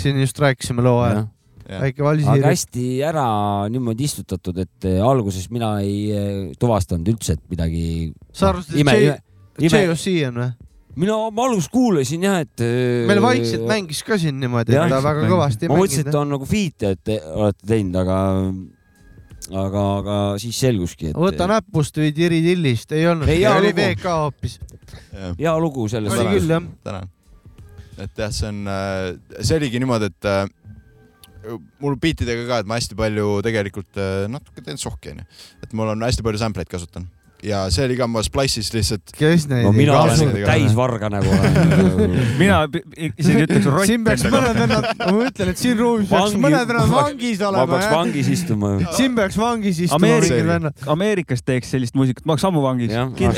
siin 0.02 0.20
just 0.22 0.40
rääkisime 0.40 0.86
loo 0.86 1.02
ajal, 1.06 1.28
Ja. 1.70 1.78
väike 1.84 2.02
aga 2.02 2.08
valsiiri. 2.08 2.42
hästi 2.48 2.84
ära 3.06 3.26
niimoodi 3.70 4.08
istutatud, 4.08 4.58
et 4.58 4.86
eh, 4.90 4.98
alguses 5.06 5.52
mina 5.54 5.76
ei 5.86 6.50
tuvastanud 6.58 7.12
üldse, 7.14 7.36
et 7.38 7.44
midagi. 7.52 7.84
sa 8.34 8.50
arvasid, 8.50 8.80
ime, 8.82 8.96
et 9.14 9.70
JOC 9.70 10.08
on 10.32 10.42
või? 10.42 10.50
Mina 11.00 11.16
ma 11.34 11.46
alguses 11.48 11.70
kuulasin 11.72 12.26
jah, 12.28 12.42
et. 12.44 12.66
meil 13.10 13.22
vaikselt 13.24 13.66
mängis 13.70 14.02
ka 14.06 14.18
siin 14.22 14.40
niimoodi, 14.42 14.76
et 14.76 14.92
ta 14.92 15.00
väga 15.04 15.30
kõvasti 15.30 15.70
ma 15.72 15.80
mõtlesin, 15.80 16.08
et 16.08 16.14
ta 16.16 16.24
on 16.24 16.34
nagu 16.36 16.50
feat'e, 16.50 16.94
et 16.96 17.04
te 17.08 17.18
olete 17.30 17.70
teinud, 17.72 17.96
aga, 18.02 18.18
aga, 19.64 19.86
aga 20.02 20.18
siis 20.42 20.60
selguski, 20.66 21.12
et. 21.12 21.20
võta 21.20 21.48
näpust 21.50 22.00
või 22.02 22.12
Tiri 22.16 22.42
Tillist, 22.46 22.92
ei 22.96 23.08
olnud, 23.12 23.30
Ei, 23.30 23.44
hea 23.44 23.56
oli 23.56 23.72
lugu. 23.72 23.86
VK 23.86 24.16
hoopis. 24.26 24.60
hea 25.40 25.56
lugu 25.64 25.88
selles 25.92 26.16
oli 26.18 26.38
küll 26.38 26.56
jah. 26.56 26.70
tänan. 26.88 27.12
et 28.00 28.24
jah, 28.26 28.34
see 28.36 28.52
on, 28.52 28.64
see 29.40 29.60
oligi 29.60 29.84
niimoodi, 29.84 30.12
et 30.12 30.30
äh, 30.30 30.44
mul 31.80 31.96
biitidega 32.02 32.44
ka, 32.50 32.64
et 32.64 32.68
ma 32.68 32.80
hästi 32.80 33.00
palju 33.00 33.40
tegelikult 33.46 34.02
äh, 34.02 34.26
natuke 34.32 34.66
teen 34.66 34.82
sohki 34.82 35.16
onju, 35.16 35.30
et 35.64 35.80
mul 35.80 35.96
on 35.96 36.08
hästi 36.10 36.26
palju 36.26 36.44
sample 36.44 36.68
eid 36.68 36.72
kasutan 36.76 37.08
ja 37.46 37.62
see 37.72 37.86
oli 37.88 37.96
ka, 38.00 38.08
ma 38.12 38.20
Splice'is 38.26 38.72
lihtsalt, 38.76 39.14
kes 39.16 39.46
neid 39.48 39.64
no 39.64 39.72
mina 39.76 39.96
olen 40.02 40.34
täisvarga 40.44 41.08
nagu 41.14 41.30
olen. 41.32 42.16
mina 42.42 42.58
p- 42.72 42.82
isegi 43.16 43.44
ütleks 43.48 43.70
rott. 43.72 43.86
siin 43.88 44.04
peaks 44.04 44.26
mõned 44.28 44.60
vennad, 44.60 44.88
ma 45.00 45.08
mõtlen, 45.22 45.52
et 45.54 45.62
siin 45.62 45.78
ruumis 45.80 46.10
peaks 46.12 46.34
Vangi- 46.34 46.42
mõned 46.44 46.68
vennad 46.74 46.92
ma- 46.92 47.04
vangis 47.06 47.40
ma 47.40 47.48
olema 47.54 47.68
peaks 47.74 47.88
jah. 47.88 47.96
vangis 47.96 48.32
istuma. 48.36 48.72
siin 48.98 49.16
peaks 49.22 49.40
vangis 49.40 49.80
istuma 49.88 50.02
Ameerika- 50.02 50.36
mingid 50.36 50.52
vennad. 50.52 50.84
Ameerikas 50.96 51.46
teeks 51.48 51.72
sellist 51.76 51.96
muusikat, 51.96 52.26
ma 52.28 52.36
oleks 52.36 52.48
ammu 52.52 52.66
vangis 52.66 52.96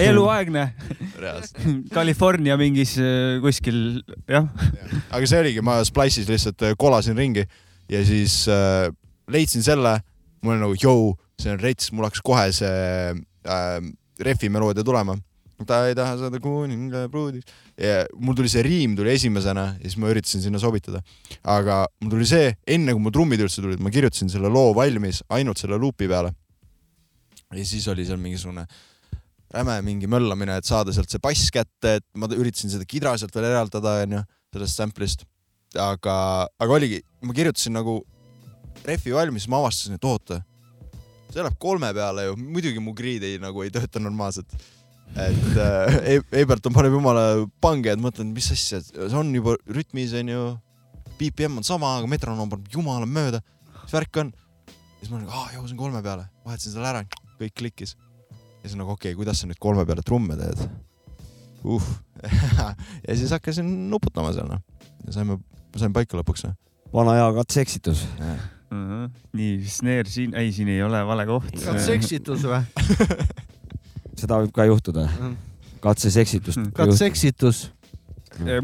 eluaegne. 0.09 0.65
California 1.95 2.57
mingis 2.59 2.95
äh, 3.01 3.37
kuskil, 3.43 4.01
jah. 4.29 4.47
aga 5.13 5.27
see 5.29 5.39
oligi, 5.45 5.61
ma 5.65 5.79
Splice'is 5.87 6.29
lihtsalt 6.29 6.65
äh, 6.65 6.73
kolasin 6.79 7.17
ringi 7.19 7.45
ja 7.91 8.01
siis 8.07 8.43
äh, 8.51 8.89
leidsin 9.31 9.63
selle, 9.65 9.97
mul 10.41 10.55
oli 10.57 10.63
nagu 10.65 10.77
jõu, 10.81 11.11
see 11.41 11.53
on 11.53 11.59
rets, 11.61 11.91
mul 11.93 12.07
hakkas 12.09 12.23
kohe 12.25 12.47
see 12.55 13.13
äh, 13.45 13.79
refi 14.21 14.49
meloodia 14.49 14.83
tulema. 14.83 15.17
ta 15.61 15.83
ei 15.85 15.93
taha 15.93 16.15
saada 16.17 16.39
kuninga 16.41 17.03
pruudiks 17.13 17.45
ja 17.77 18.07
mul 18.17 18.33
tuli 18.33 18.49
see 18.49 18.63
riim 18.65 18.95
tuli 18.97 19.11
esimesena 19.13 19.65
ja 19.75 19.83
siis 19.83 19.97
ma 20.01 20.09
üritasin 20.09 20.41
sinna 20.41 20.59
sobitada. 20.59 21.03
aga 21.43 21.85
mul 22.01 22.15
tuli 22.15 22.25
see, 22.25 22.55
enne 22.65 22.95
kui 22.95 23.01
mu 23.01 23.11
trummid 23.13 23.43
üldse 23.45 23.61
tulid, 23.61 23.79
ma 23.79 23.93
kirjutasin 23.93 24.29
selle 24.33 24.49
loo 24.49 24.73
valmis 24.73 25.21
ainult 25.29 25.61
selle 25.61 25.77
luupi 25.77 26.09
peale. 26.09 26.33
ja 27.53 27.65
siis 27.65 27.87
oli 27.93 28.05
seal 28.05 28.17
mingisugune 28.17 28.65
räme 29.51 29.81
mingi 29.85 30.07
möllamine, 30.09 30.55
et 30.57 30.67
saada 30.67 30.93
sealt 30.95 31.11
see 31.11 31.21
bass 31.23 31.51
kätte, 31.53 31.97
et 31.99 32.05
ma 32.17 32.29
üritasin 32.31 32.71
seda 32.71 32.87
kidra 32.87 33.13
sealt 33.19 33.35
veel 33.35 33.49
eraldada, 33.49 33.99
onju, 34.05 34.23
sellest 34.55 34.79
sample'ist. 34.79 35.27
aga, 35.79 36.13
aga 36.59 36.73
oligi, 36.75 36.99
ma 37.23 37.35
kirjutasin 37.35 37.75
nagu 37.77 38.01
refi 38.87 39.13
valmis, 39.15 39.47
ma 39.51 39.61
avastasin, 39.61 39.95
et 39.99 40.07
oota, 40.07 40.41
see 41.31 41.41
läheb 41.41 41.57
kolme 41.61 41.91
peale 41.95 42.27
ju, 42.29 42.35
muidugi 42.39 42.83
mu 42.83 42.93
grid 42.97 43.23
ei 43.27 43.39
nagu 43.41 43.63
ei 43.63 43.71
tööta 43.73 44.01
normaalselt. 44.03 44.51
et 45.11 45.57
äh, 45.59 46.19
Eiberton 46.39 46.75
paneb 46.75 46.93
jumala 46.95 47.23
pange, 47.63 47.91
et 47.91 48.01
mõtlen, 48.01 48.31
mis 48.35 48.51
asja, 48.53 48.79
see 48.83 49.17
on 49.17 49.33
juba 49.35 49.57
rütmis 49.67 50.13
onju, 50.17 50.45
BPM 51.19 51.59
on 51.59 51.67
sama, 51.67 51.97
aga 51.99 52.07
metronoom 52.11 52.51
paneb 52.53 52.69
jumala 52.71 53.07
mööda, 53.07 53.41
mis 53.81 53.95
värk 53.95 54.21
on. 54.23 54.31
siis 54.99 55.11
ma 55.11 55.19
olin, 55.19 55.27
aa, 55.29 55.49
jõudsin 55.57 55.79
kolme 55.79 56.03
peale, 56.05 56.29
vahetasin 56.45 56.77
selle 56.77 56.91
ära, 56.93 57.03
kõik 57.41 57.57
klikkis. 57.59 57.97
ja 58.61 58.69
siis 58.69 58.79
nagu 58.79 58.95
okei 58.95 59.11
okay,, 59.11 59.19
kuidas 59.19 59.41
sa 59.41 59.49
nüüd 59.49 59.59
kolme 59.59 59.85
peale 59.89 60.05
trumme 60.05 60.37
teed 60.39 60.67
uh. 61.65 61.87
ja 63.07 63.15
siis 63.17 63.31
hakkasin 63.33 63.67
nuputama 63.89 64.31
seal 64.35 64.47
noh 64.51 64.61
saime, 65.09 65.39
sain 65.79 65.93
paika 65.95 66.19
lõpuks 66.19 66.45
noh. 66.45 66.57
vana 66.93 67.15
hea 67.17 67.29
katse-eksitus. 67.39 68.03
nii, 68.71 69.53
snare 69.67 70.07
siin, 70.09 70.35
ei, 70.37 70.51
siin 70.55 70.69
ei 70.71 70.81
ole 70.83 71.01
vale 71.07 71.25
koht. 71.27 71.51
katseksitus 71.59 72.45
või? 72.47 72.61
seda 74.21 74.41
võib 74.41 74.53
ka 74.55 74.67
juhtuda. 74.69 75.07
katse-seksitust. 75.83 76.71
katseksitus. 76.77 77.65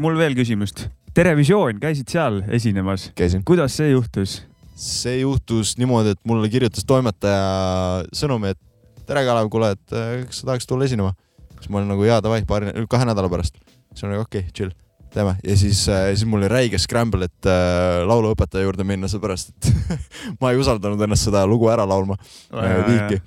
mul 0.00 0.18
veel 0.20 0.36
küsimust. 0.38 0.86
Terevisioon, 1.16 1.80
käisid 1.82 2.08
seal 2.12 2.42
esinemas, 2.54 3.10
kuidas 3.44 3.76
see 3.80 3.92
juhtus? 3.92 4.42
see 4.78 5.20
juhtus 5.24 5.74
niimoodi, 5.80 6.14
et 6.14 6.20
mulle 6.28 6.48
kirjutas 6.52 6.86
toimetaja 6.86 8.04
sõnumi, 8.14 8.52
et 8.54 9.06
tere, 9.08 9.24
Kalev, 9.26 9.48
kuule, 9.50 9.72
et 9.74 9.96
äh, 9.96 10.20
kas 10.28 10.42
sa 10.42 10.52
tahaks 10.52 10.68
tulla 10.70 10.86
esinema? 10.86 11.14
siis 11.58 11.72
ma 11.74 11.80
olin 11.80 11.90
nagu 11.90 12.04
jaa, 12.06 12.20
davai, 12.22 12.44
paari, 12.46 12.70
kahe 12.90 13.08
nädala 13.08 13.30
pärast. 13.32 13.58
siis 13.90 14.04
ma 14.04 14.12
olin 14.12 14.22
okei 14.22 14.44
okay,, 14.46 14.52
chill, 14.54 14.70
teeme. 15.14 15.34
ja 15.44 15.56
siis 15.58 15.82
äh,, 15.92 16.10
siis 16.14 16.26
mul 16.28 16.42
oli 16.42 16.50
räige 16.52 16.80
scramble, 16.80 17.28
et 17.28 17.48
äh, 17.48 18.00
lauluõpetaja 18.08 18.66
juurde 18.66 18.86
minna, 18.88 19.10
seepärast 19.10 19.52
et 19.54 19.70
ma 20.40 20.52
ei 20.52 20.60
usaldanud 20.60 21.02
ennast 21.06 21.28
seda 21.28 21.44
lugu 21.48 21.70
ära 21.72 21.86
laulma 21.88 22.18
äh, 22.18 22.74
viiki. 22.88 23.20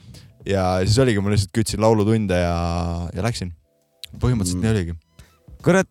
ja 0.49 0.65
siis 0.85 0.99
oligi, 1.03 1.23
ma 1.23 1.33
lihtsalt 1.33 1.53
kütsin 1.55 1.83
laulutunde 1.83 2.41
ja, 2.41 2.57
ja 3.15 3.25
läksin. 3.25 3.53
põhimõtteliselt 4.17 4.61
mm. 4.61 4.67
nii 4.67 4.75
oligi. 4.75 4.97
kurat, 5.65 5.89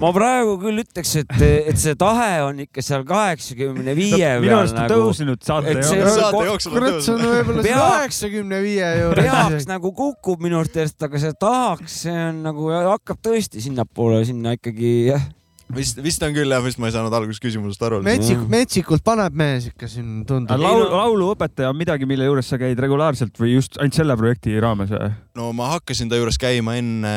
ma 0.00 0.10
praegu 0.16 0.54
küll 0.62 0.80
ütleks, 0.82 1.12
et, 1.20 1.34
et 1.42 1.78
see 1.80 1.94
tahe 2.00 2.30
on 2.46 2.62
ikka 2.64 2.82
seal 2.84 3.04
kaheksakümne 3.08 3.94
viie 3.98 4.30
minu 4.40 4.48
peal 4.48 4.62
arust 4.62 4.76
on 4.78 4.80
nagu, 4.86 4.94
tõusnud 5.10 5.44
saate 5.44 5.74
et 5.74 5.84
see- 5.84 5.98
jooksul. 6.00 6.22
saate 6.22 6.46
jooksul 6.48 6.72
on 6.72 6.78
kurat, 6.80 7.02
see 7.04 7.14
on 7.16 7.26
võib-olla 7.26 7.66
Peaks- 7.66 7.98
üheksakümne 7.98 8.62
viie 8.64 8.88
peaks 9.18 9.28
juures. 9.50 9.68
nagu 9.68 9.92
kukub 9.98 10.40
minu 10.46 10.62
arust, 10.62 10.96
aga 11.08 11.20
see 11.26 11.36
tahaks, 11.40 12.00
see 12.06 12.16
on 12.30 12.42
nagu 12.48 12.72
hakkab 12.72 13.20
tõesti 13.28 13.60
sinnapoole, 13.64 14.24
sinna 14.28 14.54
ikkagi 14.56 14.92
jah. 15.10 15.26
vist, 15.72 16.00
vist 16.04 16.22
on 16.26 16.32
küll 16.36 16.50
jah, 16.52 16.60
vist 16.64 16.80
ma 16.82 16.88
ei 16.90 16.92
saanud 16.96 17.12
alguses 17.16 17.40
küsimusest 17.40 17.82
aru. 17.86 18.00
metsik, 18.04 18.40
metsikult 18.52 19.04
paneb 19.04 19.32
mees 19.36 19.68
ikka 19.70 19.88
siin 19.88 20.22
tundub. 20.28 20.56
laulu, 20.60 20.88
lauluõpetaja 20.92 21.70
on 21.72 21.76
midagi, 21.78 22.08
mille 22.08 22.24
juures 22.28 22.48
sa 22.48 22.58
käid 22.60 22.80
regulaarselt 22.80 23.36
või 23.40 23.54
just 23.56 23.76
ainult 23.80 23.96
selle 24.00 24.16
projekti 24.16 24.56
raames 24.60 24.90
või? 24.92 25.12
no 25.36 25.52
ma 25.56 25.70
hakkasin 25.76 26.08
ta 26.12 26.16
juures 26.20 26.36
käima 26.40 26.76
enne 26.80 27.14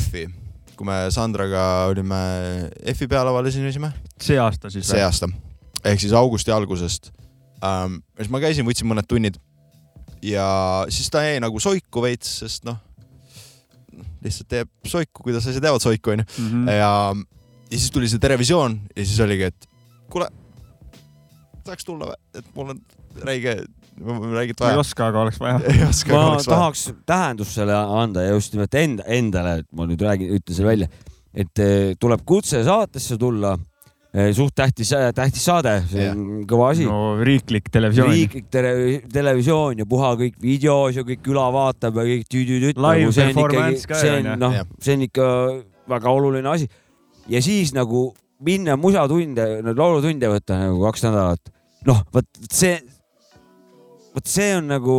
F-i, 0.00 0.26
kui 0.82 0.90
me 0.90 0.98
Sandraga 1.14 1.86
olime 1.92 2.18
F-i 2.90 3.06
pealaval 3.06 3.46
esinesime 3.46 3.92
see 4.18 4.38
aasta 4.42 4.70
siis 4.74 4.88
see 4.90 5.02
aasta 5.06 5.28
ehk 5.86 6.00
siis 6.02 6.14
augusti 6.18 6.50
algusest 6.50 7.12
ähm,. 7.62 8.00
siis 8.18 8.30
ma 8.34 8.40
käisin, 8.42 8.66
võtsin 8.66 8.90
mõned 8.90 9.06
tunnid 9.06 9.38
ja 10.26 10.46
siis 10.90 11.06
ta 11.10 11.22
jäi 11.22 11.38
nagu 11.42 11.62
soiku 11.62 12.02
veits, 12.02 12.30
sest 12.42 12.66
noh, 12.66 12.80
lihtsalt 14.22 14.50
teeb 14.50 14.70
soiku, 14.86 15.22
kuidas 15.22 15.46
asjad 15.46 15.70
jäävad 15.70 15.86
soiku 15.86 16.16
onju 16.16 16.26
mm? 16.26 16.50
-hmm. 16.50 16.72
ja, 16.74 16.90
ja 17.70 17.78
siis 17.78 17.90
tuli 17.94 18.10
see 18.10 18.22
Terevisioon 18.22 18.80
ja 18.96 19.06
siis 19.06 19.20
oligi, 19.22 19.52
et 19.52 19.68
kuule, 20.10 20.26
saaks 21.66 21.86
tulla 21.86 22.10
või, 22.10 22.18
et 22.34 22.50
mul 22.58 22.74
on 22.74 22.82
räige, 23.22 23.60
räiget 24.00 24.60
ma 24.60 24.68
ei 24.68 24.76
vaja. 24.76 24.82
oska, 24.82 25.08
aga 25.10 25.24
oleks 25.26 25.40
vaja. 25.40 25.58
ma 25.62 25.72
oleks 25.88 26.06
vaja. 26.08 26.44
tahaks 26.46 26.84
tähendust 27.08 27.56
selle 27.58 27.76
anda 27.76 28.26
ja 28.26 28.36
just 28.36 28.54
nimelt 28.56 28.78
enda, 28.78 29.06
endale, 29.18 29.58
et 29.62 29.68
ma 29.76 29.88
nüüd 29.90 30.04
räägin, 30.04 30.32
ütlen 30.38 30.56
selle 30.56 30.70
välja, 30.70 30.88
et 31.34 31.62
eh, 31.62 31.92
tuleb 32.00 32.24
kutse 32.26 32.64
saatesse 32.66 33.18
tulla. 33.20 33.58
suht 34.36 34.52
tähtis, 34.52 34.90
tähtis 35.16 35.40
saade, 35.48 35.70
see 35.88 36.10
on 36.12 36.42
kõva 36.44 36.66
asi 36.74 36.84
no,. 36.84 37.14
riiklik 37.24 37.70
televisioon. 37.72 38.10
riiklik 38.12 38.50
tele, 38.52 38.72
televisioon 39.08 39.80
ja 39.80 39.86
puha 39.88 40.10
kõik 40.20 40.34
videos 40.36 40.98
ja 40.98 41.04
kõik 41.08 41.22
küla 41.24 41.46
vaatab 41.54 41.96
ja 41.96 42.04
kõik 42.10 42.26
performance 43.16 43.88
ka, 43.88 44.02
see 44.02 44.12
on 44.12 44.28
ju. 44.28 44.34
on, 44.34 44.42
noh 44.42 44.58
see 44.84 44.98
on 44.98 45.06
ikka 45.06 45.30
väga 45.94 46.12
oluline 46.12 46.52
asi. 46.52 46.68
ja 47.32 47.40
siis 47.40 47.72
nagu 47.72 48.10
minna 48.44 48.76
musatunde, 48.80 49.46
laulutunde 49.72 50.30
võtta 50.32 50.58
nagu 50.64 50.82
kaks 50.86 51.06
nädalat. 51.06 51.52
noh, 51.88 52.02
vot 52.14 52.44
see, 52.50 52.76
vot 54.12 54.28
see 54.28 54.50
on 54.58 54.68
nagu 54.68 54.96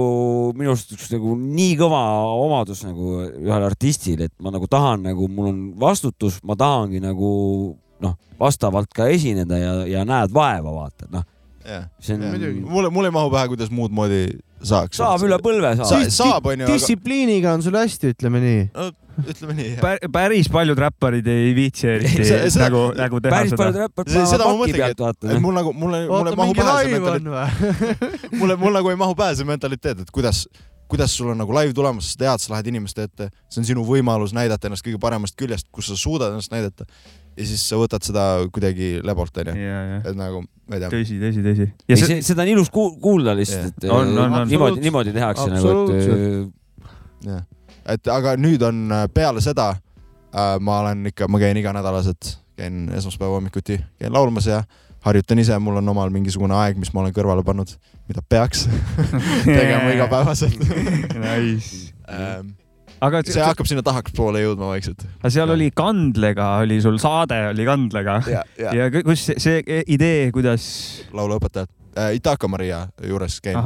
minu 0.57 0.73
arust 0.73 0.93
üks 0.95 1.11
nagu 1.13 1.35
nii 1.37 1.75
kõva 1.79 2.01
omadus 2.41 2.83
nagu 2.85 3.19
ühel 3.27 3.67
artistil, 3.67 4.25
et 4.25 4.33
ma 4.41 4.53
nagu 4.53 4.69
tahan 4.69 5.05
nagu, 5.09 5.27
mul 5.29 5.51
on 5.51 5.61
vastutus, 5.79 6.39
ma 6.43 6.57
tahangi 6.59 7.01
nagu 7.03 7.29
noh, 8.03 8.17
vastavalt 8.39 8.91
ka 8.95 9.07
esineda 9.13 9.59
ja, 9.61 9.75
ja 9.89 10.07
näed 10.07 10.33
vaeva, 10.33 10.73
vaata, 10.73 11.07
et 11.07 11.13
noh, 11.13 11.27
jah, 11.67 11.85
see 12.03 12.17
on 12.17 12.25
Muidugi. 12.25 12.65
mulle, 12.65 12.89
mulle 12.93 13.11
ei 13.11 13.17
mahu 13.19 13.31
pähe, 13.33 13.51
kuidas 13.53 13.71
muud 13.73 13.93
moodi 13.95 14.25
saaks. 14.67 14.97
saab 14.99 15.23
üle 15.27 15.37
põlve 15.43 15.75
Sa- 15.77 15.87
saada. 15.91 16.11
saab, 16.17 16.49
onju, 16.51 16.67
aga 16.67 16.75
distsipliiniga 16.75 17.53
on 17.57 17.63
sul 17.65 17.77
hästi, 17.77 18.13
ütleme 18.15 18.41
nii. 18.43 18.61
ütleme 19.33 19.55
nii, 19.59 19.69
jah. 19.75 20.03
päris 20.13 20.49
paljud 20.53 20.79
räpparid 20.83 21.27
ei 21.29 21.53
viitsi 21.57 21.89
eriti 21.93 22.27
nagu, 22.61 22.83
nagu 22.97 23.21
teha 23.23 23.37
päris 23.37 23.53
seda 23.53 23.61
paljud. 23.63 23.79
räpparid 23.83 24.13
panevad 24.13 24.61
paki 24.63 24.77
pealt, 24.79 25.05
vaata 25.07 25.33
et 25.35 25.41
mul 25.43 25.57
nagu, 25.59 25.73
mulle, 25.77 26.03
mulle 26.09 26.33
ei 26.33 26.41
mahu 26.43 26.59
pähe 26.59 26.75
see 26.83 26.99
mentaliteet, 26.99 28.29
mulle, 28.41 28.59
mulle 28.65 28.79
nagu 28.79 28.93
ei 28.93 29.01
mahu 29.05 29.17
pähe 29.23 29.39
see 29.39 29.49
mentaliteet, 29.49 30.05
et 30.05 30.13
kuidas, 30.13 30.45
kuidas 30.91 31.17
sul 31.17 31.33
on 31.33 31.43
nagu 31.43 31.55
live 31.55 31.73
tulemas, 31.77 32.13
sa 32.13 32.23
tead, 32.25 32.43
sa 32.43 32.55
lähed 32.55 32.71
inimeste 32.73 33.09
ette, 33.09 33.29
see 33.49 33.61
on 33.63 33.69
sinu 33.69 33.85
võimalus 33.87 34.33
näidata 34.35 34.69
ennast 34.69 34.85
kõige 34.85 35.01
paremast 35.01 35.37
küljest, 35.39 35.69
kus 35.73 35.91
sa 35.91 35.99
suudad 35.99 36.33
ennast 36.33 36.53
näidata. 36.53 36.87
Ja 37.37 37.45
siis 37.49 37.63
sa 37.69 37.77
võtad 37.81 38.03
seda 38.05 38.23
kuidagi 38.53 38.99
lebolt, 39.05 39.37
onju. 39.41 39.53
et 40.03 40.15
nagu, 40.19 40.43
ma 40.69 40.77
ei 40.77 40.83
tea. 40.83 40.91
tõsi, 40.93 41.17
tõsi, 41.21 41.41
tõsi. 41.45 41.67
ja 41.89 41.97
see, 41.97 42.09
see, 42.11 42.21
seda 42.29 42.45
on 42.45 42.51
ilus 42.53 42.69
kuul- 42.73 42.95
kuulda 43.01 43.33
lihtsalt, 43.37 43.73
et 43.83 43.89
On, 43.89 44.07
on, 44.17 44.37
on. 44.41 44.47
niimoodi, 44.51 44.83
niimoodi 44.85 45.13
tehakse 45.15 45.49
nagu, 45.53 45.87
et 45.97 47.33
äh, 47.33 47.41
et 47.95 48.07
aga 48.13 48.35
nüüd 48.39 48.61
on 48.67 48.85
äh, 48.91 49.07
peale 49.13 49.41
seda 49.43 49.71
äh, 49.73 50.55
ma 50.59 50.79
olen 50.85 51.09
ikka, 51.11 51.27
ma 51.27 51.41
käin 51.41 51.57
iganädalaselt, 51.59 52.37
käin 52.59 52.85
esmaspäeva 52.95 53.37
hommikuti, 53.39 53.79
käin 53.99 54.13
laulmas 54.13 54.47
ja 54.47 54.63
harjutan 55.03 55.39
ise, 55.41 55.57
mul 55.59 55.81
on 55.81 55.89
omal 55.91 56.09
mingisugune 56.13 56.55
aeg, 56.55 56.77
mis 56.79 56.93
ma 56.95 57.01
olen 57.03 57.13
kõrvale 57.15 57.43
pannud, 57.43 57.73
mida 58.07 58.21
peaks 58.29 58.67
tegema 59.45 59.91
igapäevaselt 59.97 60.59
Nice. 61.23 61.93
ähm,. 62.09 62.53
Aga 63.03 63.21
see 63.27 63.43
hakkab 63.43 63.67
sinna 63.69 63.83
tahakspoole 63.85 64.41
jõudma 64.43 64.71
vaikselt. 64.73 65.05
aga 65.19 65.31
seal 65.35 65.53
oli 65.55 65.69
Kandlega, 65.75 66.49
oli 66.63 66.79
sul 66.83 66.97
saade 67.01 67.39
oli 67.51 67.65
Kandlega 67.67 68.19
ja, 68.31 68.43
ja 68.59 68.73
ja 68.79 68.89
kus 68.95 69.27
see, 69.29 69.39
see 69.43 69.83
idee, 69.95 70.27
kuidas, 70.35 70.65
lauluõpetajad 71.15 71.71
äh,, 71.97 72.15
Itaka 72.19 72.47
Maria 72.51 72.85
juures 73.07 73.39
käin, 73.43 73.59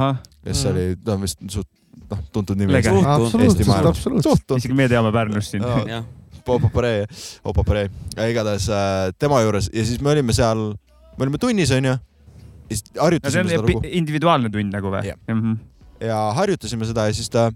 kes 0.44 0.64
Mm. 0.64 0.70
oli, 0.70 0.84
ta 1.04 1.14
on 1.14 1.22
vist 1.26 1.42
suht 1.52 1.68
noh, 2.08 2.20
tuntud 2.32 2.56
nimi. 2.56 2.72
Eesti 2.78 2.88
absoluutselt, 3.04 3.66
maailmas. 3.68 4.62
isegi 4.62 4.74
me 4.74 4.86
teame 4.88 5.12
Pärnust 5.12 5.52
siin. 5.54 5.64
jah, 5.88 6.04
Opapare, 6.48 7.04
Opapare, 7.44 7.82
igatahes 8.30 8.68
äh, 8.72 9.10
tema 9.20 9.42
juures 9.44 9.68
ja 9.72 9.84
siis 9.84 10.00
me 10.00 10.14
olime 10.14 10.32
seal, 10.32 10.70
me 11.18 11.26
olime 11.26 11.38
tunnis 11.42 11.70
onju. 11.76 11.92
ja 11.92 11.98
siis 12.70 12.84
no 12.86 12.92
see 12.94 13.02
harjutasime 13.04 13.42
on 13.42 13.50
seda 13.52 13.66
lugu 13.66 13.90
individuaalne 14.00 14.50
tund 14.52 14.72
nagu 14.72 14.90
või 14.92 15.02
Jah. 15.10 15.18
mm? 15.28 15.42
-hmm. 15.42 15.58
ja 16.08 16.18
harjutasime 16.38 16.88
seda 16.88 17.06
ja 17.08 17.14
siis 17.16 17.28
ta, 17.32 17.50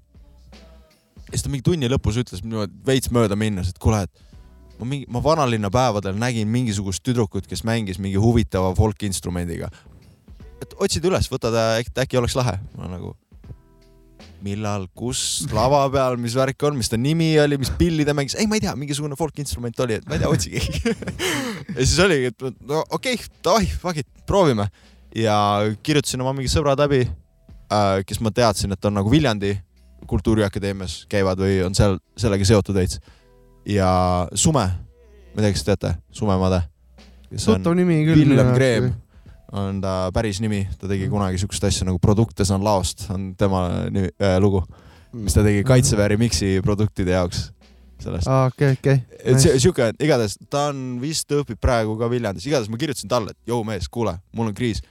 ja 1.33 1.39
siis 1.39 1.47
ta 1.47 1.53
mingi 1.53 1.65
tunni 1.65 1.89
lõpus 1.89 2.19
ütles 2.21 2.45
niimoodi 2.45 2.77
veits 2.85 3.09
mööda 3.15 3.37
minnes, 3.41 3.71
et 3.73 3.79
kuule, 3.81 4.03
et 4.05 4.77
ma 4.77 4.89
mingi, 4.89 5.09
ma 5.13 5.23
vanalinna 5.25 5.71
päevadel 5.73 6.19
nägin 6.21 6.51
mingisugust 6.53 7.01
tüdrukut, 7.07 7.49
kes 7.49 7.65
mängis 7.65 8.01
mingi 8.03 8.21
huvitava 8.21 8.75
folkinstrumendiga. 8.77 9.71
et 10.63 10.77
otsid 10.79 11.05
üles, 11.09 11.27
võtad, 11.33 11.57
äkki, 11.81 12.21
oleks 12.21 12.37
lahe. 12.37 12.59
ma 12.77 12.91
nagu, 12.93 13.15
millal, 14.45 14.85
kus, 14.95 15.47
lava 15.55 15.87
peal, 15.95 16.19
mis 16.21 16.37
värk 16.37 16.69
on, 16.69 16.77
mis 16.77 16.93
ta 16.93 17.01
nimi 17.01 17.33
oli, 17.41 17.57
mis 17.63 17.73
pilli 17.79 18.05
ta 18.05 18.13
mängis, 18.15 18.37
ei, 18.37 18.47
ma 18.51 18.59
ei 18.59 18.67
tea, 18.67 18.77
mingisugune 18.77 19.17
folkinstrument 19.17 19.81
oli, 19.87 20.01
et 20.03 20.09
ma 20.11 20.19
ei 20.19 20.23
tea, 20.23 20.31
otsige. 20.37 20.61
ja 21.73 21.81
siis 21.81 21.99
oligi, 22.05 22.35
et 22.35 22.49
no 22.61 22.85
okei 22.91 23.17
okay,, 23.17 23.35
davai, 23.41 23.67
fuck 23.73 24.05
it, 24.05 24.09
proovime. 24.29 24.69
ja 25.17 25.35
kirjutasin 25.83 26.21
oma 26.21 26.37
mingid 26.37 26.53
sõbrad 26.53 26.81
läbi 26.85 27.07
äh,, 27.07 28.01
kes 28.05 28.21
ma 28.21 28.35
teadsin, 28.35 28.77
et 28.77 28.91
on 28.91 29.01
nagu 29.01 29.11
Viljandi 29.13 29.57
Kultuuriakadeemias 30.12 31.02
käivad 31.12 31.40
või 31.40 31.62
on 31.64 31.76
seal 31.76 31.97
sellega 32.20 32.44
seotud 32.44 32.76
veits. 32.76 33.01
ja 33.68 33.89
Sume, 34.34 34.66
ma 35.32 35.40
ei 35.40 35.47
tea, 35.47 35.55
kas 35.55 35.64
te 35.64 35.72
teate, 35.72 35.94
Sume 36.12 36.36
Made, 36.40 36.60
tuttav 37.32 37.76
nimi 37.78 38.02
küll. 38.05 38.26
Villem 38.26 38.52
Kreem 38.56 38.93
on 39.52 39.80
ta 39.84 40.10
päris 40.14 40.40
nimi, 40.40 40.64
ta 40.80 40.89
tegi 40.90 41.09
kunagi 41.12 41.40
siukest 41.40 41.64
asja 41.68 41.89
nagu 41.89 42.01
Produktes 42.02 42.51
on 42.52 42.64
laost, 42.64 43.06
on 43.12 43.32
tema 43.39 43.66
nimi, 43.93 44.12
äh, 44.20 44.39
lugu, 44.40 44.62
mis 45.16 45.36
ta 45.36 45.44
tegi 45.44 45.64
Kaitseväe 45.68 46.14
remix'i 46.14 46.55
produktide 46.64 47.16
jaoks 47.16 47.51
sellest. 48.02 48.28
okei, 48.28 48.72
okei. 48.78 49.02
et 49.22 49.40
see 49.40 49.59
siuke, 49.62 49.93
igatahes 50.02 50.39
ta 50.51 50.68
on 50.72 50.98
vist 51.02 51.30
õpib 51.36 51.60
praegu 51.62 51.97
ka 52.01 52.09
Viljandis, 52.10 52.47
igatahes 52.48 52.72
ma 52.72 52.80
kirjutasin 52.80 53.12
talle, 53.12 53.36
et 53.36 53.52
jõu 53.52 53.64
mees, 53.66 53.89
kuule, 53.93 54.16
mul 54.36 54.51
on 54.51 54.56
kriis. 54.56 54.82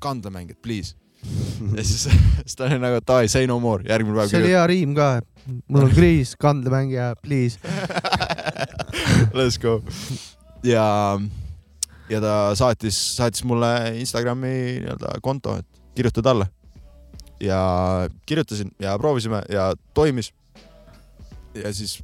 kandlamängijad, 0.00 0.60
please. 0.64 0.96
ja 1.76 1.84
siis, 1.84 2.08
siis 2.44 2.56
ta 2.56 2.66
oli 2.66 2.78
nagu 2.80 3.00
davai, 3.06 3.28
say 3.28 3.48
no 3.48 3.58
more, 3.62 3.84
järgmine 3.88 4.16
päev 4.16 4.32
see 4.32 4.40
oli 4.40 4.52
hea 4.54 4.62
riim 4.70 4.94
ka. 4.96 5.10
mul 5.68 5.86
on 5.88 5.92
kriis, 5.94 6.34
kandlemängija, 6.40 7.12
please. 7.22 7.58
Let's 9.38 9.58
go. 9.60 9.80
ja, 10.66 10.86
ja 12.10 12.22
ta 12.22 12.34
saatis, 12.58 12.98
saatis 13.16 13.44
mulle 13.44 13.72
Instagrami 14.00 14.54
nii-öelda 14.84 15.18
konto, 15.22 15.58
et 15.60 15.82
kirjuta 15.94 16.24
talle. 16.24 16.48
ja 17.40 17.60
kirjutasin 18.26 18.72
ja 18.78 18.98
proovisime 18.98 19.42
ja 19.48 19.72
toimis. 19.94 20.32
ja 21.54 21.74
siis 21.74 22.00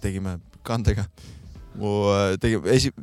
tegime 0.00 0.38
kandega. 0.62 1.04
mu 1.74 2.10
tegi, 2.40 2.58
esi-, 2.72 2.94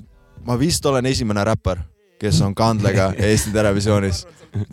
ma 0.46 0.58
vist 0.60 0.86
olen 0.86 1.06
esimene 1.06 1.44
räppar, 1.44 1.82
kes 2.20 2.42
on 2.42 2.56
kandlega 2.56 3.12
Eesti 3.30 3.52
Televisioonis. 3.52 4.28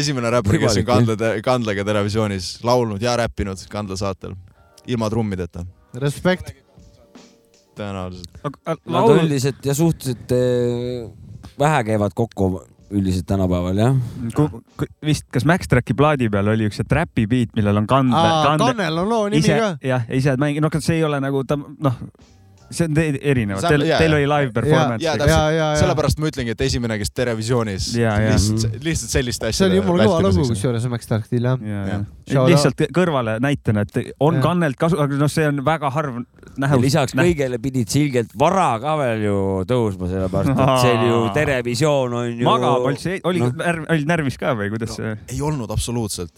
esimene 0.00 0.30
räppar, 0.30 0.58
kes 0.58 0.80
on 0.80 0.88
kandla, 0.88 1.16
kandlega 1.44 1.84
Televisioonis 1.84 2.56
laulnud 2.64 3.02
ja 3.02 3.16
räppinud 3.20 3.60
kandla 3.70 3.96
saatel 3.96 4.34
ilma 4.86 5.10
trummideta. 5.10 5.64
Respekt. 5.94 6.54
tõenäoliselt. 7.76 8.40
Üldiselt 9.22 9.64
ja 9.64 9.74
suhteliselt 9.74 10.32
eh, 10.36 11.08
vähe 11.58 11.84
käivad 11.84 12.12
kokku 12.14 12.62
üldiselt 12.92 13.26
tänapäeval 13.26 13.78
jah. 13.78 13.96
vist 15.04 15.26
kas 15.32 15.46
Max 15.48 15.68
Tracki 15.68 15.94
plaadi 15.96 16.28
peal 16.30 16.52
oli 16.52 16.68
üks 16.68 16.80
see 16.80 16.88
Trapi 16.88 17.26
beat, 17.26 17.54
millel 17.56 17.80
on 17.80 17.88
kande, 17.88 18.22
Kannel 18.60 19.00
on 19.02 19.08
loo 19.08 19.28
nimi 19.32 19.46
ka. 19.46 19.74
jah, 19.80 20.04
ise 20.12 20.36
mängib, 20.40 20.64
noh, 20.64 20.80
see 20.80 21.00
ei 21.00 21.06
ole 21.06 21.20
nagu 21.24 21.44
ta 21.48 21.56
noh, 21.56 21.98
see 22.76 22.88
on 22.88 22.96
te- 22.96 23.20
erinev, 23.32 23.60
teil, 23.64 23.84
teil 23.90 24.16
oli 24.18 24.28
live 24.28 24.52
performance. 24.56 25.04
ja, 25.04 25.16
ja, 25.16 25.40
ja 25.56 25.68
sellepärast 25.80 26.20
ma 26.22 26.30
ütlengi, 26.32 26.56
et 26.56 26.64
esimene, 26.68 26.98
kes 27.00 27.12
Terevisioonis 27.16 27.92
lihtsalt, 27.96 28.78
lihtsalt 28.84 29.16
sellist 29.18 29.46
asja. 29.46 29.58
see 29.60 29.70
oli 29.70 29.80
jumala 29.80 30.08
kõva 30.08 30.20
lugu, 30.28 30.46
kusjuures 30.52 30.88
Max 30.92 31.08
Starkil 31.08 31.48
jah. 31.50 31.62
ja, 31.66 32.00
ja 32.32 32.44
lihtsalt 32.48 32.84
kõrvale 32.94 33.36
näitena, 33.42 33.84
et 33.86 34.14
on 34.20 34.38
Jah. 34.38 34.44
kannelt 34.44 34.78
kasu, 34.80 34.98
aga 35.02 35.18
noh, 35.20 35.30
see 35.32 35.46
on 35.48 35.62
väga 35.66 35.90
harv 35.94 36.20
näha. 36.60 36.78
lisaks 36.80 37.16
kõigele 37.18 37.58
pidid 37.62 37.90
sa 37.92 38.00
ilgelt 38.00 38.34
vara 38.38 38.68
ka 38.82 38.96
veel 39.00 39.26
ju 39.26 39.38
tõusma, 39.68 40.10
sellepärast 40.10 40.52
et 40.52 40.74
see 40.84 40.94
oli 40.96 41.10
ju. 41.10 41.20
Terevisioon 41.38 42.16
on 42.20 42.30
ju. 42.30 42.46
magab, 42.46 42.86
oli 42.90 43.02
see, 43.02 43.18
oli 43.28 43.42
noh. 43.44 43.52
närv, 43.58 43.88
oli 43.94 44.08
närvis 44.08 44.38
ka 44.40 44.54
või 44.58 44.70
kuidas 44.74 44.96
see? 44.98 45.16
ei 45.32 45.42
olnud 45.44 45.72
absoluutselt, 45.74 46.34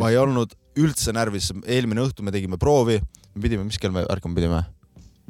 ma 0.00 0.12
ei 0.12 0.20
olnud 0.20 0.54
üldse 0.80 1.14
närvis, 1.14 1.50
eelmine 1.66 2.04
õhtu 2.06 2.24
me 2.26 2.34
tegime 2.34 2.60
proovi, 2.60 3.00
me 3.34 3.42
pidime, 3.44 3.66
mis 3.68 3.80
kell 3.80 3.94
me 3.94 4.06
ärkama 4.10 4.38
pidime? 4.38 4.62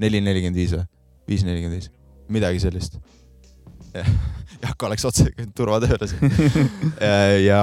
Neli 0.01 0.21
nelikümmend 0.25 0.57
viis 0.59 0.73
või? 0.77 0.85
viis 1.31 1.45
nelikümmend 1.47 1.79
viis, 1.81 1.91
midagi 2.33 2.61
sellist. 2.63 2.99
Jaak 4.63 4.83
oleks 4.87 5.05
otse 5.09 5.31
turvatööle 5.57 6.09
ja 7.49 7.61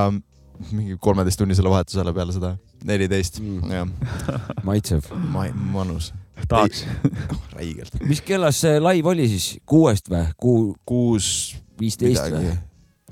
mingi 0.74 0.96
kolmeteisttunnisele 1.00 1.70
vahetusele 1.70 2.14
peale 2.16 2.34
seda, 2.36 2.56
neliteist, 2.88 3.40
Mm. 3.44 3.72
jah, 3.72 4.48
maitsev. 4.66 5.06
ma, 5.34 5.46
mõnus, 5.54 6.12
tahaks. 6.50 6.86
räigelt. 7.54 8.00
mis 8.10 8.22
kellas 8.26 8.62
see 8.64 8.80
live 8.82 9.10
oli 9.14 9.28
siis, 9.30 9.58
kuuest 9.70 10.10
või? 10.10 10.26
kuu 10.42 10.76
kuus 10.86 11.30
viisteist 11.80 12.32
või?. 12.34 12.56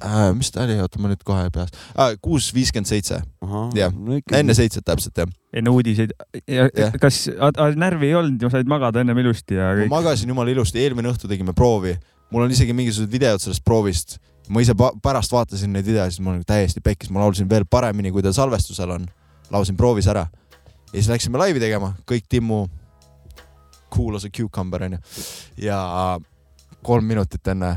äh,. 0.04 0.34
mis 0.36 0.52
ta 0.52 0.66
oli, 0.66 0.78
oota 0.82 1.00
ma 1.02 1.12
nüüd 1.12 1.24
kohe 1.28 1.48
peas 1.54 1.72
äh,, 1.96 2.16
kuus 2.22 2.52
viiskümmend 2.56 2.90
seitse, 2.90 3.22
jah. 3.78 3.96
enne 4.36 4.56
seitset 4.58 4.86
täpselt 4.88 5.24
jah. 5.24 5.32
enne 5.56 5.74
uudiseid. 5.74 6.14
ja 6.48 6.70
Jah. 6.76 6.96
kas 7.02 7.26
närvi 7.80 8.12
ei 8.12 8.20
olnud, 8.20 8.48
said 8.52 8.70
magada 8.72 9.04
ennem 9.04 9.24
ilusti 9.24 9.60
ja 9.60 9.72
ma 9.72 9.82
kõik? 9.82 9.92
magasin 9.96 10.32
jumala 10.34 10.54
ilusti, 10.56 10.84
eelmine 10.84 11.12
õhtu 11.14 11.32
tegime 11.32 11.56
proovi, 11.58 11.96
mul 12.32 12.48
on 12.48 12.56
isegi 12.56 12.76
mingisugused 12.76 13.12
videod 13.12 13.44
sellest 13.44 13.64
proovist. 13.66 14.18
ma 14.50 14.62
ise 14.62 14.76
pärast 14.78 15.32
vaatasin 15.34 15.72
neid 15.74 15.86
videosid, 15.88 16.22
ma 16.22 16.36
olin 16.36 16.44
täiesti 16.46 16.84
pekkis, 16.84 17.10
ma 17.10 17.24
laulsin 17.24 17.50
veel 17.50 17.66
paremini, 17.70 18.12
kui 18.14 18.24
ta 18.26 18.34
salvestusel 18.36 18.98
on. 19.00 19.08
laulsin 19.52 19.78
proovis 19.78 20.08
ära 20.12 20.28
ja 20.96 21.02
siis 21.02 21.10
läksime 21.12 21.40
laivi 21.40 21.60
tegema, 21.60 21.92
kõik 22.08 22.28
Timmu, 22.30 22.66
cool 23.92 24.16
as 24.16 24.26
a 24.26 24.30
cucumber 24.32 24.86
onju. 24.88 25.00
ja 25.58 25.80
kolm 26.86 27.06
minutit 27.06 27.48
enne, 27.52 27.72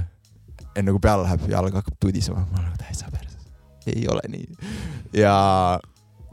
enne 0.77 0.95
kui 0.95 1.03
peale 1.03 1.25
läheb, 1.27 1.47
jalg 1.51 1.79
hakkab 1.81 1.97
tudisema, 2.01 2.45
ma 2.51 2.61
olen 2.61 2.69
nagu 2.71 2.83
täitsa 2.83 3.11
perses. 3.13 3.37
ei 3.89 4.05
ole 4.09 4.25
nii. 4.29 4.47
ja, 5.17 5.35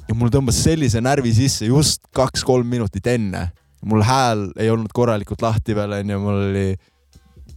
ja 0.07 0.15
mul 0.17 0.33
tõmbas 0.33 0.59
sellise 0.63 1.01
närvi 1.01 1.33
sisse 1.33 1.69
just 1.69 2.03
kaks-kolm 2.15 2.67
minutit 2.67 3.07
enne. 3.07 3.49
mul 3.85 4.03
hääl 4.03 4.49
ei 4.57 4.69
olnud 4.69 4.93
korralikult 4.93 5.41
lahti 5.41 5.75
veel 5.75 5.99
onju, 6.01 6.19
mul 6.19 6.41
oli 6.49 6.67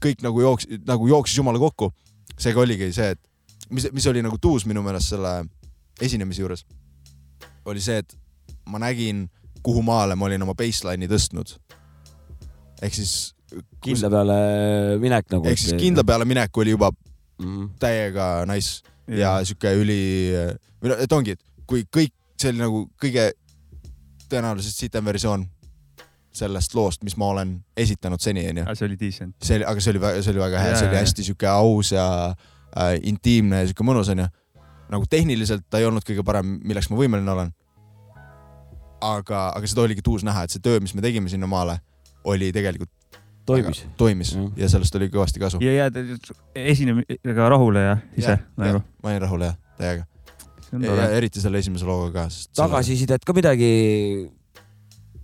kõik 0.02 0.22
nagu 0.22 0.42
jooks-, 0.42 0.68
nagu 0.86 1.08
jooksis 1.08 1.38
jumala 1.38 1.58
kokku. 1.58 1.92
seega 2.38 2.60
oligi 2.60 2.92
see, 2.94 3.14
et 3.16 3.20
mis, 3.70 3.88
mis 3.92 4.06
oli 4.06 4.22
nagu 4.22 4.38
tuus 4.38 4.66
minu 4.66 4.82
meelest 4.82 5.14
selle 5.14 5.44
esinemise 6.00 6.42
juures, 6.42 6.64
oli 7.66 7.82
see, 7.82 7.98
et 7.98 8.14
ma 8.68 8.78
nägin, 8.82 9.26
kuhu 9.62 9.82
maale 9.82 10.14
ma 10.14 10.28
olin 10.28 10.44
oma 10.46 10.54
baseline'i 10.54 11.08
tõstnud. 11.10 11.56
ehk 12.82 12.94
siis, 12.94 13.34
kindla 13.84 14.10
peale 14.12 14.38
minek 15.00 15.28
nagu. 15.32 15.48
ehk 15.48 15.60
siis 15.60 15.76
kindla 15.80 16.04
peale 16.04 16.26
minek 16.28 16.62
oli 16.62 16.74
juba 16.76 16.90
mm.. 16.92 17.68
täiega 17.80 18.46
nice 18.50 18.82
ja 19.08 19.38
sihuke 19.46 19.72
üli, 19.80 20.00
või 20.82 20.92
noh, 20.92 21.02
et 21.02 21.12
ongi, 21.14 21.36
et 21.36 21.44
kui 21.68 21.84
kõik, 21.94 22.12
see 22.38 22.52
oli 22.52 22.60
nagu 22.60 22.82
kõige 23.00 23.30
tõenäoliselt 24.28 24.76
sitem 24.76 25.06
versioon 25.08 25.46
sellest 26.38 26.74
loost, 26.76 27.02
mis 27.06 27.16
ma 27.18 27.32
olen 27.32 27.54
esitanud 27.76 28.22
seni, 28.22 28.44
onju. 28.50 28.66
see 28.76 28.86
oli 28.86 28.98
decent. 29.00 29.34
see 29.42 29.58
oli, 29.58 29.66
aga 29.70 29.82
see 29.82 29.94
oli, 29.94 30.02
see 30.22 30.34
oli 30.34 30.42
väga 30.44 30.64
hea, 30.64 30.74
see 30.76 30.90
oli 30.90 31.00
hästi 31.00 31.26
sihuke 31.30 31.48
aus 31.50 31.92
ja 31.94 32.04
äh, 32.28 32.98
intiimne 33.08 33.62
ja 33.62 33.70
sihuke 33.70 33.86
mõnus 33.86 34.12
onju. 34.12 34.28
nagu 34.92 35.08
tehniliselt 35.10 35.66
ta 35.70 35.80
ei 35.80 35.88
olnud 35.88 36.04
kõige 36.06 36.24
parem, 36.24 36.58
milleks 36.64 36.90
ma 36.92 37.00
võimeline 37.00 37.32
olen. 37.32 37.50
aga, 39.00 39.48
aga 39.56 39.70
seda 39.70 39.86
oligi 39.86 40.04
tuus 40.04 40.24
näha, 40.26 40.44
et 40.44 40.54
see 40.54 40.62
töö, 40.62 40.80
mis 40.84 40.94
me 40.94 41.02
tegime 41.04 41.30
sinna 41.32 41.48
maale, 41.50 41.78
oli 42.28 42.52
tegelikult 42.52 42.92
toimis. 43.48 43.82
toimis 44.00 44.34
Jah. 44.36 44.52
ja 44.62 44.70
sellest 44.74 45.00
oli 45.00 45.10
kõvasti 45.12 45.42
kasu. 45.42 45.60
ja 45.64 45.74
jääd 45.82 45.98
esinemisega 46.54 47.48
rahule 47.54 47.84
ja 47.84 47.96
ise 48.16 48.38
nagu. 48.60 48.82
ma 49.02 49.12
olin 49.12 49.24
rahul 49.24 49.46
jah, 49.48 49.56
täiega. 49.80 50.06
ja, 50.72 50.96
ja. 51.02 51.08
eriti 51.20 51.42
selle 51.42 51.62
esimese 51.62 51.88
looga 51.88 52.24
ka, 52.24 52.28
tagasisidet 52.58 53.24
ka 53.24 53.36
midagi 53.36 53.70
ja 53.70 54.37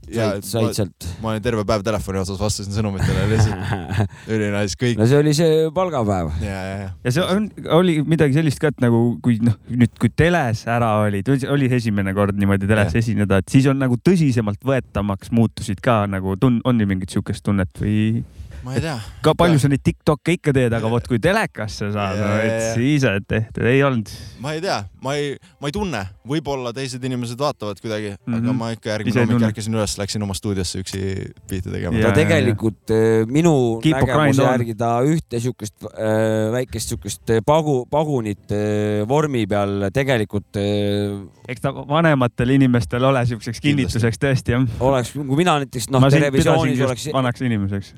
said, 0.08 0.44
said 0.46 0.66
ma, 0.66 0.72
sealt? 0.76 1.08
ma 1.22 1.32
olin 1.32 1.44
terve 1.44 1.64
päev 1.68 1.84
telefoni 1.86 2.20
otsas, 2.22 2.38
vastasin 2.40 2.76
sõnumitele 2.76 3.26
lihtsalt 3.32 3.98
ülinais 4.34 4.76
kõik 4.80 5.00
no 5.00 5.08
see 5.10 5.20
oli 5.20 5.34
see 5.36 5.64
palgapäev. 5.74 6.30
ja, 6.44 6.60
ja, 6.68 6.76
ja. 6.84 6.92
ja 7.06 7.14
see 7.16 7.26
on, 7.36 7.48
oli 7.78 7.98
midagi 8.06 8.38
sellist 8.38 8.62
ka, 8.62 8.72
et 8.74 8.84
nagu 8.84 9.02
kui 9.24 9.38
noh, 9.44 9.56
nüüd 9.72 9.94
kui 10.00 10.12
teles 10.14 10.64
ära 10.70 10.94
olid, 11.04 11.30
oli 11.50 11.70
esimene 11.74 12.14
kord 12.16 12.38
niimoodi 12.38 12.68
teles 12.70 12.92
Jah. 12.92 13.00
esineda, 13.02 13.40
et 13.42 13.52
siis 13.52 13.68
on 13.70 13.80
nagu 13.80 13.98
tõsisemalt 14.00 14.62
võetamaks 14.64 15.32
muutusid 15.34 15.82
ka 15.84 16.04
nagu 16.10 16.38
tun-, 16.40 16.62
on 16.68 16.80
ju 16.80 16.88
mingit 16.90 17.14
siukest 17.14 17.44
tunnet 17.46 17.82
või 17.82 18.24
ma 18.64 18.74
ei 18.76 18.82
tea. 18.84 18.96
ka 19.24 19.34
palju 19.38 19.60
sa 19.60 19.68
neid 19.70 19.82
Tiktok'e 19.84 20.36
ikka 20.38 20.54
teed, 20.56 20.72
aga 20.76 20.90
vot 20.90 21.06
kui 21.08 21.20
telekasse 21.22 21.90
saad 21.94 22.20
et 22.44 22.70
siis 22.76 23.04
et 23.08 23.26
tehtud, 23.28 23.66
ei 23.68 23.82
olnud. 23.86 24.10
ma 24.44 24.54
ei 24.56 24.62
tea, 24.64 24.78
ma 25.04 25.16
ei, 25.18 25.34
ma 25.60 25.70
ei 25.70 25.76
tunne, 25.76 26.00
võib-olla 26.28 26.72
teised 26.76 27.04
inimesed 27.04 27.40
vaatavad 27.40 27.80
kuidagi 27.82 28.14
mm, 28.14 28.18
-hmm. 28.24 28.38
aga 28.38 28.50
Mhm. 28.52 28.58
ma 28.62 28.70
ikka 28.74 28.92
järgmine 28.94 29.20
ei 29.20 29.28
hommik 29.28 29.48
ärkasin 29.50 29.76
üles, 29.76 29.98
läksin 30.00 30.24
oma 30.24 30.36
stuudiosse 30.38 30.80
üksi 30.84 31.02
biite 31.50 31.70
tegema 31.70 32.00
ta 32.00 32.14
tegelikult 32.16 32.94
eh, 32.94 33.26
minu 33.26 33.54
Keep 33.84 34.00
nägemuse 34.00 34.48
järgi 34.48 34.74
ta 34.80 34.90
ühte 35.04 35.40
siukest 35.40 35.88
äh, 35.92 36.50
väikest 36.54 36.94
siukest 36.94 37.30
eh, 37.30 37.42
pagu, 37.44 37.84
pagunit 37.90 38.52
äh, 38.54 39.04
vormi 39.08 39.46
peal 39.50 39.90
tegelikult 39.92 40.56
äh, 40.60 41.20
eks 41.48 41.64
ta 41.64 41.74
vanematel 41.74 42.56
inimestel 42.56 43.04
ole 43.04 43.26
siukseks 43.28 43.60
kinnituseks 43.60 44.20
tõesti 44.20 44.56
jah. 44.56 44.66
oleks, 44.80 45.12
kui 45.14 45.38
mina 45.38 45.58
näiteks 45.62 45.90
noh, 45.92 46.04
televisioonis 46.10 46.84
oleks 46.86 47.08
vanaks 47.12 47.44
inimeseks. 47.44 47.94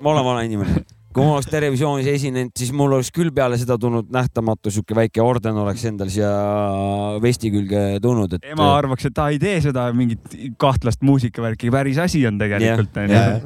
Ma 0.00 0.10
olen 0.10 0.24
vana 0.24 0.42
inimene, 0.44 0.84
kui 1.10 1.26
ma 1.26 1.34
oleks 1.36 1.50
televisioonis 1.50 2.06
esinenud, 2.12 2.52
siis 2.58 2.70
mul 2.76 2.94
oleks 2.94 3.10
küll 3.14 3.32
peale 3.34 3.58
seda 3.58 3.74
tulnud 3.80 4.10
nähtamatu 4.14 4.70
sihuke 4.70 4.94
väike 4.94 5.22
orden 5.24 5.58
oleks 5.58 5.84
endal 5.90 6.10
siia 6.12 6.30
vesti 7.22 7.50
külge 7.50 7.82
tulnud, 8.02 8.36
et 8.38 8.46
ema 8.52 8.68
arvaks, 8.76 9.08
et 9.08 9.16
ta 9.16 9.26
ei 9.32 9.40
tee 9.42 9.56
seda 9.64 9.88
mingit 9.96 10.36
kahtlast 10.60 11.02
muusikavärki, 11.06 11.72
päris 11.74 11.98
asi 12.02 12.22
on 12.28 12.38
tegelikult 12.40 13.00
onju 13.02 13.16
jah.. 13.16 13.42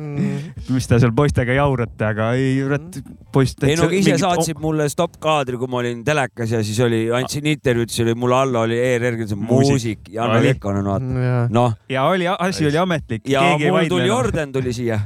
mis 0.75 0.89
te 0.91 1.01
seal 1.01 1.15
poistega 1.17 1.57
jaurate, 1.57 2.05
aga 2.11 2.31
ei, 2.37 2.59
kurat, 2.61 3.01
poiss. 3.33 3.57
ei 3.65 3.79
no 3.81 3.89
ise 3.97 4.19
saatsid 4.21 4.61
mulle 4.63 4.91
stopp-kaadri, 4.93 5.59
kui 5.61 5.71
ma 5.71 5.81
olin 5.81 6.05
telekas 6.05 6.53
ja 6.53 6.61
siis 6.67 6.81
oli, 6.85 7.07
andsin 7.17 7.49
intervjuud, 7.55 7.93
siis 7.93 8.05
oli 8.05 8.17
mul 8.19 8.37
alla 8.37 8.65
oli 8.69 8.79
ERR-il 8.81 9.29
see 9.31 9.41
Muusik. 9.41 10.09
Oli. 10.15 10.53
Kekkonen, 10.53 10.85
vaata. 10.89 11.25
ja, 11.25 11.41
noh, 11.53 11.75
ja 11.89 12.05
oli, 12.11 12.29
asi 12.29 12.67
oli 12.69 12.79
ametlik. 12.81 13.25
ja 13.29 13.43
mul 13.59 13.89
tuli. 13.89 14.11
orden 14.11 14.53
tuli 14.53 14.73
siia. 14.77 15.01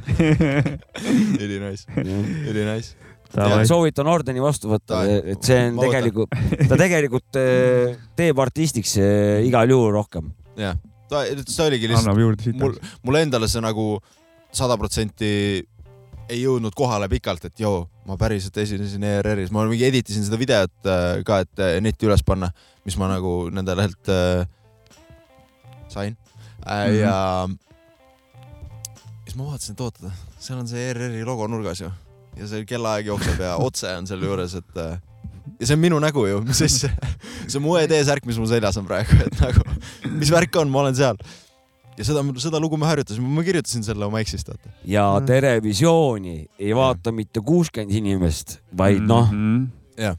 ülinais, 1.39 1.87
ülinais. 2.51 2.93
soovitan 3.69 4.09
ordeni 4.09 4.41
vastu 4.41 4.71
võtta 4.71 5.03
et 5.07 5.43
see 5.45 5.67
on 5.69 5.81
tegelikult, 5.83 6.37
ta 6.71 6.79
tegelikult 6.81 7.41
eh, 7.41 7.97
teeb 8.17 8.45
artistiks 8.45 8.97
eh, 9.03 9.47
igal 9.49 9.69
juhul 9.71 9.93
rohkem. 9.99 10.31
jah, 10.57 10.79
ta, 11.11 11.25
see 11.45 11.67
oligi 11.67 11.91
lihtsalt, 11.93 12.47
mul, 12.61 12.79
mulle 13.05 13.27
endale 13.27 13.51
see 13.51 13.65
nagu 13.65 13.99
sada 14.55 14.79
protsenti 14.81 15.33
ei 16.29 16.43
jõudnud 16.43 16.75
kohale 16.77 17.09
pikalt, 17.11 17.47
et 17.49 17.61
joo, 17.61 17.87
ma 18.09 18.17
päriselt 18.21 18.57
esinesin 18.61 19.05
ERR-is, 19.09 19.53
ma 19.55 19.65
mingi 19.69 19.87
editisin 19.89 20.27
seda 20.27 20.41
videot 20.41 20.89
äh, 20.89 21.21
ka, 21.27 21.41
et 21.45 21.63
äh, 21.65 21.79
netti 21.85 22.09
üles 22.09 22.25
panna, 22.27 22.51
mis 22.87 22.99
ma 23.01 23.09
nagu 23.11 23.49
nende 23.53 23.77
lehelt 23.79 24.13
äh, 24.13 24.45
sain 25.89 26.17
äh,. 26.67 26.89
Mhm. 26.89 26.99
ja 27.01 27.15
siis 29.25 29.39
ma 29.39 29.49
vaatasin, 29.49 29.79
et 29.79 29.87
oota, 29.87 30.13
seal 30.41 30.61
on 30.61 30.69
see 30.69 30.85
ERR-i 30.91 31.25
logo 31.25 31.49
nurgas 31.49 31.83
ju 31.85 31.93
ja 32.39 32.47
see 32.51 32.65
kellaaeg 32.69 33.07
jookseb 33.11 33.41
ja 33.43 33.57
otse 33.63 33.91
on 33.99 34.07
selle 34.07 34.27
juures, 34.29 34.55
et 34.61 34.77
äh, 34.83 34.99
ja 35.61 35.67
see 35.67 35.75
on 35.75 35.81
minu 35.83 35.99
nägu 36.03 36.27
ju, 36.29 36.41
mis 36.47 36.61
asja, 36.63 36.91
see 37.47 37.59
on 37.59 37.65
mu 37.67 37.77
ED 37.81 37.95
särk, 38.07 38.27
mis 38.29 38.39
mul 38.39 38.47
seljas 38.51 38.77
on 38.81 38.87
praegu, 38.89 39.19
et 39.27 39.41
nagu 39.43 39.65
mis 40.21 40.31
värk 40.35 40.57
on, 40.61 40.71
ma 40.71 40.85
olen 40.85 40.95
seal. 40.99 41.17
ja 41.99 42.05
seda, 42.07 42.23
seda 42.39 42.61
lugu 42.63 42.77
me 42.79 42.87
harjutasime, 42.87 43.27
ma 43.27 43.43
kirjutasin 43.43 43.83
selle 43.83 44.07
oma 44.07 44.21
eksist, 44.23 44.49
vaata. 44.53 44.71
ja 44.87 45.09
Mm. 45.19 45.27
Terevisiooni 45.27 46.37
ei 46.59 46.75
vaata 46.77 47.11
mitte 47.13 47.41
kuuskümmend 47.43 47.91
inimest, 47.99 48.59
vaid 48.79 49.03
noh, 49.03 49.31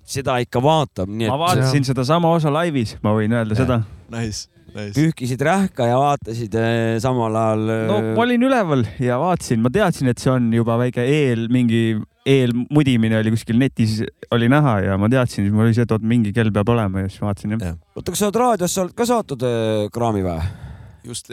seda 0.03 0.35
ikka 0.43 0.59
vaatab, 0.61 1.07
nii 1.07 1.29
Mhm. 1.29 1.31
ma 1.31 1.35
et 1.35 1.43
vaatasin 1.63 1.85
sedasama 1.87 2.31
osa 2.35 2.51
laivis, 2.51 2.97
ma 3.03 3.13
võin 3.15 3.31
öelda 3.31 3.55
Jah. 3.55 3.63
seda. 3.63 3.77
Nice. 4.11 4.49
Pühkisid 4.73 5.41
rähka 5.45 5.87
ja 5.89 5.97
vaatasid 5.99 6.55
eh, 6.59 6.99
samal 7.03 7.35
ajal. 7.35 7.65
no 7.89 7.99
ma 8.13 8.23
olin 8.25 8.45
üleval 8.49 8.85
ja 9.03 9.19
vaatasin, 9.21 9.61
ma 9.63 9.71
teadsin, 9.73 10.11
et 10.11 10.21
see 10.21 10.31
on 10.33 10.49
juba 10.53 10.77
väike 10.81 11.05
eel, 11.05 11.47
mingi 11.53 11.99
eelmudimine 12.29 13.19
oli 13.19 13.33
kuskil 13.33 13.57
netis 13.59 13.99
oli 14.35 14.49
näha 14.51 14.79
ja 14.85 14.97
ma 15.01 15.09
teadsin, 15.11 15.45
siis 15.45 15.55
mul 15.55 15.67
oli 15.67 15.77
see, 15.77 15.87
et 15.87 15.93
oot 15.95 16.05
mingi 16.05 16.33
kell 16.35 16.53
peab 16.53 16.71
olema 16.75 17.05
ja 17.05 17.11
siis 17.11 17.23
vaatasin 17.23 17.57
jah. 17.57 17.77
oota, 17.95 18.11
kas 18.11 18.23
sa 18.23 18.29
oled 18.29 18.41
raadiosse 18.43 18.83
oled 18.85 18.97
ka 18.97 19.07
saatnud 19.09 19.47
eh, 19.49 19.85
kraami 19.93 20.25
või? 20.25 20.67
just, 21.09 21.31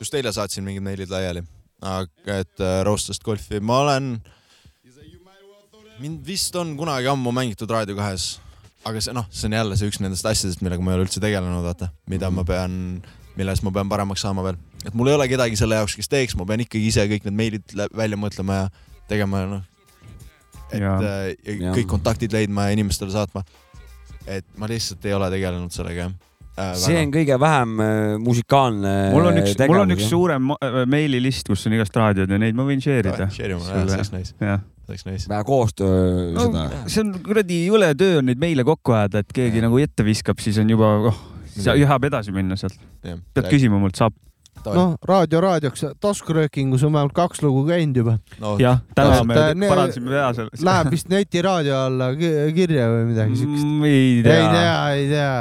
just 0.00 0.16
eile 0.18 0.32
saatsin 0.34 0.64
mingid 0.66 0.84
meilid 0.84 1.12
laiali, 1.12 1.42
et 2.32 2.64
äh, 2.64 2.80
roostest 2.86 3.24
golfi, 3.24 3.60
ma 3.60 3.82
olen, 3.84 4.16
mind 6.00 6.26
vist 6.26 6.56
on 6.56 6.74
kunagi 6.76 7.08
ammu 7.08 7.32
mängitud 7.32 7.70
Raadio 7.70 7.96
kahes, 7.96 8.36
aga 8.86 9.02
see 9.02 9.14
noh, 9.16 9.26
see 9.34 9.48
on 9.50 9.56
jälle 9.56 9.78
see 9.78 9.90
üks 9.90 10.00
nendest 10.02 10.26
asjadest, 10.28 10.62
millega 10.64 10.84
ma 10.84 10.92
ei 10.92 11.00
ole 11.00 11.06
üldse 11.08 11.22
tegelenud, 11.22 11.64
vaata, 11.66 11.90
mida 12.10 12.30
ma 12.34 12.44
pean, 12.46 12.74
milles 13.38 13.62
ma 13.66 13.72
pean 13.74 13.90
paremaks 13.90 14.22
saama 14.26 14.44
veel. 14.46 14.58
et 14.84 14.94
mul 14.94 15.10
ei 15.10 15.16
ole 15.18 15.28
kedagi 15.30 15.58
selle 15.58 15.78
jaoks, 15.80 15.96
kes 15.98 16.10
teeks, 16.12 16.36
ma 16.38 16.46
pean 16.48 16.62
ikkagi 16.64 16.92
ise 16.92 17.06
kõik 17.10 17.26
need 17.26 17.38
meilid 17.40 17.76
välja 17.96 18.20
mõtlema 18.20 18.60
ja 18.60 18.68
tegema 19.10 19.42
ja 19.42 19.50
noh, 19.56 19.64
et 20.70 20.82
äh, 20.82 21.32
ja 21.46 21.56
Jaa. 21.68 21.74
kõik 21.78 21.90
kontaktid 21.90 22.34
leidma 22.34 22.68
ja 22.68 22.76
inimestele 22.78 23.14
saatma. 23.14 23.44
et 24.26 24.46
ma 24.58 24.66
lihtsalt 24.70 25.04
ei 25.06 25.14
ole 25.14 25.30
tegelenud 25.30 25.74
sellega 25.74 26.06
jah. 26.06 26.14
See 26.56 26.96
on 27.02 27.12
kõige 27.14 27.36
vähem 27.40 27.82
eh, 27.84 28.14
musikaalne 28.22 28.94
mul 29.12 29.28
on 29.30 29.40
üks, 29.42 29.54
mul 29.68 29.82
on 29.82 29.94
üks 29.96 30.08
suurem 30.10 30.52
äh, 30.56 30.80
meililist, 30.88 31.48
kus 31.50 31.66
on 31.68 31.76
igast 31.76 31.96
raadiod 31.96 32.32
ja 32.32 32.40
neid 32.40 32.56
ma 32.56 32.66
võin 32.68 32.82
share 32.82 33.12
ida. 33.12 33.28
Share 33.32 33.56
ima, 33.56 33.64
see 33.66 33.84
oleks 33.84 34.12
nice, 34.14 34.34
oleks 34.88 35.06
nice. 35.08 35.30
vähe 35.30 35.46
koostöö 35.48 35.96
no 36.34 36.48
seda. 36.48 36.66
see 36.86 37.02
on 37.04 37.16
kuradi 37.26 37.62
jõle 37.66 37.90
töö 37.98 38.20
on 38.22 38.30
neid 38.30 38.40
meile 38.42 38.64
kokku 38.66 38.96
ajada, 38.96 39.24
et 39.24 39.34
keegi 39.36 39.64
nagu 39.64 39.80
ette 39.82 40.06
viskab, 40.06 40.40
siis 40.42 40.60
on 40.62 40.70
juba, 40.72 40.92
oh, 41.10 41.18
sa 41.56 41.76
tahab 41.76 42.08
edasi 42.08 42.32
minna 42.36 42.56
sealt. 42.60 42.78
pead 43.02 43.50
küsima 43.52 43.80
mult, 43.82 43.98
saab. 44.00 44.16
noh, 44.66 44.96
raadio 45.06 45.42
raadioks, 45.44 45.84
taskuröökingus 46.00 46.86
on 46.88 46.96
vähemalt 46.96 47.14
kaks 47.16 47.44
lugu 47.44 47.66
käinud 47.68 48.00
juba. 48.00 48.16
no, 48.40 48.56
jah, 48.62 48.80
täna 48.96 49.20
me 49.28 49.36
äh, 49.42 49.52
parandasime 49.68 50.16
vea 50.16 50.32
seal. 50.40 50.50
Läheb 50.70 50.90
vist 50.96 51.12
netiraadio 51.12 51.76
alla 51.84 52.14
ki- 52.16 52.34
kirja 52.56 52.88
või 52.94 53.06
midagi 53.12 53.42
siukest. 53.42 53.68
Mm, 53.68 53.86
ei 53.92 54.02
ei 54.16 54.22
tea. 54.24 54.50
tea, 54.56 54.82
ei 54.96 55.08
tea. 55.12 55.38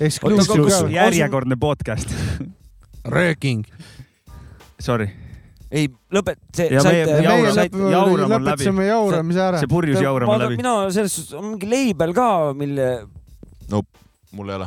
Järjekordne 0.00 1.56
podcast? 1.60 2.10
rööking. 3.06 3.64
Sorry, 4.82 5.06
ei, 5.70 5.86
lõpet-, 6.12 6.40
see 6.54 6.66
Ja 6.70 6.82
meie- 6.82 7.04
saite, 7.06 7.22
jaura- 7.24 7.42
meie 7.42 7.52
saite- 7.54 7.90
jaurama 7.92 8.24
on 8.36 8.44
läbi. 8.44 8.64
lõpetasime 8.64 8.86
jauramise 8.88 9.40
ära 9.40 9.60
see. 9.62 9.70
purjus 9.70 10.00
jaurama 10.02 10.38
läbi. 10.42 10.56
mina 10.60 10.90
selles 10.90 11.14
suhtes, 11.16 11.32
on 11.38 11.44
mingi 11.52 11.68
leibel 11.70 12.12
ka, 12.14 12.26
mille 12.54 12.88
mul 14.36 14.50
ei 14.50 14.56
ole 14.58 14.66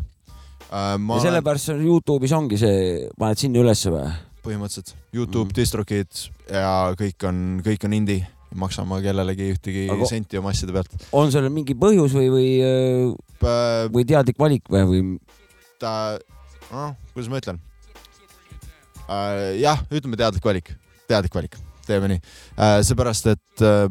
äh,. 0.71 0.97
ma 0.97 1.15
ja 1.19 1.21
sellepärast 1.27 1.69
seal 1.69 1.83
Youtube'is 1.83 2.33
ongi 2.35 2.57
see, 2.57 3.09
paned 3.19 3.37
sinna 3.37 3.59
ülesse 3.61 3.91
või? 3.93 4.07
põhimõtteliselt 4.43 4.95
Youtube 5.13 5.49
mm., 5.51 5.55
DistroKid 5.59 6.23
ja 6.49 6.95
kõik 6.97 7.27
on, 7.27 7.61
kõik 7.65 7.85
on 7.85 7.93
indie, 7.93 8.23
ei 8.49 8.57
maksa 8.59 8.85
ma 8.89 8.99
kellelegi 9.03 9.51
ühtegi 9.53 9.85
Aga- 9.93 10.09
senti 10.09 10.39
oma 10.41 10.49
asjade 10.53 10.73
pealt 10.75 11.07
on 11.13 11.31
sellel 11.33 11.53
mingi 11.53 11.75
põhjus 11.77 12.15
või, 12.17 12.29
või, 12.33 12.49
äh,. 12.65 13.87
või 13.93 14.05
teadlik 14.09 14.39
valik 14.41 14.65
või, 14.69 14.85
või 14.89 15.01
ta, 15.81 16.17
noh, 16.71 16.95
kuidas 17.13 17.29
ma 17.31 17.41
ütlen 17.41 17.61
äh,. 19.07 19.57
jah, 19.61 19.81
ütleme 19.91 20.17
teadlik 20.19 20.45
valik, 20.45 20.73
teadlik 21.09 21.35
valik, 21.35 21.57
teeme 21.87 22.13
nii 22.15 22.21
äh,. 22.57 22.79
seepärast, 22.87 23.29
et 23.35 23.65
äh, 23.65 23.85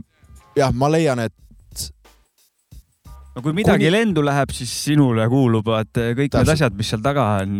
jah, 0.59 0.74
ma 0.74 0.90
leian, 0.90 1.22
et 1.22 1.35
no 3.39 3.43
kui 3.44 3.55
midagi 3.55 3.86
Kuni- 3.86 3.94
lendu 3.94 4.22
läheb, 4.26 4.51
siis 4.55 4.70
sinule 4.89 5.28
kuuluvad 5.30 5.90
kõik 5.94 6.24
need 6.26 6.35
Täpselt. 6.35 6.55
asjad, 6.56 6.78
mis 6.78 6.89
seal 6.90 7.02
taga 7.05 7.26
on, 7.44 7.59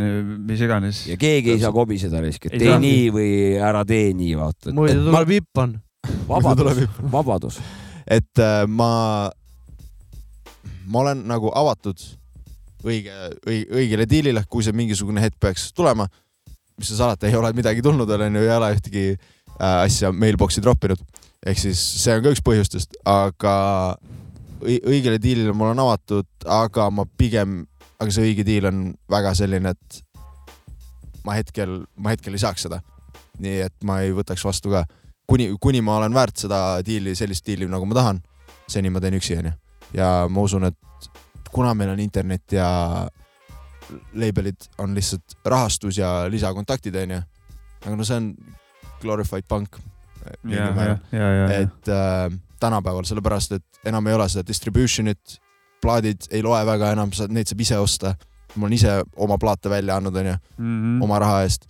mis 0.49 0.63
iganes. 0.67 1.05
ja 1.13 1.19
keegi 1.21 1.55
ei 1.55 1.61
saa 1.63 1.71
kobiseda 1.75 2.23
risk, 2.25 2.49
et 2.51 2.57
Ei 2.59 2.65
tee 2.67 2.79
nii 2.83 3.05
või 3.15 3.29
ära 3.63 3.85
tee 3.87 4.11
nii, 4.19 4.33
vaata. 4.39 4.75
muidu 4.75 5.07
tuleb 5.07 5.37
Ippan. 5.39 5.77
vabadus, 6.29 6.85
vabadus. 7.13 7.59
et 8.07 8.43
äh, 8.43 8.63
ma, 8.67 9.31
ma 10.87 11.05
olen 11.05 11.25
nagu 11.29 11.53
avatud 11.55 12.01
õige, 12.85 13.15
õige, 13.47 13.69
õigele 13.75 14.07
diilile, 14.09 14.45
kui 14.51 14.65
see 14.65 14.77
mingisugune 14.77 15.23
hetk 15.25 15.39
peaks 15.43 15.71
tulema, 15.77 16.07
mis 16.79 16.91
seal 16.91 17.03
salata, 17.03 17.29
ei 17.29 17.37
ole 17.39 17.53
midagi 17.57 17.83
tulnud, 17.85 18.11
onju, 18.11 18.45
ei 18.45 18.55
ole 18.55 18.73
ühtegi 18.77 19.07
äh, 19.15 19.81
asja 19.85 20.13
mailbox'i 20.15 20.63
troppinud. 20.65 21.01
ehk 21.47 21.59
siis 21.59 21.81
see 22.03 22.17
on 22.17 22.23
ka 22.25 22.35
üks 22.35 22.43
põhjustest, 22.45 22.99
aga 23.07 23.55
õi- 24.63 24.83
õigele 24.83 25.21
diilile 25.23 25.55
ma 25.55 25.69
olen 25.69 25.83
avatud, 25.85 26.29
aga 26.45 26.91
ma 26.91 27.07
pigem, 27.19 27.65
aga 27.99 28.15
see 28.15 28.31
õige 28.31 28.47
diil 28.47 28.67
on 28.71 28.85
väga 29.11 29.35
selline, 29.39 29.75
et 29.75 30.03
ma 31.27 31.37
hetkel, 31.39 31.83
ma 31.97 32.15
hetkel 32.15 32.35
ei 32.35 32.43
saaks 32.43 32.67
seda. 32.69 32.83
nii 33.39 33.61
et 33.63 33.85
ma 33.87 34.01
ei 34.03 34.11
võtaks 34.11 34.43
vastu 34.43 34.73
ka 34.73 34.81
kuni, 35.29 35.49
kuni 35.61 35.83
ma 35.85 35.99
olen 36.01 36.15
väärt 36.15 36.45
seda 36.45 36.61
diili, 36.87 37.15
sellist 37.19 37.47
diili, 37.47 37.69
nagu 37.69 37.87
ma 37.87 37.97
tahan, 37.99 38.21
seni 38.69 38.91
ma 38.93 39.03
teen 39.05 39.19
üksi, 39.19 39.39
onju. 39.39 39.53
ja 39.97 40.11
ma 40.31 40.45
usun, 40.45 40.69
et 40.69 41.11
kuna 41.53 41.75
meil 41.75 41.93
on 41.95 42.01
internet 42.01 42.53
ja 42.53 42.69
label'id 44.21 44.69
on 44.79 44.95
lihtsalt 44.97 45.39
rahastus 45.45 45.99
ja 45.99 46.29
lisakontaktid, 46.31 46.97
onju. 47.05 47.21
aga 47.85 47.97
no 47.97 48.09
see 48.09 48.21
on 48.21 48.33
glorified 49.03 49.47
ja. 51.37 51.51
et 51.61 51.93
äh, 51.93 52.39
tänapäeval, 52.61 53.07
sellepärast 53.09 53.53
et 53.59 53.85
enam 53.89 54.07
ei 54.07 54.17
ole 54.17 54.29
seda 54.29 54.45
distribution'it, 54.49 55.39
plaadid 55.83 56.29
ei 56.35 56.43
loe 56.43 56.65
väga 56.67 56.93
enam, 56.97 57.13
sa 57.15 57.29
neid 57.31 57.49
saab 57.49 57.61
ise 57.65 57.79
osta. 57.79 58.17
ma 58.57 58.65
olen 58.65 58.75
ise 58.75 58.93
oma 59.17 59.37
plaate 59.39 59.71
välja 59.71 59.97
andnud, 60.01 60.17
onju, 60.17 60.35
oma 61.05 61.19
raha 61.21 61.43
eest 61.45 61.69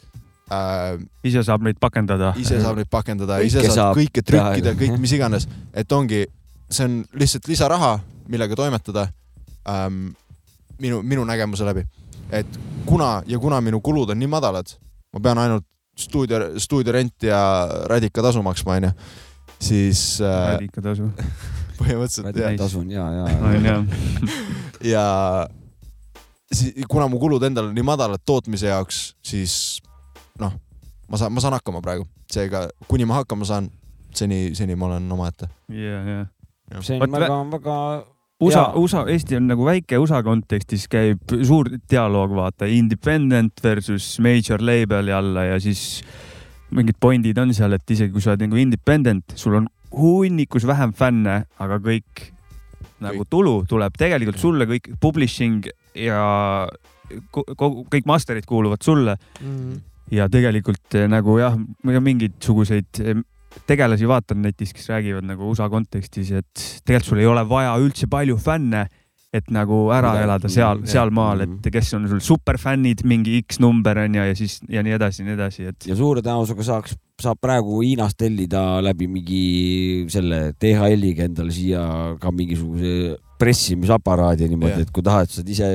äh,. 0.51 0.99
Ise 1.29 1.43
saab 1.47 1.63
neid 1.67 1.79
pakendada. 1.81 2.33
ise 2.37 2.61
saab 2.63 2.81
neid 2.81 2.91
pakendada, 2.91 3.41
ise 3.45 3.63
saab, 3.67 3.75
saab 3.75 4.01
kõike 4.01 4.25
trükkida, 4.25 4.75
kõik 4.79 4.99
mis 5.01 5.13
iganes, 5.17 5.49
et 5.75 5.93
ongi, 5.93 6.25
see 6.71 6.87
on 6.89 6.99
lihtsalt 7.21 7.49
lisaraha, 7.49 7.99
millega 8.29 8.57
toimetada 8.57 9.09
ähm, 9.69 10.11
minu, 10.81 11.03
minu 11.03 11.25
nägemuse 11.29 11.67
läbi. 11.69 11.85
et 12.31 12.59
kuna 12.87 13.23
ja 13.27 13.39
kuna 13.39 13.61
minu 13.61 13.81
kulud 13.81 14.11
on 14.11 14.19
nii 14.19 14.29
madalad, 14.29 14.75
ma 15.13 15.21
pean 15.21 15.39
ainult 15.39 15.65
stuudio, 15.99 16.59
stuudiorenti 16.61 17.27
ja 17.27 17.41
radikatasu 17.91 18.43
maksma, 18.43 18.77
onju, 18.79 18.91
siis 19.61 20.21
äh, 20.21 20.53
radikatasu. 20.55 21.09
põhimõtteliselt 21.79 22.37
jah, 22.43 22.57
tasun 22.59 22.91
ja, 22.91 23.07
ja. 23.15 23.27
jah. 23.63 23.85
ja 24.83 25.05
si- 26.53 26.75
kuna 26.89 27.07
mu 27.11 27.21
kulud 27.23 27.43
endal 27.47 27.71
on 27.71 27.77
nii 27.77 27.87
madalad 27.87 28.23
tootmise 28.27 28.71
jaoks, 28.71 29.15
siis 29.23 29.55
noh, 30.41 30.53
ma 31.09 31.17
saan, 31.21 31.33
ma 31.33 31.41
saan 31.45 31.57
hakkama 31.59 31.83
praegu, 31.85 32.07
seega 32.31 32.67
kuni 32.89 33.07
ma 33.09 33.21
hakkama 33.23 33.45
saan, 33.49 33.71
seni, 34.15 34.55
seni 34.55 34.77
ma 34.79 34.87
olen 34.93 35.11
omaette. 35.13 35.49
ja, 35.73 35.99
ja. 36.05 36.23
see 36.83 37.01
on 37.01 37.11
väga, 37.13 37.43
väga 37.57 37.77
USA 38.41 38.69
USA, 38.79 39.01
Eesti 39.11 39.35
on 39.37 39.49
nagu 39.51 39.65
väike, 39.67 39.99
USA 39.99 40.21
kontekstis 40.23 40.85
käib 40.91 41.33
suur 41.43 41.71
dialoog, 41.91 42.37
vaata, 42.39 42.69
independent 42.71 43.59
versus 43.65 44.19
major 44.23 44.63
label'i 44.63 45.11
alla 45.17 45.49
ja 45.49 45.57
siis 45.61 46.05
mingid 46.71 46.99
pointid 47.01 47.39
on 47.41 47.51
seal, 47.57 47.73
et 47.75 47.91
isegi 47.91 48.13
kui 48.13 48.23
sa 48.23 48.35
oled 48.35 48.45
nagu 48.47 48.61
independent, 48.61 49.35
sul 49.35 49.57
on 49.59 49.67
hunnikus 49.91 50.67
vähem 50.69 50.93
fänne, 50.95 51.41
aga 51.59 51.81
kõik 51.83 52.29
nagu 53.03 53.25
tulu 53.31 53.63
tuleb 53.71 53.95
tegelikult 53.99 54.39
sulle 54.39 54.67
kõik 54.71 54.93
publishing 55.01 55.67
ja 55.99 56.21
ko- 57.33 57.47
kogu, 57.57 57.87
kõik 57.91 58.07
master'id 58.07 58.47
kuuluvad 58.47 58.83
sulle 58.85 59.17
ja 60.15 60.29
tegelikult 60.33 60.97
eh, 60.99 61.09
nagu 61.11 61.39
jah, 61.41 61.57
ma 61.85 62.01
mingisuguseid 62.05 63.03
eh, 63.03 63.21
tegelasi 63.69 64.09
vaatan 64.09 64.43
netis, 64.45 64.73
kes 64.77 64.89
räägivad 64.93 65.27
nagu 65.29 65.51
USA 65.51 65.69
kontekstis, 65.73 66.33
et 66.37 66.65
tegelikult 66.85 67.11
sul 67.13 67.23
ei 67.23 67.29
ole 67.31 67.45
vaja 67.49 67.77
üldse 67.81 68.09
palju 68.11 68.39
fänne, 68.41 68.87
et 69.33 69.51
nagu 69.53 69.91
ära 69.93 70.15
Midagi- 70.15 70.25
elada 70.25 70.49
seal, 70.49 70.79
sealmaal, 70.89 71.43
Mhm. 71.47 71.59
et 71.61 71.73
kes 71.73 71.93
on 71.95 72.09
sul 72.09 72.21
superfännid, 72.25 73.03
mingi 73.05 73.43
X 73.45 73.59
number 73.61 73.99
on 73.99 74.15
ju 74.15 74.23
ja 74.25 74.35
siis 74.35 74.61
ja 74.69 74.83
nii 74.83 74.95
edasi 74.97 75.21
ja 75.23 75.27
nii 75.27 75.35
edasi, 75.37 75.67
et 75.69 75.87
ja 75.87 75.95
suure 75.95 76.23
tõenäosusega 76.25 76.65
saaks, 76.65 76.95
saab 77.21 77.37
praegu 77.43 77.83
Hiinast 77.83 78.17
tellida 78.17 78.81
läbi 78.81 79.07
mingi 79.07 80.07
selle 80.09 80.55
DHL-iga 80.59 81.25
endale 81.29 81.51
siia 81.53 82.17
ka 82.21 82.31
mingisuguse 82.33 83.19
pressimisaparaadi 83.39 84.49
niimoodi 84.49 84.81
et 84.83 84.91
kui 84.91 85.03
tahad, 85.03 85.29
saad 85.31 85.49
ise 85.49 85.69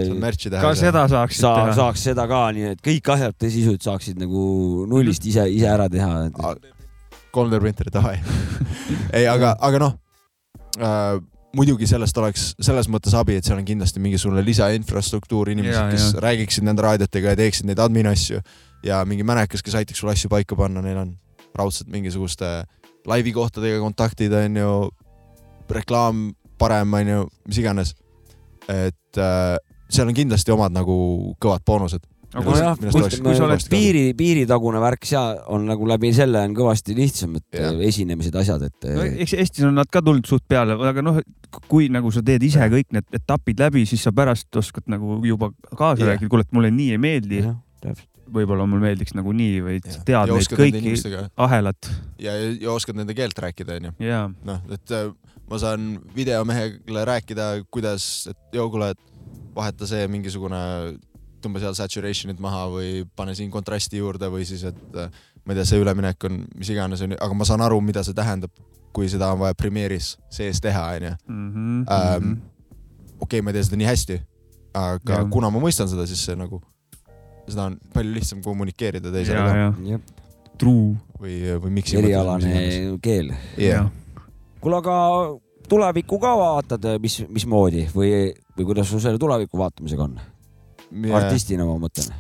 ka 0.60 0.74
seda 0.76 1.06
saaksid 1.08 1.40
sa 1.46 1.54
teha. 1.56 1.74
saaks 1.78 2.04
seda 2.10 2.26
ka 2.28 2.52
nii, 2.52 2.72
et 2.74 2.82
kõik 2.82 3.12
asjad 3.14 3.36
tõsisud 3.40 3.80
saaksid 3.86 4.18
nagu 4.20 4.86
nullist 4.90 5.24
ise, 5.30 5.46
ise 5.52 5.68
ära 5.70 5.88
teha. 5.90 6.26
3D 7.34 7.60
printeri 7.60 7.92
taha. 7.94 8.16
ei, 9.14 9.26
aga, 9.34 9.56
aga 9.62 9.80
noh 9.80 9.94
äh,, 10.80 11.20
muidugi 11.58 11.88
sellest 11.90 12.18
oleks 12.18 12.46
selles 12.62 12.90
mõttes 12.92 13.14
abi, 13.18 13.38
et 13.38 13.48
seal 13.48 13.60
on 13.60 13.68
kindlasti 13.68 14.02
mingisugune 14.04 14.44
lisainfrastruktuur, 14.46 15.52
inimesed, 15.54 15.92
kes 15.94 16.08
jaa. 16.14 16.22
räägiksid 16.26 16.66
nende 16.66 16.86
raadiotega 16.86 17.34
ja 17.34 17.40
teeksid 17.40 17.70
neid 17.70 17.82
admin 17.84 18.10
asju 18.10 18.42
ja 18.86 19.04
mingi 19.08 19.26
mänekas, 19.28 19.64
kes 19.66 19.78
aitaks 19.80 20.02
sul 20.02 20.12
asju 20.14 20.32
paika 20.34 20.58
panna, 20.60 20.82
neil 20.84 21.00
on 21.04 21.14
raudselt 21.56 21.92
mingisuguste 21.94 22.64
laivi 23.10 23.34
kohtadega 23.36 23.82
kontaktid, 23.84 24.34
onju, 24.34 24.72
reklaam 25.70 26.32
parem, 26.60 26.94
onju, 27.02 27.28
mis 27.48 27.60
iganes. 27.62 27.94
et 28.68 29.20
äh, 29.20 29.58
seal 29.92 30.08
on 30.08 30.16
kindlasti 30.16 30.52
omad 30.54 30.72
nagu 30.72 30.96
kõvad 31.42 31.66
boonused 31.68 32.06
Aga 32.34 32.50
nojah, 32.50 32.78
millest 32.82 32.98
oleks- 32.98 33.20
kui 33.22 33.36
sa 33.38 33.44
oled 33.46 33.66
piiri, 33.70 34.04
piiritagune 34.18 34.80
värk, 34.82 35.06
seal 35.06 35.36
on 35.54 35.68
nagu 35.70 35.86
läbi 35.90 36.10
selle 36.18 36.40
on 36.48 36.56
kõvasti 36.58 36.96
lihtsam, 36.98 37.36
et 37.38 37.46
Jah. 37.60 37.74
äh, 37.74 37.84
esinemised, 37.90 38.36
asjad, 38.42 38.64
et 38.70 38.88
no 38.90 39.04
äh, 39.04 39.20
eks 39.26 39.34
Eestis 39.38 39.68
on 39.68 39.76
nad 39.78 39.90
ka 39.94 40.02
tulnud 40.02 40.26
suht 40.30 40.46
peale, 40.50 40.74
aga 40.90 41.04
noh, 41.06 41.20
kui 41.70 41.90
nagu 41.94 42.10
sa 42.12 42.24
teed 42.26 42.42
ise 42.48 42.66
kõik 42.74 42.90
need 42.96 43.06
etapid 43.20 43.62
läbi, 43.62 43.86
siis 43.90 44.02
sa 44.08 44.12
pärast 44.16 44.50
oskad 44.58 44.88
nagu 44.90 45.20
juba 45.26 45.52
kaasa 45.78 46.10
rääkida, 46.14 46.30
kuule, 46.32 46.48
et 46.48 46.56
mulle 46.58 46.72
nii 46.74 46.96
ei 46.98 47.02
meeldi, 47.02 47.44
võib-olla 48.34 48.66
mul 48.66 48.82
meeldiks 48.82 49.14
nagu 49.14 49.34
nii 49.36 49.62
või 49.62 49.78
Ja. 49.78 49.92
sa 49.92 50.00
ja 50.00 50.26
tead 50.26 50.34
neid 50.34 50.58
kõiki 50.58 51.30
ahelat. 51.38 51.90
Ja, 52.18 52.34
ja 52.34 52.72
oskad 52.74 52.96
nende 52.98 53.14
keelt 53.14 53.38
rääkida, 53.38 53.78
onju. 53.78 53.94
ja 54.02 54.26
noh, 54.44 54.62
et 54.74 54.92
äh, 54.92 55.12
ma 55.50 55.60
saan 55.62 56.00
videomehele 56.16 57.06
rääkida, 57.06 57.64
kuidas, 57.70 58.28
et 58.32 58.38
joo, 58.58 58.70
kuule, 58.74 58.90
et 58.96 59.00
vaheta 59.56 59.86
see 59.86 60.08
mingisugune, 60.10 60.98
tõmba 61.44 61.62
seal 61.64 61.76
saturation'it 61.78 62.42
maha 62.44 62.66
või 62.72 62.92
pane 63.16 63.36
siin 63.38 63.52
kontrasti 63.54 64.02
juurde 64.02 64.30
või 64.32 64.48
siis, 64.48 64.66
et 64.70 65.00
äh, 65.00 65.12
ma 65.44 65.54
ei 65.54 65.60
tea, 65.60 65.68
see 65.70 65.82
üleminek 65.84 66.28
on 66.30 66.44
mis 66.58 66.72
iganes 66.74 67.04
onju, 67.06 67.20
aga 67.20 67.38
ma 67.38 67.48
saan 67.48 67.64
aru, 67.66 67.80
mida 67.84 68.04
see 68.06 68.16
tähendab, 68.18 68.54
kui 68.94 69.10
seda 69.12 69.32
on 69.34 69.42
vaja 69.42 69.58
Premiere'is 69.58 70.14
sees 70.32 70.62
teha, 70.64 70.86
onju. 70.98 71.16
-hmm, 71.28 71.86
Ähm, 71.94 72.36
okei, 73.20 73.42
ma 73.42 73.52
ei 73.52 73.58
tee 73.58 73.66
seda 73.68 73.80
nii 73.82 73.90
hästi, 73.90 74.20
aga 74.74 75.20
Jah. 75.20 75.30
kuna 75.32 75.50
ma 75.54 75.62
mõistan 75.64 75.90
seda, 75.90 76.06
siis 76.10 76.24
see 76.26 76.36
nagu, 76.40 76.62
seda 77.48 77.70
on 77.70 77.80
palju 77.94 78.14
lihtsam 78.18 78.44
kommunikeerida 78.46 79.12
teisele 79.14 79.40
ja, 79.40 79.48
ka 79.48 79.58
ja 79.58 79.72
jah, 79.94 80.04
true. 80.58 80.94
või, 81.20 81.40
või 81.64 81.74
miks. 81.80 81.96
erialane 81.98 82.54
keel. 83.04 83.34
jah, 83.60 83.90
kuule, 84.62 84.80
aga 84.80 84.98
tulevikku 85.70 86.20
ka 86.22 86.36
vaatad, 86.40 86.88
mis, 87.04 87.22
mismoodi 87.32 87.88
või, 87.96 88.32
või 88.58 88.70
kuidas 88.70 88.90
sul 88.92 89.02
selle 89.04 89.22
tuleviku 89.22 89.60
vaatamisega 89.60 90.08
on? 90.08 90.20
Artistina 91.16 91.66
ma 91.68 91.78
mõtlen. 91.82 92.14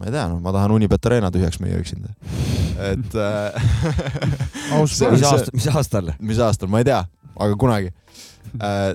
ma 0.00 0.08
ei 0.08 0.14
tea, 0.14 0.26
noh, 0.32 0.40
ma 0.42 0.52
tahan 0.56 0.74
Unibet 0.76 1.06
Arena 1.10 1.30
tühjaks 1.34 1.60
müüa 1.62 1.80
üksinda. 1.82 2.14
et 2.90 3.16
äh, 3.16 3.72
mis 4.80 4.98
päev. 5.00 5.18
aasta, 5.32 5.50
mis 5.56 5.68
aastal? 5.72 6.12
mis 6.20 6.40
aastal, 6.42 6.70
ma 6.72 6.80
ei 6.82 6.88
tea, 6.88 7.02
aga 7.36 7.58
kunagi 7.60 7.92
äh,. 8.60 8.94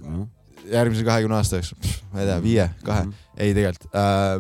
järgmise 0.72 1.06
kahekümne 1.06 1.38
aasta 1.38 1.62
jooksul, 1.62 1.94
ma 2.14 2.24
ei 2.24 2.32
tea, 2.32 2.40
viie, 2.44 2.70
kahe, 2.86 3.06
ei 3.38 3.54
tegelikult 3.58 3.92
äh,. 3.94 4.40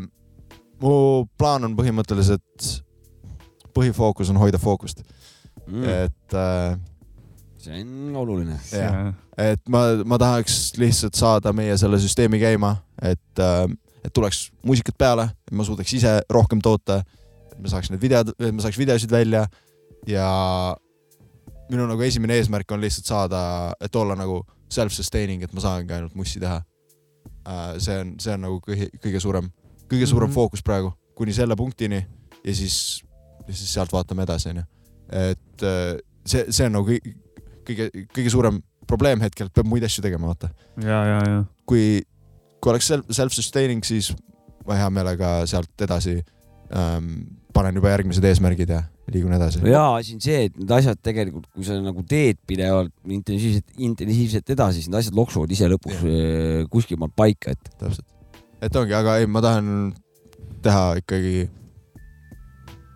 mu 0.82 0.96
plaan 1.38 1.70
on 1.70 1.78
põhimõtteliselt, 1.78 2.72
põhifookus 3.76 4.32
on 4.34 4.42
hoida 4.42 4.62
fookust, 4.62 5.06
Mm. 5.66 5.84
et 5.90 6.34
äh, 6.38 6.76
see 7.58 7.80
on 7.82 8.16
oluline. 8.22 8.60
jah, 8.70 9.14
et 9.42 9.64
ma, 9.72 9.80
ma 10.06 10.20
tahaks 10.22 10.76
lihtsalt 10.78 11.18
saada 11.18 11.54
meie 11.58 11.74
selle 11.82 11.98
süsteemi 11.98 12.38
käima, 12.38 12.76
et 13.02 13.42
äh,, 13.42 13.66
et 14.06 14.14
tuleks 14.14 14.49
muusikat 14.65 14.98
peale, 14.98 15.30
et 15.48 15.56
ma 15.57 15.65
suudaks 15.65 15.94
ise 15.98 16.11
rohkem 16.32 16.61
toota, 16.64 17.02
et 17.52 17.60
ma 17.61 17.72
saaks 17.72 17.91
need 17.91 18.02
videod, 18.02 18.34
et 18.38 18.53
ma 18.53 18.65
saaks 18.65 18.77
videosid 18.80 19.11
välja 19.11 19.45
ja 20.10 20.27
minu 21.72 21.88
nagu 21.90 22.06
esimene 22.06 22.38
eesmärk 22.40 22.72
on 22.76 22.84
lihtsalt 22.84 23.10
saada, 23.10 23.40
et 23.82 23.95
olla 23.95 24.18
nagu 24.18 24.44
self-sustaining, 24.72 25.44
et 25.45 25.53
ma 25.53 25.64
saangi 25.64 25.95
ainult 25.95 26.15
mussi 26.18 26.41
teha 26.41 26.61
äh,. 26.61 27.77
see 27.80 27.98
on, 28.02 28.15
see 28.22 28.34
on 28.34 28.45
nagu 28.48 28.61
kõige, 28.65 28.90
kõige 29.02 29.22
suurem, 29.23 29.49
kõige 29.90 30.06
suurem 30.06 30.30
mm. 30.30 30.32
-hmm. 30.32 30.36
fookus 30.36 30.64
praegu, 30.64 30.94
kuni 31.15 31.34
selle 31.34 31.56
punktini 31.56 32.06
ja 32.45 32.56
siis, 32.56 33.03
siis 33.49 33.73
sealt 33.73 33.94
vaatame 33.94 34.23
edasi, 34.23 34.49
onju. 34.53 34.64
et 35.10 35.64
äh, 35.64 35.98
see, 36.26 36.45
see 36.49 36.69
on 36.69 36.77
nagu 36.80 36.90
kõige, 36.90 37.15
kõige, 37.65 38.07
kõige 38.14 38.34
suurem 38.34 38.61
probleem 38.88 39.22
hetkel, 39.22 39.49
et 39.49 39.53
peab 39.53 39.69
muid 39.69 39.84
asju 39.86 40.03
tegema, 40.06 40.30
vaata. 40.34 40.52
kui, 41.65 42.03
kui 42.66 42.74
oleks 42.74 42.90
self- 42.90 43.14
self-sustaining, 43.14 43.86
siis 43.86 44.10
ma 44.66 44.80
hea 44.80 44.90
meelega 44.90 45.38
sealt 45.46 45.86
edasi 45.86 46.18
ähm, 46.74 47.12
panen 47.54 47.78
juba 47.78 47.92
järgmised 47.94 48.26
eesmärgid 48.26 48.72
ja 48.74 48.82
liigun 49.14 49.36
edasi 49.38 49.62
no. 49.62 49.70
jaa, 49.70 50.00
asi 50.00 50.16
on 50.16 50.24
see, 50.24 50.48
et 50.48 50.56
need 50.58 50.72
asjad 50.74 50.98
tegelikult, 51.06 51.46
kui 51.54 51.68
sa 51.68 51.78
nagu 51.78 52.02
teed 52.10 52.40
pidevalt 52.50 52.90
intensiivselt, 53.06 53.68
intensiivselt 53.78 54.50
edasi, 54.56 54.82
siis 54.82 54.90
need 54.90 55.04
asjad 55.04 55.20
loksuvad 55.20 55.54
ise 55.54 55.70
lõpuks 55.70 56.02
eh, 56.10 56.64
kuskil 56.74 56.98
maal 57.02 57.14
paika, 57.14 57.54
et 57.54 57.70
täpselt. 57.78 58.08
et 58.66 58.82
ongi, 58.82 58.98
aga 58.98 59.20
ei, 59.22 59.30
ma 59.30 59.44
tahan 59.46 59.70
teha 60.66 60.84
ikkagi, 61.04 61.46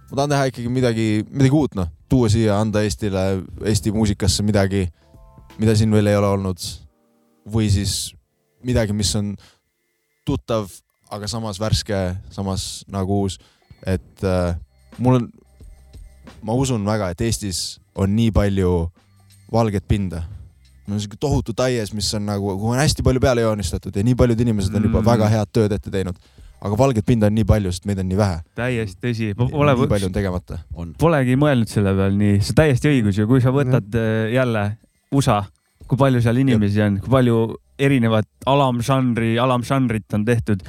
ma 0.10 0.16
tahan 0.16 0.34
teha 0.34 0.50
ikkagi 0.50 0.74
midagi, 0.80 1.08
midagi 1.30 1.60
uut, 1.62 1.78
noh, 1.78 1.94
tuua 2.10 2.32
siia, 2.34 2.58
anda 2.58 2.82
Eestile, 2.82 3.28
Eesti 3.70 3.94
muusikasse 3.94 4.46
midagi, 4.48 4.88
mida 5.62 5.78
siin 5.78 5.94
veel 5.94 6.10
ei 6.10 6.18
ole 6.18 6.34
olnud. 6.40 6.70
või 7.50 7.70
siis 7.74 8.12
midagi, 8.66 8.94
mis 8.94 9.10
on 9.18 9.32
tuttav, 10.30 10.70
aga 11.10 11.28
samas 11.28 11.60
värske, 11.62 12.00
samas 12.34 12.70
nagu 12.92 13.24
uus. 13.26 13.40
et 13.86 14.24
äh, 14.28 14.56
mul 14.98 15.22
on, 15.22 15.30
ma 16.44 16.54
usun 16.54 16.86
väga, 16.86 17.12
et 17.14 17.22
Eestis 17.28 17.80
on 17.96 18.12
nii 18.16 18.32
palju 18.36 18.74
valget 19.52 19.88
pinda 19.88 20.24
mul 20.90 20.98
on 20.98 21.02
siuke 21.04 21.18
tohutu 21.22 21.54
taies, 21.54 21.94
mis 21.94 22.10
on 22.18 22.26
nagu, 22.26 22.56
kuhu 22.58 22.74
on 22.74 22.82
hästi 22.82 23.06
palju 23.06 23.22
peale 23.22 23.44
joonistatud 23.46 23.96
ja 23.96 24.04
nii 24.04 24.16
paljud 24.18 24.40
inimesed 24.42 24.74
on 24.76 24.88
juba 24.90 25.02
Mm. 25.02 25.06
väga 25.06 25.28
head 25.30 25.52
tööd 25.54 25.72
ette 25.76 25.92
teinud. 25.94 26.16
aga 26.62 26.76
valget 26.76 27.06
pinda 27.08 27.28
on 27.30 27.36
nii 27.38 27.46
palju, 27.48 27.72
sest 27.72 27.86
meid 27.88 28.00
on 28.02 28.08
nii 28.10 28.18
vähe. 28.18 28.40
täiesti 28.56 28.98
tõsi. 29.06 29.28
nii 29.32 29.52
Pole, 29.54 29.76
palju 29.88 30.10
on 30.10 30.16
tegemata. 30.18 30.58
polegi 31.00 31.38
mõelnud 31.40 31.70
selle 31.72 31.94
peal 31.96 32.18
nii, 32.18 32.42
see 32.42 32.52
on 32.52 32.56
täiesti 32.56 32.90
õigus 32.90 33.20
ju, 33.22 33.28
kui 33.28 33.40
sa 33.42 33.54
võtad 33.56 33.96
äh, 33.96 34.34
jälle 34.34 34.66
USA, 35.12 35.44
kui 35.90 35.98
palju 35.98 36.22
seal 36.22 36.38
inimesi 36.44 36.82
on, 36.86 37.00
kui 37.04 37.12
palju 37.12 37.40
erinevat 37.80 38.28
alamžanri, 38.50 39.34
alamžanrit 39.42 40.18
on 40.18 40.26
tehtud. 40.28 40.64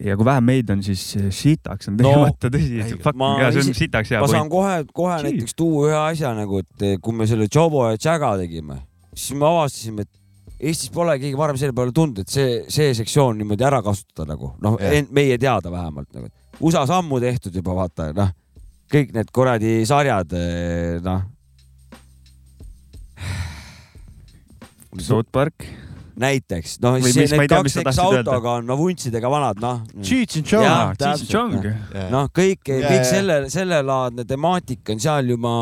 ja 0.00 0.14
kui 0.16 0.24
vähe 0.24 0.40
meid 0.40 0.70
on, 0.72 0.80
siis 0.82 1.02
sitaks 1.36 1.90
on 1.90 1.98
No, 1.98 2.08
tegemata 2.08 2.48
tõsi 2.54 2.78
ei,. 2.80 2.94
ma 3.20 3.34
ja 3.42 3.50
see 3.52 3.66
on 3.66 3.74
sitaks 3.76 4.14
hea 4.14 4.20
ma 4.22 4.30
saan 4.32 4.48
kohe, 4.48 4.78
kohe 4.96 5.18
Gee. 5.18 5.26
näiteks 5.28 5.56
tuua 5.58 5.90
ühe 5.90 5.98
asja 6.06 6.30
nagu, 6.38 6.62
et 6.64 6.86
eh, 6.86 6.94
kui 7.04 7.12
me 7.18 7.26
selle 7.28 7.48
Jobo 7.52 7.82
ja 7.90 7.98
Jaga 8.00 8.30
tegime, 8.40 8.78
siis 9.12 9.36
me 9.36 9.44
avastasime, 9.50 10.06
et 10.08 10.16
Eestis 10.60 10.90
pole 10.92 11.14
keegi 11.16 11.36
varem 11.40 11.56
selle 11.56 11.72
peale 11.72 11.92
tulnud, 11.96 12.18
et 12.20 12.28
see, 12.28 12.62
see 12.68 12.90
sektsioon 12.96 13.38
niimoodi 13.40 13.64
ära 13.64 13.78
kasutada 13.84 14.34
nagu 14.34 14.50
noh 14.60 14.74
meie 15.16 15.38
teada 15.40 15.70
vähemalt 15.72 16.10
nagu. 16.16 16.28
USA-s 16.60 16.90
ammu 16.92 17.20
tehtud 17.20 17.54
juba 17.56 17.72
vaata 17.78 18.10
noh, 18.16 18.32
kõik 18.92 19.12
need 19.16 19.30
kuradi 19.32 19.78
sarjad 19.88 20.32
eh, 20.36 20.98
noh. 21.04 21.22
South 24.98 25.28
Park. 25.32 25.64
näiteks 26.20 26.80
noh, 26.82 26.96
ei 26.98 27.12
need 27.14 27.30
tea, 27.30 27.46
kaks 27.48 27.76
eks 27.80 27.98
autoga 28.02 28.56
on 28.58 28.66
no 28.68 28.76
vuntsidega 28.76 29.30
vanad 29.30 29.60
noh. 29.62 29.78
Cheech 30.02 30.40
and 30.40 30.48
Chong. 30.50 30.64
Jah, 30.66 30.90
Cheech 30.90 30.98
täpselt, 31.00 31.30
Chong 31.30 31.54
noh. 32.12 32.26
kõik, 32.34 32.66
Ja, 32.68 32.80
kõik 32.90 32.98
ja. 32.98 33.06
selle, 33.08 33.36
sellelaadne 33.52 34.26
temaatika 34.28 34.92
on 34.92 35.00
seal 35.00 35.30
juba 35.32 35.52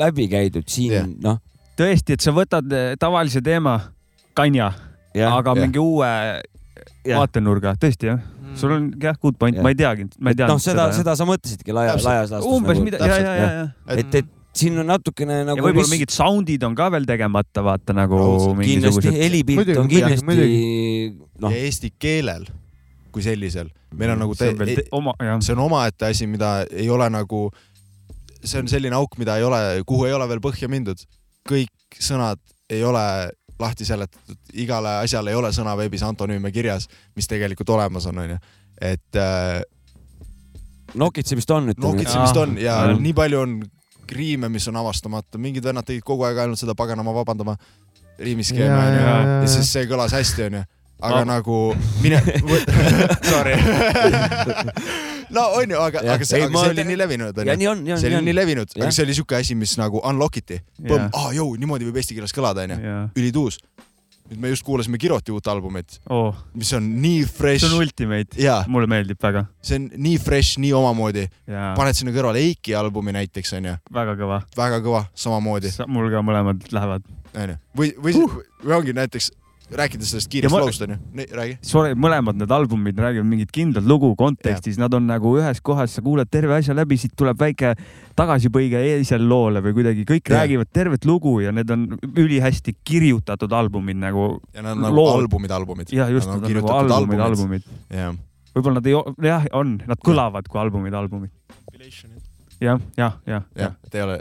läbi 0.00 0.26
käidud, 0.32 0.66
siin 0.66 1.14
noh. 1.22 1.38
tõesti, 1.78 2.16
et 2.16 2.24
sa 2.24 2.34
võtad 2.34 2.72
eh, 2.74 2.94
tavalise 2.98 3.42
teema, 3.44 3.76
kanja, 4.34 4.72
aga 5.14 5.54
jah. 5.54 5.60
mingi 5.62 5.78
uue 5.82 6.10
Jah. 7.04 7.20
vaatenurga, 7.20 7.74
tõesti 7.78 8.08
jah. 8.08 8.22
sul 8.58 8.72
on 8.72 8.86
jah, 9.02 9.14
good 9.20 9.36
point, 9.38 9.54
Jah. 9.58 9.62
ma 9.62 9.70
ei 9.74 9.78
teagi, 9.78 10.08
ma 10.18 10.32
ei 10.32 10.38
teadnud 10.40 10.56
noh, 10.56 10.62
seda, 10.62 10.88
seda 10.96 11.14
sa 11.18 11.26
mõtlesidki 11.28 11.74
laia, 11.76 11.94
laias 12.00 12.32
laastus. 12.32 12.48
umbes 12.50 12.80
mida, 12.80 12.98
ja, 13.04 13.18
ja, 13.20 13.34
ja, 13.36 13.50
ja. 13.60 13.66
et, 14.00 14.14
et 14.22 14.32
siin 14.54 14.78
on 14.78 14.86
natukene 14.86 15.40
nagu. 15.48 15.58
ja 15.58 15.66
võib-olla 15.66 15.90
mingid 15.90 16.12
sound'id 16.14 16.62
on 16.66 16.76
ka 16.78 16.90
veel 16.94 17.06
tegemata, 17.08 17.64
vaata 17.66 17.96
nagu 17.96 18.18
Raudselt. 18.20 18.60
kindlasti 18.62 19.08
mingisugused. 19.08 19.22
helipilt 19.22 19.72
on 19.80 19.88
kindlasti 19.90 20.36
noh 21.42 21.54
ja, 21.54 21.64
eesti 21.66 21.90
keelel 21.98 22.46
kui 23.14 23.22
sellisel, 23.22 23.68
meil 23.94 24.14
on 24.14 24.24
nagu 24.24 24.34
see 24.34 24.50
on 24.50 24.58
veel 24.58 24.74
te- 24.80 24.88
oma, 24.94 25.14
jah. 25.22 25.38
see 25.44 25.54
on 25.54 25.62
omaette 25.68 26.10
asi, 26.10 26.26
mida 26.30 26.64
ei 26.72 26.88
ole 26.90 27.06
nagu, 27.14 27.46
see 28.42 28.58
on 28.62 28.70
selline 28.70 28.96
auk, 28.98 29.14
mida 29.20 29.36
ei 29.38 29.46
ole, 29.46 29.60
kuhu 29.86 30.08
ei 30.08 30.16
ole 30.16 30.26
veel 30.32 30.42
põhja 30.42 30.70
mindud. 30.70 30.98
kõik 31.46 32.00
sõnad 32.02 32.40
ei 32.72 32.82
ole 32.82 33.04
lahti 33.60 33.86
seletatud, 33.86 34.38
igale 34.58 34.96
asjale 35.04 35.30
ei 35.30 35.38
ole 35.38 35.52
sõna 35.54 35.76
veebis 35.78 36.02
antonüüme 36.02 36.50
kirjas, 36.50 36.88
mis 37.14 37.30
tegelikult 37.30 37.70
olemas 37.70 38.06
on, 38.10 38.18
onju. 38.24 38.38
et 38.82 39.20
äh, 39.20 39.62
nokitsemist 40.98 41.50
on, 41.54 41.70
ütleme. 41.70 41.92
nokitsemist 41.92 42.36
on 42.42 42.58
ja 42.58 42.80
Jah. 42.88 42.98
nii 43.00 43.14
palju 43.14 43.40
on 43.44 43.54
riime, 44.12 44.48
mis 44.48 44.68
on 44.68 44.76
avastamata, 44.76 45.38
mingid 45.38 45.64
vennad 45.64 45.84
tegid 45.86 46.02
kogu 46.04 46.24
aeg 46.28 46.38
ainult 46.44 46.58
seda 46.60 46.74
paganama 46.74 47.12
vabandama 47.14 47.56
riimiskeemi 48.18 48.64
Ja, 48.68 48.78
onju 48.78 49.00
ja, 49.00 49.08
ja, 49.08 49.20
ja 49.26 49.40
ja. 49.42 49.46
siis 49.48 49.72
see 49.72 49.86
kõlas 49.90 50.12
hästi 50.14 50.42
onju, 50.50 50.62
aga 51.02 51.24
Ma- 51.24 51.24
nagu 51.34 51.74
mine, 52.02 52.20
sorry. 53.26 53.56
no 55.34 55.42
onju, 55.58 55.78
aga, 55.80 56.02
aga 56.14 56.24
see, 56.26 56.38
Ei, 56.38 56.46
aga 56.46 56.58
see 56.60 56.70
oli 56.74 56.80
te- 56.82 56.86
nii 56.90 56.98
levinud 57.00 57.36
ja 57.36 57.42
onju. 57.42 57.56
nii 57.58 57.68
on, 57.72 57.82
nii 57.84 57.92
on, 57.96 58.00
see 58.00 58.08
nii 58.10 58.16
oli 58.16 58.20
on 58.22 58.28
nii. 58.30 58.36
levinud, 58.38 58.76
aga 58.80 58.90
see 58.94 59.06
oli 59.06 59.16
siuke 59.18 59.36
asi, 59.38 59.56
mis 59.58 59.76
nagu 59.80 60.00
unlock 60.06 60.38
iti. 60.42 60.60
Aa 60.90 61.32
jõu, 61.36 61.54
niimoodi 61.60 61.88
võib 61.88 61.98
eesti 62.02 62.16
keeles 62.18 62.34
kõlada 62.36 62.64
onju, 62.68 62.78
ja, 62.84 62.96
ülituus. 63.18 63.58
Nüüd 64.30 64.40
me 64.40 64.50
just 64.52 64.64
kuulasime 64.64 64.98
Kiroti 65.00 65.32
uut 65.34 65.48
albumit, 65.52 65.98
oo, 66.12 66.30
mis 66.56 66.72
on 66.76 66.86
nii 67.02 67.24
fresh 67.28 67.64
see 67.64 67.70
on 67.72 67.84
ultimate, 67.84 68.38
mulle 68.72 68.88
meeldib 68.90 69.20
väga 69.20 69.44
see 69.64 69.78
on 69.80 69.90
nii 70.06 70.16
fresh, 70.22 70.58
nii 70.62 70.72
omamoodi. 70.76 71.26
paned 71.76 71.98
sinna 71.98 72.14
kõrvale 72.14 72.40
Eiki 72.40 72.76
albumi 72.78 73.14
näiteks 73.16 73.56
onju, 73.60 73.76
väga 73.94 74.16
kõva. 74.20 74.40
väga 74.56 74.80
kõva, 74.84 75.04
samamoodi 75.18 75.74
mul 75.92 76.10
ka 76.12 76.24
mõlemad 76.24 76.68
lähevad. 76.72 77.08
onju. 77.34 77.58
või, 77.76 77.94
või 78.00 78.16
uh., 78.22 78.38
või 78.64 78.78
ongi 78.78 78.96
näiteks 78.96 79.30
rääkides 79.78 80.10
sellest 80.12 80.28
Ja 80.28 80.32
kiirest 80.34 80.54
flow'st 80.54 80.84
onju, 80.86 80.96
räägi. 81.38 81.56
sorry, 81.62 81.94
mõlemad 81.98 82.38
need 82.38 82.52
albumid 82.54 82.98
räägivad 82.98 83.28
mingit 83.28 83.52
kindlat 83.54 83.86
lugu 83.88 84.12
kontekstis, 84.18 84.78
nad 84.80 84.94
on 84.94 85.06
nagu 85.08 85.34
ühes 85.38 85.60
kohas, 85.64 85.94
sa 85.96 86.02
kuulad 86.04 86.30
terve 86.30 86.54
asja 86.56 86.74
läbi, 86.76 86.98
siit 87.00 87.14
tuleb 87.18 87.38
väike 87.40 87.74
tagasipõige 88.18 88.80
eilsele 88.92 89.26
loole 89.28 89.62
või 89.64 89.74
kuidagi 89.78 90.04
kõik 90.08 90.30
Jah. 90.30 90.42
räägivad 90.42 90.70
tervet 90.72 91.08
lugu 91.08 91.38
ja 91.44 91.52
need 91.54 91.70
on 91.74 91.88
ülihästi 92.16 92.76
kirjutatud 92.84 93.52
albumid 93.52 93.98
nagu. 94.00 94.40
ja 94.54 94.62
nad 94.62 94.76
on 94.76 94.86
nagu 94.86 94.96
Lood. 94.96 95.24
albumid, 95.24 95.50
albumid. 95.50 95.92
jah, 95.92 96.12
just, 96.12 96.28
nad 96.30 96.44
on 96.44 96.54
nagu 96.60 96.72
albumid, 96.72 97.20
albumid. 97.20 97.66
jah, 97.90 98.14
võib-olla 98.54 98.80
nad 98.80 98.86
ei, 98.86 98.96
jah, 99.28 99.48
on, 99.52 99.76
nad 99.86 99.98
kõlavad 100.04 100.48
kui 100.48 100.60
albumid, 100.60 100.94
albumid. 100.94 101.30
jah, 102.60 102.80
jah, 102.96 103.18
jah, 103.26 103.44
jah 103.58 103.76
et 103.86 103.94
ei 103.98 104.06
ole. 104.06 104.20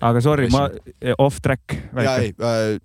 aga 0.00 0.20
sorry, 0.20 0.48
ma 0.52 0.68
off 1.18 1.40
track 1.40 1.76
ja 1.96 2.16
ei 2.20 2.34
äh,, 2.36 2.78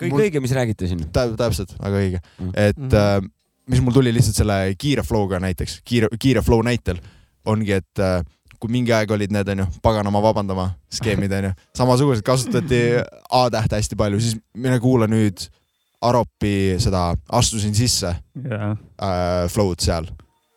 kõik 0.00 0.10
Mul- 0.14 0.24
õige, 0.26 0.40
mis 0.40 0.52
räägite 0.56 0.88
siin. 0.88 1.04
tä- 1.12 1.28
täpselt, 1.36 1.76
väga 1.78 1.96
õige 2.00 2.20
Mm., 2.40 2.50
et 2.54 2.76
Mhm. 2.78 2.94
äh, 2.94 3.30
mis 3.70 3.80
mul 3.80 3.92
tuli 3.92 4.12
lihtsalt 4.12 4.34
selle 4.40 4.74
kiire 4.78 5.02
flow'ga 5.06 5.38
näiteks, 5.40 5.80
kiire, 5.84 6.08
kiire 6.18 6.42
flow 6.42 6.62
näitel 6.66 6.98
ongi, 7.46 7.72
et 7.72 7.98
äh, 8.02 8.22
kui 8.60 8.68
mingi 8.68 8.92
aeg 8.92 9.10
olid 9.10 9.30
need 9.32 9.48
onju, 9.48 9.66
paganama 9.82 10.20
vabandama 10.20 10.74
skeemid 10.92 11.32
onju, 11.32 11.52
samasugused 11.76 12.22
kasutati 12.26 12.80
A-tähte 13.40 13.76
hästi 13.78 13.96
palju, 13.96 14.20
siis 14.20 14.36
mine 14.54 14.78
kuula 14.80 15.06
nüüd 15.06 15.48
Aropi 16.02 16.76
seda 16.80 17.14
Astusin 17.32 17.74
sisse 17.76 18.14
jah, 18.44 18.76
äh, 19.00 19.48
flow'd 19.48 19.80
seal. 19.80 20.06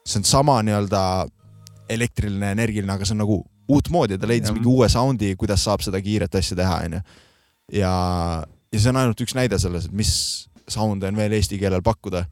see 0.06 0.20
on 0.20 0.24
sama 0.28 0.61
nii-öelda 0.64 1.28
elektriline, 1.90 2.52
energiline, 2.52 2.91
aga 2.91 3.06
see 3.06 3.14
on 3.15 3.22
nagu 3.24 3.38
uutmoodi, 3.72 4.18
ta 4.20 4.28
leidis 4.28 4.49
Jah. 4.49 4.56
mingi 4.57 4.68
uue 4.68 4.88
sound'i, 4.91 5.36
kuidas 5.40 5.64
saab 5.64 5.80
seda 5.86 6.02
kiiret 6.03 6.36
asja 6.36 6.56
teha, 6.60 6.80
onju. 6.88 6.99
ja, 7.72 8.44
ja 8.73 8.79
see 8.81 8.93
on 8.93 9.01
ainult 9.03 9.21
üks 9.25 9.35
näide 9.37 9.59
selles, 9.61 9.87
et 9.89 9.95
mis 9.95 10.13
sound'e 10.71 11.11
on 11.11 11.19
veel 11.19 11.35
eesti 11.37 11.59
keelel 11.61 11.83
pakkuda, 11.85 12.25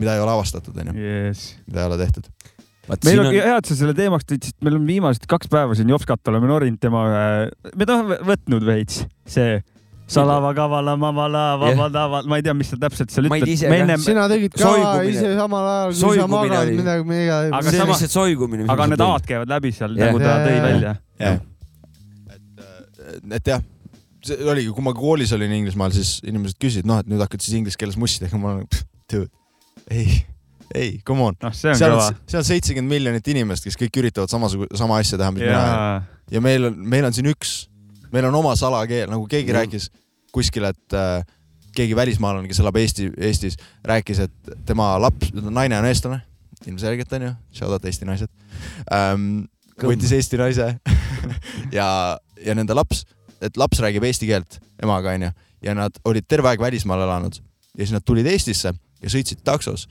mida 0.00 0.16
ei 0.16 0.24
ole 0.24 0.32
avastatud, 0.34 0.76
onju, 0.84 0.94
mida 0.96 1.82
ei 1.82 1.90
ole 1.90 1.98
tehtud. 2.00 2.30
meil 3.04 3.20
on 3.22 3.30
hea, 3.34 3.58
et 3.58 3.68
sa 3.68 3.76
selle 3.78 3.94
teemaks 3.98 4.26
tõid, 4.28 4.48
sest 4.48 4.58
meil 4.64 4.78
on 4.80 4.88
viimased 4.88 5.28
kaks 5.30 5.50
päeva 5.52 5.76
siin 5.78 5.92
Jopskat 5.92 6.32
oleme 6.32 6.50
norinud 6.50 6.80
tema 6.82 7.04
me 7.12 7.86
oleme 7.86 8.18
võtnud 8.32 8.66
veits 8.66 9.04
see 9.28 9.60
salava 10.12 10.50
kavala 10.56 10.96
mavala 10.98 11.44
vabadava, 11.60 12.22
ma 12.28 12.38
ei 12.38 12.44
tea, 12.44 12.54
mis 12.56 12.72
sa 12.72 12.78
täpselt 12.80 13.12
seal 13.14 13.28
ütled 13.28 13.62
ennem, 13.68 14.00
sina 14.02 14.26
tegid 14.30 14.54
ka 14.56 14.64
Soigumine. 14.66 15.12
ise 15.12 15.30
samal 15.38 15.68
ajal, 15.70 15.94
kui 15.96 16.18
sa 16.18 16.26
magad 16.28 16.58
oli. 16.58 16.76
midagi, 16.80 17.06
midagi. 17.08 17.52
Aga 17.52 17.62
see 17.62 17.78
on 17.78 17.80
sama- 17.80 17.94
lihtsalt 17.94 18.16
soigumine. 18.16 18.66
aga 18.74 18.88
need 18.92 19.04
A-d 19.06 19.30
käivad 19.30 19.54
läbi 19.54 19.72
seal 19.76 19.96
Jah. 19.96 20.10
nagu 20.10 20.22
ta 20.22 20.34
tõi 20.44 20.58
välja. 20.66 20.94
jah. 21.22 21.38
et, 22.34 23.36
et 23.38 23.52
jah, 23.54 23.64
see 24.26 24.38
oligi, 24.48 24.72
kui 24.74 24.84
ma 24.86 24.92
koolis 24.96 25.32
olin 25.36 25.52
Inglismaal, 25.58 25.94
siis 25.94 26.18
inimesed 26.26 26.58
küsisid, 26.62 26.88
noh, 26.88 27.00
et 27.02 27.08
nüüd 27.10 27.22
hakkad 27.24 27.42
siis 27.42 27.56
inglise 27.58 27.80
keeles 27.80 27.98
mussi 28.00 28.22
tegema, 28.22 28.42
ma 28.42 28.54
olen, 28.60 28.84
dude, 29.10 29.28
ei, 29.90 30.20
ei, 30.74 30.94
come 31.06 31.26
on. 31.26 31.38
see 31.50 31.72
on 31.72 31.78
seal 31.80 31.96
on, 31.96 32.22
seal 32.30 32.42
on 32.42 32.48
seitsekümmend 32.48 32.94
miljonit 32.94 33.28
inimest, 33.34 33.66
kes 33.66 33.78
kõik 33.80 33.98
üritavad 34.04 34.32
samasugust, 34.32 34.74
sama 34.78 35.00
asja 35.02 35.18
teha, 35.20 35.32
mis 35.34 35.44
mina 35.44 35.58
teen. 35.58 35.76
jaa, 35.76 36.24
ja 36.36 36.44
meil 36.44 36.70
on, 36.70 36.78
meil 36.94 37.08
on 37.08 37.16
siin 37.16 37.28
üks, 37.32 37.54
meil 38.14 38.28
on 38.28 38.40
oma 38.42 38.54
salakeel, 38.58 39.10
nagu 39.12 39.26
keegi 39.30 39.52
Mm. 39.52 39.58
rääkis 39.58 39.88
kuskil, 40.32 40.64
et 40.70 40.96
äh, 40.96 41.24
keegi 41.76 41.96
välismaalane, 41.96 42.48
kes 42.48 42.60
elab 42.62 42.76
Eesti, 42.80 43.10
Eestis, 43.20 43.56
rääkis, 43.84 44.20
et 44.26 44.52
tema 44.68 44.94
laps, 45.00 45.32
naine 45.32 45.78
on 45.78 45.88
eestlane, 45.88 46.20
ilmselgelt 46.66 47.12
onju, 47.18 47.32
shout 47.52 47.72
out 47.74 47.84
Eesti 47.88 48.06
naised 48.06 48.30
ähm,. 48.92 49.48
võttis 49.82 50.12
Eesti 50.14 50.38
naise 50.38 50.68
ja, 51.78 51.88
ja 52.44 52.54
nende 52.54 52.76
laps, 52.76 53.02
et 53.42 53.56
laps 53.56 53.80
räägib 53.82 54.04
eesti 54.08 54.26
keelt 54.30 54.58
emaga 54.82 55.10
onju 55.16 55.30
ja 55.62 55.74
nad 55.74 55.98
olid 56.04 56.24
terve 56.28 56.48
aeg 56.52 56.60
välismaal 56.60 57.02
elanud 57.04 57.36
ja 57.38 57.82
siis 57.84 57.92
nad 57.92 58.04
tulid 58.06 58.26
Eestisse 58.26 58.72
ja 59.02 59.08
sõitsid 59.12 59.42
taksos 59.44 59.88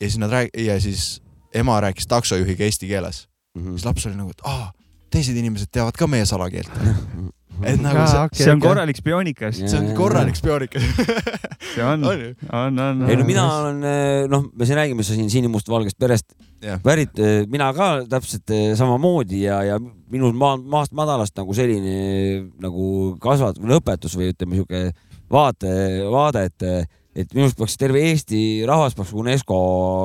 ja 0.00 0.06
siis 0.08 0.18
nad 0.18 0.30
rääg- 0.30 0.54
ja 0.66 0.80
siis 0.80 1.20
ema 1.54 1.80
rääkis 1.80 2.06
taksojuhiga 2.08 2.64
eesti 2.64 2.88
keeles 2.88 3.26
Mhm. 3.54 3.74
siis 3.76 3.84
laps 3.84 4.06
oli 4.06 4.16
nagu, 4.16 4.30
et 4.30 4.40
aa, 4.48 4.72
teised 5.10 5.36
inimesed 5.36 5.68
teavad 5.72 5.92
ka 5.98 6.06
meie 6.06 6.24
salakeelt. 6.26 6.70
et 7.66 7.82
nagu 7.82 8.06
see, 8.10 8.44
see 8.44 8.52
on 8.52 8.62
korralik 8.62 8.98
spioonikas, 8.98 9.60
see 9.62 9.78
on 9.78 9.90
korralik 9.98 10.38
spioonikas. 10.38 10.86
see 11.74 11.84
on, 11.84 12.04
on 12.04 12.24
on, 12.50 12.80
on. 12.86 13.04
ei 13.08 13.18
no 13.20 13.26
mina 13.28 13.44
olen, 13.58 13.84
noh, 14.32 14.48
me 14.54 14.68
siin 14.68 14.80
räägime 14.80 15.06
siin 15.06 15.30
sinimustvalgest 15.32 15.98
perest 16.00 16.34
Jah. 16.62 16.78
pärit, 16.82 17.18
mina 17.50 17.72
ka 17.74 17.88
täpselt 18.10 18.52
eh, 18.54 18.72
samamoodi 18.78 19.44
ja, 19.44 19.62
ja 19.66 19.80
minul 20.12 20.34
maa, 20.38 20.56
maast 20.56 20.94
madalast 20.94 21.34
nagu 21.38 21.54
selline 21.56 22.52
nagu 22.62 23.16
kasvat- 23.22 23.58
või 23.58 23.80
õpetus 23.80 24.14
või 24.18 24.30
ütleme 24.30 24.60
sihuke 24.60 24.84
vaate, 25.32 25.72
vaade, 26.12 26.44
et, 26.50 26.68
et 27.12 27.34
minu 27.34 27.44
arust 27.44 27.58
peaks 27.58 27.76
terve 27.80 28.00
Eesti 28.08 28.40
rahvas 28.68 28.96
peaks 28.96 29.12
UNESCO 29.16 29.56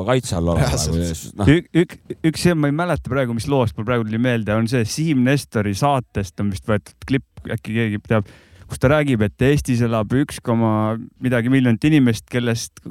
kaitse 0.07 0.35
all 0.37 0.51
olema. 0.53 0.67
Reaalselt. 0.67 1.37
noh, 1.39 1.51
ük, 1.53 1.69
ük, 1.83 1.95
üks 2.31 2.43
see, 2.47 2.57
ma 2.57 2.71
ei 2.71 2.75
mäleta 2.75 3.11
praegu, 3.11 3.35
mis 3.37 3.47
loost 3.51 3.77
mul 3.77 3.87
praegu 3.87 4.07
tuli 4.07 4.19
meelde, 4.21 4.55
on 4.55 4.67
see 4.71 4.83
Siim 4.89 5.23
Nestori 5.27 5.75
saatest 5.77 6.43
on 6.43 6.51
vist 6.53 6.67
võetud 6.67 7.07
klipp, 7.07 7.47
äkki 7.47 7.77
keegi 7.77 8.01
teab, 8.07 8.29
kus 8.67 8.83
ta 8.83 8.91
räägib, 8.91 9.23
et 9.23 9.47
Eestis 9.47 9.83
elab 9.87 10.11
üks 10.19 10.41
koma 10.43 10.71
midagi 11.23 11.51
miljonit 11.53 11.87
inimest, 11.87 12.27
kellest 12.31 12.83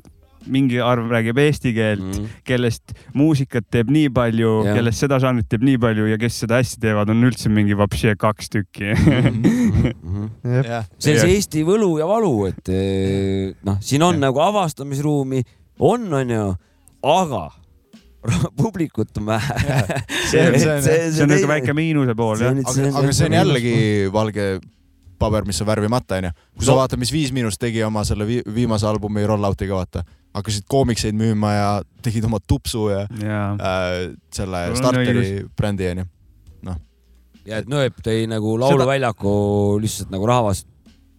mingi 0.47 0.81
arv 0.83 1.11
räägib 1.11 1.41
eesti 1.43 1.73
keelt 1.77 2.03
mm., 2.03 2.21
mm, 2.21 2.45
kellest 2.47 2.95
muusikat 3.17 3.67
teeb 3.73 3.91
nii 3.93 4.11
palju, 4.15 4.53
kellest 4.69 5.05
seda 5.05 5.19
žanrit 5.23 5.49
teeb 5.51 5.67
nii 5.67 5.81
palju 5.83 6.09
ja 6.11 6.21
kes 6.21 6.41
seda 6.45 6.61
hästi 6.61 6.81
teevad, 6.87 7.11
on 7.13 7.29
üldse 7.29 7.53
mingi 7.53 7.77
vapšee 7.79 8.17
kaks 8.21 8.53
tükki 8.55 8.95
mhm. 8.95 10.31
jah, 10.45 10.89
see 10.99 11.17
on 11.17 11.23
see 11.25 11.35
Eesti 11.37 11.67
võlu 11.67 11.97
ja 12.01 12.09
valu, 12.09 12.33
et 12.49 12.73
eh, 12.73 13.53
noh, 13.67 13.79
siin 13.85 14.05
on 14.07 14.19
nagu 14.23 14.41
avastamisruumi, 14.43 15.43
on, 15.85 16.09
onju, 16.23 16.49
aga 17.07 17.47
publikut 18.63 19.19
on 19.21 19.27
vähe. 19.27 19.55
See 20.31 20.49
on- 20.49 20.59
see 20.61 20.73
on- 20.73 20.83
see 20.83 21.23
on 21.23 21.31
niisugune 21.31 21.49
väike 21.49 21.75
miinuse 21.77 22.15
pool 22.19 22.41
jah. 22.43 22.51
aga, 22.51 22.89
aga 22.99 23.13
see 23.15 23.29
on 23.29 23.37
jällegi 23.37 23.75
valge 24.13 24.47
paber, 25.19 25.47
mis 25.49 25.61
on 25.63 25.69
värvimata, 25.69 26.19
onju. 26.21 26.33
kui 26.57 26.67
sa 26.67 26.77
vaatad, 26.77 27.01
mis 27.01 27.13
Viis 27.13 27.33
Miinust 27.33 27.61
tegi 27.61 27.83
oma 27.87 28.05
selle 28.05 28.27
vi 28.29 28.41
viimase 28.55 28.87
albumi 28.89 29.27
Rolloutiga, 29.27 29.79
vaata, 29.79 30.05
hakkasid 30.37 30.69
koomikseid 30.69 31.17
müüma 31.17 31.53
ja 31.55 31.71
tegid 32.05 32.27
oma 32.29 32.41
tupsu 32.43 32.91
ja 32.93 33.07
jaa, 33.23 33.49
äh, 33.57 33.97
selle 34.35 34.67
on 34.71 34.79
starteri 34.79 35.25
õigus. 35.25 35.51
brändi, 35.57 35.91
onju. 35.95 36.07
ja 37.47 37.61
et 37.63 37.69
Nõep 37.71 38.01
tõi 38.05 38.27
nagu 38.31 38.57
lauluväljaku 38.61 39.37
lihtsalt 39.83 40.13
nagu 40.15 40.29
rahvast 40.29 40.69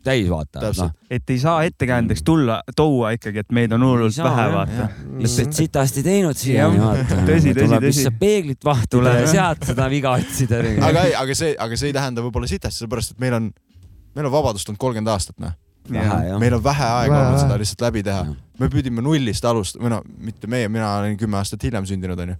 täis 0.07 0.29
vaata. 0.31 0.61
Noh, 0.63 0.91
et 1.11 1.29
ei 1.33 1.39
saa 1.41 1.63
ettekäändeks 1.67 2.23
tulla, 2.25 2.61
tuua 2.75 3.11
ikkagi, 3.17 3.43
et 3.43 3.53
meid 3.55 3.73
on 3.75 3.83
hullult 3.83 4.17
vähe, 4.23 4.47
vaata. 4.53 4.87
lihtsalt 5.19 5.57
sitasti 5.57 6.03
teinud 6.05 6.39
siiani 6.39 6.81
vaata. 6.81 7.21
tõsi, 7.27 7.53
tõsi, 7.57 7.79
tõsi. 7.87 8.07
peeglit 8.19 8.63
vahtida 8.65 8.93
Tuleb, 8.97 9.21
ja 9.23 9.31
sealt 9.31 9.67
seda 9.67 9.89
viga 9.91 10.15
otsida. 10.17 10.61
aga 10.89 11.07
ei, 11.09 11.15
aga 11.19 11.37
see, 11.37 11.53
aga 11.59 11.79
see 11.79 11.91
ei 11.91 11.97
tähenda 11.97 12.23
võib-olla 12.25 12.49
sitasti, 12.49 12.83
sellepärast 12.83 13.15
et 13.15 13.23
meil 13.23 13.39
on, 13.39 13.49
meil 14.15 14.29
on 14.29 14.35
vabadust 14.37 14.69
olnud 14.71 14.81
kolmkümmend 14.81 15.11
aastat, 15.11 15.37
noh. 15.43 15.55
Meil 15.93 16.57
on 16.57 16.63
vähe 16.63 16.91
aega 17.01 17.17
olnud 17.23 17.41
seda 17.41 17.57
lihtsalt 17.61 17.83
läbi 17.87 18.03
teha. 18.07 18.23
me 18.59 18.69
pidime 18.73 19.03
nullist 19.05 19.45
alustama, 19.45 19.85
või 19.85 19.95
no 19.95 19.99
mitte 20.29 20.49
meie, 20.51 20.69
mina 20.71 20.93
olen 21.01 21.17
kümme 21.19 21.39
aastat 21.39 21.63
hiljem 21.67 21.87
sündinud, 21.89 22.19
onju. 22.25 22.37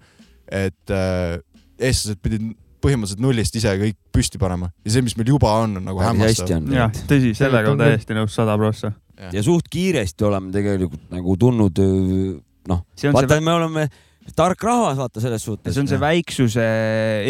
et 0.47 0.95
äh, 0.95 1.37
eestlased 1.77 2.21
pidid 2.23 2.47
põhimõtteliselt 2.83 3.21
nullist 3.23 3.55
ise 3.57 3.73
kõik 3.79 3.97
püsti 4.13 4.39
panema 4.41 4.69
ja 4.85 4.93
see, 4.93 5.05
mis 5.05 5.17
meil 5.17 5.31
juba 5.33 5.53
on, 5.63 5.79
on 5.79 5.87
nagu 5.89 6.01
hämmastav. 6.03 6.57
on 6.59 6.73
jah, 6.75 6.91
tõsi, 7.09 7.33
sellega 7.37 7.71
on 7.71 7.77
olen 7.77 7.95
täiesti 7.95 8.17
nõus, 8.17 8.35
sada 8.37 8.57
prossa. 8.59 8.91
ja 9.33 9.45
suht 9.45 9.69
kiiresti 9.73 10.27
oleme 10.27 10.53
tegelikult 10.53 11.07
nagu 11.13 11.37
tulnud, 11.41 11.81
noh, 12.71 12.83
see 12.97 13.09
on 13.09 13.17
vaata 13.17 13.39
me 13.41 13.55
oleme 13.55 13.87
tark 14.35 14.63
rahvas, 14.67 14.97
vaata 14.99 15.23
selles 15.23 15.43
suhtes. 15.45 15.73
see 15.73 15.83
on 15.83 15.89
see 15.89 16.01
väiksuse 16.01 16.67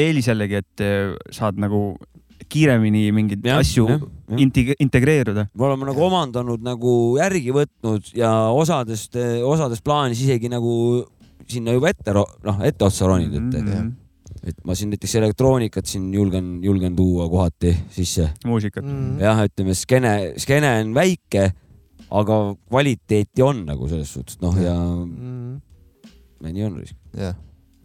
eelis 0.04 0.30
jällegi, 0.32 0.62
et 0.64 0.86
eh, 0.86 1.16
saad 1.36 1.60
nagu 1.62 1.82
kiiremini 2.50 3.12
mingeid 3.16 3.44
Jah, 3.46 3.60
asju 3.60 3.86
jah. 3.90 4.02
integ- 4.40 4.76
integreeruda. 4.80 5.48
me 5.54 5.66
oleme 5.66 5.86
nagu 5.90 6.02
omandanud 6.08 6.62
nagu 6.64 7.18
järgi 7.20 7.52
võtnud 7.56 8.12
ja 8.16 8.32
osadest, 8.56 9.16
osades 9.44 9.82
plaanis 9.82 10.22
isegi 10.24 10.50
nagu 10.50 11.06
sinna 11.48 11.72
juba 11.76 11.90
ette, 11.94 12.12
noh, 12.14 12.60
etteotsa 12.64 13.08
roninud, 13.08 13.54
et, 13.56 13.64
Mhm. 13.64 13.92
et 14.44 14.58
ma 14.66 14.76
siin 14.76 14.90
näiteks 14.92 15.16
elektroonikat 15.16 15.86
siin 15.86 16.10
julgen, 16.14 16.62
julgen 16.64 16.96
tuua 16.96 17.30
kohati 17.30 17.76
sisse. 17.90 18.34
muusikat. 18.46 18.84
Mm. 18.84 19.20
jah, 19.20 19.46
ütleme 19.48 19.74
skeene, 19.76 20.34
skeene 20.38 20.82
on 20.82 20.94
väike, 20.94 21.54
aga 22.12 22.56
kvaliteeti 22.70 23.42
on 23.44 23.66
nagu 23.66 23.88
selles 23.88 24.12
suhtes, 24.14 24.40
noh 24.42 24.56
ja 24.60 24.76
nii 26.52 26.64
on. 26.64 26.84
jah, 27.18 27.36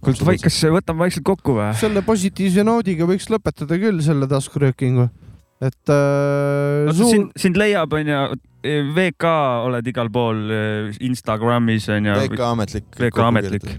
kuule, 0.03 0.39
kas 0.43 0.61
võtame 0.75 1.07
vaikselt 1.07 1.27
kokku 1.27 1.57
või? 1.59 1.73
selle 1.81 2.03
positiivse 2.07 2.65
noodiga 2.67 3.09
võiks 3.09 3.29
lõpetada 3.33 3.79
küll 3.81 4.03
selle 4.05 4.29
taskuröökingu, 4.31 5.09
et 5.63 5.95
äh, 5.95 6.89
no, 6.89 6.97
suur 6.97 7.13
sind, 7.15 7.37
sind 7.39 7.61
leiab, 7.61 7.95
onju, 7.99 8.25
VK 8.63 9.31
oled 9.67 9.87
igal 9.91 10.11
pool 10.13 10.43
eh, 10.55 10.99
Instagramis 11.03 11.89
onju. 11.91 12.15
VK 12.29 12.45
ametlik. 12.47 12.87
VK 12.99 13.25
ametlik.. 13.27 13.71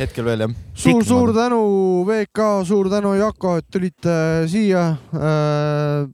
hetkel 0.00 0.24
veel 0.24 0.44
jah. 0.44 0.56
suur, 0.74 1.04
suur 1.04 1.32
tänu, 1.36 1.60
VK, 2.08 2.48
suur 2.68 2.88
tänu, 2.92 3.14
Jako, 3.20 3.56
et 3.60 3.68
tulite 3.72 4.16
siia 4.48 4.86
äh,. 5.12 6.08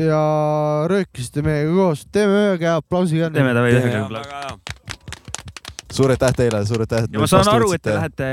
ja 0.00 0.20
röökisite 0.88 1.42
meiega 1.44 1.72
koos. 1.74 2.06
teeme 2.12 2.44
ühe 2.44 2.58
käe 2.60 2.74
aplausi 2.76 3.20
ka. 3.20 3.32
teeme 3.34 3.56
davai 3.56 3.74
ühe 3.74 3.80
Jaa, 3.88 4.08
käe 4.08 4.44
hea. 4.44 4.69
Suur 6.00 6.14
aitäh 6.14 6.36
teile, 6.36 6.62
suur 6.68 6.84
aitäh. 6.86 7.08
ja 7.10 7.22
ma 7.22 7.28
saan 7.30 7.50
aru, 7.52 7.72
et 7.76 7.84
te 7.84 7.96
lähete, 7.96 8.30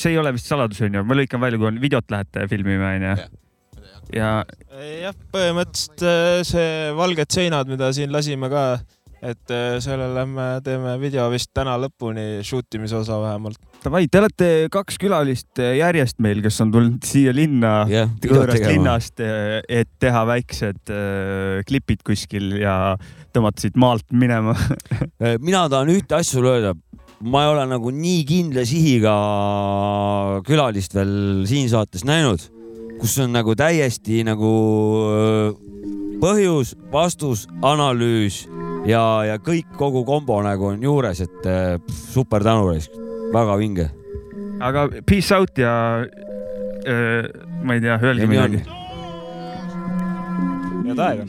see 0.00 0.14
ei 0.14 0.20
ole 0.20 0.32
vist 0.36 0.48
saladus 0.50 0.80
onju, 0.86 1.04
ma 1.06 1.18
lõikan 1.18 1.42
välja, 1.42 1.60
kui 1.60 1.70
on 1.70 1.82
videot 1.82 2.14
lähete 2.14 2.46
filmima 2.50 2.94
onju. 2.96 3.18
ja 4.16 4.30
jah, 5.02 5.18
põhimõtteliselt 5.34 6.06
äh, 6.06 6.40
see 6.48 6.72
Valged 6.96 7.36
seinad, 7.36 7.70
mida 7.70 7.92
siin 7.96 8.12
lasime 8.14 8.50
ka, 8.52 8.64
et 9.20 9.52
äh, 9.52 9.76
sellele 9.84 10.24
me 10.28 10.46
teeme 10.64 10.96
video 11.02 11.26
vist 11.32 11.52
täna 11.56 11.76
lõpuni, 11.80 12.44
shoot 12.46 12.78
imise 12.78 12.96
osa 13.02 13.20
vähemalt. 13.20 13.60
davai, 13.84 14.06
te 14.08 14.22
olete 14.22 14.50
kaks 14.72 14.98
külalist 15.00 15.60
järjest 15.60 16.20
meil, 16.24 16.40
kes 16.44 16.60
on 16.64 16.72
tulnud 16.72 17.06
siia 17.06 17.34
linna 17.36 17.74
videot 17.86 18.30
võõrast 18.32 18.68
linnast, 18.70 19.24
et 19.68 19.92
teha 20.00 20.24
väiksed 20.32 20.94
äh, 20.96 21.60
klipid 21.68 22.04
kuskil 22.06 22.54
ja 22.62 22.96
tõmmata 23.34 23.62
siit 23.62 23.76
maalt 23.78 24.08
minema. 24.10 24.56
mina 25.46 25.66
tahan 25.70 25.92
ühte 25.92 26.16
asja 26.18 26.38
sulle 26.38 26.56
öelda. 26.56 26.74
Ma 27.20 27.42
ei 27.44 27.50
ole 27.52 27.66
nagu 27.68 27.90
nii 27.92 28.22
kindla 28.28 28.64
sihiga 28.64 29.14
külalist 30.46 30.94
veel 30.96 31.44
siin 31.48 31.68
saates 31.72 32.04
näinud, 32.08 32.40
kus 33.00 33.18
on 33.20 33.34
nagu 33.36 33.52
täiesti 33.58 34.22
nagu 34.24 34.52
öö, 35.04 35.50
põhjus, 36.22 36.74
vastus, 36.92 37.46
analüüs 37.60 38.46
ja, 38.88 39.02
ja 39.28 39.36
kõik 39.36 39.68
kogu 39.76 40.04
kombo 40.08 40.40
nagu 40.44 40.72
on 40.72 40.82
juures, 40.84 41.20
et 41.26 41.44
öö, 41.44 41.78
pff, 41.84 42.08
super 42.16 42.44
tänu, 42.46 42.72
väga 43.34 43.56
vinge. 43.60 43.90
aga 44.60 44.88
peace 45.06 45.34
out 45.36 45.58
ja 45.58 45.74
äh, 46.00 47.28
ma 47.62 47.76
ei 47.76 47.80
tea, 47.80 48.00
öelge 48.02 48.26
midagi. 48.26 48.64
head 50.88 50.98
aega. 50.98 51.28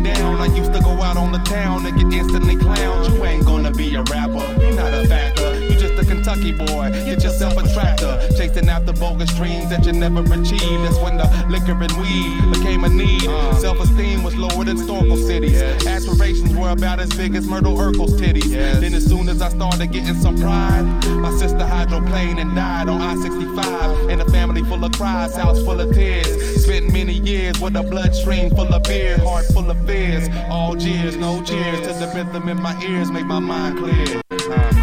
Down. 0.00 0.36
I 0.36 0.46
used 0.46 0.72
to 0.72 0.80
go 0.80 1.02
out 1.02 1.16
on 1.16 1.32
the 1.32 1.38
town 1.38 1.86
and 1.86 1.96
get 1.96 2.18
instantly 2.18 2.56
clowned. 2.56 3.14
You 3.14 3.24
ain't 3.24 3.44
gonna 3.44 3.70
be 3.70 3.94
a 3.94 4.02
rapper, 4.02 4.44
you're 4.60 4.72
not 4.72 4.94
a 4.94 5.06
factor. 5.06 5.37
You 6.18 6.24
just 6.24 6.36
a 6.36 6.40
Kentucky 6.40 6.52
boy, 6.52 6.90
get 7.04 7.22
yourself 7.22 7.56
a 7.56 7.72
tractor. 7.72 8.28
Chasing 8.36 8.68
after 8.68 8.92
bogus 8.92 9.32
dreams 9.34 9.70
that 9.70 9.86
you 9.86 9.92
never 9.92 10.20
achieved. 10.20 10.82
That's 10.84 10.98
when 10.98 11.16
the 11.16 11.24
liquor 11.48 11.72
and 11.72 11.92
weed 11.92 12.58
became 12.58 12.84
a 12.84 12.88
need. 12.88 13.26
Uh. 13.26 13.54
Self 13.54 13.80
esteem 13.80 14.22
was 14.24 14.34
lower 14.34 14.64
than 14.64 14.76
Storkle 14.78 15.16
cities. 15.26 15.62
Aspirations 15.86 16.54
were 16.56 16.70
about 16.70 16.98
as 16.98 17.08
big 17.10 17.36
as 17.36 17.46
Myrtle 17.46 17.76
Urkel's 17.76 18.20
titties. 18.20 18.50
Then 18.50 18.94
as 18.94 19.06
soon 19.06 19.28
as 19.28 19.40
I 19.40 19.50
started 19.50 19.92
getting 19.92 20.14
some 20.14 20.36
pride, 20.36 20.82
my 21.06 21.30
sister 21.30 21.58
hydroplaned 21.58 22.40
and 22.40 22.54
died 22.54 22.88
on 22.88 23.00
I-65. 23.00 24.10
And 24.10 24.20
a 24.20 24.30
family 24.30 24.62
full 24.64 24.84
of 24.84 24.92
cries, 24.92 25.36
house 25.36 25.62
full 25.62 25.80
of 25.80 25.94
tears. 25.94 26.64
Spent 26.64 26.92
many 26.92 27.14
years 27.14 27.60
with 27.60 27.76
a 27.76 27.82
bloodstream 27.82 28.50
full 28.50 28.74
of 28.74 28.82
beer, 28.82 29.18
heart 29.18 29.46
full 29.46 29.70
of 29.70 29.86
fears. 29.86 30.28
All 30.50 30.76
cheers, 30.76 31.16
no 31.16 31.42
cheers 31.44 31.80
to 31.86 31.92
the 31.94 32.10
rhythm 32.14 32.48
in 32.48 32.60
my 32.60 32.74
ears, 32.82 33.10
make 33.10 33.26
my 33.26 33.38
mind 33.38 33.78
clear. 33.78 34.20
I 34.30 34.77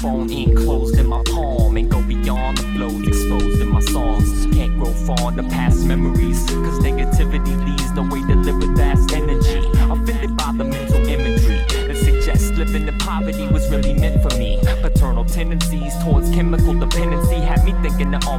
microphone 0.00 0.30
enclosed 0.30 0.98
in 0.98 1.06
my 1.06 1.22
palm 1.26 1.76
and 1.76 1.90
go 1.90 2.02
beyond 2.02 2.58
the 2.58 2.64
exposed 3.06 3.60
in 3.60 3.68
my 3.68 3.80
songs. 3.80 4.46
Can't 4.54 4.76
grow 4.78 4.92
fond 4.92 5.38
of 5.38 5.48
past 5.50 5.84
memories, 5.84 6.44
cause 6.46 6.78
negativity 6.80 7.54
leads 7.66 7.92
the 7.94 8.02
way 8.02 8.20
to 8.20 8.34
live 8.34 8.56
with 8.56 8.76
vast 8.76 9.12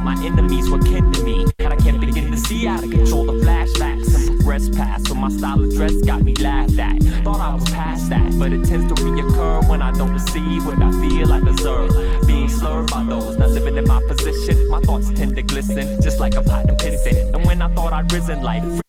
my 0.02 0.14
enemies 0.24 0.68
were 0.68 0.78
kin 0.78 1.12
to 1.12 1.22
me. 1.22 1.46
And 1.58 1.72
I 1.72 1.76
can't 1.76 2.00
begin 2.00 2.30
to 2.30 2.36
see 2.36 2.64
how 2.66 2.80
to 2.80 2.88
control 2.88 3.26
the 3.26 3.34
flashbacks 3.44 4.14
and 4.14 4.26
progress 4.36 4.68
past. 4.68 5.08
So 5.08 5.14
my 5.14 5.28
style 5.28 5.62
of 5.62 5.72
dress 5.74 5.94
got 6.02 6.22
me 6.22 6.34
laughed 6.34 6.78
at. 6.78 7.02
Thought 7.24 7.40
I 7.40 7.54
was 7.54 7.64
past 7.70 8.10
that, 8.10 8.38
but 8.38 8.52
it 8.52 8.64
tends 8.64 8.92
to 8.92 9.02
reoccur 9.02 9.68
when 9.68 9.80
I 9.82 9.92
don't 9.92 10.12
receive 10.12 10.66
what 10.66 10.82
I 10.82 10.90
feel 10.90 11.32
I 11.32 11.40
deserve. 11.40 12.26
Being 12.26 12.48
slurred 12.48 12.90
by 12.90 13.04
those 13.04 13.36
not 13.36 13.50
living 13.50 13.76
in 13.76 13.86
my 13.86 14.02
position, 14.08 14.68
my 14.68 14.80
thoughts 14.80 15.10
tend 15.10 15.36
to 15.36 15.42
glisten 15.42 16.02
just 16.02 16.18
like 16.20 16.34
a 16.34 16.42
pot 16.42 16.68
of 16.68 16.78
piston. 16.78 17.34
And 17.34 17.44
when 17.44 17.62
I 17.62 17.68
thought 17.74 17.92
I'd 17.92 18.12
risen, 18.12 18.42
life 18.42 18.81